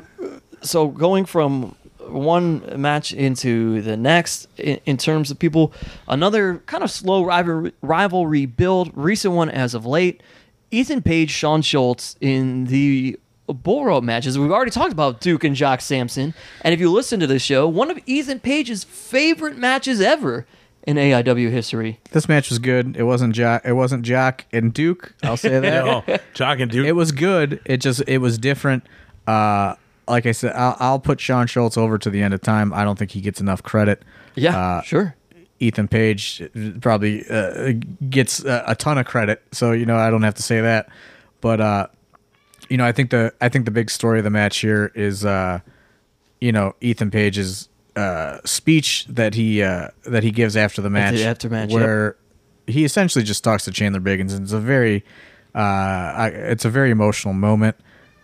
so 0.60 0.86
going 0.86 1.24
from 1.24 1.74
one 2.08 2.80
match 2.80 3.12
into 3.12 3.80
the 3.82 3.96
next 3.96 4.48
in, 4.56 4.80
in 4.86 4.96
terms 4.96 5.30
of 5.30 5.38
people, 5.38 5.72
another 6.08 6.58
kind 6.66 6.82
of 6.82 6.90
slow 6.90 7.24
rivalry, 7.24 7.72
rivalry 7.82 8.46
build, 8.46 8.90
recent 8.94 9.34
one 9.34 9.50
as 9.50 9.74
of 9.74 9.86
late. 9.86 10.22
Ethan 10.70 11.02
Page, 11.02 11.30
Shawn 11.30 11.60
Shultz 11.60 12.16
in 12.20 12.64
the 12.66 13.18
bull 13.46 13.84
rope 13.84 14.04
matches. 14.04 14.38
We've 14.38 14.50
already 14.50 14.70
talked 14.70 14.92
about 14.92 15.20
Duke 15.20 15.44
and 15.44 15.54
Jock 15.56 15.80
Sampson, 15.80 16.34
and 16.62 16.72
if 16.74 16.80
you 16.80 16.90
listen 16.90 17.20
to 17.20 17.26
this 17.26 17.42
show, 17.42 17.66
one 17.68 17.90
of 17.90 17.98
Ethan 18.06 18.40
Page's 18.40 18.84
favorite 18.84 19.56
matches 19.56 20.00
ever 20.00 20.46
in 20.84 20.96
AIW 20.96 21.50
history. 21.50 22.00
this 22.10 22.28
match 22.28 22.48
was 22.50 22.58
good. 22.58 22.96
It 22.96 23.04
wasn't 23.04 23.34
Jock. 23.34 23.62
It 23.64 23.74
wasn't 23.74 24.02
Jock 24.04 24.44
and 24.52 24.72
Duke. 24.74 25.14
I'll 25.22 25.36
say 25.36 25.50
that. 25.60 25.84
no, 25.84 26.18
Jock 26.34 26.58
and 26.60 26.70
Duke. 26.70 26.86
It 26.86 26.92
was 26.92 27.12
good. 27.12 27.60
It 27.64 27.76
just 27.78 28.02
it 28.08 28.18
was 28.18 28.36
different. 28.38 28.84
Uh, 29.26 29.76
like 30.08 30.26
I 30.26 30.32
said, 30.32 30.52
I'll, 30.56 30.76
I'll 30.80 30.98
put 30.98 31.20
Shawn 31.20 31.46
Shultz 31.46 31.76
over 31.78 31.96
to 31.98 32.10
the 32.10 32.20
end 32.22 32.34
of 32.34 32.40
time. 32.40 32.72
I 32.72 32.82
don't 32.82 32.98
think 32.98 33.12
he 33.12 33.20
gets 33.20 33.40
enough 33.40 33.62
credit. 33.62 34.02
Yeah, 34.34 34.58
Uh, 34.58 34.82
sure. 34.82 35.14
Ethan 35.60 35.86
Page 35.86 36.42
probably 36.80 37.24
uh, 37.30 37.74
gets 38.10 38.44
a, 38.44 38.64
a 38.66 38.74
ton 38.74 38.98
of 38.98 39.06
credit, 39.06 39.40
so 39.52 39.70
you 39.70 39.86
know 39.86 39.96
I 39.96 40.10
don't 40.10 40.22
have 40.22 40.34
to 40.34 40.42
say 40.42 40.60
that. 40.60 40.88
But 41.40 41.60
uh, 41.60 41.86
you 42.68 42.76
know, 42.76 42.84
I 42.84 42.92
think 42.92 43.10
the 43.10 43.32
I 43.40 43.48
think 43.48 43.64
the 43.64 43.70
big 43.70 43.90
story 43.90 44.18
of 44.18 44.24
the 44.24 44.30
match 44.30 44.58
here 44.58 44.92
is 44.94 45.24
uh, 45.24 45.60
you 46.40 46.52
know 46.52 46.74
Ethan 46.80 47.10
Page's 47.10 47.68
uh, 47.96 48.38
speech 48.44 49.06
that 49.08 49.34
he 49.34 49.62
uh, 49.62 49.88
that 50.04 50.22
he 50.22 50.30
gives 50.30 50.56
after 50.56 50.82
the 50.82 50.90
match, 50.90 51.20
after 51.20 51.48
match, 51.48 51.70
yep. 51.70 51.80
where 51.80 52.16
he 52.66 52.84
essentially 52.84 53.24
just 53.24 53.44
talks 53.44 53.64
to 53.64 53.70
Chandler 53.70 54.00
Biggins, 54.00 54.32
and 54.32 54.42
it's 54.42 54.52
a 54.52 54.60
very 54.60 55.04
uh, 55.54 55.58
I, 55.58 56.28
it's 56.28 56.64
a 56.64 56.70
very 56.70 56.90
emotional 56.90 57.34
moment. 57.34 57.76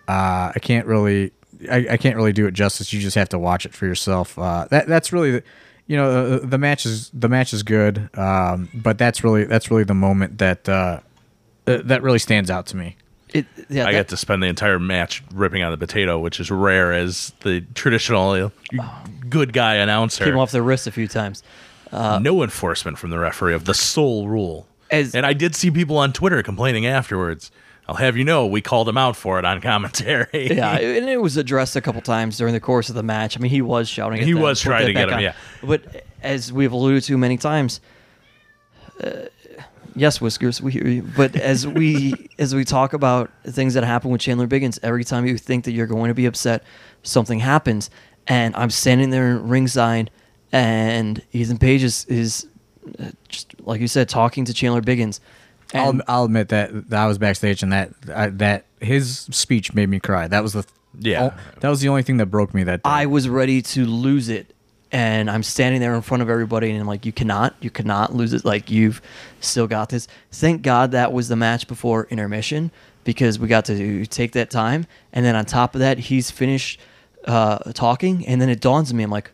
Uh, 0.07 0.53
I 0.55 0.59
can't 0.61 0.87
really 0.87 1.33
I, 1.71 1.87
I 1.91 1.97
can't 1.97 2.17
really 2.17 2.33
do 2.33 2.47
it 2.47 2.53
justice. 2.53 2.93
You 2.93 3.01
just 3.01 3.17
have 3.17 3.29
to 3.31 3.39
watch 3.39 3.67
it 3.67 3.75
for 3.75 3.87
yourself. 3.87 4.39
Uh, 4.39 4.67
that 4.71 4.87
that's 4.87 5.13
really 5.13 5.33
the, 5.33 5.43
you 5.87 5.97
know 5.97 6.39
the, 6.39 6.47
the 6.47 6.59
match 6.59 6.87
is 6.87 7.11
the 7.11 7.29
match 7.29 7.53
is 7.53 7.63
good, 7.63 8.09
um, 8.17 8.69
but 8.75 8.99
that's 8.99 9.25
really 9.25 9.45
that's 9.45 9.71
really 9.71 9.85
the 9.85 9.95
moment 9.95 10.39
that 10.39 10.69
uh, 10.69 11.01
that 11.65 12.03
really 12.03 12.19
stands 12.19 12.51
out 12.51 12.67
to 12.67 12.77
me. 12.77 12.97
It, 13.35 13.47
yeah, 13.69 13.83
I 13.87 13.93
that- 13.93 13.99
got 13.99 14.09
to 14.09 14.17
spend 14.17 14.43
the 14.43 14.47
entire 14.47 14.79
match 14.79 15.23
ripping 15.33 15.63
on 15.63 15.71
the 15.71 15.79
potato, 15.79 16.19
which 16.19 16.41
is 16.41 16.51
rare 16.51 16.93
as 16.93 17.33
the 17.41 17.61
traditional 17.75 18.31
uh, 18.31 18.51
good 19.29 19.53
guy 19.53 19.75
announcer. 19.77 20.25
came 20.25 20.39
off 20.39 20.51
the 20.51 20.63
wrist 20.63 20.87
a 20.87 20.91
few 20.93 21.09
times. 21.09 21.43
no 21.93 22.43
enforcement 22.43 22.99
from 22.99 23.11
the 23.11 23.19
referee 23.19 23.55
of 23.55 23.65
the 23.67 23.75
sole 23.75 24.29
rule. 24.29 24.67
As- 24.91 25.15
and 25.15 25.27
I 25.27 25.35
did 25.35 25.55
see 25.55 25.71
people 25.71 25.99
on 25.99 26.13
Twitter 26.13 26.43
complaining 26.43 26.87
afterwards. 26.87 27.51
I'll 27.87 27.95
have 27.97 28.19
you 28.19 28.25
know, 28.25 28.47
we 28.47 28.61
called 28.61 28.87
him 28.87 28.99
out 28.99 29.17
for 29.17 29.39
it 29.39 29.45
on 29.47 29.61
commentary. 29.63 30.55
Yeah, 30.55 30.77
and 30.77 31.09
it 31.09 31.23
was 31.23 31.37
addressed 31.39 31.75
a 31.77 31.81
couple 31.81 32.01
times 32.03 32.37
during 32.37 32.53
the 32.53 32.61
course 32.61 32.89
of 32.91 32.95
the 32.95 33.03
match. 33.03 33.37
I 33.37 33.41
mean, 33.41 33.51
he 33.51 33.63
was 33.63 33.89
shouting. 33.89 34.21
At 34.21 34.27
He 34.27 34.33
them, 34.35 34.43
was 34.43 34.61
trying 34.61 34.87
to 34.87 34.93
get 34.93 35.09
him, 35.09 35.15
on." 35.17 35.21
yeah. 35.23 35.33
But 35.63 36.05
as 36.23 36.53
we've 36.53 36.71
alluded 36.73 37.03
to 37.05 37.17
many 37.17 37.39
times, 37.39 37.81
uh, 39.03 39.27
yes, 39.99 40.21
whiskers, 40.21 40.63
we 40.63 40.73
hear 40.73 40.87
you. 40.87 41.03
But 41.17 41.37
as 41.37 41.67
we 41.67 42.31
as 42.39 42.55
we 42.55 42.65
talk 42.65 42.93
about 42.93 43.31
things 43.45 43.75
that 43.75 43.85
happen 43.85 44.11
with 44.11 44.21
Chandler 44.21 44.47
Biggins, 44.47 44.79
every 44.83 45.05
time 45.05 45.27
you 45.27 45.39
think 45.39 45.65
that 45.65 45.73
you're 45.73 45.87
going 45.87 46.09
to 46.09 46.15
be 46.15 46.27
upset, 46.27 46.63
something 47.03 47.41
happens, 47.41 47.91
and 48.27 48.55
I'm 48.57 48.71
standing 48.71 49.11
there 49.11 49.39
ringside, 49.39 50.11
and 50.53 51.23
Ethan 51.33 51.59
Page 51.59 51.83
is, 51.83 52.05
is 52.07 52.47
uh, 52.99 53.11
just 53.29 53.55
like 53.61 53.81
you 53.81 53.89
said, 53.89 54.09
talking 54.09 54.45
to 54.45 54.55
Chandler 54.55 54.83
Biggins. 54.83 55.21
I'll, 55.75 55.91
And 55.91 56.03
I'll 56.09 56.25
admit 56.25 56.49
that, 56.49 56.89
that 56.91 56.99
I 56.99 57.07
was 57.07 57.19
backstage 57.19 57.63
and 57.63 57.73
that 57.73 57.91
I, 58.15 58.29
that 58.29 58.65
his 58.81 59.29
speech 59.31 59.75
made 59.75 59.89
me 59.89 60.01
cry. 60.01 60.27
That 60.29 60.43
was 60.43 60.55
the 60.55 60.65
Yeah. 60.99 61.31
oh, 61.33 61.41
that 61.61 61.69
was 61.69 61.81
the 61.81 61.89
only 61.89 62.03
thing 62.03 62.17
that 62.19 62.27
broke 62.27 62.55
me 62.55 62.65
that 62.65 62.83
day. 62.83 62.91
I 62.91 63.07
was 63.07 63.29
ready 63.29 63.61
to 63.63 63.85
lose 63.85 64.29
it. 64.29 64.55
And 64.91 65.31
I'm 65.31 65.43
standing 65.43 65.81
there 65.81 65.95
in 65.95 66.01
front 66.01 66.23
of 66.23 66.31
everybody, 66.31 66.71
and 66.71 66.81
I'm 66.81 66.87
like, 66.87 67.05
"You 67.05 67.13
cannot, 67.13 67.55
you 67.61 67.71
cannot 67.71 68.15
lose 68.15 68.33
it. 68.33 68.45
Like 68.45 68.71
you've 68.71 69.03
still 69.41 69.67
got 69.67 69.91
this." 69.91 70.09
Thank 70.33 70.63
God 70.63 70.93
that 70.93 71.13
was 71.13 71.29
the 71.29 71.37
match 71.37 71.69
before 71.69 72.07
intermission 72.11 72.71
because 73.05 73.39
we 73.39 73.49
got 73.49 73.67
to 73.67 74.07
take 74.07 74.33
that 74.33 74.51
time. 74.51 74.87
And 75.13 75.25
then 75.27 75.37
on 75.37 75.45
top 75.45 75.75
of 75.75 75.81
that, 75.81 75.99
he's 75.99 76.31
finished 76.31 76.81
uh, 77.27 77.59
talking, 77.73 78.27
and 78.27 78.41
then 78.41 78.49
it 78.49 78.61
dawns 78.61 78.91
on 78.91 78.97
me, 78.97 79.05
I'm 79.05 79.11
like, 79.11 79.31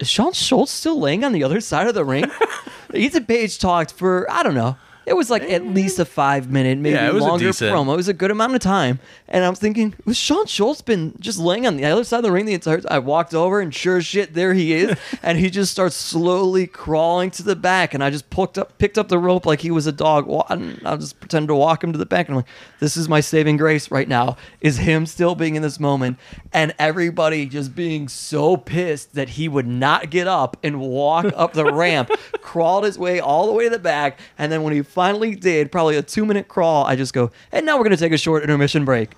"Is 0.00 0.08
Shawn 0.08 0.32
Shultz 0.32 0.72
still 0.72 0.98
laying 0.98 1.24
on 1.24 1.32
the 1.32 1.44
other 1.44 1.60
side 1.60 1.86
of 1.86 1.94
the 1.94 2.04
ring?" 2.04 2.24
Ethan 2.94 3.26
Page 3.26 3.58
talked 3.58 3.92
for 3.92 4.30
I 4.30 4.42
don't 4.42 4.54
know 4.54 4.76
It 5.06 5.14
was 5.14 5.28
like 5.30 5.42
at 5.42 5.66
least 5.66 5.98
a 5.98 6.04
five 6.04 6.50
minute, 6.50 6.78
maybe 6.78 6.94
Yeah, 6.94 7.08
it 7.08 7.14
was 7.14 7.24
a 7.24 7.28
longer 7.28 7.46
decent- 7.46 7.74
promo. 7.74 7.92
It 7.92 7.96
was 7.96 8.08
a 8.08 8.14
good 8.14 8.30
amount 8.30 8.54
of 8.54 8.60
time. 8.60 9.00
And 9.28 9.44
I 9.44 9.50
was 9.50 9.58
thinking, 9.58 9.94
was 10.04 10.16
Shawn 10.16 10.46
Shultz 10.46 10.80
been 10.82 11.14
just 11.20 11.38
laying 11.38 11.66
on 11.66 11.76
the 11.76 11.84
other 11.84 12.04
side 12.04 12.18
of 12.18 12.22
the 12.24 12.32
ring 12.32 12.46
the 12.46 12.54
entire 12.54 12.80
time? 12.80 12.88
I 12.90 12.98
walked 13.00 13.34
over 13.34 13.60
and 13.60 13.74
sure 13.74 13.98
as 13.98 14.06
shit, 14.06 14.34
there 14.34 14.54
he 14.54 14.72
is. 14.72 14.96
and 15.22 15.38
he 15.38 15.50
just 15.50 15.72
starts 15.72 15.96
slowly 15.96 16.66
crawling 16.66 17.30
to 17.32 17.42
the 17.42 17.56
back. 17.56 17.94
And 17.94 18.02
I 18.02 18.10
just 18.10 18.30
picked 18.30 18.58
up 18.58 18.78
picked 18.78 18.96
up 18.98 19.08
the 19.08 19.18
rope 19.18 19.44
like 19.46 19.60
he 19.60 19.70
was 19.70 19.86
a 19.86 19.92
dog. 19.92 20.26
Wa- 20.26 20.46
and 20.50 20.80
I 20.84 20.96
just 20.96 21.18
pretended 21.20 21.48
to 21.48 21.54
walk 21.54 21.82
him 21.84 21.92
to 21.92 21.98
the 21.98 22.06
back. 22.06 22.28
And 22.28 22.34
I'm 22.34 22.36
like, 22.44 22.48
this 22.80 22.96
is 22.96 23.08
my 23.08 23.20
saving 23.20 23.56
grace 23.56 23.90
right 23.90 24.08
now, 24.08 24.36
is 24.60 24.78
him 24.78 25.06
still 25.06 25.34
being 25.34 25.54
in 25.56 25.62
this 25.62 25.78
moment. 25.80 26.18
And 26.52 26.74
everybody 26.78 27.46
just 27.46 27.74
being 27.74 28.08
so 28.08 28.56
pissed 28.56 29.14
that 29.14 29.30
he 29.30 29.48
would 29.48 29.66
not 29.66 30.10
get 30.10 30.26
up 30.28 30.56
and 30.62 30.80
walk 30.80 31.26
up 31.36 31.52
the 31.52 31.72
ramp, 31.72 32.10
crawled 32.40 32.84
his 32.84 32.98
way 32.98 33.20
all 33.20 33.46
the 33.46 33.52
way 33.52 33.64
to 33.64 33.70
the 33.70 33.78
back. 33.78 34.18
And 34.38 34.50
then 34.52 34.62
when 34.62 34.72
he 34.72 34.82
finally 34.94 35.34
did, 35.34 35.70
probably 35.70 35.96
a 35.96 36.02
two 36.02 36.24
minute 36.24 36.48
crawl, 36.48 36.84
I 36.84 36.96
just 36.96 37.12
go, 37.12 37.30
and 37.52 37.66
now 37.66 37.76
we're 37.76 37.84
going 37.84 37.96
to 37.96 38.02
take 38.02 38.12
a 38.12 38.18
short 38.18 38.42
intermission 38.42 38.84
break. 38.84 39.10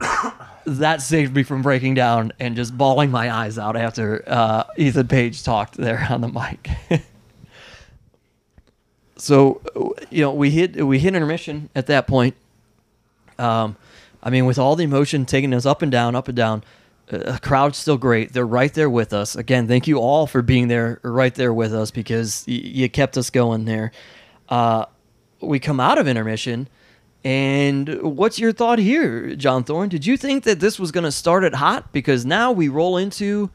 that 0.66 1.00
saved 1.00 1.34
me 1.34 1.42
from 1.42 1.62
breaking 1.62 1.94
down 1.94 2.32
and 2.40 2.56
just 2.56 2.76
bawling 2.76 3.10
my 3.10 3.32
eyes 3.32 3.58
out 3.58 3.76
after 3.76 4.22
uh, 4.26 4.64
Ethan 4.76 5.08
Page 5.08 5.42
talked 5.42 5.76
there 5.76 6.06
on 6.10 6.20
the 6.20 6.28
mic. 6.28 6.68
so, 9.16 9.62
you 10.10 10.22
know, 10.22 10.32
we 10.32 10.50
hit 10.50 10.84
we 10.84 10.98
hit 10.98 11.14
intermission 11.14 11.70
at 11.74 11.86
that 11.86 12.06
point. 12.06 12.34
Um, 13.38 13.76
I 14.22 14.30
mean, 14.30 14.44
with 14.44 14.58
all 14.58 14.76
the 14.76 14.84
emotion 14.84 15.24
taking 15.24 15.54
us 15.54 15.64
up 15.64 15.82
and 15.82 15.92
down, 15.92 16.16
up 16.16 16.26
and 16.26 16.36
down, 16.36 16.64
uh, 17.10 17.18
the 17.18 17.38
crowd's 17.40 17.78
still 17.78 17.96
great. 17.96 18.32
They're 18.32 18.46
right 18.46 18.72
there 18.72 18.90
with 18.90 19.12
us. 19.12 19.36
Again, 19.36 19.68
thank 19.68 19.86
you 19.86 19.98
all 19.98 20.26
for 20.26 20.42
being 20.42 20.68
there, 20.68 21.00
right 21.02 21.34
there 21.34 21.52
with 21.52 21.72
us, 21.72 21.90
because 21.90 22.44
y- 22.48 22.54
you 22.54 22.88
kept 22.88 23.16
us 23.16 23.30
going 23.30 23.66
there. 23.66 23.92
Uh, 24.48 24.86
we 25.40 25.58
come 25.58 25.80
out 25.80 25.98
of 25.98 26.06
intermission, 26.08 26.68
and 27.24 28.00
what's 28.02 28.38
your 28.38 28.52
thought 28.52 28.78
here, 28.78 29.34
John 29.34 29.64
Thorne? 29.64 29.88
Did 29.88 30.06
you 30.06 30.16
think 30.16 30.44
that 30.44 30.60
this 30.60 30.78
was 30.78 30.92
going 30.92 31.04
to 31.04 31.12
start 31.12 31.44
it 31.44 31.54
hot? 31.54 31.92
Because 31.92 32.24
now 32.24 32.52
we 32.52 32.68
roll 32.68 32.96
into 32.96 33.50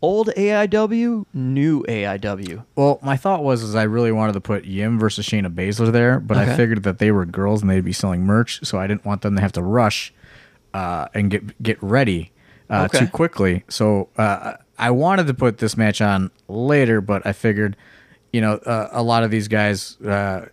old 0.00 0.28
AIW, 0.36 1.26
new 1.32 1.82
AIW. 1.84 2.64
Well, 2.74 2.98
my 3.02 3.16
thought 3.16 3.44
was 3.44 3.62
is 3.62 3.76
I 3.76 3.84
really 3.84 4.10
wanted 4.10 4.32
to 4.32 4.40
put 4.40 4.64
Yim 4.64 4.98
versus 4.98 5.24
Shayna 5.26 5.54
Baszler 5.54 5.92
there, 5.92 6.18
but 6.18 6.36
Okay. 6.36 6.52
I 6.52 6.56
figured 6.56 6.82
that 6.82 6.98
they 6.98 7.12
were 7.12 7.24
girls 7.24 7.62
and 7.62 7.70
they'd 7.70 7.84
be 7.84 7.92
selling 7.92 8.24
merch, 8.24 8.60
so 8.64 8.78
I 8.78 8.86
didn't 8.88 9.04
want 9.04 9.22
them 9.22 9.36
to 9.36 9.40
have 9.40 9.52
to 9.52 9.62
rush 9.62 10.12
uh, 10.74 11.06
and 11.14 11.30
get 11.30 11.62
get 11.62 11.80
ready 11.82 12.32
uh, 12.68 12.88
Okay. 12.92 13.00
too 13.00 13.06
quickly. 13.06 13.62
So 13.68 14.08
uh, 14.16 14.54
I 14.78 14.90
wanted 14.90 15.28
to 15.28 15.34
put 15.34 15.58
this 15.58 15.76
match 15.76 16.00
on 16.00 16.32
later, 16.48 17.00
but 17.00 17.24
I 17.24 17.32
figured, 17.32 17.76
you 18.32 18.40
know, 18.40 18.54
uh, 18.54 18.88
a 18.90 19.02
lot 19.04 19.22
of 19.22 19.30
these 19.30 19.46
guys 19.46 20.00
uh, 20.00 20.46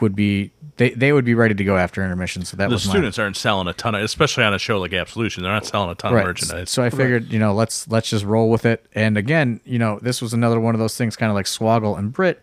would 0.00 0.14
be 0.16 0.50
they, 0.76 0.90
they 0.90 1.12
would 1.12 1.24
be 1.24 1.34
ready 1.34 1.54
to 1.54 1.64
go 1.64 1.76
after 1.76 2.02
intermission. 2.02 2.44
So 2.44 2.56
that 2.56 2.68
The 2.68 2.74
was 2.74 2.86
my- 2.86 2.92
students 2.94 3.18
aren't 3.18 3.36
selling 3.36 3.68
a 3.68 3.72
ton 3.72 3.94
of, 3.94 4.02
especially 4.02 4.42
on 4.44 4.52
a 4.54 4.58
show 4.58 4.80
like 4.80 4.92
Absolution. 4.92 5.42
They're 5.42 5.52
not 5.52 5.66
selling 5.66 5.90
a 5.90 5.94
ton 5.94 6.12
right. 6.12 6.22
of 6.22 6.26
merchandise. 6.26 6.70
So 6.70 6.82
I 6.82 6.90
figured, 6.90 7.32
you 7.32 7.38
know, 7.38 7.54
let's 7.54 7.86
let's 7.88 8.10
just 8.10 8.24
roll 8.24 8.50
with 8.50 8.66
it. 8.66 8.84
And 8.94 9.16
again, 9.16 9.60
you 9.64 9.78
know, 9.78 9.98
this 10.02 10.20
was 10.20 10.32
another 10.32 10.58
one 10.58 10.74
of 10.74 10.80
those 10.80 10.96
things, 10.96 11.16
kind 11.16 11.30
of 11.30 11.34
like 11.34 11.46
Swoggle 11.46 11.96
and 11.98 12.12
Britt. 12.12 12.42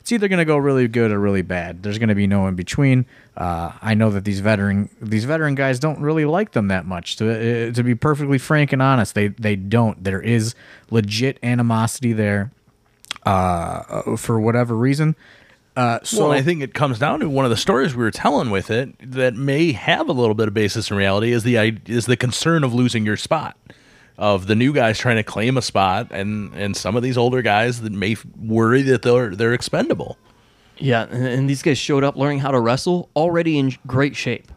It's 0.00 0.12
either 0.12 0.26
going 0.28 0.38
to 0.38 0.46
go 0.46 0.56
really 0.56 0.88
good 0.88 1.12
or 1.12 1.20
really 1.20 1.42
bad. 1.42 1.82
There's 1.82 1.98
going 1.98 2.08
to 2.08 2.14
be 2.14 2.26
no 2.26 2.46
in 2.46 2.54
between. 2.54 3.04
Uh, 3.36 3.72
I 3.82 3.92
know 3.92 4.08
that 4.10 4.24
these 4.24 4.40
veteran 4.40 4.88
these 5.02 5.24
veteran 5.24 5.54
guys 5.54 5.78
don't 5.78 6.00
really 6.00 6.24
like 6.24 6.52
them 6.52 6.68
that 6.68 6.86
much. 6.86 7.16
To 7.16 7.68
uh, 7.68 7.72
to 7.72 7.82
be 7.84 7.94
perfectly 7.94 8.38
frank 8.38 8.72
and 8.72 8.80
honest, 8.80 9.14
they 9.14 9.28
they 9.28 9.54
don't. 9.54 10.02
There 10.02 10.20
is 10.22 10.54
legit 10.90 11.38
animosity 11.42 12.14
there, 12.14 12.50
uh, 13.24 14.16
for 14.16 14.40
whatever 14.40 14.74
reason. 14.74 15.14
Uh, 15.78 16.00
so 16.02 16.24
well, 16.24 16.32
I 16.32 16.42
think 16.42 16.60
it 16.60 16.74
comes 16.74 16.98
down 16.98 17.20
to 17.20 17.28
one 17.28 17.44
of 17.44 17.52
the 17.52 17.56
stories 17.56 17.94
we 17.94 18.02
were 18.02 18.10
telling 18.10 18.50
with 18.50 18.68
it 18.68 18.96
that 19.12 19.34
may 19.34 19.70
have 19.70 20.08
a 20.08 20.12
little 20.12 20.34
bit 20.34 20.48
of 20.48 20.54
basis 20.54 20.90
in 20.90 20.96
reality 20.96 21.30
is 21.30 21.44
the 21.44 21.56
is 21.86 22.06
the 22.06 22.16
concern 22.16 22.64
of 22.64 22.74
losing 22.74 23.06
your 23.06 23.16
spot, 23.16 23.56
of 24.16 24.48
the 24.48 24.56
new 24.56 24.72
guys 24.72 24.98
trying 24.98 25.18
to 25.18 25.22
claim 25.22 25.56
a 25.56 25.62
spot, 25.62 26.08
and 26.10 26.52
and 26.54 26.76
some 26.76 26.96
of 26.96 27.04
these 27.04 27.16
older 27.16 27.42
guys 27.42 27.82
that 27.82 27.92
may 27.92 28.16
worry 28.36 28.82
that 28.82 29.02
they're 29.02 29.36
they're 29.36 29.54
expendable. 29.54 30.18
Yeah, 30.78 31.06
and, 31.08 31.24
and 31.24 31.48
these 31.48 31.62
guys 31.62 31.78
showed 31.78 32.02
up 32.02 32.16
learning 32.16 32.40
how 32.40 32.50
to 32.50 32.58
wrestle 32.58 33.08
already 33.14 33.56
in 33.56 33.76
great 33.86 34.16
shape. 34.16 34.50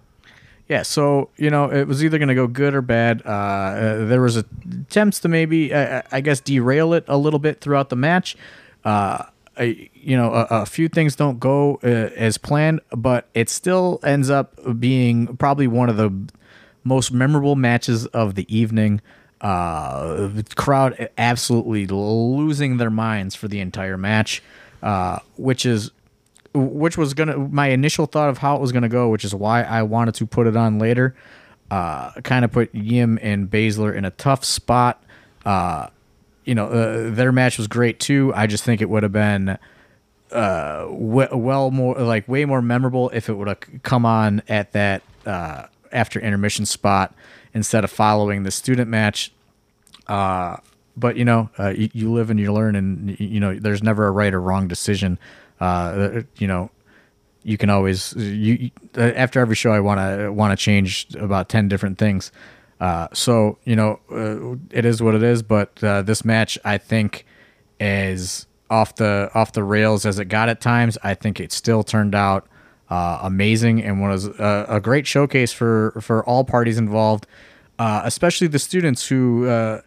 Yeah, 0.67 0.82
so 0.82 1.30
you 1.38 1.51
know 1.51 1.72
it 1.72 1.88
was 1.88 2.03
either 2.03 2.17
going 2.17 2.30
to 2.30 2.36
go 2.36 2.47
good 2.47 2.74
or 2.74 2.82
bad. 2.82 3.22
Uh, 3.24 3.30
uh, 3.30 4.05
there 4.05 4.22
was 4.22 4.38
attempts 4.38 5.19
to 5.19 5.28
maybe, 5.28 5.72
uh, 5.72 6.01
I 6.11 6.22
guess, 6.22 6.39
derail 6.39 6.95
it 6.95 7.05
a 7.07 7.17
little 7.19 7.38
bit 7.38 7.61
throughout 7.61 7.89
the 7.89 7.95
match. 7.95 8.36
Uh, 8.84 9.26
You 9.66 10.18
know, 10.18 10.34
a, 10.34 10.47
a 10.49 10.66
few 10.66 10.88
things 10.88 11.16
don't 11.16 11.39
go 11.39 11.80
uh, 11.84 11.88
as 12.16 12.38
planned, 12.38 12.82
but 12.95 13.28
it 13.34 13.49
still 13.49 13.99
ends 14.03 14.30
up 14.30 14.55
being 14.80 15.38
probably 15.38 15.68
one 15.68 15.89
of 15.89 15.97
the 15.97 16.12
most 16.84 17.12
memorable 17.12 17.55
matches 17.55 18.05
of 18.07 18.36
the 18.36 18.55
evening. 18.55 19.01
Uh, 19.39 20.28
the 20.28 20.43
crowd 20.55 21.09
absolutely 21.18 21.88
losing 21.88 22.78
their 22.78 22.91
minds 22.91 23.34
for 23.36 23.47
the 23.47 23.59
entire 23.59 23.97
match, 23.97 24.43
uh, 24.84 25.20
which 25.38 25.66
is 25.66 25.91
which 26.53 26.97
was 26.97 27.14
gonna 27.14 27.38
my 27.38 27.68
initial 27.68 28.05
thought 28.05 28.30
of 28.30 28.38
how 28.39 28.55
it 28.55 28.62
was 28.62 28.72
gonna 28.72 28.89
go, 28.89 29.09
which 29.09 29.24
is 29.24 29.34
why 29.34 29.64
I 29.64 29.84
wanted 29.84 30.16
to 30.16 30.26
put 30.26 30.47
it 30.47 30.55
on 30.55 30.80
later. 30.80 31.16
Uh, 31.72 32.12
kind 32.22 32.43
of 32.43 32.51
put 32.51 32.74
Yim 32.76 33.18
and 33.22 33.49
Baszler 33.49 33.95
in 33.95 34.03
a 34.05 34.12
tough 34.12 34.43
spot. 34.43 35.01
Uh, 35.45 35.88
you 36.46 36.56
know, 36.56 36.68
uh, 36.68 37.10
their 37.14 37.32
match 37.32 37.58
was 37.58 37.68
great 37.68 38.00
too. 38.00 38.32
I 38.36 38.48
just 38.48 38.64
think 38.64 38.82
it 38.82 38.89
would 38.89 39.04
have 39.04 39.12
been 39.12 39.58
uh, 40.32 40.88
we- 40.89 41.28
well 41.32 41.72
more 41.72 41.96
like 41.96 42.28
way 42.28 42.46
more 42.46 42.62
memorable 42.62 43.10
if 43.14 43.30
it 43.30 43.34
would 43.34 43.48
have 43.48 43.60
come 43.84 44.06
on 44.06 44.42
at 44.48 44.72
that 44.72 45.04
uh, 45.26 45.66
after 45.92 46.20
intermission 46.20 46.66
spot 46.66 47.14
instead 47.54 47.84
of 47.84 47.92
following 47.92 48.44
the 48.44 48.52
student 48.52 48.89
match. 48.89 49.32
Uh, 50.08 50.58
but 50.98 51.16
you 51.16 51.26
know, 51.26 51.50
uh, 51.60 51.70
you, 51.70 51.89
you 51.94 52.12
live 52.12 52.30
and 52.30 52.39
you 52.39 52.52
learn, 52.52 52.76
and 52.76 53.20
you 53.20 53.39
know, 53.39 53.58
there's 53.58 53.84
never 53.84 54.08
a 54.08 54.12
right 54.12 54.34
or 54.34 54.42
wrong 54.42 54.68
decision. 54.68 55.18
Uh, 55.60 56.22
you 56.38 56.48
know, 56.48 56.70
you 57.44 57.58
can 57.58 57.70
always 57.70 58.14
you, 58.16 58.54
you 58.54 58.72
after 58.96 59.39
every 59.39 59.56
show 59.56 59.72
I 59.72 59.80
want 59.80 60.00
to 60.00 60.32
want 60.32 60.58
to 60.58 60.62
change 60.62 61.08
about 61.16 61.50
10 61.50 61.68
different 61.68 61.98
things. 61.98 62.32
Uh, 62.82 63.08
so, 63.14 63.60
you 63.64 63.76
know, 63.76 64.00
uh, 64.12 64.58
it 64.76 64.86
is 64.86 65.04
what 65.04 65.14
it 65.14 65.22
is, 65.22 65.44
but 65.44 65.82
uh, 65.84 66.02
this 66.02 66.26
match 66.26 66.58
I 66.66 66.80
think 66.80 67.26
is 67.80 68.48
off 68.72 68.96
the 68.96 69.30
off 69.36 69.52
the 69.52 69.64
rails 69.64 70.04
as 70.06 70.18
it 70.18 70.26
got 70.26 70.50
at 70.50 70.60
times. 70.62 70.98
I 71.04 71.14
think 71.14 71.40
it 71.40 71.52
still 71.52 71.84
turned 71.84 72.16
out 72.16 72.48
uh, 72.90 73.20
amazing 73.22 73.84
and 73.84 74.02
was 74.02 74.26
a, 74.26 74.66
a 74.68 74.82
great 74.82 75.06
showcase 75.06 75.54
for 75.54 75.92
for 76.02 76.26
all 76.26 76.44
parties 76.44 76.80
involved, 76.80 77.28
uh, 77.78 78.02
especially 78.04 78.48
the 78.48 78.58
students 78.58 79.08
who 79.08 79.48
uh, 79.48 79.82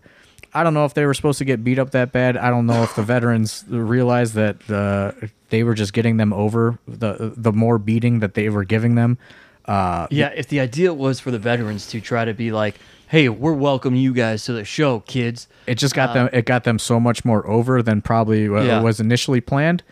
I 0.52 0.62
don't 0.62 0.74
know 0.74 0.84
if 0.84 0.94
they 0.94 1.04
were 1.04 1.14
supposed 1.14 1.38
to 1.38 1.44
get 1.44 1.64
beat 1.64 1.80
up 1.80 1.90
that 1.90 2.12
bad. 2.12 2.36
I 2.36 2.48
don't 2.48 2.66
know 2.66 2.84
if 2.84 2.94
the 2.94 3.02
veterans 3.14 3.64
realized 3.68 4.34
that 4.34 4.70
uh, 4.70 5.26
they 5.48 5.64
were 5.64 5.74
just 5.74 5.94
getting 5.94 6.16
them 6.16 6.32
over 6.32 6.78
the 6.86 7.32
the 7.36 7.52
more 7.52 7.78
beating 7.78 8.20
that 8.20 8.34
they 8.34 8.50
were 8.50 8.64
giving 8.64 8.94
them. 8.94 9.18
Uh, 9.66 10.06
Yeah, 10.10 10.28
if 10.36 10.48
the 10.48 10.60
idea 10.60 10.92
was 10.92 11.20
for 11.20 11.30
the 11.30 11.38
veterans 11.38 11.86
to 11.88 12.00
try 12.00 12.24
to 12.24 12.34
be 12.34 12.52
like, 12.52 12.74
"Hey, 13.08 13.28
we're 13.28 13.52
welcoming 13.54 14.00
you 14.00 14.12
guys 14.12 14.44
to 14.44 14.52
the 14.52 14.64
show, 14.64 15.00
kids," 15.00 15.48
it 15.66 15.76
just 15.76 15.94
got 15.94 16.12
them 16.14 16.28
it 16.32 16.44
got 16.44 16.64
them 16.64 16.78
so 16.78 17.00
much 17.00 17.24
more 17.24 17.46
over 17.48 17.82
than 17.82 18.02
probably 18.02 18.48
what 18.48 18.64
Yeah. 18.64 18.80
was 18.80 19.00
initially 19.00 19.40
planned. 19.40 19.82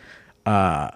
Uh, 0.44 0.90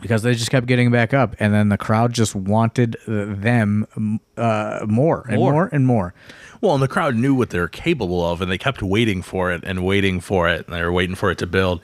because 0.00 0.22
they 0.22 0.32
just 0.32 0.52
kept 0.52 0.66
getting 0.68 0.92
back 0.92 1.12
up, 1.12 1.34
and 1.40 1.52
then 1.52 1.70
the 1.70 1.76
crowd 1.76 2.12
just 2.12 2.32
wanted 2.36 2.94
uh, 3.08 3.24
them 3.26 4.20
uh, 4.36 4.80
more 4.86 5.24
and 5.28 5.36
More. 5.38 5.52
more 5.52 5.68
and 5.72 5.84
more. 5.88 6.14
Well, 6.60 6.74
and 6.74 6.82
the 6.82 6.86
crowd 6.88 7.16
knew 7.16 7.34
what 7.34 7.50
they're 7.50 7.66
capable 7.66 8.24
of, 8.24 8.40
and 8.40 8.48
they 8.48 8.58
kept 8.58 8.80
waiting 8.80 9.22
for 9.22 9.50
it 9.50 9.64
and 9.64 9.84
waiting 9.84 10.20
for 10.20 10.48
it, 10.48 10.66
and 10.68 10.76
they 10.76 10.82
were 10.84 10.92
waiting 10.92 11.16
for 11.16 11.32
it 11.32 11.38
to 11.38 11.48
build. 11.48 11.80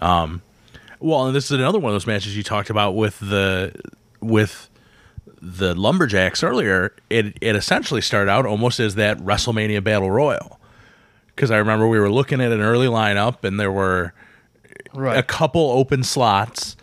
Um, 0.00 0.42
well, 1.00 1.26
and 1.26 1.34
this 1.34 1.46
is 1.46 1.52
another 1.52 1.78
one 1.78 1.90
of 1.90 1.94
those 1.94 2.06
matches 2.06 2.36
you 2.36 2.42
talked 2.42 2.68
about 2.68 2.94
with 2.94 3.18
the 3.20 3.72
with 4.20 4.68
the 5.46 5.74
lumberjacks 5.74 6.42
earlier. 6.42 6.94
It 7.08 7.36
it 7.40 7.54
essentially 7.54 8.00
started 8.00 8.30
out 8.30 8.46
almost 8.46 8.80
as 8.80 8.96
that 8.96 9.18
WrestleMania 9.18 9.82
Battle 9.82 10.10
Royal, 10.10 10.58
because 11.34 11.50
I 11.50 11.58
remember 11.58 11.86
we 11.86 12.00
were 12.00 12.10
looking 12.10 12.40
at 12.40 12.52
an 12.52 12.60
early 12.60 12.88
lineup, 12.88 13.44
and 13.44 13.60
there 13.60 13.72
were 13.72 14.12
a 14.94 15.22
couple 15.22 15.70
open 15.70 16.02
slots. 16.02 16.76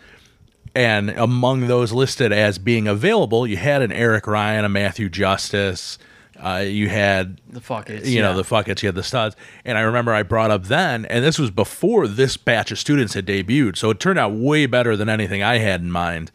And 0.76 1.10
among 1.10 1.68
those 1.68 1.92
listed 1.92 2.32
as 2.32 2.58
being 2.58 2.88
available, 2.88 3.46
you 3.46 3.56
had 3.56 3.80
an 3.80 3.92
Eric 3.92 4.26
Ryan, 4.26 4.64
a 4.64 4.68
Matthew 4.68 5.08
Justice, 5.08 5.98
uh, 6.44 6.64
you 6.66 6.88
had 6.88 7.40
The 7.48 7.60
fuck 7.60 7.88
it, 7.88 8.04
you 8.04 8.16
yeah. 8.16 8.22
know, 8.22 8.36
the 8.36 8.42
fuckets, 8.42 8.82
you 8.82 8.88
had 8.88 8.96
the 8.96 9.04
studs. 9.04 9.36
And 9.64 9.78
I 9.78 9.82
remember 9.82 10.12
I 10.12 10.24
brought 10.24 10.50
up 10.50 10.64
then, 10.64 11.04
and 11.04 11.24
this 11.24 11.38
was 11.38 11.52
before 11.52 12.08
this 12.08 12.36
batch 12.36 12.72
of 12.72 12.80
students 12.80 13.14
had 13.14 13.24
debuted, 13.24 13.76
so 13.76 13.90
it 13.90 14.00
turned 14.00 14.18
out 14.18 14.32
way 14.32 14.66
better 14.66 14.96
than 14.96 15.08
anything 15.08 15.44
I 15.44 15.58
had 15.58 15.80
in 15.80 15.92
mind. 15.92 16.32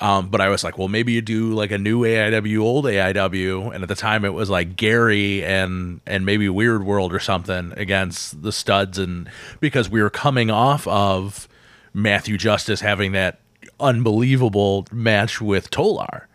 Um, 0.00 0.28
but 0.28 0.40
I 0.40 0.48
was 0.48 0.64
like, 0.64 0.78
well, 0.78 0.88
maybe 0.88 1.12
you 1.12 1.20
do 1.20 1.52
like 1.52 1.70
a 1.70 1.78
new 1.78 2.00
AIW, 2.00 2.60
old 2.60 2.86
AIW, 2.86 3.74
and 3.74 3.82
at 3.82 3.88
the 3.88 3.94
time 3.94 4.24
it 4.24 4.32
was 4.32 4.48
like 4.48 4.74
Gary 4.76 5.44
and 5.44 6.00
and 6.06 6.24
maybe 6.24 6.48
Weird 6.48 6.84
World 6.84 7.12
or 7.12 7.20
something 7.20 7.74
against 7.76 8.42
the 8.42 8.50
studs, 8.50 8.98
and 8.98 9.28
because 9.60 9.90
we 9.90 10.02
were 10.02 10.10
coming 10.10 10.50
off 10.50 10.88
of 10.88 11.48
Matthew 11.92 12.38
Justice 12.38 12.80
having 12.80 13.12
that 13.12 13.40
unbelievable 13.78 14.86
match 14.90 15.40
with 15.40 15.70
Tolar. 15.70 16.26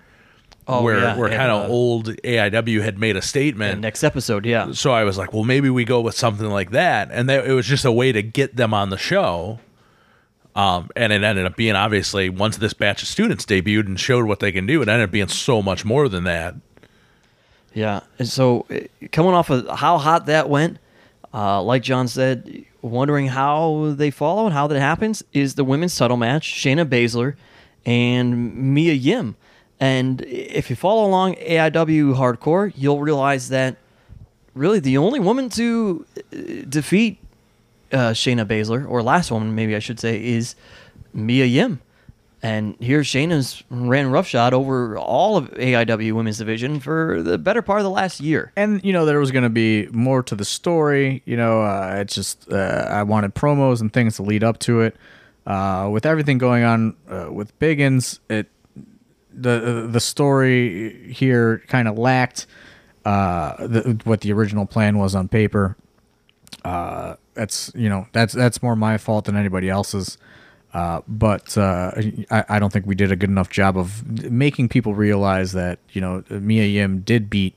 Oh, 0.68 0.82
where 0.82 1.00
yeah, 1.00 1.18
where 1.18 1.30
kind 1.30 1.52
of 1.52 1.70
uh, 1.70 1.74
old 1.74 2.08
AIW 2.08 2.82
had 2.82 2.98
made 2.98 3.16
a 3.16 3.22
statement. 3.22 3.82
next 3.82 4.04
episode, 4.04 4.46
yeah. 4.48 4.72
so 4.72 4.92
I 4.92 5.04
was 5.04 5.16
like, 5.16 5.32
well, 5.32 5.44
maybe 5.44 5.70
we 5.70 5.86
go 5.86 6.02
with 6.02 6.16
something 6.16 6.50
like 6.50 6.72
that, 6.72 7.10
and 7.12 7.30
that, 7.30 7.46
it 7.46 7.54
was 7.54 7.68
just 7.68 7.86
a 7.86 7.92
way 7.92 8.12
to 8.12 8.24
get 8.24 8.56
them 8.56 8.74
on 8.74 8.90
the 8.90 8.98
show. 8.98 9.60
Um, 10.56 10.90
and 10.96 11.12
it 11.12 11.22
ended 11.22 11.46
up 11.46 11.58
being 11.58 11.76
obviously 11.76 12.30
once 12.30 12.58
this 12.58 12.74
batch 12.74 13.02
of 13.02 13.10
students 13.10 13.46
debuted 13.46 13.88
and 13.88 14.00
showed 14.00 14.26
what 14.26 14.40
they 14.40 14.52
can 14.54 14.66
do, 14.66 14.82
it 14.82 14.88
ended 14.88 15.10
up 15.10 15.12
being 15.12 15.28
so 15.28 15.62
much 15.62 15.84
more 15.84 16.08
than 16.08 16.24
that. 16.24 16.56
Yeah. 17.74 18.02
And 18.18 18.28
so 18.28 18.66
uh, 18.70 19.08
coming 19.12 19.34
off 19.34 19.50
of 19.50 19.68
how 19.78 19.98
hot 19.98 20.28
that 20.28 20.50
went, 20.50 20.78
uh, 21.34 21.62
like 21.62 21.84
John 21.84 22.08
said, 22.08 22.64
wondering 22.82 23.28
how 23.28 23.94
they 23.98 24.12
follow 24.12 24.46
and 24.46 24.54
how 24.54 24.68
that 24.68 24.80
happens 24.80 25.24
is 25.34 25.56
the 25.56 25.66
women's 25.66 25.96
title 25.96 26.16
match, 26.16 26.48
Shayna 26.48 26.86
Baszler 26.86 27.36
and 27.86 28.56
Mia 28.56 28.94
Yim. 28.94 29.36
And 29.80 30.22
if 30.22 30.70
you 30.70 30.78
follow 30.78 31.06
along 31.06 31.36
AIW 31.36 32.16
hardcore, 32.16 32.72
you'll 32.78 33.02
realize 33.02 33.50
that 33.50 33.76
really 34.54 34.80
the 34.80 34.98
only 34.98 35.20
woman 35.20 35.50
to 35.50 36.06
uh, 36.18 36.38
defeat 36.70 37.20
uh, 37.92 38.12
Shayna 38.12 38.46
Baszler, 38.46 38.88
or 38.90 39.02
last 39.04 39.32
woman, 39.32 39.56
maybe 39.56 39.76
I 39.76 39.80
should 39.80 40.00
say, 40.00 40.24
is 40.24 40.56
Mia 41.14 41.46
Yim. 41.46 41.82
And 42.44 42.76
here 42.80 43.02
Shayna's 43.02 43.64
ran 43.72 44.12
roughshod 44.12 44.54
over 44.54 44.98
all 45.00 45.36
of 45.36 45.50
AIW 45.52 46.14
women's 46.14 46.38
division 46.38 46.80
for 46.80 47.24
the 47.24 47.40
better 47.40 47.64
part 47.64 47.80
of 47.80 47.84
the 47.86 47.90
last 47.90 48.20
year. 48.20 48.52
and 48.56 48.84
you 48.84 48.94
know 48.94 49.06
there 49.06 49.20
was 49.20 49.32
going 49.32 49.44
to 49.44 49.50
be 49.50 49.88
more 49.92 50.22
to 50.22 50.36
the 50.36 50.46
story 50.46 51.24
you 51.26 51.36
know 51.36 51.64
uh, 51.64 51.96
it's 51.98 52.14
just 52.14 52.52
uh, 52.52 52.86
i 52.92 53.02
wanted 53.02 53.34
promos 53.34 53.82
and 53.82 53.92
things 53.94 54.18
to 54.18 54.22
lead 54.22 54.44
up 54.44 54.60
to 54.60 54.82
it 54.82 54.96
uh, 55.48 55.90
with 55.92 56.06
everything 56.06 56.38
going 56.38 56.64
on 56.64 56.96
uh, 57.10 57.30
with 57.32 57.58
biggins 57.60 58.20
it 58.30 58.48
the 59.34 59.88
the 59.90 60.00
story 60.00 61.12
here 61.12 61.64
kind 61.68 61.88
of 61.88 61.98
lacked 61.98 62.46
uh, 63.06 63.56
the, 63.66 64.00
what 64.04 64.22
the 64.22 64.32
original 64.32 64.68
plan 64.68 65.00
was 65.00 65.16
on 65.16 65.28
paper 65.28 65.76
uh, 66.66 67.16
that's 67.36 67.72
you 67.76 67.88
know 67.90 68.08
that's 68.12 68.34
that's 68.34 68.62
more 68.64 68.76
my 68.76 68.98
fault 68.98 69.26
than 69.26 69.36
anybody 69.38 69.70
else's 69.70 70.18
uh, 70.74 71.00
but 71.08 71.58
uh, 71.58 71.92
I, 72.32 72.44
I 72.50 72.60
don't 72.60 72.74
think 72.74 72.86
we 72.86 72.96
did 72.96 73.10
a 73.12 73.16
good 73.16 73.30
enough 73.30 73.50
job 73.50 73.78
of 73.78 74.06
making 74.30 74.68
people 74.68 74.94
realize 74.94 75.54
that 75.54 75.80
you 75.92 76.02
know 76.02 76.24
Mia 76.30 76.66
Yim 76.66 77.00
did 77.00 77.30
beat 77.30 77.56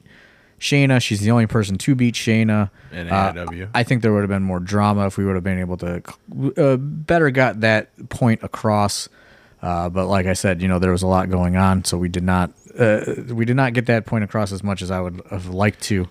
Shayna. 0.61 1.01
She's 1.03 1.21
the 1.21 1.31
only 1.33 1.47
person 1.47 1.79
to 1.79 1.95
beat 1.97 2.15
Shayna. 2.15 2.71
In 2.93 3.09
Uh, 3.09 3.33
AIW. 3.33 3.71
I 3.75 3.83
think 3.83 4.03
there 4.03 4.13
would 4.13 4.21
have 4.21 4.29
been 4.29 4.43
more 4.45 4.61
drama 4.61 5.07
if 5.07 5.17
we 5.19 5.25
would 5.25 5.35
have 5.35 5.43
been 5.45 5.59
able 5.59 5.77
to 5.79 6.03
uh, 6.57 6.77
better 6.77 7.31
got 7.31 7.61
that 7.61 7.91
point 8.09 8.43
across. 8.45 9.09
Uh, 9.63 9.89
but 9.89 10.07
like 10.07 10.27
I 10.27 10.35
said, 10.35 10.63
you 10.63 10.69
know 10.69 10.79
there 10.79 10.93
was 10.93 11.03
a 11.03 11.09
lot 11.09 11.29
going 11.29 11.57
on, 11.57 11.85
so 11.85 11.99
we 11.99 12.09
did 12.09 12.23
not 12.23 12.53
uh, 12.79 13.01
we 13.31 13.45
did 13.45 13.57
not 13.57 13.73
get 13.73 13.87
that 13.87 14.07
point 14.07 14.23
across 14.23 14.53
as 14.53 14.63
much 14.63 14.81
as 14.83 14.93
I 14.93 15.01
would 15.01 15.23
have 15.31 15.47
liked 15.49 15.81
to. 15.91 16.07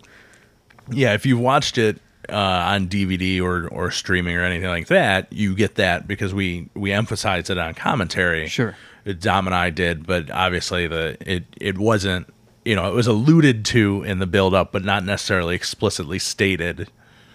Yeah, 0.90 1.14
if 1.14 1.26
you 1.26 1.38
watched 1.38 1.78
it 1.78 2.02
uh, 2.30 2.36
on 2.36 2.88
DVD 2.88 3.42
or 3.42 3.68
or 3.70 3.92
streaming 3.92 4.36
or 4.36 4.44
anything 4.44 4.70
like 4.70 4.88
that, 4.88 5.32
you 5.32 5.56
get 5.56 5.76
that 5.76 6.08
because 6.08 6.34
we 6.34 6.70
we 6.74 6.92
emphasized 6.92 7.50
it 7.50 7.58
on 7.58 7.74
commentary. 7.74 8.48
Sure. 8.48 8.76
Dom 9.20 9.48
and 9.48 9.56
I 9.56 9.70
did, 9.70 10.06
but 10.06 10.30
obviously 10.32 10.88
the 10.88 11.18
it 11.22 11.46
it 11.60 11.78
wasn't 11.78 12.34
you 12.66 12.76
know 12.76 12.90
it 12.90 12.94
was 12.94 13.08
alluded 13.08 13.66
to 13.66 14.04
in 14.04 14.20
the 14.20 14.28
build 14.28 14.54
up, 14.54 14.72
but 14.72 14.84
not 14.84 15.04
necessarily 15.04 15.56
explicitly 15.56 16.20
stated. 16.20 16.90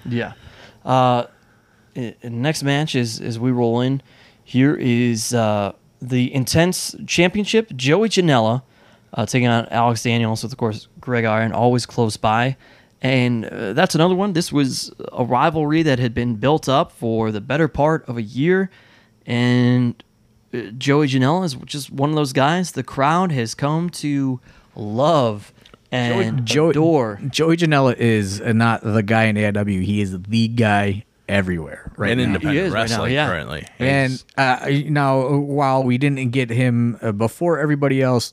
Yeah. 0.05 0.35
Uh, 0.85 1.27
next 2.23 2.63
match 2.63 2.95
is 2.95 3.21
as 3.21 3.39
we 3.39 3.51
roll 3.51 3.81
in. 3.81 4.03
Here 4.45 4.75
is 4.75 5.33
uh, 5.33 5.73
the 6.01 6.35
Intense 6.35 6.97
Championship. 7.07 7.73
Joey 7.77 8.09
Janela 8.09 8.63
uh, 9.15 9.27
taking 9.27 9.49
on 9.49 9.67
Alex 9.67 10.03
Daniels 10.03 10.43
with, 10.43 10.53
of 10.53 10.59
course, 10.59 10.89
Greg 11.01 11.25
Iron 11.25 11.53
always 11.53 11.87
close 11.87 12.17
by. 12.17 12.57
And 13.03 13.45
uh, 13.47 13.73
that's 13.73 13.97
another 13.97 14.15
one. 14.15 14.33
This 14.33 14.53
was 14.53 14.93
a 15.13 15.25
rivalry 15.25 15.83
that 15.83 15.99
had 15.99 16.15
been 16.15 16.37
built 16.37 16.69
up 16.69 16.93
for 16.93 17.33
the 17.33 17.41
better 17.41 17.67
part 17.67 18.09
of 18.09 18.17
a 18.17 18.23
year. 18.23 18.71
And 19.27 20.03
uh, 20.55 20.71
Joey 20.79 21.09
Janela 21.09 21.45
is 21.45 21.55
just 21.67 21.91
one 21.91 22.11
of 22.11 22.17
those 22.17 22.33
guys 22.33 22.73
the 22.73 22.85
crowd 22.85 23.33
has 23.33 23.55
come 23.57 23.91
to 23.91 24.41
love 24.77 25.53
and 25.91 26.49
adore. 26.49 27.21
Joey 27.29 27.57
Janela 27.57 27.97
is 27.97 28.41
not 28.41 28.83
the 28.83 29.03
guy 29.03 29.25
in 29.25 29.37
AIW. 29.37 29.83
He 29.83 30.01
is 30.01 30.23
the 30.23 30.49
guy 30.49 31.05
everywhere 31.29 31.93
right 31.97 32.13
and 32.13 32.21
now. 32.21 32.25
independent 32.27 32.55
He 32.57 32.67
is 32.67 32.73
right 32.73 32.89
now, 32.89 32.95
wrestling 32.95 33.13
yeah. 33.15 33.27
currently. 33.27 33.67
And 33.81 34.25
uh, 34.37 34.71
now, 34.87 35.37
while 35.39 35.83
we 35.83 35.99
didn't 35.99 36.31
get 36.31 36.51
him 36.51 36.99
uh, 37.03 37.11
before 37.11 37.59
everybody 37.59 38.01
else, 38.01 38.33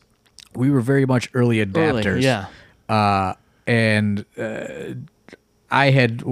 we 0.54 0.70
were 0.70 0.82
very 0.82 1.06
much 1.06 1.30
early 1.34 1.58
adapters. 1.66 2.06
Early, 2.06 2.24
yeah. 2.24 2.48
Uh, 2.88 3.34
and 3.70 4.26
uh, 4.36 4.96
I 5.70 5.92
had 5.92 6.24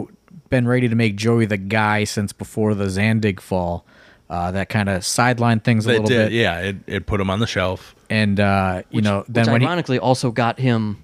been 0.49 0.67
ready 0.67 0.89
to 0.89 0.95
make 0.95 1.15
Joey 1.15 1.45
the 1.45 1.57
guy 1.57 2.03
since 2.03 2.33
before 2.33 2.73
the 2.73 2.85
Zandig 2.85 3.39
fall. 3.39 3.85
Uh, 4.29 4.51
that 4.51 4.67
kind 4.67 4.89
of 4.89 5.03
sidelined 5.03 5.63
things 5.63 5.85
a 5.85 5.89
it 5.89 5.93
little 5.93 6.07
did, 6.07 6.29
bit. 6.29 6.31
yeah, 6.33 6.59
it, 6.59 6.75
it 6.85 7.05
put 7.05 7.21
him 7.21 7.29
on 7.29 7.39
the 7.39 7.47
shelf. 7.47 7.95
And 8.09 8.39
uh, 8.39 8.81
you 8.89 9.01
know, 9.01 9.23
then 9.29 9.45
which 9.45 9.51
when 9.51 9.61
he, 9.61 9.67
ironically 9.67 9.99
also 9.99 10.31
got 10.31 10.59
him 10.59 11.03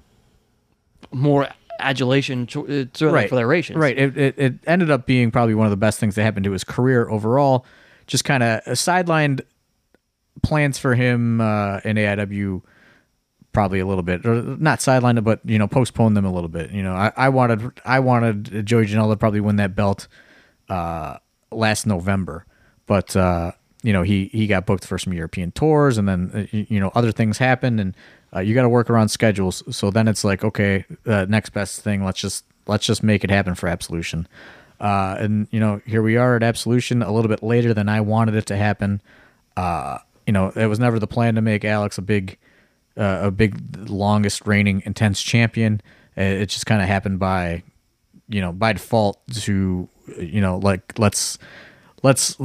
more 1.12 1.48
adulation 1.80 2.48
to, 2.48 2.82
uh, 2.82 2.86
to 2.94 3.10
right 3.10 3.30
for 3.30 3.36
their 3.36 3.48
rations. 3.48 3.78
Right. 3.78 3.98
It, 3.98 4.18
it 4.18 4.40
it 4.40 4.54
ended 4.66 4.90
up 4.90 5.06
being 5.06 5.32
probably 5.32 5.54
one 5.54 5.68
of 5.68 5.72
the 5.72 5.78
best 5.78 6.00
things 6.00 6.16
that 6.16 6.24
happened 6.24 6.46
to 6.46 6.52
his 6.52 6.64
career 6.64 7.08
overall. 7.10 7.66
Just 8.08 8.26
kind 8.26 8.44
of 8.44 8.62
sidelined 8.66 9.42
plans 10.42 10.78
for 10.78 10.96
him 10.96 11.40
uh, 11.40 11.80
in 11.86 11.96
AIW 11.96 12.62
probably 13.54 13.80
a 13.80 13.86
little 13.86 14.04
bit, 14.04 14.26
or 14.26 14.42
not 14.42 14.80
sidelined 14.80 15.24
but 15.24 15.40
you 15.46 15.58
know 15.58 15.68
postpone 15.68 16.16
them 16.16 16.26
a 16.26 16.34
little 16.34 16.50
bit. 16.50 16.72
You 16.72 16.84
know, 16.84 16.94
I, 16.94 17.12
I 17.16 17.30
wanted 17.30 17.80
I 17.86 18.00
wanted 18.00 18.66
Joey 18.66 18.88
Janela 18.88 19.14
to 19.14 19.18
probably 19.18 19.40
win 19.40 19.56
that 19.58 19.76
belt 19.76 20.08
uh, 20.70 21.18
last 21.52 21.86
November, 21.86 22.46
but 22.88 23.16
uh, 23.16 23.52
you 23.84 23.94
know 23.94 24.02
he 24.02 24.26
he 24.34 24.48
got 24.48 24.66
booked 24.66 24.86
for 24.86 24.98
some 24.98 25.14
European 25.14 25.52
tours, 25.52 25.98
and 25.98 26.10
then 26.10 26.32
uh, 26.34 26.58
you 26.58 26.80
know 26.80 26.92
other 26.96 27.12
things 27.12 27.38
happened, 27.38 27.80
and 27.80 27.96
uh, 28.36 28.40
you 28.40 28.54
got 28.54 28.64
to 28.64 28.70
work 28.70 28.90
around 28.90 29.10
schedules. 29.10 29.64
So 29.76 29.92
then 29.92 30.08
it's 30.08 30.24
like 30.24 30.44
okay, 30.44 30.86
uh, 31.06 31.26
next 31.30 31.52
best 31.52 31.82
thing. 31.82 32.04
Let's 32.04 32.20
just 32.20 32.46
let's 32.68 32.86
just 32.86 33.04
make 33.04 33.24
it 33.24 33.30
happen 33.30 33.56
for 33.56 33.68
Absolution. 33.68 34.28
Uh, 34.80 35.16
and 35.20 35.48
you 35.52 35.60
know 35.60 35.82
here 35.86 36.02
we 36.02 36.18
are 36.18 36.36
at 36.36 36.44
Absolution 36.44 37.02
a 37.02 37.12
little 37.12 37.30
bit 37.30 37.44
later 37.44 37.74
than 37.74 37.88
I 37.88 38.02
wanted 38.02 38.36
it 38.36 38.48
to 38.48 38.58
happen. 38.58 39.02
Uh, 39.56 40.00
you 40.26 40.34
know 40.34 40.50
it 40.56 40.66
was 40.66 40.80
never 40.80 41.00
the 41.00 41.08
plan 41.08 41.36
to 41.36 41.42
make 41.42 41.64
Alex 41.64 41.98
a 41.98 42.02
big 42.02 42.38
uh, 42.98 43.20
a 43.24 43.32
big 43.32 43.90
longest 43.90 44.46
reigning 44.46 44.84
intense 44.86 45.22
champion. 45.22 45.82
Uh, 46.18 46.22
It 46.22 46.48
just 46.48 46.66
kind 46.66 46.82
of 46.82 46.88
happened 46.88 47.20
by 47.20 47.64
you 48.30 48.42
know 48.42 48.52
by 48.52 48.74
default 48.74 49.20
to 49.34 49.88
you 50.18 50.42
know 50.42 50.58
like 50.58 50.98
let's 50.98 51.38
let's 52.04 52.38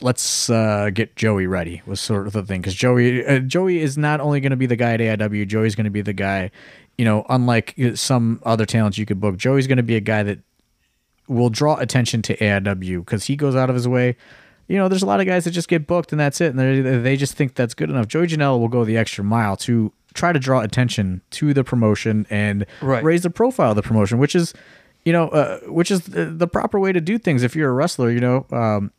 let's 0.00 0.50
uh, 0.50 0.90
get 0.92 1.16
Joey 1.16 1.46
ready 1.46 1.82
was 1.86 2.00
sort 2.00 2.26
of 2.26 2.32
the 2.32 2.42
thing 2.42 2.60
because 2.60 2.74
Joey 2.74 3.24
uh, 3.24 3.38
Joey 3.40 3.80
is 3.80 3.96
not 3.98 4.20
only 4.20 4.40
going 4.40 4.50
to 4.50 4.56
be 4.56 4.66
the 4.66 4.76
guy 4.76 4.94
at 4.94 5.00
AIW. 5.00 5.46
Joey's 5.46 5.74
going 5.74 5.84
to 5.84 5.90
be 5.90 6.02
the 6.02 6.12
guy. 6.12 6.50
You 6.98 7.04
know, 7.04 7.24
unlike 7.30 7.74
uh, 7.82 7.94
some 7.96 8.40
other 8.44 8.66
talents 8.66 8.98
you 8.98 9.06
could 9.06 9.20
book, 9.20 9.36
Joey's 9.36 9.66
going 9.66 9.78
to 9.78 9.82
be 9.82 9.96
a 9.96 10.00
guy 10.00 10.22
that 10.22 10.40
will 11.28 11.48
draw 11.48 11.76
attention 11.76 12.22
to 12.22 12.36
AIW 12.36 12.98
because 13.04 13.24
he 13.24 13.36
goes 13.36 13.56
out 13.56 13.70
of 13.70 13.76
his 13.76 13.88
way. 13.88 14.16
You 14.70 14.76
know, 14.78 14.86
there's 14.88 15.02
a 15.02 15.06
lot 15.06 15.18
of 15.20 15.26
guys 15.26 15.44
that 15.44 15.50
just 15.50 15.68
get 15.68 15.86
booked 15.88 16.12
and 16.12 16.20
that's 16.20 16.40
it, 16.40 16.54
and 16.54 16.58
they 16.58 16.80
they 16.80 17.16
just 17.16 17.34
think 17.34 17.54
that's 17.56 17.74
good 17.74 17.90
enough. 17.90 18.06
Joey 18.06 18.28
Janela 18.28 18.58
will 18.58 18.68
go 18.68 18.84
the 18.84 18.96
extra 18.96 19.24
mile 19.24 19.56
to 19.58 19.92
try 20.14 20.32
to 20.32 20.38
draw 20.38 20.60
attention 20.60 21.22
to 21.30 21.52
the 21.52 21.64
promotion 21.64 22.24
and 22.30 22.64
Right. 22.80 23.02
raise 23.02 23.22
the 23.22 23.30
profile 23.30 23.70
of 23.70 23.76
the 23.76 23.82
promotion, 23.82 24.18
which 24.18 24.34
is, 24.36 24.54
you 25.04 25.12
know, 25.12 25.28
uh, 25.30 25.58
which 25.66 25.90
is 25.90 26.02
the, 26.02 26.26
the 26.26 26.46
proper 26.46 26.78
way 26.78 26.92
to 26.92 27.00
do 27.00 27.18
things 27.18 27.42
if 27.42 27.56
you're 27.56 27.68
a 27.70 27.72
wrestler. 27.72 28.10
You 28.12 28.20
know, 28.20 28.46
um, 28.52 28.92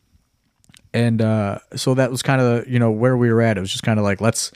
and 0.92 1.22
uh, 1.22 1.58
so 1.74 1.94
that 1.94 2.10
was 2.10 2.22
kind 2.22 2.40
of 2.42 2.68
you 2.68 2.78
know 2.78 2.90
where 2.90 3.16
we 3.16 3.32
were 3.32 3.40
at. 3.40 3.56
It 3.56 3.60
was 3.60 3.70
just 3.70 3.82
kind 3.82 3.98
of 3.98 4.04
like 4.04 4.20
let's 4.20 4.52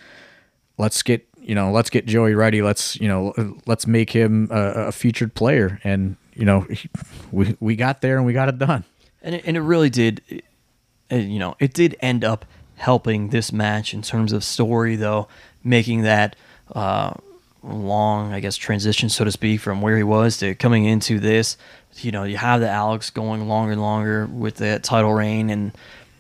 let's 0.77 1.03
get 1.03 1.27
you 1.41 1.55
know 1.55 1.71
let's 1.73 1.89
get 1.89 2.05
Joey 2.05 2.35
ready. 2.35 2.61
Let's 2.61 3.01
you 3.01 3.09
know 3.09 3.33
let's 3.67 3.87
make 3.87 4.11
him 4.11 4.49
a, 4.51 4.89
a 4.89 4.93
featured 4.93 5.35
player, 5.35 5.81
and 5.83 6.17
you 6.35 6.45
know 6.45 6.61
he- 6.63 6.91
we 7.33 7.57
we 7.59 7.75
got 7.75 8.03
there 8.03 8.19
and 8.19 8.27
we 8.27 8.35
got 8.35 8.51
it 8.51 8.59
done. 8.59 8.85
and 9.23 9.35
it, 9.37 9.45
and 9.47 9.57
it 9.57 9.63
really 9.63 9.89
did 9.89 10.21
you 11.11 11.39
know 11.39 11.57
it 11.59 11.73
did 11.73 11.97
end 12.01 12.25
up 12.25 12.45
helping 12.77 13.31
this 13.31 13.53
match 13.53 13.95
in 13.95 14.03
terms 14.03 14.33
of 14.33 14.45
story 14.45 14.97
though 14.97 15.29
making 15.65 16.03
that 16.03 16.37
uh, 16.75 17.13
long 17.63 18.33
i 18.33 18.41
guess 18.41 18.57
transition 18.57 19.09
so 19.09 19.25
to 19.25 19.33
speak 19.33 19.61
from 19.61 19.81
where 19.81 19.97
he 19.97 20.03
was 20.03 20.39
to 20.39 20.55
coming 20.55 20.85
into 20.85 21.19
this 21.19 21.57
you 21.97 22.13
know 22.13 22.25
you 22.25 22.37
have 22.37 22.61
the 22.61 22.69
alex 22.69 23.11
going 23.11 23.49
longer 23.49 23.73
and 23.73 23.81
longer 23.81 24.27
with 24.27 24.57
the 24.57 24.79
title 24.81 25.13
reign 25.15 25.51
and 25.51 25.73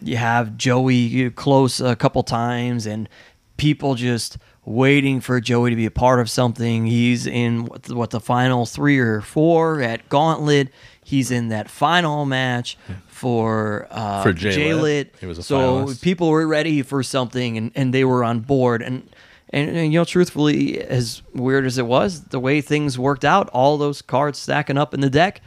you 0.03 0.17
have 0.17 0.57
joey 0.57 1.31
close 1.31 1.81
a 1.81 1.97
couple 1.97 2.23
times 2.23 2.87
and 2.87 3.09
people 3.57 3.95
just 3.95 4.39
waiting 4.67 5.21
for 5.21 5.41
Joey 5.41 5.71
to 5.71 5.77
be 5.77 5.87
a 5.87 5.91
part 5.91 6.21
of 6.21 6.29
something. 6.29 6.87
He's 6.87 7.27
in 7.27 7.65
what 7.67 7.85
the, 7.85 7.95
what 7.95 8.11
the 8.11 8.21
final 8.21 8.67
three 8.67 8.99
or 8.99 9.21
four 9.21 9.81
at 9.81 10.09
Gauntlet. 10.09 10.69
He's 11.07 11.31
in 11.31 11.51
that 11.51 11.71
final 11.71 12.25
match 12.25 12.77
for 13.07 13.87
uh, 13.93 14.25
For 14.25 14.33
Jay 14.33 14.51
Jay 14.51 14.75
Lit. 14.75 15.15
Lit. 15.23 15.29
Was 15.29 15.39
a 15.39 15.43
so 15.45 15.85
finalist. 15.87 16.03
people 16.03 16.31
were 16.31 16.45
ready 16.49 16.83
for 16.83 17.05
something, 17.05 17.57
and, 17.57 17.71
and 17.77 17.95
they 17.95 18.05
were 18.05 18.25
on 18.25 18.41
board. 18.41 18.83
And, 18.83 19.09
and 19.51 19.71
and 19.71 19.93
you 19.93 20.01
know, 20.01 20.05
truthfully, 20.05 20.81
as 20.81 21.23
weird 21.33 21.65
as 21.65 21.79
it 21.79 21.87
was, 21.87 22.25
the 22.25 22.41
way 22.41 22.61
things 22.61 22.99
worked 22.99 23.25
out, 23.25 23.49
all 23.51 23.79
those 23.79 24.03
cards 24.03 24.41
stacking 24.41 24.77
up 24.77 24.93
in 24.95 25.01
the 25.01 25.09
deck 25.09 25.41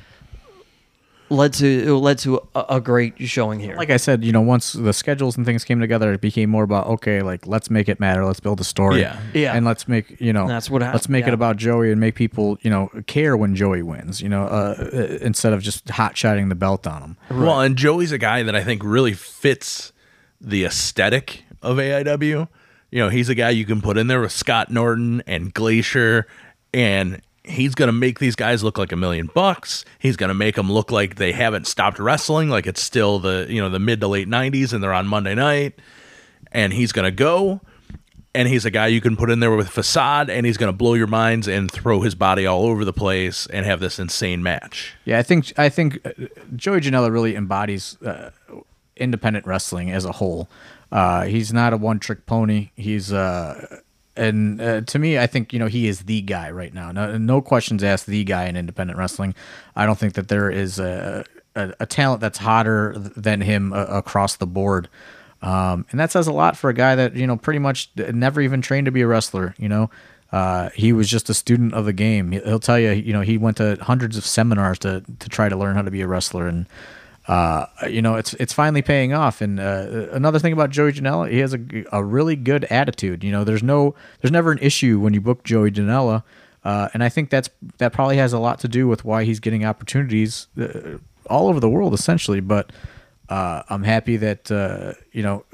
led 1.30 1.54
to 1.54 1.66
it 1.66 1.92
led 1.94 2.18
to 2.20 2.42
a, 2.56 2.66
a 2.70 2.82
great 2.82 3.14
showing 3.28 3.60
here. 3.60 3.76
like 3.76 3.90
I 3.90 3.98
said, 3.98 4.24
you 4.24 4.32
know, 4.32 4.42
once 4.42 4.74
the 4.74 4.94
schedules 4.94 5.38
and 5.38 5.46
things 5.46 5.64
came 5.64 5.80
together, 5.80 6.12
it 6.14 6.22
became 6.22 6.50
more 6.50 6.64
about 6.64 6.88
okay, 6.88 7.22
like 7.22 7.46
let's 7.48 7.70
make 7.70 7.88
it 7.90 8.00
matter, 8.00 8.26
let's 8.26 8.40
build 8.40 8.60
a 8.60 8.64
story, 8.64 9.02
Yeah. 9.02 9.20
Yeah. 9.34 9.54
and 9.56 9.66
let's 9.66 9.88
make 9.88 10.20
you 10.20 10.34
know 10.34 10.48
That's 10.48 10.70
what 10.70 10.82
hap- 10.82 10.94
let's 10.94 11.08
make 11.10 11.24
yeah. 11.24 11.30
it 11.30 11.34
about 11.34 11.58
Joey 11.58 11.92
and 11.92 12.00
make 12.00 12.16
people 12.16 12.58
you 12.62 12.70
know 12.70 12.90
care 13.08 13.36
when 13.38 13.56
Joey 13.56 13.82
wins, 13.84 14.22
you 14.22 14.30
know, 14.30 14.44
uh, 14.46 14.76
uh, 14.94 14.98
instead 15.22 15.54
of 15.54 15.62
just 15.62 15.90
hot 15.90 16.18
shotting 16.18 16.50
the 16.50 16.56
belt 16.56 16.88
on 16.88 17.02
him. 17.02 17.18
Well, 17.30 17.62
and 17.62 17.76
Joey's 17.78 18.12
a 18.12 18.18
guy 18.18 18.44
that 18.44 18.56
I 18.56 18.64
think 18.64 18.84
really 18.84 19.14
fits 19.14 19.94
the 20.42 20.64
aesthetic 20.66 21.44
of 21.62 21.78
AIW. 21.78 22.48
You 22.92 23.00
know, 23.00 23.10
he's 23.10 23.30
a 23.30 23.36
guy 23.36 23.52
you 23.52 23.66
can 23.66 23.82
put 23.82 23.98
in 23.98 24.08
there 24.08 24.22
with 24.22 24.32
Scott 24.32 24.72
Norton 24.72 25.22
and 25.28 25.54
Glacier, 25.54 26.26
and 26.74 27.22
he's 27.50 27.76
going 27.76 27.88
to 27.88 27.94
make 27.94 28.20
these 28.20 28.36
guys 28.36 28.64
look 28.64 28.78
like 28.78 28.92
a 28.92 28.96
million 28.96 29.30
bucks. 29.34 29.84
He's 29.98 30.16
going 30.16 30.30
to 30.30 30.34
make 30.34 30.56
them 30.56 30.72
look 30.72 30.92
like 30.92 31.16
they 31.16 31.32
haven't 31.32 31.68
stopped 31.68 32.00
wrestling, 32.00 32.50
like 32.50 32.68
it's 32.68 32.82
still 32.82 33.20
the 33.20 33.48
you 33.50 33.62
know 33.62 33.70
the 33.70 33.80
mid 33.80 34.00
to 34.02 34.08
late 34.08 34.28
'90s, 34.28 34.74
and 34.74 34.84
they're 34.84 34.94
on 34.94 35.08
Monday 35.08 35.36
night. 35.36 35.80
And 36.52 36.74
he's 36.74 36.92
going 36.92 37.06
to 37.06 37.12
go, 37.12 37.62
and 38.34 38.48
he's 38.48 38.66
a 38.66 38.72
guy 38.72 38.88
you 38.88 39.02
can 39.02 39.16
put 39.16 39.30
in 39.30 39.40
there 39.40 39.56
with 39.56 39.70
facade, 39.70 40.30
and 40.30 40.46
he's 40.46 40.58
going 40.58 40.72
to 40.72 40.78
blow 40.78 40.94
your 40.94 41.08
minds 41.08 41.48
and 41.48 41.70
throw 41.72 42.02
his 42.02 42.16
body 42.16 42.46
all 42.46 42.66
over 42.66 42.84
the 42.86 42.94
place 42.94 43.46
and 43.48 43.66
have 43.66 43.80
this 43.80 44.00
insane 44.00 44.42
match. 44.42 44.96
Yeah, 45.06 45.20
I 45.20 45.24
think 45.24 45.58
I 45.60 45.70
think 45.70 46.00
uh, 46.06 46.12
Joey 46.56 46.82
Janela 46.82 47.12
really 47.12 47.36
embodies 47.36 48.02
uh, 48.02 48.32
independent 48.96 49.46
wrestling 49.46 49.92
as 49.92 50.06
a 50.06 50.14
whole. 50.14 50.50
Uh, 50.92 51.26
he's 51.26 51.54
not 51.54 51.72
a 51.72 51.78
one-trick 51.78 52.26
pony. 52.26 52.72
He's 52.76 53.14
uh, 53.14 53.80
and 54.20 54.62
uh, 54.62 54.82
to 54.82 55.00
me, 55.00 55.18
I 55.18 55.28
think 55.28 55.54
you 55.54 55.60
know 55.60 55.68
he 55.68 55.88
is 55.88 56.02
the 56.02 56.22
guy 56.22 56.52
right 56.52 56.74
now. 56.74 56.92
No, 56.92 57.18
no 57.18 57.42
questions 57.42 57.84
asked. 57.84 58.06
The 58.06 58.24
guy 58.24 58.46
in 58.46 58.56
independent 58.56 59.00
wrestling. 59.00 59.34
I 59.76 59.86
don't 59.86 59.98
think 59.98 60.14
that 60.14 60.28
there 60.28 60.52
is 60.52 60.78
a 60.80 61.24
a, 61.56 61.74
a 61.80 61.86
talent 61.86 62.22
that's 62.22 62.38
hotter 62.38 62.94
than 62.98 63.42
him 63.42 63.74
uh, 63.74 63.86
across 63.86 64.36
the 64.38 64.48
board. 64.48 64.88
Um, 65.42 65.86
and 65.92 66.00
that 66.00 66.12
says 66.12 66.28
a 66.28 66.34
lot 66.34 66.58
for 66.58 66.70
a 66.70 66.74
guy 66.74 66.96
that 66.96 67.16
you 67.16 67.26
know 67.26 67.38
pretty 67.38 67.60
much 67.60 67.90
never 67.96 68.42
even 68.42 68.62
trained 68.62 68.86
to 68.86 68.92
be 68.92 69.02
a 69.02 69.08
wrestler. 69.08 69.56
You 69.58 69.70
know, 69.70 69.90
uh, 70.32 70.70
he 70.76 70.92
was 70.94 71.10
just 71.10 71.30
a 71.30 71.34
student 71.34 71.74
of 71.74 71.86
the 71.86 71.94
game. 71.94 72.32
He- 72.34 72.40
He'll 72.42 72.60
tell 72.60 72.78
you, 72.80 72.92
you 72.92 73.14
know, 73.14 73.22
he 73.22 73.38
went 73.38 73.58
to 73.58 73.78
hundreds 73.82 74.18
of 74.18 74.26
seminars 74.26 74.80
to 74.80 75.02
to 75.20 75.30
try 75.30 75.48
to 75.50 75.56
learn 75.56 75.76
how 75.76 75.82
to 75.82 75.92
be 75.92 76.02
a 76.02 76.08
wrestler, 76.08 76.48
and 76.48 76.68
uh, 77.30 77.68
you 77.88 78.02
know, 78.02 78.16
it's 78.16 78.34
it's 78.36 78.54
finally 78.54 78.82
paying 78.82 79.14
off. 79.14 79.40
And 79.40 79.60
uh, 79.60 80.08
another 80.12 80.40
thing 80.40 80.52
about 80.52 80.72
Joey 80.72 80.94
Janela, 80.94 81.30
he 81.30 81.38
has 81.38 81.54
a, 81.54 81.60
a 81.92 82.04
really 82.04 82.36
good 82.36 82.64
attitude. 82.66 83.24
You 83.24 83.32
know, 83.32 83.44
there's 83.44 83.62
no 83.62 83.94
there's 84.20 84.32
never 84.32 84.52
an 84.52 84.58
issue 84.60 85.00
when 85.00 85.14
you 85.14 85.22
book 85.22 85.44
Joey 85.44 85.70
Janela. 85.70 86.24
Uh, 86.64 86.90
and 86.94 87.04
I 87.04 87.10
think 87.10 87.30
that's 87.30 87.48
that 87.78 87.94
probably 87.94 88.18
has 88.18 88.34
a 88.34 88.40
lot 88.40 88.60
to 88.62 88.68
do 88.68 88.88
with 88.88 89.06
why 89.06 89.26
he's 89.26 89.40
getting 89.40 89.64
opportunities 89.64 90.48
uh, 90.60 90.98
all 91.30 91.50
over 91.50 91.60
the 91.60 91.70
world, 91.70 91.94
essentially. 91.94 92.40
But 92.40 92.72
uh, 93.30 93.62
I'm 93.70 93.84
happy 93.84 94.18
that 94.18 94.52
uh, 94.52 94.94
you 95.12 95.22
know 95.22 95.46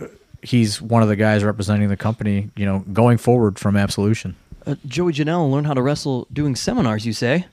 he's 0.41 0.81
one 0.81 1.03
of 1.03 1.09
the 1.09 1.17
guys 1.17 1.43
representing 1.43 1.89
the 1.89 1.97
company. 1.97 2.51
You 2.55 2.65
know, 2.65 2.85
going 2.93 3.17
forward 3.17 3.59
from 3.59 3.75
Absolution. 3.75 4.37
uh, 4.65 4.75
Joey 4.87 5.11
Janela 5.11 5.51
learned 5.51 5.67
how 5.67 5.73
to 5.73 5.81
wrestle 5.81 6.25
doing 6.31 6.55
seminars. 6.55 7.05
You 7.05 7.11
say? 7.11 7.47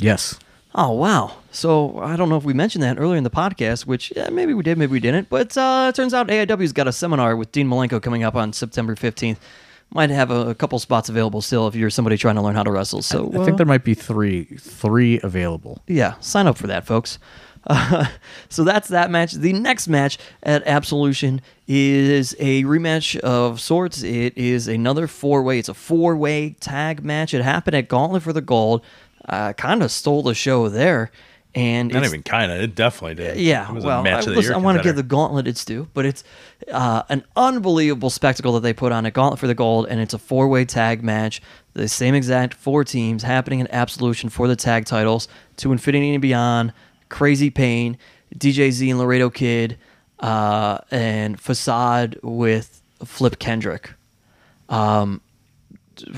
Yes. 0.00 0.36
Oh 0.74 0.92
wow! 0.92 1.32
So 1.50 1.98
I 1.98 2.16
don't 2.16 2.28
know 2.28 2.36
if 2.36 2.44
we 2.44 2.52
mentioned 2.52 2.82
that 2.84 2.98
earlier 2.98 3.16
in 3.16 3.24
the 3.24 3.30
podcast, 3.30 3.86
which 3.86 4.12
yeah, 4.14 4.28
maybe 4.30 4.54
we 4.54 4.62
did, 4.62 4.78
maybe 4.78 4.92
we 4.92 5.00
didn't. 5.00 5.28
But 5.28 5.56
uh, 5.56 5.86
it 5.88 5.96
turns 5.96 6.14
out 6.14 6.28
AIW's 6.28 6.72
got 6.72 6.86
a 6.86 6.92
seminar 6.92 7.34
with 7.34 7.50
Dean 7.50 7.68
Malenko 7.68 8.00
coming 8.00 8.22
up 8.22 8.36
on 8.36 8.52
September 8.52 8.94
fifteenth. 8.94 9.40
Might 9.92 10.10
have 10.10 10.30
a, 10.30 10.50
a 10.50 10.54
couple 10.54 10.78
spots 10.78 11.08
available 11.08 11.42
still 11.42 11.66
if 11.66 11.74
you're 11.74 11.90
somebody 11.90 12.16
trying 12.16 12.36
to 12.36 12.42
learn 12.42 12.54
how 12.54 12.62
to 12.62 12.70
wrestle. 12.70 13.02
So 13.02 13.26
I 13.28 13.44
think 13.44 13.54
uh, 13.54 13.56
there 13.56 13.66
might 13.66 13.82
be 13.82 13.94
three 13.94 14.44
three 14.44 15.18
available. 15.24 15.82
yeah, 15.88 16.14
sign 16.20 16.46
up 16.46 16.56
for 16.56 16.68
that, 16.68 16.86
folks. 16.86 17.18
Uh, 17.66 18.06
so 18.48 18.62
that's 18.62 18.86
that 18.88 19.10
match. 19.10 19.32
The 19.32 19.52
next 19.52 19.88
match 19.88 20.18
at 20.44 20.64
Absolution 20.66 21.40
is 21.66 22.36
a 22.38 22.62
rematch 22.62 23.18
of 23.18 23.60
sorts. 23.60 24.04
It 24.04 24.38
is 24.38 24.68
another 24.68 25.08
four 25.08 25.42
way. 25.42 25.58
It's 25.58 25.68
a 25.68 25.74
four 25.74 26.14
way 26.16 26.50
tag 26.60 27.04
match. 27.04 27.34
It 27.34 27.42
happened 27.42 27.74
at 27.74 27.88
Gauntlet 27.88 28.22
for 28.22 28.32
the 28.32 28.40
Gold. 28.40 28.84
Uh, 29.28 29.52
kind 29.52 29.82
of 29.82 29.90
stole 29.90 30.22
the 30.22 30.34
show 30.34 30.68
there, 30.68 31.10
and 31.54 31.92
Not 31.92 32.04
even 32.04 32.22
kind 32.22 32.50
of. 32.50 32.60
It 32.60 32.74
definitely 32.74 33.16
did. 33.16 33.38
yeah, 33.38 33.70
well, 33.70 34.06
I, 34.06 34.20
listen, 34.20 34.54
I 34.54 34.58
want 34.58 34.78
to 34.78 34.84
give 34.84 34.96
the 34.96 35.02
gauntlet 35.02 35.46
its 35.46 35.64
due, 35.64 35.88
but 35.94 36.06
it's 36.06 36.24
uh, 36.72 37.02
an 37.08 37.24
unbelievable 37.36 38.10
spectacle 38.10 38.52
that 38.52 38.60
they 38.60 38.72
put 38.72 38.92
on 38.92 39.04
a 39.06 39.10
gauntlet 39.10 39.40
for 39.40 39.46
the 39.46 39.54
gold, 39.54 39.86
and 39.88 40.00
it's 40.00 40.14
a 40.14 40.18
four-way 40.18 40.64
tag 40.64 41.02
match. 41.02 41.42
The 41.74 41.88
same 41.88 42.14
exact 42.14 42.54
four 42.54 42.84
teams 42.84 43.22
happening 43.22 43.60
in 43.60 43.68
Absolution 43.70 44.30
for 44.30 44.48
the 44.48 44.56
tag 44.56 44.86
titles 44.86 45.28
to 45.56 45.72
Infinity 45.72 46.14
and 46.14 46.22
Beyond, 46.22 46.72
Crazy 47.08 47.50
Pain, 47.50 47.98
DJZ 48.36 48.90
and 48.90 48.98
Laredo 48.98 49.30
Kid, 49.30 49.78
uh, 50.20 50.78
and 50.90 51.40
Facade 51.40 52.18
with 52.22 52.80
Flip 53.04 53.38
Kendrick. 53.38 53.92
Um, 54.68 55.20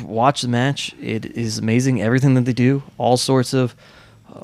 watch 0.03 0.43
the 0.43 0.49
match; 0.49 0.95
it 1.01 1.25
is 1.25 1.59
amazing. 1.59 2.01
Everything 2.03 2.35
that 2.35 2.45
they 2.45 2.53
do, 2.53 2.83
all 2.99 3.17
sorts 3.17 3.53
of. 3.55 3.75
Uh, 4.35 4.41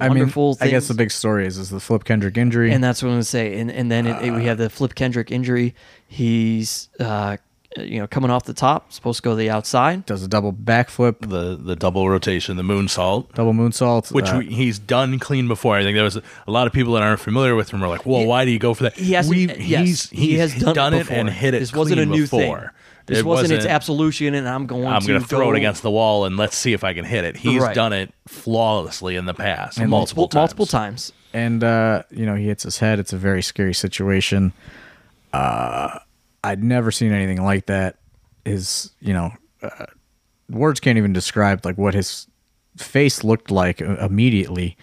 I 0.00 0.08
mean, 0.08 0.18
wonderful 0.18 0.58
I 0.60 0.68
guess 0.68 0.88
the 0.88 0.94
big 0.94 1.10
story 1.12 1.46
is 1.46 1.56
is 1.56 1.70
the 1.70 1.78
Flip 1.78 2.02
Kendrick 2.04 2.36
injury. 2.36 2.72
And 2.72 2.82
that's 2.82 3.00
what 3.02 3.10
I'm 3.10 3.14
gonna 3.14 3.24
say. 3.24 3.58
And 3.60 3.70
and 3.70 3.90
then 3.90 4.06
it, 4.06 4.24
it- 4.24 4.30
we 4.32 4.44
have 4.46 4.58
the 4.58 4.68
Flip 4.68 4.94
Kendrick 4.94 5.30
injury. 5.30 5.74
He's 6.08 6.88
uh, 6.98 7.36
you 7.76 8.00
know 8.00 8.08
coming 8.08 8.30
off 8.32 8.42
the 8.44 8.52
top, 8.54 8.92
supposed 8.92 9.18
to 9.18 9.22
go 9.22 9.30
to 9.30 9.36
the 9.36 9.48
outside. 9.48 10.04
does 10.04 10.24
a 10.24 10.28
double 10.28 10.52
backflip, 10.52 11.20
the 11.30 11.54
the 11.56 11.76
double 11.76 12.08
rotation, 12.10 12.56
the 12.56 12.64
moonsault, 12.64 13.32
double 13.34 13.52
moonsault, 13.52 14.10
which 14.12 14.26
uh, 14.30 14.38
we, 14.38 14.46
he's 14.46 14.80
done 14.80 15.20
clean 15.20 15.46
before. 15.46 15.76
I 15.76 15.84
think 15.84 15.94
there 15.94 16.02
was 16.02 16.16
a, 16.16 16.22
a 16.48 16.50
lot 16.50 16.66
of 16.66 16.72
people 16.72 16.94
that 16.94 17.02
aren't 17.04 17.20
familiar 17.20 17.54
with 17.54 17.70
him 17.70 17.84
are 17.84 17.88
like, 17.88 18.04
"Well, 18.04 18.26
why 18.26 18.44
do 18.44 18.50
you 18.50 18.58
go 18.58 18.74
for 18.74 18.82
that?" 18.84 18.94
He 18.94 19.12
has. 19.12 19.28
We- 19.28 19.46
yes, 19.46 19.86
he's, 19.86 20.10
he 20.10 20.26
he's 20.30 20.38
has 20.54 20.74
done, 20.74 20.92
it, 20.94 21.00
before. 21.00 21.16
and 21.16 21.30
hit 21.30 21.54
it. 21.54 21.60
This 21.60 21.72
wasn't 21.72 22.00
a 22.00 22.06
clean 22.06 22.18
new 22.18 22.26
thing. 22.26 22.50
Before. 23.10 23.16
This 23.16 23.18
It 23.18 23.26
wasn't, 23.26 23.52
its 23.52 23.58
wasn't- 23.58 23.72
absolution, 23.74 24.34
and 24.34 24.48
I'm 24.48 24.66
going. 24.66 24.86
I'm 24.86 25.02
to 25.02 25.08
going 25.08 25.20
to 25.20 25.26
throw 25.26 25.46
go 25.46 25.52
it 25.52 25.56
against 25.58 25.82
the 25.82 25.90
wall 25.90 26.24
and 26.24 26.36
let's 26.36 26.56
see 26.56 26.72
if 26.72 26.82
I 26.84 26.94
can 26.94 27.04
hit 27.04 27.24
it. 27.24 27.36
He's 27.36 27.60
Right. 27.62 27.74
done 27.74 27.92
it 27.92 28.12
flawlessly 28.26 29.16
in 29.16 29.26
the 29.26 29.34
past, 29.34 29.78
And 29.78 29.90
multiple, 29.90 30.22
multiple 30.22 30.40
multiple 30.40 30.66
times. 30.66 31.10
times. 31.10 31.12
and 31.32 31.62
uh, 31.64 32.02
you 32.10 32.26
know 32.26 32.34
he 32.34 32.44
hits 32.46 32.62
his 32.62 32.78
head. 32.78 32.98
It's 32.98 33.12
a 33.12 33.18
very 33.18 33.42
scary 33.42 33.74
situation. 33.74 34.52
Uh, 35.32 35.98
I'd 36.42 36.62
never 36.64 36.90
seen 36.90 37.12
anything 37.12 37.42
like 37.42 37.66
that. 37.66 37.96
His, 38.44 38.90
you 39.00 39.12
know, 39.12 39.32
uh, 39.62 39.86
words 40.48 40.80
can't 40.80 40.98
even 40.98 41.12
describe 41.12 41.64
like 41.64 41.76
what 41.76 41.94
his 41.94 42.26
face 42.76 43.22
looked 43.22 43.50
like 43.50 43.82
uh, 43.82 43.96
immediately. 44.00 44.76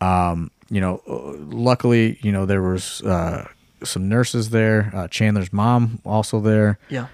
Um, 0.00 0.50
you 0.70 0.80
know, 0.80 1.02
uh, 1.08 1.32
luckily, 1.54 2.18
you 2.22 2.32
know 2.32 2.46
there 2.46 2.62
was 2.62 3.02
uh, 3.02 3.46
some 3.84 4.08
nurses 4.08 4.50
there. 4.50 4.90
Uh, 4.94 5.08
Chandler's 5.08 5.52
mom 5.52 6.00
also 6.04 6.40
there. 6.40 6.78
Yeah. 6.88 7.08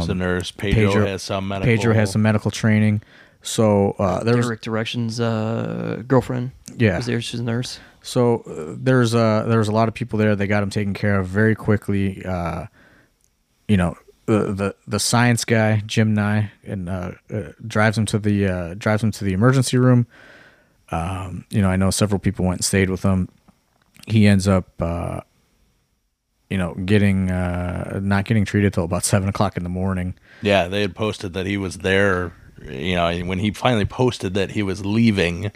He's 0.00 0.08
a 0.08 0.14
nurse. 0.14 0.50
Pedro, 0.50 0.88
Pedro 0.88 1.06
has 1.06 1.22
some 1.22 1.48
medical. 1.48 1.74
Pedro 1.74 1.94
has 1.94 2.12
some 2.12 2.22
medical 2.22 2.50
training. 2.50 3.02
So 3.42 3.92
uh, 3.98 4.22
there 4.22 4.36
was 4.36 4.46
Derek 4.46 4.60
Direction's 4.60 5.20
uh, 5.20 6.02
girlfriend. 6.06 6.52
Yeah. 6.76 6.96
was 6.96 7.06
there. 7.06 7.20
She's 7.20 7.40
a 7.40 7.44
nurse. 7.44 7.80
So 8.02 8.40
uh, 8.40 8.74
there's 8.78 9.14
uh 9.14 9.44
there's 9.48 9.68
a 9.68 9.72
lot 9.72 9.88
of 9.88 9.94
people 9.94 10.18
there. 10.18 10.34
They 10.36 10.46
got 10.46 10.62
him 10.62 10.70
taken 10.70 10.94
care 10.94 11.18
of 11.20 11.26
very 11.26 11.54
quickly. 11.54 12.24
Uh, 12.24 12.66
you 13.68 13.76
know 13.76 13.96
the 14.26 14.52
the 14.52 14.74
the 14.86 14.98
science 15.00 15.44
guy 15.44 15.82
Jim 15.86 16.14
Nye 16.14 16.50
and 16.64 16.88
uh, 16.88 17.12
uh, 17.32 17.52
drives 17.66 17.96
him 17.98 18.06
to 18.06 18.18
the 18.18 18.46
uh, 18.46 18.74
drives 18.74 19.02
him 19.02 19.10
to 19.12 19.24
the 19.24 19.32
emergency 19.32 19.76
room. 19.76 20.06
Um, 20.90 21.44
you 21.50 21.62
know 21.62 21.68
I 21.68 21.76
know 21.76 21.90
several 21.90 22.18
people 22.18 22.44
went 22.44 22.58
and 22.58 22.64
stayed 22.64 22.90
with 22.90 23.02
him. 23.02 23.28
He 24.06 24.26
ends 24.26 24.48
up 24.48 24.80
uh, 24.80 25.20
you 26.52 26.58
know 26.58 26.74
getting 26.74 27.30
uh, 27.30 27.98
not 28.02 28.26
getting 28.26 28.44
treated 28.44 28.74
till 28.74 28.84
about 28.84 29.04
seven 29.04 29.26
o'clock 29.26 29.56
in 29.56 29.62
the 29.62 29.70
morning. 29.70 30.14
Yeah, 30.42 30.68
they 30.68 30.82
had 30.82 30.94
posted 30.94 31.32
that 31.32 31.46
he 31.46 31.56
was 31.56 31.78
there. 31.78 32.34
You 32.62 32.94
know, 32.94 33.10
when 33.20 33.38
he 33.38 33.52
finally 33.52 33.86
posted 33.86 34.34
that 34.34 34.50
he 34.50 34.62
was 34.62 34.84
leaving, 34.84 35.50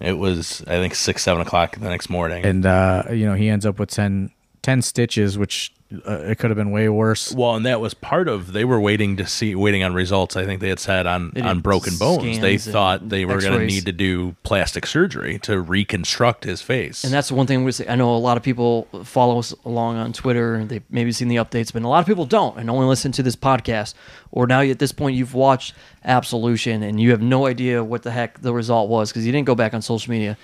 it 0.00 0.14
was 0.14 0.62
I 0.62 0.80
think 0.80 0.94
six, 0.94 1.22
seven 1.22 1.42
o'clock 1.42 1.76
the 1.76 1.90
next 1.90 2.08
morning. 2.08 2.42
And 2.42 2.64
uh, 2.64 3.04
you 3.12 3.26
know 3.26 3.34
he 3.34 3.50
ends 3.50 3.66
up 3.66 3.78
with 3.78 3.90
10, 3.90 4.30
10 4.62 4.82
stitches, 4.82 5.38
which 5.38 5.72
uh, 6.06 6.18
it 6.20 6.38
could 6.38 6.50
have 6.50 6.56
been 6.56 6.70
way 6.70 6.88
worse. 6.88 7.32
well, 7.32 7.56
and 7.56 7.66
that 7.66 7.80
was 7.80 7.94
part 7.94 8.28
of 8.28 8.52
they 8.52 8.64
were 8.64 8.78
waiting 8.80 9.16
to 9.16 9.26
see, 9.26 9.56
waiting 9.56 9.82
on 9.82 9.92
results. 9.92 10.36
I 10.36 10.44
think 10.44 10.60
they 10.60 10.68
had 10.68 10.78
said 10.78 11.04
on 11.06 11.32
They 11.34 11.40
on 11.40 11.60
broken 11.60 11.96
bones, 11.96 12.38
they 12.38 12.58
thought 12.58 13.08
they 13.08 13.24
were 13.24 13.40
going 13.40 13.58
to 13.58 13.66
need 13.66 13.86
to 13.86 13.92
do 13.92 14.36
plastic 14.44 14.86
surgery 14.86 15.40
to 15.40 15.60
reconstruct 15.60 16.44
his 16.44 16.62
face. 16.62 17.02
And 17.02 17.12
that's 17.12 17.28
the 17.30 17.34
one 17.34 17.48
thing 17.48 17.64
we 17.64 17.72
say. 17.72 17.86
I 17.88 17.96
know 17.96 18.14
a 18.14 18.18
lot 18.18 18.36
of 18.36 18.44
people 18.44 18.84
follow 19.02 19.40
us 19.40 19.52
along 19.64 19.96
on 19.96 20.12
Twitter 20.12 20.54
and 20.54 20.68
they 20.68 20.80
maybe 20.90 21.10
seen 21.10 21.26
the 21.26 21.36
updates, 21.36 21.72
but 21.72 21.82
a 21.82 21.88
lot 21.88 21.98
of 22.00 22.06
people 22.06 22.26
don't 22.26 22.56
and 22.56 22.70
only 22.70 22.86
listen 22.86 23.10
to 23.12 23.22
this 23.24 23.34
podcast. 23.34 23.94
Or 24.30 24.46
now 24.46 24.60
at 24.60 24.78
this 24.78 24.92
point 24.92 25.16
you've 25.16 25.34
watched 25.34 25.74
Absolution 26.04 26.84
and 26.84 27.00
you 27.00 27.10
have 27.10 27.20
no 27.20 27.46
idea 27.46 27.82
what 27.82 28.04
the 28.04 28.12
heck 28.12 28.40
the 28.42 28.54
result 28.54 28.88
was 28.88 29.10
because 29.10 29.26
you 29.26 29.32
didn't 29.32 29.46
go 29.46 29.56
back 29.56 29.74
on 29.74 29.82
social 29.82 30.12
media. 30.12 30.38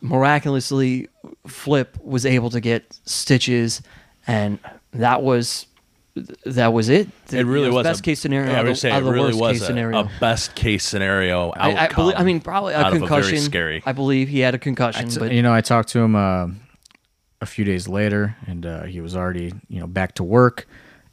Miraculously, 0.00 1.08
Flip 1.46 1.96
was 2.02 2.26
able 2.26 2.50
to 2.50 2.60
get 2.60 2.98
stitches, 3.04 3.82
and 4.26 4.58
that 4.92 5.22
was 5.22 5.66
that 6.44 6.72
was 6.72 6.88
it. 6.88 7.08
It 7.30 7.46
really 7.46 7.70
was 7.70 7.84
best 7.84 8.00
a- 8.00 8.02
case 8.02 8.20
scenario. 8.20 8.50
Yeah, 8.50 8.58
I 8.58 8.62
would 8.62 8.72
of- 8.72 8.78
say 8.78 8.96
it 8.96 9.00
the 9.00 9.12
really 9.12 9.26
worst 9.28 9.40
was 9.40 9.52
case 9.52 9.62
a, 9.62 9.66
scenario. 9.66 9.98
a 10.00 10.10
best 10.20 10.54
case 10.54 10.84
scenario 10.84 11.48
outcome. 11.56 11.76
I, 11.76 11.84
I 11.84 11.88
believe. 11.88 12.14
I 12.18 12.24
mean, 12.24 12.40
probably 12.40 12.74
a 12.74 12.90
concussion. 12.90 13.30
very 13.30 13.38
scary. 13.38 13.82
I 13.86 13.92
believe 13.92 14.28
he 14.28 14.40
had 14.40 14.54
a 14.54 14.58
concussion, 14.58 15.08
but 15.18 15.32
you 15.32 15.42
know, 15.42 15.52
I 15.52 15.60
talked 15.60 15.90
to 15.90 16.00
him 16.00 16.16
uh, 16.16 16.48
a 17.40 17.46
few 17.46 17.64
days 17.64 17.88
later, 17.88 18.36
and 18.46 18.66
uh, 18.66 18.82
he 18.84 19.00
was 19.00 19.14
already, 19.16 19.52
you 19.68 19.80
know, 19.80 19.86
back 19.86 20.14
to 20.16 20.24
work, 20.24 20.66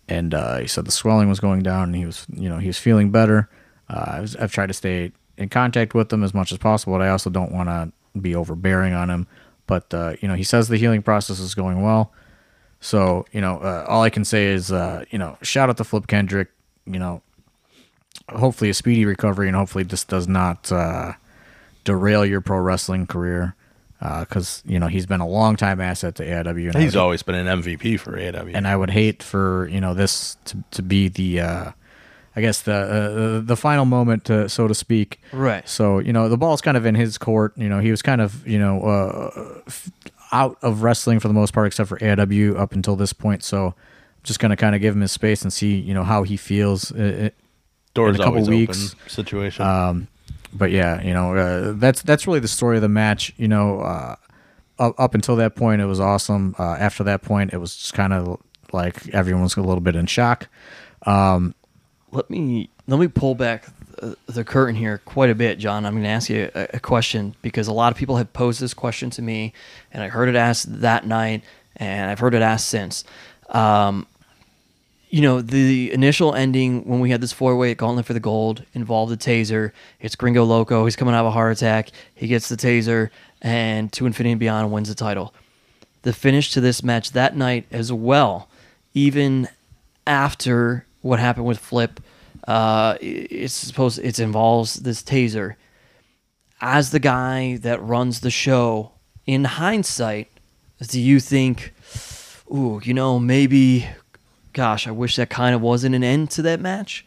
and 0.07 0.33
uh, 0.33 0.57
he 0.57 0.67
said 0.67 0.85
the 0.85 0.91
swelling 0.91 1.29
was 1.29 1.39
going 1.39 1.61
down, 1.61 1.83
and 1.89 1.95
he 1.95 2.05
was, 2.05 2.25
you 2.33 2.49
know, 2.49 2.57
he 2.57 2.67
was 2.67 2.79
feeling 2.79 3.11
better. 3.11 3.49
Uh, 3.89 4.05
I 4.07 4.21
was, 4.21 4.35
I've 4.35 4.51
tried 4.51 4.67
to 4.67 4.73
stay 4.73 5.11
in 5.37 5.49
contact 5.49 5.93
with 5.93 6.11
him 6.11 6.23
as 6.23 6.33
much 6.33 6.51
as 6.51 6.57
possible, 6.57 6.93
but 6.93 7.01
I 7.03 7.09
also 7.09 7.29
don't 7.29 7.51
want 7.51 7.69
to 7.69 7.91
be 8.21 8.35
overbearing 8.35 8.93
on 8.93 9.09
him. 9.09 9.27
But 9.67 9.93
uh, 9.93 10.15
you 10.21 10.27
know, 10.27 10.35
he 10.35 10.43
says 10.43 10.67
the 10.67 10.77
healing 10.77 11.01
process 11.01 11.39
is 11.39 11.55
going 11.55 11.81
well. 11.81 12.11
So 12.79 13.25
you 13.31 13.41
know, 13.41 13.57
uh, 13.59 13.85
all 13.87 14.03
I 14.03 14.09
can 14.09 14.23
say 14.25 14.47
is, 14.47 14.71
uh, 14.71 15.05
you 15.09 15.17
know, 15.17 15.37
shout 15.41 15.69
out 15.69 15.77
to 15.77 15.83
Flip 15.83 16.05
Kendrick. 16.07 16.49
You 16.85 16.99
know, 16.99 17.21
hopefully 18.29 18.69
a 18.69 18.73
speedy 18.73 19.05
recovery, 19.05 19.47
and 19.47 19.55
hopefully 19.55 19.83
this 19.83 20.03
does 20.03 20.27
not 20.27 20.71
uh, 20.71 21.13
derail 21.83 22.25
your 22.25 22.41
pro 22.41 22.59
wrestling 22.59 23.07
career. 23.07 23.55
Because 24.19 24.61
you 24.67 24.77
know 24.77 24.85
he's 24.85 25.07
been 25.07 25.21
a 25.21 25.27
long 25.27 25.55
time 25.55 25.81
asset 25.81 26.13
to 26.15 26.23
AIW, 26.23 26.67
and 26.73 26.75
He's 26.83 26.93
would- 26.93 27.01
always 27.01 27.23
been 27.23 27.33
an 27.33 27.47
MVP 27.63 27.99
for 27.99 28.11
AIW. 28.17 28.51
and 28.53 28.67
I 28.67 28.75
would 28.75 28.91
hate 28.91 29.23
for 29.23 29.67
you 29.69 29.81
know 29.81 29.95
this 29.95 30.37
to, 30.45 30.63
to 30.71 30.83
be 30.83 31.07
the, 31.07 31.39
uh, 31.39 31.71
I 32.35 32.41
guess 32.41 32.61
the 32.61 32.73
uh, 32.73 33.45
the 33.45 33.55
final 33.55 33.85
moment, 33.85 34.25
to, 34.25 34.49
so 34.49 34.67
to 34.67 34.75
speak. 34.75 35.21
Right. 35.31 35.67
So 35.67 35.99
you 35.99 36.11
know 36.13 36.27
the 36.29 36.37
ball's 36.37 36.61
kind 36.61 36.75
of 36.77 36.85
in 36.85 36.95
his 36.95 37.17
court. 37.17 37.53
You 37.57 37.69
know 37.69 37.79
he 37.79 37.91
was 37.91 38.01
kind 38.01 38.21
of 38.21 38.45
you 38.47 38.59
know 38.59 38.81
uh, 38.81 39.69
out 40.31 40.57
of 40.61 40.83
wrestling 40.83 41.19
for 41.19 41.27
the 41.27 41.33
most 41.33 41.53
part, 41.53 41.67
except 41.67 41.87
for 41.89 41.97
AIW 41.99 42.59
up 42.59 42.73
until 42.73 42.95
this 42.95 43.13
point. 43.13 43.43
So 43.43 43.67
I'm 43.67 43.73
just 44.23 44.39
gonna 44.39 44.57
kind 44.57 44.75
of 44.75 44.81
give 44.81 44.95
him 44.95 45.01
his 45.01 45.11
space 45.11 45.43
and 45.43 45.53
see 45.53 45.75
you 45.75 45.93
know 45.93 46.03
how 46.03 46.23
he 46.23 46.37
feels. 46.37 46.91
Uh, 46.91 47.29
Doors 47.93 48.15
in 48.15 48.21
a 48.21 48.23
couple 48.25 48.39
always 48.39 48.49
weeks. 48.49 48.93
open 48.93 49.09
situation. 49.09 49.65
um, 49.65 50.07
but 50.53 50.71
yeah, 50.71 51.01
you 51.01 51.13
know, 51.13 51.35
uh, 51.35 51.73
that's 51.75 52.01
that's 52.01 52.27
really 52.27 52.39
the 52.41 52.47
story 52.49 52.75
of 52.75 52.81
the 52.81 52.89
match. 52.89 53.33
You 53.37 53.47
know, 53.47 53.79
uh, 53.79 54.15
up, 54.79 54.99
up 54.99 55.13
until 55.15 55.37
that 55.37 55.55
point, 55.55 55.81
it 55.81 55.85
was 55.85 56.01
awesome. 56.01 56.55
Uh, 56.59 56.75
after 56.79 57.03
that 57.05 57.21
point, 57.21 57.53
it 57.53 57.57
was 57.57 57.75
just 57.75 57.93
kind 57.93 58.11
of 58.11 58.41
like 58.73 59.07
everyone's 59.09 59.55
a 59.55 59.61
little 59.61 59.79
bit 59.79 59.95
in 59.95 60.05
shock. 60.05 60.49
Let 62.15 62.29
me 62.29 62.69
let 62.87 62.99
me 62.99 63.07
pull 63.07 63.35
back 63.35 63.65
the, 63.97 64.17
the 64.27 64.43
curtain 64.43 64.75
here 64.75 64.99
quite 65.05 65.29
a 65.29 65.35
bit, 65.35 65.59
John. 65.59 65.85
I'm 65.85 65.93
going 65.93 66.03
to 66.03 66.09
ask 66.09 66.29
you 66.29 66.49
a, 66.55 66.67
a 66.75 66.79
question 66.79 67.35
because 67.41 67.67
a 67.67 67.73
lot 67.73 67.91
of 67.91 67.97
people 67.97 68.17
have 68.17 68.31
posed 68.33 68.59
this 68.59 68.73
question 68.73 69.09
to 69.11 69.21
me, 69.21 69.53
and 69.91 70.01
I 70.01 70.07
heard 70.07 70.29
it 70.29 70.35
asked 70.35 70.81
that 70.81 71.05
night, 71.05 71.43
and 71.75 72.09
I've 72.09 72.19
heard 72.19 72.33
it 72.33 72.41
asked 72.41 72.67
since. 72.67 73.03
Um, 73.49 74.07
you 75.09 75.21
know, 75.21 75.41
the 75.41 75.91
initial 75.93 76.33
ending 76.33 76.85
when 76.85 76.99
we 76.99 77.11
had 77.11 77.21
this 77.21 77.31
four 77.31 77.55
way 77.55 77.71
at 77.71 77.77
gauntlet 77.77 78.05
for 78.05 78.13
the 78.13 78.19
gold 78.19 78.65
involved 78.73 79.11
a 79.13 79.17
taser. 79.17 79.71
It's 79.99 80.15
Gringo 80.15 80.43
Loco. 80.43 80.85
He's 80.85 80.95
coming 80.95 81.13
out 81.13 81.21
of 81.21 81.27
a 81.27 81.31
heart 81.31 81.55
attack. 81.55 81.89
He 82.15 82.27
gets 82.27 82.49
the 82.49 82.55
taser, 82.55 83.09
and 83.41 83.91
to 83.93 84.05
infinity 84.05 84.31
and 84.31 84.39
beyond 84.39 84.71
wins 84.71 84.89
the 84.89 84.95
title. 84.95 85.33
The 86.01 86.13
finish 86.13 86.51
to 86.51 86.61
this 86.61 86.83
match 86.83 87.11
that 87.11 87.35
night 87.35 87.65
as 87.71 87.91
well, 87.91 88.49
even 88.93 89.47
after 90.05 90.85
what 91.05 91.19
happened 91.19 91.45
with 91.45 91.59
Flip, 91.59 91.99
uh, 92.47 92.97
it's 92.99 93.53
supposed 93.53 93.99
it 93.99 94.19
involves 94.19 94.75
this 94.75 95.03
taser. 95.03 95.55
As 96.61 96.89
the 96.91 96.99
guy 96.99 97.57
that 97.57 97.81
runs 97.83 98.21
the 98.21 98.31
show, 98.31 98.91
in 99.27 99.43
hindsight, 99.43 100.29
do 100.81 100.99
you 100.99 101.19
think, 101.19 101.73
ooh, 102.51 102.81
you 102.83 102.93
know, 102.93 103.19
maybe, 103.19 103.87
gosh, 104.53 104.87
I 104.87 104.91
wish 104.91 105.15
that 105.17 105.29
kind 105.29 105.53
of 105.53 105.61
wasn't 105.61 105.93
an 105.95 106.03
end 106.03 106.31
to 106.31 106.41
that 106.43 106.59
match. 106.59 107.05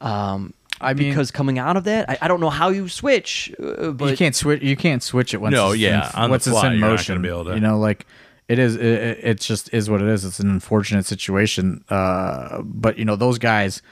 Um, 0.00 0.54
I 0.80 0.94
mean- 0.94 1.10
because 1.10 1.30
coming 1.30 1.58
out 1.58 1.76
of 1.76 1.84
that, 1.84 2.08
I, 2.08 2.18
I 2.22 2.28
don't 2.28 2.40
know 2.40 2.50
how 2.50 2.70
you 2.70 2.88
switch, 2.88 3.52
uh, 3.62 3.90
but 3.90 4.10
you 4.10 4.16
can't 4.16 4.34
switch. 4.34 4.62
You 4.62 4.76
can't 4.76 5.02
switch 5.02 5.34
it 5.34 5.40
once. 5.40 5.52
No, 5.52 5.72
it's 5.72 5.80
yeah, 5.80 6.08
in, 6.10 6.16
on 6.16 6.28
the 6.28 6.32
once 6.32 6.46
it's 6.46 6.54
fly, 6.58 6.66
in 6.68 6.72
you're 6.78 6.80
not 6.80 6.90
motion. 6.92 7.14
gonna 7.14 7.22
be 7.22 7.28
able 7.28 7.44
to- 7.44 7.54
You 7.54 7.60
know, 7.60 7.78
like 7.78 8.06
it 8.48 8.58
is. 8.58 8.76
It, 8.76 8.82
it 9.22 9.40
just 9.40 9.72
is 9.72 9.88
what 9.88 10.02
it 10.02 10.08
is. 10.08 10.24
It's 10.24 10.40
an 10.40 10.50
unfortunate 10.50 11.06
situation. 11.06 11.84
Uh, 11.88 12.62
but 12.62 12.98
you 12.98 13.04
know, 13.04 13.16
those 13.16 13.38
guys 13.38 13.82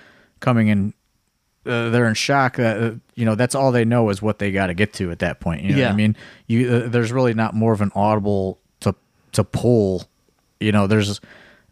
coming 0.41 0.69
in. 0.69 0.95
Uh, 1.65 1.91
they're 1.91 2.09
in 2.09 2.15
shock. 2.15 2.59
Uh, 2.59 2.91
you 3.15 3.25
know, 3.25 3.37
that's 3.37 3.55
all 3.55 3.71
they 3.71 3.85
know 3.85 4.09
is 4.09 4.21
what 4.21 4.41
they 4.41 4.51
got 4.51 4.67
to 4.67 4.75
get 4.75 4.93
to 4.95 5.13
at 5.13 5.21
that 5.21 5.39
point. 5.39 5.63
You 5.63 5.69
know 5.69 5.75
what 5.77 5.81
Yeah. 5.81 5.91
I 5.93 5.95
mean? 5.95 6.17
You 6.49 6.69
uh, 6.75 6.89
there's 6.89 7.13
really 7.13 7.35
not 7.35 7.55
more 7.55 7.73
of 7.73 7.81
an 7.81 7.93
audible 7.95 8.59
to 8.81 8.97
to 9.31 9.45
pull. 9.45 10.03
You 10.59 10.73
know, 10.73 10.89
there's 10.89 11.21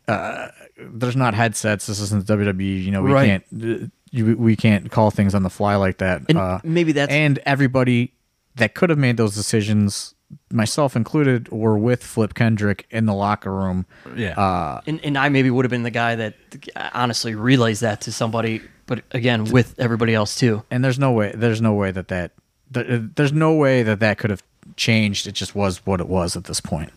uh, 0.07 0.47
there's 0.79 1.17
not 1.17 1.35
headsets. 1.35 1.87
This 1.89 1.99
isn't 2.01 2.25
WWE. 2.27 2.85
You 2.85 2.93
know, 2.93 3.03
we 3.03 3.11
Right. 3.11 3.27
can't 3.51 3.83
uh, 3.83 3.87
you, 4.13 4.37
we 4.37 4.55
can't 4.55 4.93
call 4.93 5.11
things 5.11 5.35
on 5.35 5.43
the 5.43 5.51
fly 5.51 5.75
like 5.75 5.99
that. 5.99 6.23
And 6.29 6.39
uh, 6.39 6.61
maybe 6.63 6.93
that's- 6.93 7.13
and 7.13 7.39
everybody 7.45 8.13
that 8.55 8.75
could 8.75 8.91
have 8.91 8.99
made 8.99 9.17
those 9.17 9.35
decisions, 9.35 10.15
myself 10.51 10.97
included, 10.97 11.49
were 11.51 11.79
with 11.79 12.03
Flip 12.03 12.35
Kendrick 12.35 12.87
in 12.91 13.07
the 13.07 13.15
locker 13.15 13.53
room. 13.53 13.87
yeah. 14.17 14.39
Uh, 14.41 14.81
and, 14.87 15.01
and 15.05 15.17
I 15.19 15.29
maybe 15.29 15.51
would 15.51 15.65
have 15.65 15.71
been 15.71 15.83
the 15.83 15.91
guy 15.91 16.15
that 16.17 16.35
honestly 16.95 17.35
relays 17.35 17.81
that 17.81 18.01
to 18.03 18.13
somebody, 18.13 18.63
but 18.87 19.03
again 19.13 19.45
with 19.45 19.79
everybody 19.79 20.15
else 20.15 20.35
too. 20.37 20.63
and 20.71 20.85
there's 20.85 20.99
no 20.99 21.13
way. 21.13 21.33
There's 21.35 21.61
no 21.61 21.75
way 21.75 21.91
that 21.91 22.09
that. 22.09 22.33
There's 22.73 23.33
no 23.33 23.55
way 23.55 23.83
that 23.83 23.99
that 23.99 24.19
could 24.19 24.31
have 24.31 24.45
changed. 24.77 25.27
It 25.27 25.33
just 25.33 25.57
was 25.57 25.85
what 25.85 26.01
it 26.01 26.09
was 26.09 26.37
at 26.37 26.45
this 26.45 26.61
point. 26.61 26.93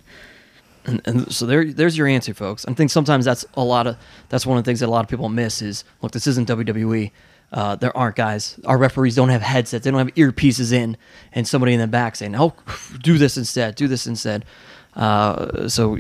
And, 0.86 1.02
and 1.06 1.34
so 1.34 1.46
there, 1.46 1.66
there's 1.66 1.98
your 1.98 2.08
answer, 2.08 2.34
folks. 2.34 2.66
I 2.68 2.74
think 2.74 2.92
sometimes 2.92 3.26
that's 3.26 3.46
a 3.56 3.64
lot 3.64 3.88
of 3.88 3.98
that's 4.30 4.46
one 4.46 4.58
of 4.58 4.64
the 4.64 4.70
things 4.70 4.82
that 4.82 4.88
a 4.88 4.92
lot 4.92 5.04
of 5.04 5.10
people 5.10 5.30
miss 5.30 5.62
is 5.62 5.84
look, 6.02 6.12
this 6.12 6.28
isn't 6.28 6.48
WWE. 6.48 7.12
Uh, 7.54 7.76
there 7.76 7.96
aren't 7.96 8.16
guys. 8.16 8.60
Our 8.66 8.78
referees 8.80 9.16
don't 9.16 9.30
have 9.30 9.44
headsets. 9.44 9.84
They 9.86 9.92
don't 9.92 10.00
have 10.08 10.16
earpieces 10.16 10.74
in, 10.74 10.98
and 11.34 11.48
somebody 11.48 11.74
in 11.74 11.80
the 11.80 11.88
back 11.88 12.16
saying, 12.16 12.36
"Oh, 12.36 12.54
do 13.02 13.18
this 13.20 13.38
instead. 13.38 13.76
Do 13.76 13.88
this 13.88 14.08
instead." 14.08 14.44
Uh, 14.96 15.68
so, 15.70 15.98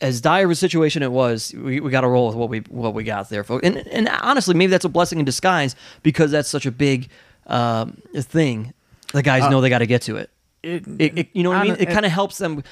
as 0.00 0.20
dire 0.20 0.44
of 0.44 0.50
a 0.50 0.54
situation 0.54 1.02
it 1.02 1.12
was, 1.12 1.54
we, 1.54 1.80
we 1.80 1.90
got 1.90 2.02
to 2.02 2.08
roll 2.08 2.26
with 2.28 2.36
what 2.36 2.48
we 2.50 2.60
what 2.68 2.92
we 2.94 3.04
got 3.04 3.28
there, 3.30 3.42
folks. 3.44 3.66
And 3.66 3.78
and 3.88 4.08
honestly, 4.20 4.54
maybe 4.54 4.70
that's 4.70 4.84
a 4.84 4.88
blessing 4.90 5.18
in 5.18 5.24
disguise 5.24 5.74
because 6.02 6.30
that's 6.30 6.48
such 6.48 6.66
a 6.66 6.70
big 6.70 7.08
um, 7.46 7.96
thing. 8.14 8.74
The 9.12 9.22
guys 9.22 9.48
know 9.50 9.60
they 9.60 9.70
got 9.70 9.78
to 9.78 9.86
get 9.86 10.02
to 10.02 10.16
it. 10.16 10.30
It, 10.62 10.84
It, 10.98 11.18
it- 11.18 11.28
you 11.32 11.42
know 11.42 11.50
what 11.50 11.58
I 11.58 11.62
mean? 11.64 11.76
It 11.78 11.88
kind 11.94 12.04
of 12.06 12.12
helps 12.12 12.38
them 12.38 12.62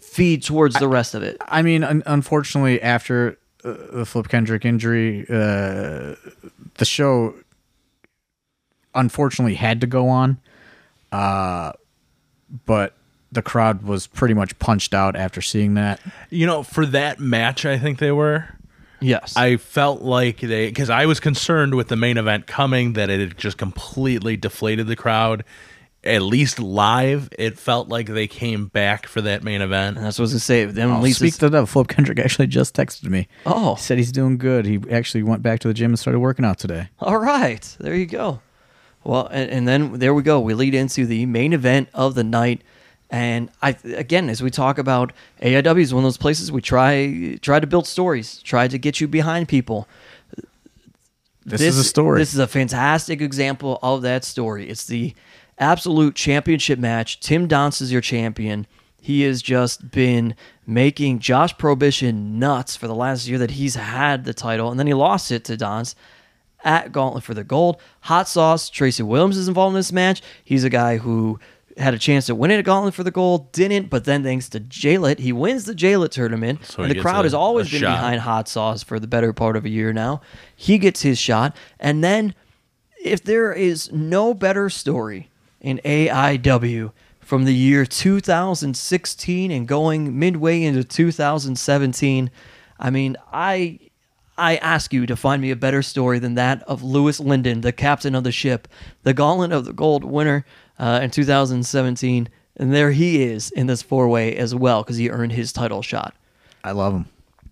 feed 0.00 0.42
towards 0.42 0.74
the 0.76 0.88
rest 0.88 1.14
of 1.14 1.22
it. 1.22 1.36
I 1.46 1.62
mean, 1.62 1.84
un- 1.84 2.02
unfortunately, 2.06 2.80
after 2.82 3.32
uh, 3.32 3.36
the 3.66 4.06
Flip 4.06 4.28
Kendrick 4.28 4.64
injury, 4.64 5.26
uh, 5.28 6.14
the 6.74 6.84
show 6.84 7.34
unfortunately 8.94 9.54
had 9.54 9.80
to 9.80 9.86
go 9.86 10.08
on. 10.08 10.38
Uh, 11.12 11.72
but 12.64 12.94
the 13.32 13.42
crowd 13.42 13.82
was 13.82 14.06
pretty 14.06 14.34
much 14.34 14.58
punched 14.58 14.94
out 14.94 15.16
after 15.16 15.42
seeing 15.42 15.74
that. 15.74 16.00
you 16.30 16.46
know, 16.46 16.62
for 16.62 16.86
that 16.86 17.20
match, 17.20 17.66
I 17.66 17.78
think 17.78 17.98
they 17.98 18.12
were. 18.12 18.48
Yes. 19.00 19.36
I 19.36 19.56
felt 19.56 20.02
like 20.02 20.40
they 20.40 20.68
because 20.68 20.88
I 20.88 21.06
was 21.06 21.20
concerned 21.20 21.74
with 21.74 21.88
the 21.88 21.96
main 21.96 22.16
event 22.16 22.46
coming 22.46 22.94
that 22.94 23.10
it 23.10 23.20
had 23.20 23.36
just 23.36 23.58
completely 23.58 24.36
deflated 24.36 24.86
the 24.86 24.96
crowd. 24.96 25.44
At 26.06 26.22
least 26.22 26.58
live, 26.60 27.28
it 27.38 27.58
felt 27.58 27.88
like 27.88 28.06
they 28.06 28.26
came 28.26 28.66
back 28.66 29.06
for 29.06 29.20
that 29.22 29.42
main 29.42 29.60
event. 29.60 29.96
and 29.96 30.06
that's 30.06 30.18
what 30.18 30.22
I 30.22 30.26
was 30.26 30.32
gonna 30.32 30.40
say. 30.40 30.64
Them 30.64 30.92
Oh, 30.92 31.00
Lisa's- 31.00 31.18
speak 31.18 31.34
to 31.40 31.48
that, 31.50 31.66
Flip 31.66 31.88
Kendrick 31.88 32.18
actually 32.18 32.46
just 32.46 32.74
texted 32.74 33.10
me. 33.10 33.28
Oh. 33.44 33.74
He 33.74 33.82
said 33.82 33.98
he's 33.98 34.12
doing 34.12 34.38
good. 34.38 34.64
He 34.66 34.80
actually 34.90 35.22
went 35.24 35.42
back 35.42 35.60
to 35.60 35.68
the 35.68 35.74
gym 35.74 35.90
and 35.90 35.98
started 35.98 36.20
working 36.20 36.44
out 36.44 36.58
today. 36.58 36.88
All 37.00 37.18
right, 37.18 37.76
there 37.80 37.94
you 37.94 38.06
go. 38.06 38.40
Well, 39.04 39.26
and, 39.30 39.50
and 39.50 39.68
then 39.68 39.98
there 39.98 40.14
we 40.14 40.22
go. 40.22 40.40
We 40.40 40.54
lead 40.54 40.74
into 40.74 41.06
the 41.06 41.26
main 41.26 41.52
event 41.52 41.88
of 41.94 42.14
the 42.14 42.24
night, 42.24 42.62
and 43.10 43.50
I 43.62 43.76
again, 43.84 44.28
as 44.28 44.42
we 44.42 44.50
talk 44.50 44.78
about 44.78 45.12
AIW 45.42 45.80
is 45.80 45.94
one 45.94 46.02
of 46.02 46.06
those 46.06 46.16
places 46.16 46.50
we 46.50 46.60
try 46.60 47.38
try 47.40 47.60
to 47.60 47.66
build 47.68 47.86
stories, 47.86 48.38
try 48.42 48.66
to 48.66 48.78
get 48.78 49.00
you 49.00 49.06
behind 49.08 49.48
people. 49.48 49.86
This, 51.44 51.60
is 51.60 51.78
a 51.78 51.84
story. 51.84 52.18
This 52.18 52.32
is 52.34 52.40
a 52.40 52.48
fantastic 52.48 53.20
example 53.20 53.78
of 53.80 54.02
that 54.02 54.24
story. 54.24 54.68
It's 54.68 54.86
the 54.86 55.14
absolute 55.58 56.14
championship 56.14 56.78
match. 56.78 57.20
Tim 57.20 57.48
Donst 57.48 57.80
is 57.80 57.92
your 57.92 58.00
champion. 58.00 58.66
He 59.00 59.22
has 59.22 59.40
just 59.40 59.90
been 59.90 60.34
making 60.66 61.20
Josh 61.20 61.56
Prohibition 61.56 62.38
nuts 62.38 62.74
for 62.74 62.88
the 62.88 62.94
last 62.94 63.28
year 63.28 63.38
that 63.38 63.52
he's 63.52 63.76
had 63.76 64.24
the 64.24 64.34
title, 64.34 64.70
and 64.70 64.80
then 64.80 64.86
he 64.88 64.94
lost 64.94 65.30
it 65.30 65.44
to 65.44 65.56
Donst 65.56 65.94
at 66.64 66.90
Gauntlet 66.90 67.22
for 67.22 67.32
the 67.34 67.44
Gold. 67.44 67.80
Hot 68.00 68.26
Sauce, 68.28 68.68
Tracy 68.68 69.04
Williams 69.04 69.36
is 69.36 69.46
involved 69.46 69.74
in 69.74 69.78
this 69.78 69.92
match. 69.92 70.22
He's 70.42 70.64
a 70.64 70.70
guy 70.70 70.96
who 70.96 71.38
had 71.76 71.94
a 71.94 71.98
chance 71.98 72.26
to 72.26 72.34
win 72.34 72.50
it 72.50 72.58
at 72.58 72.64
Gauntlet 72.64 72.94
for 72.94 73.04
the 73.04 73.10
Gold, 73.10 73.52
didn't, 73.52 73.90
but 73.90 74.04
then 74.04 74.24
thanks 74.24 74.48
to 74.48 74.60
Jaylet, 74.60 75.18
he 75.20 75.32
wins 75.32 75.66
the 75.66 75.74
Jaylet 75.74 76.10
tournament. 76.10 76.64
So 76.64 76.82
and 76.82 76.90
the 76.90 77.00
crowd 77.00 77.20
a- 77.20 77.24
has 77.24 77.34
always 77.34 77.70
been 77.70 77.82
shot. 77.82 77.92
behind 77.96 78.20
hot 78.22 78.48
sauce 78.48 78.82
for 78.82 78.98
the 78.98 79.06
better 79.06 79.32
part 79.32 79.56
of 79.56 79.64
a 79.64 79.68
year 79.68 79.92
now. 79.92 80.22
He 80.56 80.78
gets 80.78 81.02
his 81.02 81.18
shot. 81.18 81.54
And 81.78 82.02
then, 82.02 82.34
if 83.04 83.22
there 83.22 83.52
is 83.52 83.92
no 83.92 84.34
better 84.34 84.68
story 84.70 85.28
in 85.66 85.80
AIW 85.84 86.92
from 87.18 87.44
the 87.44 87.52
year 87.52 87.84
2016 87.84 89.50
and 89.50 89.66
going 89.66 90.16
midway 90.16 90.62
into 90.62 90.84
2017. 90.84 92.30
I 92.78 92.90
mean, 92.90 93.16
I 93.32 93.80
I 94.38 94.56
ask 94.58 94.92
you 94.92 95.06
to 95.06 95.16
find 95.16 95.42
me 95.42 95.50
a 95.50 95.56
better 95.56 95.82
story 95.82 96.20
than 96.20 96.34
that 96.34 96.62
of 96.68 96.84
Louis 96.84 97.18
Lyndon, 97.18 97.62
the 97.62 97.72
captain 97.72 98.14
of 98.14 98.22
the 98.22 98.30
ship, 98.30 98.68
the 99.02 99.12
Gauntlet 99.12 99.50
of 99.50 99.64
the 99.64 99.72
Gold 99.72 100.04
winner 100.04 100.46
uh, 100.78 101.00
in 101.02 101.10
2017, 101.10 102.28
and 102.58 102.72
there 102.72 102.92
he 102.92 103.24
is 103.24 103.50
in 103.50 103.66
this 103.66 103.82
four 103.82 104.08
way 104.08 104.36
as 104.36 104.54
well 104.54 104.84
because 104.84 104.98
he 104.98 105.10
earned 105.10 105.32
his 105.32 105.52
title 105.52 105.82
shot. 105.82 106.14
I 106.62 106.70
love 106.72 106.92
him. 106.92 107.06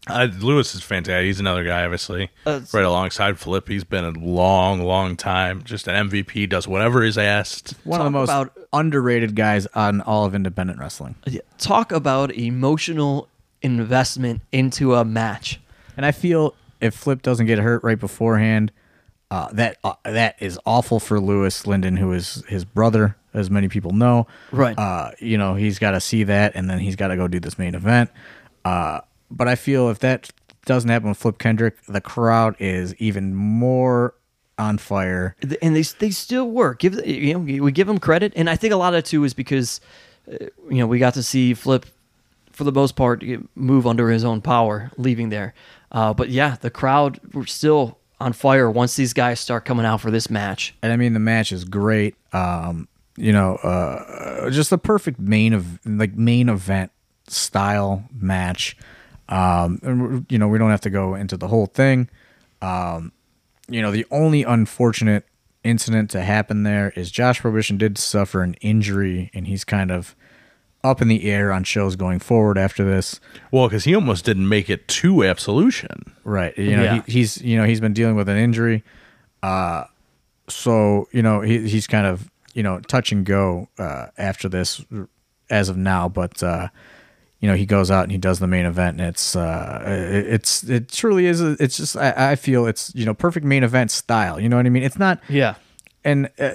Uh, 0.07 0.29
Louis 0.41 0.75
is 0.75 0.83
fantastic. 0.83 1.25
He's 1.25 1.41
another 1.41 1.65
guy, 1.65 1.85
obviously, 1.85 2.31
Uh, 2.45 2.61
right 2.75 2.85
alongside 2.85 3.39
Flip. 3.39 3.67
He's 3.67 3.85
been 3.85 4.05
a 4.05 4.11
long, 4.11 4.83
long 4.83 5.17
time. 5.17 5.63
Just 5.65 5.89
an 5.89 5.95
MVP. 6.11 6.47
Does 6.47 6.69
whatever 6.69 7.03
is 7.03 7.17
asked. 7.17 7.75
One 7.85 8.01
of 8.01 8.05
the 8.05 8.11
Talk 8.11 8.13
most 8.13 8.29
about- 8.29 8.53
underrated 8.73 9.35
guys 9.35 9.67
on 9.75 10.01
all 10.03 10.25
of 10.27 10.35
independent 10.35 10.79
wrestling. 10.79 11.15
Yeah, 11.27 11.41
Talk 11.59 11.91
about 11.93 12.33
emotional 12.33 13.29
investment 13.63 14.43
into 14.53 14.95
a 14.95 15.05
match. 15.05 15.61
And 15.97 16.05
I 16.05 16.13
feel 16.13 16.55
if 16.81 16.95
Flip 16.95 17.23
doesn't 17.23 17.47
get 17.47 17.59
hurt 17.59 17.83
right 17.83 17.99
beforehand, 17.99 18.73
uh, 19.31 19.49
that 19.53 19.79
uh, 19.83 19.95
that 20.05 20.37
is 20.39 20.59
awful 20.67 21.01
for 21.01 21.19
Louis 21.19 21.67
Lyndon, 21.67 21.97
who 21.97 22.13
is 22.13 22.45
his 22.47 22.65
brother, 22.65 23.17
as 23.33 23.51
many 23.51 23.69
people 23.69 23.93
know. 23.93 24.27
Right. 24.53 24.79
Uh, 24.79 25.13
you 25.19 25.39
know, 25.39 25.55
he's 25.55 25.79
got 25.79 25.93
to 25.93 26.01
see 26.01 26.25
that, 26.25 26.53
and 26.55 26.69
then 26.69 26.79
he's 26.79 26.95
got 26.95 27.09
to 27.09 27.17
go 27.17 27.27
do 27.27 27.41
this 27.41 27.59
main 27.59 27.75
event. 27.75 28.11
But 29.31 29.49
I 29.49 29.55
feel 29.55 29.89
if 29.91 29.99
that 30.01 30.31
doesn't 30.65 30.91
happen 30.91 31.09
with 31.09 31.19
Flip 31.19 31.39
Kendrick, 31.39 31.77
the 31.87 32.01
crowd 32.01 32.57
is 32.59 32.95
even 32.97 33.35
more 33.35 34.15
on 34.59 34.79
fire. 34.79 35.35
and 35.63 35.75
they 35.75 35.83
they 35.83 36.11
still 36.11 36.51
work. 36.51 36.79
Give 36.79 36.95
you 37.07 37.35
know 37.35 37.41
we 37.41 37.73
give 37.73 37.87
them 37.87 37.99
credit, 37.99 38.33
and 38.37 38.49
I 38.49 38.57
think 38.57 38.73
a 38.73 38.77
lot 38.77 38.95
of 38.95 38.99
it 38.99 39.05
too 39.07 39.25
is 39.25 39.35
because 39.35 39.81
uh, 40.31 40.47
you 40.71 40.79
know 40.79 40.87
we 40.87 40.99
got 40.99 41.15
to 41.15 41.23
see 41.23 41.55
Flip 41.55 41.87
for 42.53 42.65
the 42.65 42.73
most 42.73 42.95
part 42.95 43.25
move 43.57 43.87
under 43.87 44.11
his 44.11 44.25
own 44.25 44.41
power, 44.41 44.93
leaving 44.97 45.29
there. 45.29 45.55
Uh, 45.91 46.15
but 46.15 46.29
yeah, 46.31 46.57
the 46.61 46.71
crowd 46.71 47.19
were 47.35 47.47
still 47.47 47.99
on 48.21 48.33
fire 48.33 48.71
once 48.71 48.95
these 48.95 49.13
guys 49.13 49.41
start 49.41 49.65
coming 49.65 49.85
out 49.85 50.01
for 50.01 50.11
this 50.11 50.31
match. 50.31 50.75
and 50.83 50.93
I 50.93 50.97
mean 50.97 51.15
the 51.15 51.21
match 51.21 51.51
is 51.53 51.65
great. 51.65 52.15
Um, 52.33 52.89
you 53.17 53.33
know, 53.33 53.57
uh, 53.57 54.51
just 54.51 54.71
the 54.71 54.79
perfect 54.79 55.19
main 55.19 55.53
of 55.53 55.85
like 55.85 56.15
main 56.15 56.49
event 56.49 56.91
style 57.29 58.05
match. 58.13 58.77
Um, 59.29 59.79
and 59.83 60.27
you 60.29 60.39
know, 60.39 60.49
we 60.49 60.59
don't 60.59 60.71
have 60.71 60.81
to 60.83 60.91
go 60.91 61.15
into 61.15 61.37
the 61.37 61.49
whole 61.49 61.67
thing. 61.67 62.09
Um, 62.63 63.13
you 63.69 63.81
know, 63.81 63.91
the 63.91 64.07
only 64.11 64.43
unfortunate 64.43 65.25
incident 65.63 66.11
to 66.11 66.21
happen 66.23 66.63
there 66.63 66.93
is 66.95 67.11
Josh 67.11 67.41
Prohibition 67.41 67.79
did 67.79 67.97
suffer 67.97 68.43
an 68.43 68.55
injury, 68.61 69.31
and 69.33 69.47
he's 69.47 69.65
kind 69.65 69.91
of 69.91 70.15
up 70.83 71.01
in 71.01 71.09
the 71.09 71.31
air 71.31 71.51
on 71.51 71.65
shows 71.65 71.97
going 71.97 72.19
forward 72.19 72.59
after 72.59 72.85
this. 72.85 73.19
Well, 73.51 73.67
because 73.69 73.85
he 73.85 73.95
almost 73.95 74.27
didn't 74.27 74.47
make 74.51 74.69
it 74.69 74.87
to 74.89 75.25
Absolution. 75.25 76.15
Right. 76.25 76.57
You 76.59 76.77
know, 76.77 76.83
Yeah. 76.83 77.03
he, 77.07 77.13
he's 77.13 77.41
you 77.41 77.57
know 77.57 77.65
he's 77.65 77.81
been 77.81 77.95
dealing 77.95 78.17
with 78.17 78.29
an 78.29 78.37
injury, 78.37 78.85
uh, 79.43 79.85
so 80.49 81.09
you 81.13 81.23
know 81.23 81.41
he, 81.41 81.67
he's 81.69 81.87
kind 81.87 82.07
of 82.07 82.31
you 82.53 82.63
know 82.63 82.81
touch 82.81 83.13
and 83.13 83.25
go 83.25 83.69
uh, 83.79 84.09
after 84.19 84.51
this 84.51 84.85
as 85.49 85.71
of 85.71 85.79
now. 85.79 86.09
But 86.11 86.43
uh, 86.43 86.69
you 87.45 87.51
know 87.51 87.57
he 87.57 87.67
goes 87.67 87.91
out 87.91 88.05
and 88.05 88.11
he 88.11 88.17
does 88.17 88.39
the 88.39 88.47
main 88.47 88.65
event, 88.65 88.99
and 88.99 89.07
it's 89.11 89.37
uh, 89.37 89.83
it, 89.87 90.27
it's 90.33 90.63
it 90.63 90.89
truly 90.89 91.27
is. 91.27 91.43
It's 91.43 91.77
just 91.77 91.95
I, 91.95 92.33
I 92.33 92.37
feel 92.37 92.67
it's 92.67 92.91
you 92.95 93.05
know 93.05 93.13
perfect 93.13 93.45
main 93.45 93.63
event 93.63 93.91
style. 93.91 94.41
You 94.41 94.49
know 94.49 94.57
what 94.57 94.65
I 94.65 94.71
mean? 94.71 94.83
It's 94.83 94.99
not 94.99 95.21
Yeah, 95.29 95.57
and 96.03 96.31
uh, 96.39 96.53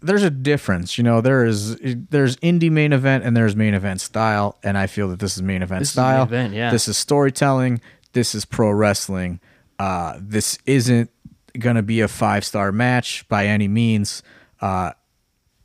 there's 0.00 0.22
a 0.22 0.30
difference 0.30 0.96
you 0.96 1.04
know 1.04 1.20
there 1.20 1.44
is 1.44 1.76
there's 2.08 2.36
indie 2.36 2.70
main 2.70 2.94
event 2.94 3.22
and 3.22 3.36
there's 3.36 3.54
main 3.54 3.74
event 3.74 4.00
style 4.00 4.56
and 4.62 4.78
i 4.78 4.86
feel 4.86 5.08
that 5.08 5.18
this 5.18 5.36
is 5.36 5.42
main 5.42 5.60
event 5.60 5.80
This 5.80 5.90
is 5.90 5.96
main 5.98 6.04
style 6.04 6.22
event, 6.22 6.54
yeah. 6.54 6.70
this 6.70 6.88
is 6.88 6.96
storytelling 6.96 7.82
this 8.14 8.34
is 8.34 8.46
pro 8.46 8.70
wrestling 8.70 9.40
uh, 9.78 10.16
this 10.18 10.58
isn't 10.64 11.10
gonna 11.58 11.82
be 11.82 12.00
a 12.00 12.08
five 12.08 12.46
star 12.46 12.72
match 12.72 13.28
by 13.28 13.44
any 13.44 13.68
means 13.68 14.22
uh, 14.62 14.92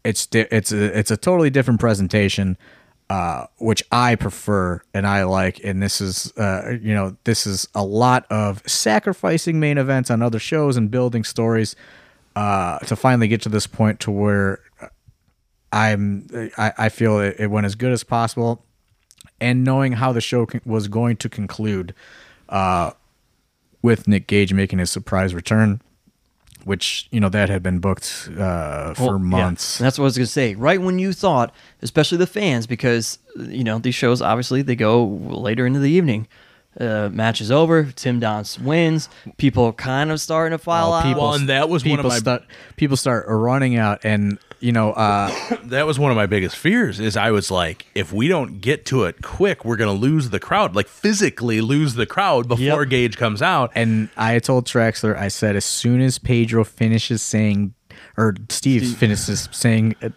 it's 0.04 0.26
di- 0.26 0.48
it's 0.52 0.74
a, 0.74 1.00
it's 1.00 1.12
a 1.12 1.18
totally 1.18 1.50
different 1.50 1.80
presentation 1.80 2.58
uh, 3.10 3.46
which 3.58 3.84
I 3.92 4.16
prefer 4.16 4.82
and 4.94 5.06
I 5.06 5.24
like. 5.24 5.64
And 5.64 5.82
this 5.82 6.02
is 6.02 6.36
uh, 6.38 6.78
you 6.82 6.94
know 6.94 7.16
this 7.24 7.46
is 7.46 7.68
a 7.76 7.84
lot 7.84 8.26
of 8.30 8.62
sacrificing 8.68 9.60
main 9.60 9.78
events 9.78 10.10
on 10.10 10.22
other 10.22 10.40
shows 10.40 10.78
and 10.78 10.90
building 10.90 11.24
stories 11.24 11.76
uh, 12.36 12.80
to 12.80 12.96
finally 12.96 13.28
get 13.28 13.42
to 13.44 13.50
this 13.50 13.68
point 13.68 14.00
to 14.02 14.12
where 14.12 14.60
I'm 15.72 16.28
I, 16.58 16.74
I 16.78 16.90
feel 16.90 17.20
it, 17.20 17.36
it 17.40 17.48
went 17.48 17.66
as 17.66 17.76
good 17.76 17.92
as 17.92 18.04
possible. 18.04 18.64
And 19.40 19.64
knowing 19.64 19.94
how 19.94 20.14
the 20.14 20.22
show 20.22 20.46
con- 20.46 20.62
was 20.66 20.88
going 20.88 21.18
to 21.18 21.30
conclude 21.30 21.94
uh, 22.48 22.92
with 23.82 24.08
Nick 24.08 24.28
Gage 24.28 24.54
making 24.54 24.80
his 24.80 24.90
surprise 24.90 25.36
return 25.36 25.82
which 26.66 27.08
you 27.12 27.20
know 27.20 27.30
that 27.30 27.48
had 27.48 27.64
been 27.64 27.80
booked 27.80 28.28
uh, 28.38 28.94
for 28.96 29.04
Well, 29.04 29.12
yeah. 29.14 29.18
months 29.18 29.78
That's 29.78 29.98
what 29.98 30.04
I 30.04 30.08
was 30.08 30.18
gonna 30.18 30.26
say. 30.28 30.56
Right 30.56 30.82
when 30.82 31.00
you 31.00 31.14
thought, 31.14 31.54
especially 31.82 32.18
the 32.18 32.28
fans, 32.28 32.68
because 32.68 33.20
you 33.38 33.64
know 33.64 33.80
these 33.80 33.96
shows 33.96 34.22
obviously 34.22 34.62
they 34.62 34.76
go 34.76 35.06
later 35.06 35.66
into 35.66 35.80
the 35.80 35.92
evening. 35.92 36.28
Uh, 36.80 37.10
match 37.12 37.40
is 37.42 37.52
over. 37.52 37.86
Tim 37.96 38.20
Donst 38.20 38.60
wins. 38.62 39.08
People 39.38 39.66
are 39.66 39.74
kind 39.74 40.12
of 40.12 40.20
starting 40.20 40.58
to 40.58 40.62
file 40.64 40.92
out. 40.94 41.04
people, 41.06 41.22
Well, 41.24 41.34
and 41.36 41.48
that 41.50 41.70
was 41.70 41.86
one 41.86 42.00
of 42.00 42.06
my- 42.06 42.18
start 42.18 42.44
people 42.76 42.98
start 42.98 43.26
running 43.30 43.78
out 43.78 44.04
and 44.04 44.38
you 44.60 44.72
know 44.72 44.92
uh, 44.92 45.32
That 45.66 45.86
was 45.86 45.98
one 46.00 46.12
of 46.12 46.18
my 46.18 46.26
biggest 46.26 46.56
fears. 46.58 47.00
Is 47.00 47.16
I 47.16 47.32
was 47.32 47.50
like, 47.50 47.86
if 47.96 48.12
we 48.12 48.28
don't 48.28 48.60
get 48.60 48.86
to 48.88 49.04
it 49.06 49.22
quick, 49.22 49.64
we're 49.64 49.78
gonna 49.78 49.94
lose 49.94 50.32
the 50.32 50.40
crowd, 50.40 50.76
like 50.76 50.88
physically 50.88 51.62
lose 51.62 51.94
the 51.94 52.06
crowd 52.06 52.48
before 52.48 52.82
Yep. 52.82 52.90
Gage 52.90 53.18
comes 53.18 53.42
out. 53.42 53.72
And 53.76 54.10
I 54.18 54.40
told 54.40 54.66
Traxler, 54.68 55.16
I 55.18 55.30
said, 55.30 55.56
as 55.56 55.66
soon 55.66 56.02
as 56.02 56.20
Pedro 56.20 56.64
finishes 56.66 57.22
saying, 57.22 57.74
or 58.18 58.36
Steve, 58.50 58.98
finishes 58.98 59.48
saying, 59.52 59.96
uh, 60.02 60.10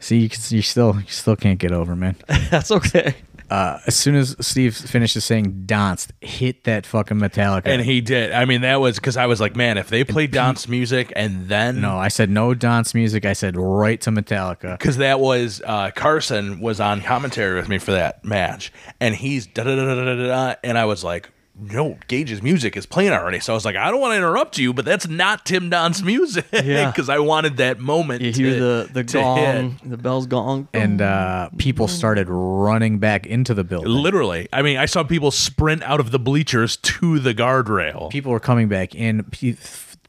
see, 0.00 0.18
you, 0.18 0.28
can, 0.28 0.40
you 0.50 0.62
still, 0.62 0.94
you 1.00 1.06
still 1.08 1.36
can't 1.36 1.58
get 1.58 1.72
over, 1.72 1.96
man. 1.96 2.14
That's 2.50 2.70
okay. 2.70 3.16
Uh, 3.50 3.78
as 3.86 3.96
soon 3.96 4.14
as 4.14 4.36
Steve 4.40 4.76
finishes 4.76 5.24
saying, 5.24 5.64
Donst, 5.66 6.10
hit 6.20 6.64
that 6.64 6.84
fucking 6.86 7.16
Metallica. 7.16 7.66
And 7.66 7.82
he 7.82 8.00
did. 8.00 8.32
I 8.32 8.44
mean, 8.44 8.60
that 8.60 8.80
was 8.80 8.96
because 8.96 9.16
I 9.16 9.26
was 9.26 9.40
like, 9.40 9.56
man, 9.56 9.78
if 9.78 9.88
they 9.88 10.04
played 10.04 10.30
dance 10.30 10.68
music 10.68 11.12
and 11.16 11.48
then 11.48 11.80
no, 11.80 11.96
I 11.96 12.08
said 12.08 12.30
no 12.30 12.54
Donst 12.54 12.94
music. 12.94 13.24
I 13.24 13.32
said 13.32 13.56
right 13.56 14.00
to 14.02 14.10
Metallica. 14.10 14.78
because 14.78 14.98
that 14.98 15.20
was 15.20 15.62
uh, 15.64 15.90
Carson 15.92 16.60
was 16.60 16.80
on 16.80 17.00
commentary 17.00 17.58
with 17.58 17.68
me 17.68 17.78
for 17.78 17.92
that 17.92 18.24
match, 18.24 18.72
and 19.00 19.14
he's 19.14 19.46
da 19.46 19.64
da 19.64 19.74
da 19.76 19.94
da 19.94 20.04
da, 20.04 20.26
da 20.26 20.54
and 20.62 20.76
I 20.76 20.84
was 20.84 21.02
like, 21.02 21.30
no, 21.60 21.98
Gage's 22.08 22.42
music 22.42 22.76
is 22.76 22.86
playing 22.86 23.12
already. 23.12 23.40
So 23.40 23.52
I 23.52 23.54
was 23.56 23.64
like, 23.64 23.76
I 23.76 23.90
don't 23.90 24.00
want 24.00 24.12
to 24.12 24.16
interrupt 24.16 24.58
you, 24.58 24.72
but 24.72 24.84
that's 24.84 25.08
not 25.08 25.44
Tim 25.44 25.70
Donst's 25.70 26.02
music 26.02 26.46
Yeah. 26.52 26.90
because 26.90 27.08
I 27.08 27.18
wanted 27.18 27.56
that 27.58 27.80
moment. 27.80 28.22
You 28.22 28.32
to, 28.32 28.42
hear 28.42 28.60
the 28.60 28.88
the 28.92 29.04
to 29.04 29.18
gong, 29.18 29.70
hit. 29.72 29.90
the 29.90 29.96
bells 29.96 30.26
gong, 30.26 30.68
And 30.72 31.02
uh, 31.02 31.50
people 31.58 31.88
started 31.88 32.28
running 32.28 32.98
back 32.98 33.26
into 33.26 33.54
the 33.54 33.64
building. 33.64 33.90
Literally, 33.90 34.48
I 34.52 34.62
mean, 34.62 34.76
I 34.76 34.86
saw 34.86 35.02
people 35.02 35.30
sprint 35.30 35.82
out 35.82 36.00
of 36.00 36.10
the 36.10 36.18
bleachers 36.18 36.76
to 36.76 37.18
the 37.18 37.34
guardrail. 37.34 38.10
People 38.10 38.32
were 38.32 38.40
coming 38.40 38.68
back 38.68 38.94
in. 38.94 39.24
Pe- 39.24 39.56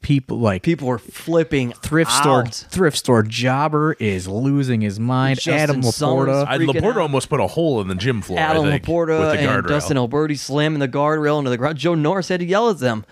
People 0.01 0.39
like 0.39 0.63
people 0.63 0.88
were 0.88 0.97
flipping 0.97 1.73
thrift 1.73 2.11
store 2.11 2.45
thrift 2.45 2.97
store 2.97 3.21
jobber 3.21 3.93
is 3.99 4.27
losing 4.27 4.80
his 4.81 4.99
mind. 4.99 5.39
Justin 5.39 5.53
Adam 5.55 5.81
Laporta. 5.81 6.45
I, 6.47 6.57
Laporta 6.57 6.91
out. 6.91 6.97
almost 6.97 7.30
put 7.30 7.39
a 7.41 7.47
hole 7.47 7.81
in 7.81 7.89
the 7.89 7.95
gym 7.95 8.21
floor. 8.21 8.39
Adam 8.39 8.65
I 8.65 8.71
think, 8.71 8.85
Laporta 8.85 9.19
with 9.19 9.39
the 9.39 9.39
and 9.47 9.65
guardrail. 9.65 9.69
Dustin 9.69 9.97
Alberti 9.97 10.35
slamming 10.35 10.80
the 10.80 10.88
guardrail 10.88 11.38
into 11.38 11.49
the 11.49 11.57
ground. 11.57 11.77
Joe 11.77 11.95
Norris 11.95 12.30
had 12.30 12.39
to 12.39 12.45
yell 12.45 12.69
at 12.69 12.80
them. 12.80 13.05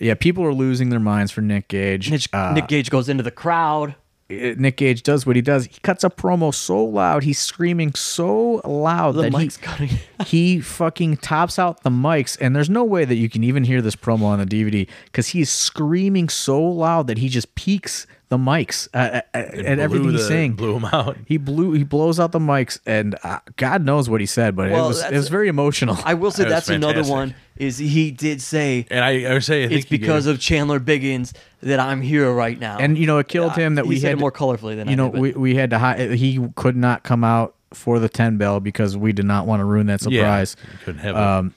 Yeah, 0.00 0.14
people 0.14 0.44
are 0.44 0.54
losing 0.54 0.90
their 0.90 1.00
minds 1.00 1.32
for 1.32 1.40
Nick 1.40 1.66
Gage. 1.68 2.10
Nick, 2.10 2.22
Uh, 2.32 2.52
Nick 2.52 2.68
Gage 2.68 2.90
goes 2.90 3.08
into 3.08 3.24
the 3.24 3.32
crowd. 3.32 3.96
Uh, 4.30 4.54
Nick 4.58 4.76
Gage 4.76 5.02
does 5.02 5.24
what 5.26 5.36
he 5.36 5.42
does. 5.42 5.64
He 5.66 5.80
cuts 5.82 6.04
a 6.04 6.10
promo 6.10 6.54
so 6.54 6.84
loud. 6.84 7.22
He's 7.22 7.38
screaming 7.38 7.94
so 7.94 8.60
loud 8.64 9.14
The 9.14 9.22
that 9.22 9.32
mic's 9.32 9.56
he, 9.56 9.62
cutting. 9.62 9.90
he 10.26 10.60
fucking 10.60 11.16
tops 11.18 11.58
out 11.58 11.82
the 11.82 11.90
mics. 11.90 12.36
And 12.40 12.54
there's 12.54 12.68
no 12.68 12.84
way 12.84 13.04
that 13.04 13.14
you 13.16 13.30
can 13.30 13.42
even 13.42 13.64
hear 13.64 13.80
this 13.80 13.96
promo 13.96 14.24
on 14.24 14.38
the 14.38 14.44
DVD 14.44 14.86
because 15.06 15.28
he's 15.28 15.50
screaming 15.50 16.28
so 16.28 16.62
loud 16.62 17.06
that 17.06 17.18
he 17.18 17.28
just 17.28 17.54
peaks 17.54 18.06
the 18.30 18.36
mics 18.38 18.88
uh, 18.92 18.98
uh, 18.98 19.20
uh, 19.34 19.38
It 19.38 19.64
at 19.64 19.76
blew 19.76 19.82
everything 19.84 20.10
he's 20.10 20.20
the- 20.22 20.28
saying. 20.28 20.52
blew 20.54 20.76
him 20.76 20.84
out. 20.84 21.16
He 21.26 21.36
blew. 21.38 21.72
He 21.72 21.82
blows 21.84 22.20
out 22.20 22.32
the 22.32 22.38
mics, 22.38 22.78
and 22.84 23.16
uh, 23.22 23.38
God 23.56 23.82
knows 23.84 24.10
what 24.10 24.20
he 24.20 24.26
said, 24.26 24.54
but 24.54 24.70
Well, 24.70 24.84
it 24.84 24.88
was 24.88 25.02
it 25.04 25.12
was 25.12 25.28
very 25.28 25.48
emotional. 25.48 25.96
I 26.04 26.14
will 26.14 26.30
say 26.30 26.42
That 26.44 26.50
that's 26.50 26.68
another 26.68 27.04
one. 27.04 27.34
Is 27.56 27.78
he 27.78 28.10
did 28.12 28.40
say 28.40 28.86
And 28.90 29.04
I, 29.04 29.24
I 29.24 29.32
would 29.32 29.44
say 29.44 29.64
I 29.64 29.68
think 29.68 29.80
it's 29.80 29.90
because 29.90 30.26
of 30.26 30.38
Chandler 30.38 30.78
Biggins 30.78 31.32
that 31.62 31.80
I'm 31.80 32.00
here 32.02 32.32
right 32.32 32.58
now. 32.58 32.78
and 32.78 32.96
you 32.96 33.06
know, 33.06 33.18
it 33.18 33.26
killed 33.28 33.52
Yeah, 33.56 33.64
him 33.64 33.74
that 33.76 33.84
he 33.84 33.88
we 33.88 33.98
said 33.98 34.08
had 34.10 34.18
it 34.18 34.20
more 34.20 34.30
colorfully 34.30 34.76
than 34.76 34.86
you 34.88 34.92
I 34.92 34.94
know 34.96 35.10
did, 35.10 35.20
we 35.20 35.32
we 35.32 35.54
had 35.56 35.70
to 35.70 35.78
hi- 35.78 36.14
he 36.14 36.38
could 36.54 36.76
not 36.76 37.02
come 37.02 37.24
out 37.24 37.54
for 37.72 37.98
the 37.98 38.08
ten 38.08 38.36
bell 38.36 38.60
because 38.60 38.96
we 38.96 39.12
did 39.12 39.24
not 39.26 39.46
want 39.46 39.60
to 39.60 39.64
ruin 39.64 39.86
that 39.88 40.00
surprise. 40.00 40.54
Yeah, 40.62 40.70
you 40.72 40.78
couldn't 40.84 41.00
have. 41.00 41.16
Um, 41.16 41.54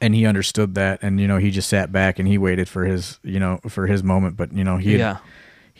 and 0.00 0.14
he 0.14 0.24
understood 0.26 0.74
that, 0.76 0.98
and 1.02 1.20
you 1.20 1.26
know 1.28 1.36
he 1.38 1.50
just 1.50 1.68
sat 1.68 1.90
back 1.92 2.18
and 2.18 2.26
he 2.28 2.36
waited 2.38 2.68
for 2.68 2.84
his 2.84 3.18
you 3.22 3.38
know 3.40 3.60
for 3.68 3.86
his 3.86 4.02
moment. 4.02 4.36
But 4.36 4.52
you 4.52 4.64
know 4.64 4.76
he 4.78 4.92
had, 4.92 4.98
Yeah. 5.00 5.16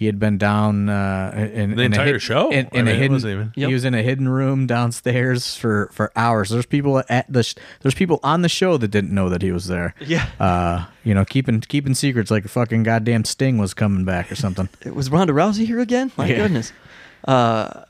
He 0.00 0.06
had 0.06 0.18
been 0.18 0.38
down 0.38 0.88
uh, 0.88 1.30
in 1.52 1.76
The 1.76 1.82
in 1.82 1.92
entire 1.92 2.14
hid- 2.14 2.22
show? 2.22 2.48
In, 2.50 2.68
I 2.72 2.78
in 2.78 2.84
mean, 2.86 2.94
a 2.94 2.98
hidden, 2.98 3.16
even- 3.18 3.52
Yep. 3.54 3.68
he 3.68 3.74
was 3.74 3.84
in 3.84 3.92
a 3.92 4.00
hidden 4.02 4.30
room 4.30 4.66
downstairs 4.66 5.54
for, 5.56 5.90
for 5.92 6.10
hours. 6.16 6.48
There's 6.48 6.64
people 6.64 7.02
at 7.10 7.30
the 7.30 7.42
sh- 7.42 7.54
there's 7.82 7.94
people 7.94 8.18
on 8.22 8.40
the 8.40 8.48
show 8.48 8.78
that 8.78 8.88
didn't 8.88 9.12
know 9.12 9.28
that 9.28 9.42
he 9.42 9.52
was 9.52 9.66
there. 9.66 9.94
Yeah. 10.00 10.26
Uh, 10.40 10.86
you 11.04 11.12
know, 11.12 11.26
keeping 11.26 11.60
keeping 11.60 11.92
secrets 11.92 12.30
like 12.30 12.46
a 12.46 12.48
fucking 12.48 12.82
goddamn 12.82 13.26
Sting 13.26 13.58
was 13.58 13.74
coming 13.74 14.06
back 14.06 14.32
or 14.32 14.36
something. 14.36 14.70
It 14.86 14.94
was 14.94 15.10
Ronda 15.10 15.34
Rousey 15.34 15.66
here 15.66 15.80
again? 15.80 16.10
My 16.16 16.26
Yeah. 16.26 16.36
goodness. 16.36 16.72
Uh, 17.28 17.84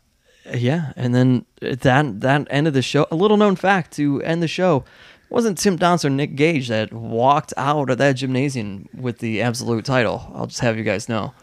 yeah, 0.52 0.92
and 0.96 1.14
then 1.14 1.44
that 1.60 2.20
that 2.22 2.46
end 2.50 2.66
of 2.66 2.74
the 2.74 2.82
show. 2.82 3.06
A 3.12 3.14
little 3.14 3.36
known 3.36 3.54
fact 3.54 3.92
to 3.92 4.20
end 4.22 4.42
the 4.42 4.48
show 4.48 4.84
wasn't 5.28 5.58
Tim 5.58 5.78
Donst 5.78 6.04
or 6.04 6.10
Nick 6.10 6.34
Gage 6.34 6.66
that 6.66 6.92
walked 6.92 7.54
out 7.56 7.88
of 7.88 7.98
that 7.98 8.14
gymnasium 8.16 8.88
with 8.92 9.18
the 9.18 9.40
absolute 9.42 9.84
title. 9.84 10.28
I'll 10.34 10.48
just 10.48 10.58
have 10.60 10.76
you 10.76 10.82
guys 10.82 11.08
know 11.08 11.34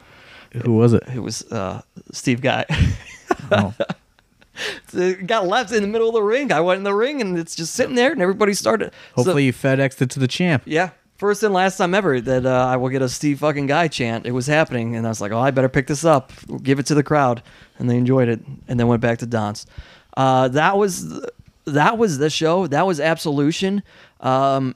Who 0.63 0.73
was 0.73 0.93
it? 0.93 1.03
it 1.13 1.19
was 1.19 1.43
uh, 1.51 1.81
Steve 2.11 2.41
Guy. 2.41 2.65
Oh. 3.51 3.73
It 4.93 5.27
got 5.27 5.45
left 5.47 5.71
in 5.71 5.81
the 5.83 5.87
middle 5.87 6.07
of 6.07 6.13
the 6.15 6.23
ring. 6.23 6.51
I 6.51 6.59
went 6.61 6.79
in 6.79 6.83
the 6.83 6.93
ring 6.93 7.21
and 7.21 7.37
it's 7.37 7.55
just 7.55 7.75
sitting 7.75 7.95
there, 7.95 8.11
and 8.11 8.21
everybody 8.21 8.53
started. 8.53 8.91
so- 8.91 9.23
Hopefully 9.23 9.45
you 9.45 9.53
FedExed 9.53 10.01
it 10.01 10.09
to 10.11 10.19
the 10.19 10.27
champ. 10.27 10.63
yeah. 10.65 10.89
First 11.17 11.41
and 11.43 11.51
last 11.53 11.77
time 11.77 11.93
ever 11.95 12.21
that 12.21 12.45
uh, 12.45 12.67
I 12.67 12.77
will 12.77 12.89
get 12.89 13.01
a 13.01 13.09
Steve 13.09 13.39
fucking 13.39 13.65
guy 13.67 13.87
chant. 13.87 14.27
It 14.27 14.31
was 14.33 14.45
happening, 14.45 14.95
and 14.95 15.03
I 15.05 15.09
was 15.09 15.19
like, 15.19 15.31
"Oh, 15.31 15.39
I 15.39 15.49
better 15.49 15.67
pick 15.69 15.87
this 15.87 16.05
up, 16.05 16.31
give 16.61 16.77
it 16.77 16.85
to 16.87 16.93
the 16.95 17.01
crowd," 17.01 17.41
and 17.79 17.89
they 17.89 17.97
enjoyed 17.97 18.29
it, 18.29 18.39
and 18.67 18.79
then 18.79 18.85
went 18.87 19.01
back 19.01 19.17
to 19.19 19.25
Don's. 19.25 19.65
Uh, 20.15 20.47
that 20.49 20.77
was 20.77 21.19
that 21.65 21.97
was 21.97 22.19
the 22.19 22.29
show. 22.29 22.67
That 22.67 22.85
was 22.85 22.99
Absolution. 22.99 23.81
Um, 24.21 24.75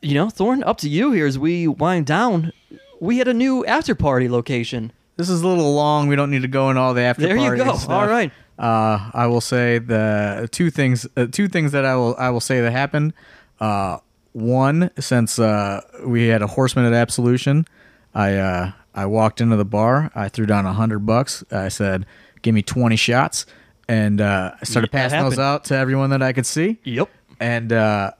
you 0.00 0.14
know, 0.14 0.30
Thorn, 0.30 0.62
up 0.62 0.78
to 0.78 0.88
you 0.88 1.10
here 1.10 1.26
as 1.26 1.40
we 1.40 1.66
wind 1.66 2.06
down. 2.06 2.52
We 3.00 3.18
had 3.18 3.26
a 3.26 3.34
new 3.34 3.64
after 3.66 3.96
party 3.96 4.28
location. 4.28 4.92
This 5.20 5.28
is 5.28 5.42
a 5.42 5.46
little 5.46 5.74
long. 5.74 6.08
We 6.08 6.16
don't 6.16 6.30
need 6.30 6.42
to 6.42 6.48
go 6.48 6.70
into 6.70 6.80
all 6.80 6.94
the 6.94 7.02
after 7.02 7.22
There 7.22 7.36
you 7.36 7.54
go. 7.56 7.76
stuff. 7.76 7.90
All 7.90 8.06
right. 8.06 8.32
Uh, 8.58 9.10
I 9.12 9.26
will 9.26 9.42
say 9.42 9.78
the 9.78 10.48
two 10.50 10.70
things. 10.70 11.06
Uh, 11.14 11.26
two 11.26 11.46
things 11.46 11.72
that 11.72 11.84
I 11.84 11.94
will 11.94 12.16
I 12.18 12.30
will 12.30 12.40
say 12.40 12.62
that 12.62 12.72
happened. 12.72 13.12
Uh, 13.60 13.98
one, 14.32 14.90
since 14.98 15.38
uh, 15.38 15.82
we 16.06 16.28
had 16.28 16.40
a 16.40 16.46
horseman 16.46 16.86
at 16.86 16.94
Absolution, 16.94 17.66
I 18.14 18.36
uh, 18.36 18.72
I 18.94 19.04
walked 19.06 19.42
into 19.42 19.56
the 19.56 19.64
bar. 19.66 20.10
I 20.14 20.28
threw 20.30 20.46
down 20.46 20.64
a 20.64 20.72
hundred 20.72 21.00
bucks. 21.00 21.44
I 21.50 21.68
said, 21.68 22.06
"Give 22.40 22.54
me 22.54 22.62
twenty 22.62 22.96
shots," 22.96 23.44
and 23.88 24.20
uh, 24.22 24.52
I 24.58 24.64
started 24.64 24.90
passing 24.90 25.20
those 25.20 25.38
out 25.38 25.64
to 25.66 25.76
everyone 25.76 26.10
that 26.10 26.22
I 26.22 26.32
could 26.32 26.46
see. 26.46 26.78
Yep. 26.84 27.10
And 27.40 27.72
uh, 27.72 28.12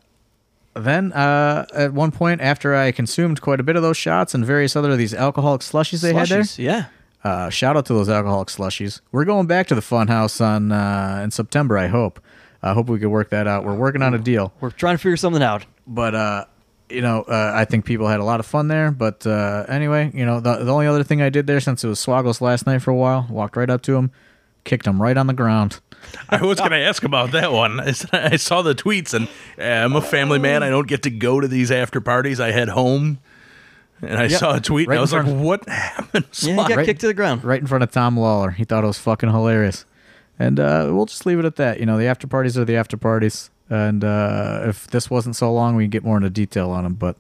then 0.75 1.13
uh, 1.13 1.67
at 1.75 1.93
one 1.93 2.11
point, 2.11 2.41
after 2.41 2.75
I 2.75 2.93
consumed 2.93 3.41
quite 3.41 3.61
a 3.61 3.63
bit 3.63 3.77
of 3.77 3.83
those 3.83 3.97
shots 3.97 4.35
and 4.35 4.45
various 4.45 4.77
other 4.77 4.91
of 4.91 4.99
these 4.99 5.15
alcoholic 5.15 5.63
slushies 5.63 6.01
they 6.03 6.15
had 6.15 6.29
there, 6.29 6.45
yeah. 6.57 6.87
uh, 7.25 7.51
shout 7.51 7.77
out 7.77 7.87
to 7.87 7.95
those 7.95 8.09
alcoholic 8.09 8.49
slushies. 8.49 9.01
We're 9.13 9.25
going 9.25 9.47
back 9.47 9.67
to 9.69 9.75
the 9.75 9.81
Funhouse 9.81 10.41
on 10.41 10.73
uh, 10.73 11.21
in 11.25 11.31
September. 11.31 11.77
I 11.77 11.89
hope. 11.89 12.21
I 12.63 12.75
hope 12.75 12.89
we 12.89 12.99
could 12.99 13.09
work 13.09 13.31
that 13.31 13.47
out. 13.47 13.65
We're 13.65 13.75
working 13.75 14.03
on 14.03 14.15
a 14.15 14.19
deal, 14.19 14.53
We're 14.61 14.71
trying 14.71 14.95
to 14.95 14.99
figure 14.99 15.17
something 15.17 15.43
out. 15.43 15.65
but 15.87 16.15
uh, 16.15 16.45
you 16.91 17.01
know, 17.01 17.23
uh, 17.23 17.53
I 17.55 17.65
think 17.65 17.85
people 17.85 18.09
had 18.09 18.21
a 18.21 18.25
lot 18.25 18.41
of 18.41 18.47
fun 18.47 18.69
there. 18.69 18.91
But 18.91 19.27
uh, 19.27 19.65
anyway, 19.69 20.11
you 20.13 20.27
know, 20.27 20.41
the, 20.41 20.57
the 20.65 20.73
only 20.73 20.87
other 20.87 21.05
thing 21.05 21.23
I 21.23 21.31
did 21.31 21.47
there 21.47 21.61
since 21.61 21.85
it 21.85 21.89
was 21.89 22.01
Swoggle's 22.01 22.41
last 22.41 22.67
night 22.67 22.83
for 22.83 22.91
a 22.91 22.97
while, 22.97 23.27
walked 23.31 23.57
right 23.57 23.71
up 23.71 23.83
to 23.83 23.97
him, 23.97 24.11
kicked 24.65 24.87
him 24.87 25.01
right 25.01 25.17
on 25.17 25.27
the 25.27 25.33
ground. 25.33 25.81
I 26.29 26.43
was 26.45 26.59
going 26.59 26.71
to 26.73 26.79
ask 26.79 27.03
about 27.03 27.33
that 27.33 27.53
one. 27.53 27.81
I 27.81 28.37
saw 28.37 28.63
the 28.63 28.75
tweets, 28.75 29.15
and 29.15 29.29
uh, 29.59 29.63
I'm 29.85 29.95
a 29.97 30.01
family 30.03 30.39
man. 30.39 30.63
I 30.63 30.71
don't 30.71 30.87
get 30.89 31.03
to 31.05 31.11
go 31.11 31.41
to 31.41 31.49
these 31.49 31.71
after 31.71 32.01
parties. 32.01 32.41
I 32.41 32.51
head 32.53 32.69
home, 32.69 33.19
and 34.03 34.19
I 34.19 34.29
saw 34.29 34.57
a 34.57 34.61
tweet, 34.61 34.89
Right 34.89 34.95
and 34.95 34.99
I 34.99 35.03
was 35.03 35.13
like, 35.13 35.23
front 35.23 35.37
of- 35.39 35.43
"What 35.45 35.69
happened?" 35.69 36.27
Yeah, 36.43 36.51
he 36.51 36.57
got 36.57 36.77
Right- 36.77 36.87
kicked 36.87 37.01
to 37.03 37.07
the 37.07 37.15
ground. 37.15 37.45
right 37.45 37.61
in 37.61 37.67
front 37.67 37.85
of 37.85 37.91
Tom 37.91 38.17
Lawlor. 38.17 38.51
He 38.55 38.65
thought 38.65 38.85
it 38.85 38.87
was 38.87 38.99
fucking 38.99 39.31
hilarious. 39.31 39.85
And 40.39 40.59
uh, 40.59 40.89
we'll 40.91 41.05
just 41.07 41.27
leave 41.27 41.39
it 41.39 41.45
at 41.45 41.57
that. 41.57 41.81
You 41.81 41.87
know, 41.87 41.99
the 41.99 42.07
after 42.07 42.27
parties 42.27 42.57
are 42.57 42.65
the 42.65 42.77
after 42.77 42.97
parties. 42.97 43.51
And 43.69 44.03
uh, 44.03 44.63
if 44.65 44.87
this 44.89 45.11
wasn't 45.11 45.37
so 45.37 45.53
long, 45.53 45.77
we 45.77 45.85
can 45.85 45.91
get 45.91 46.03
more 46.03 46.17
into 46.17 46.31
detail 46.31 46.71
on 46.71 46.85
them. 46.85 46.95
But 46.95 47.17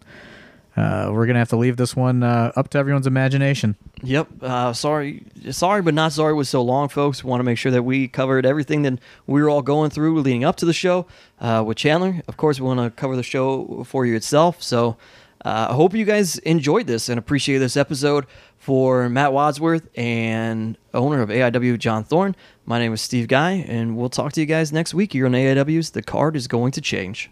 uh, 0.80 1.10
we're 1.12 1.26
to 1.26 1.34
have 1.34 1.48
to 1.50 1.56
leave 1.56 1.76
this 1.76 1.94
one 1.94 2.22
uh, 2.22 2.52
up 2.56 2.68
to 2.70 2.78
everyone's 2.78 3.06
imagination. 3.06 3.76
Yep. 4.02 4.28
Uh, 4.42 4.72
sorry, 4.72 5.24
sorry, 5.50 5.82
but 5.82 5.92
not 5.92 6.12
sorry 6.12 6.32
was 6.32 6.48
so 6.48 6.62
long, 6.62 6.88
folks. 6.88 7.22
We 7.22 7.28
want 7.28 7.40
to 7.40 7.44
make 7.44 7.58
sure 7.58 7.70
that 7.72 7.82
we 7.82 8.08
covered 8.08 8.46
everything 8.46 8.82
that 8.82 8.98
we 9.26 9.42
were 9.42 9.50
all 9.50 9.62
going 9.62 9.90
through 9.90 10.20
leading 10.20 10.44
up 10.44 10.56
to 10.56 10.66
the 10.66 10.72
show 10.72 11.06
uh, 11.40 11.62
with 11.66 11.76
Chandler. 11.76 12.22
Of 12.28 12.36
course, 12.38 12.58
we 12.58 12.66
want 12.66 12.80
to 12.80 12.90
cover 12.90 13.14
the 13.14 13.22
show 13.22 13.84
for 13.84 14.06
you 14.06 14.16
itself. 14.16 14.62
So 14.62 14.96
uh, 15.44 15.68
I 15.70 15.74
hope 15.74 15.94
you 15.94 16.04
guys 16.04 16.38
enjoyed 16.38 16.86
this 16.86 17.08
and 17.08 17.18
appreciate 17.18 17.58
this 17.58 17.76
episode. 17.76 18.26
For 18.56 19.08
Matt 19.08 19.32
Wadsworth 19.32 19.88
and 19.96 20.76
owner 20.92 21.22
of 21.22 21.30
AIW, 21.30 21.78
John 21.78 22.04
Thorne, 22.04 22.36
my 22.66 22.78
name 22.78 22.92
is 22.92 23.00
Steve 23.00 23.26
Guy, 23.26 23.52
and 23.52 23.96
we'll 23.96 24.10
talk 24.10 24.34
to 24.34 24.40
you 24.40 24.46
guys 24.46 24.70
next 24.70 24.92
week 24.92 25.14
here 25.14 25.24
on 25.24 25.32
AIW's 25.32 25.92
The 25.92 26.02
Card 26.02 26.36
is 26.36 26.46
Going 26.46 26.70
to 26.72 26.82
Change. 26.82 27.30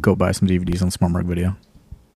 Go 0.00 0.14
buy 0.14 0.32
some 0.32 0.48
DVDs 0.48 0.82
on 0.82 0.90
Smart 0.90 1.12
Mark 1.12 1.26
Video. 1.26 1.56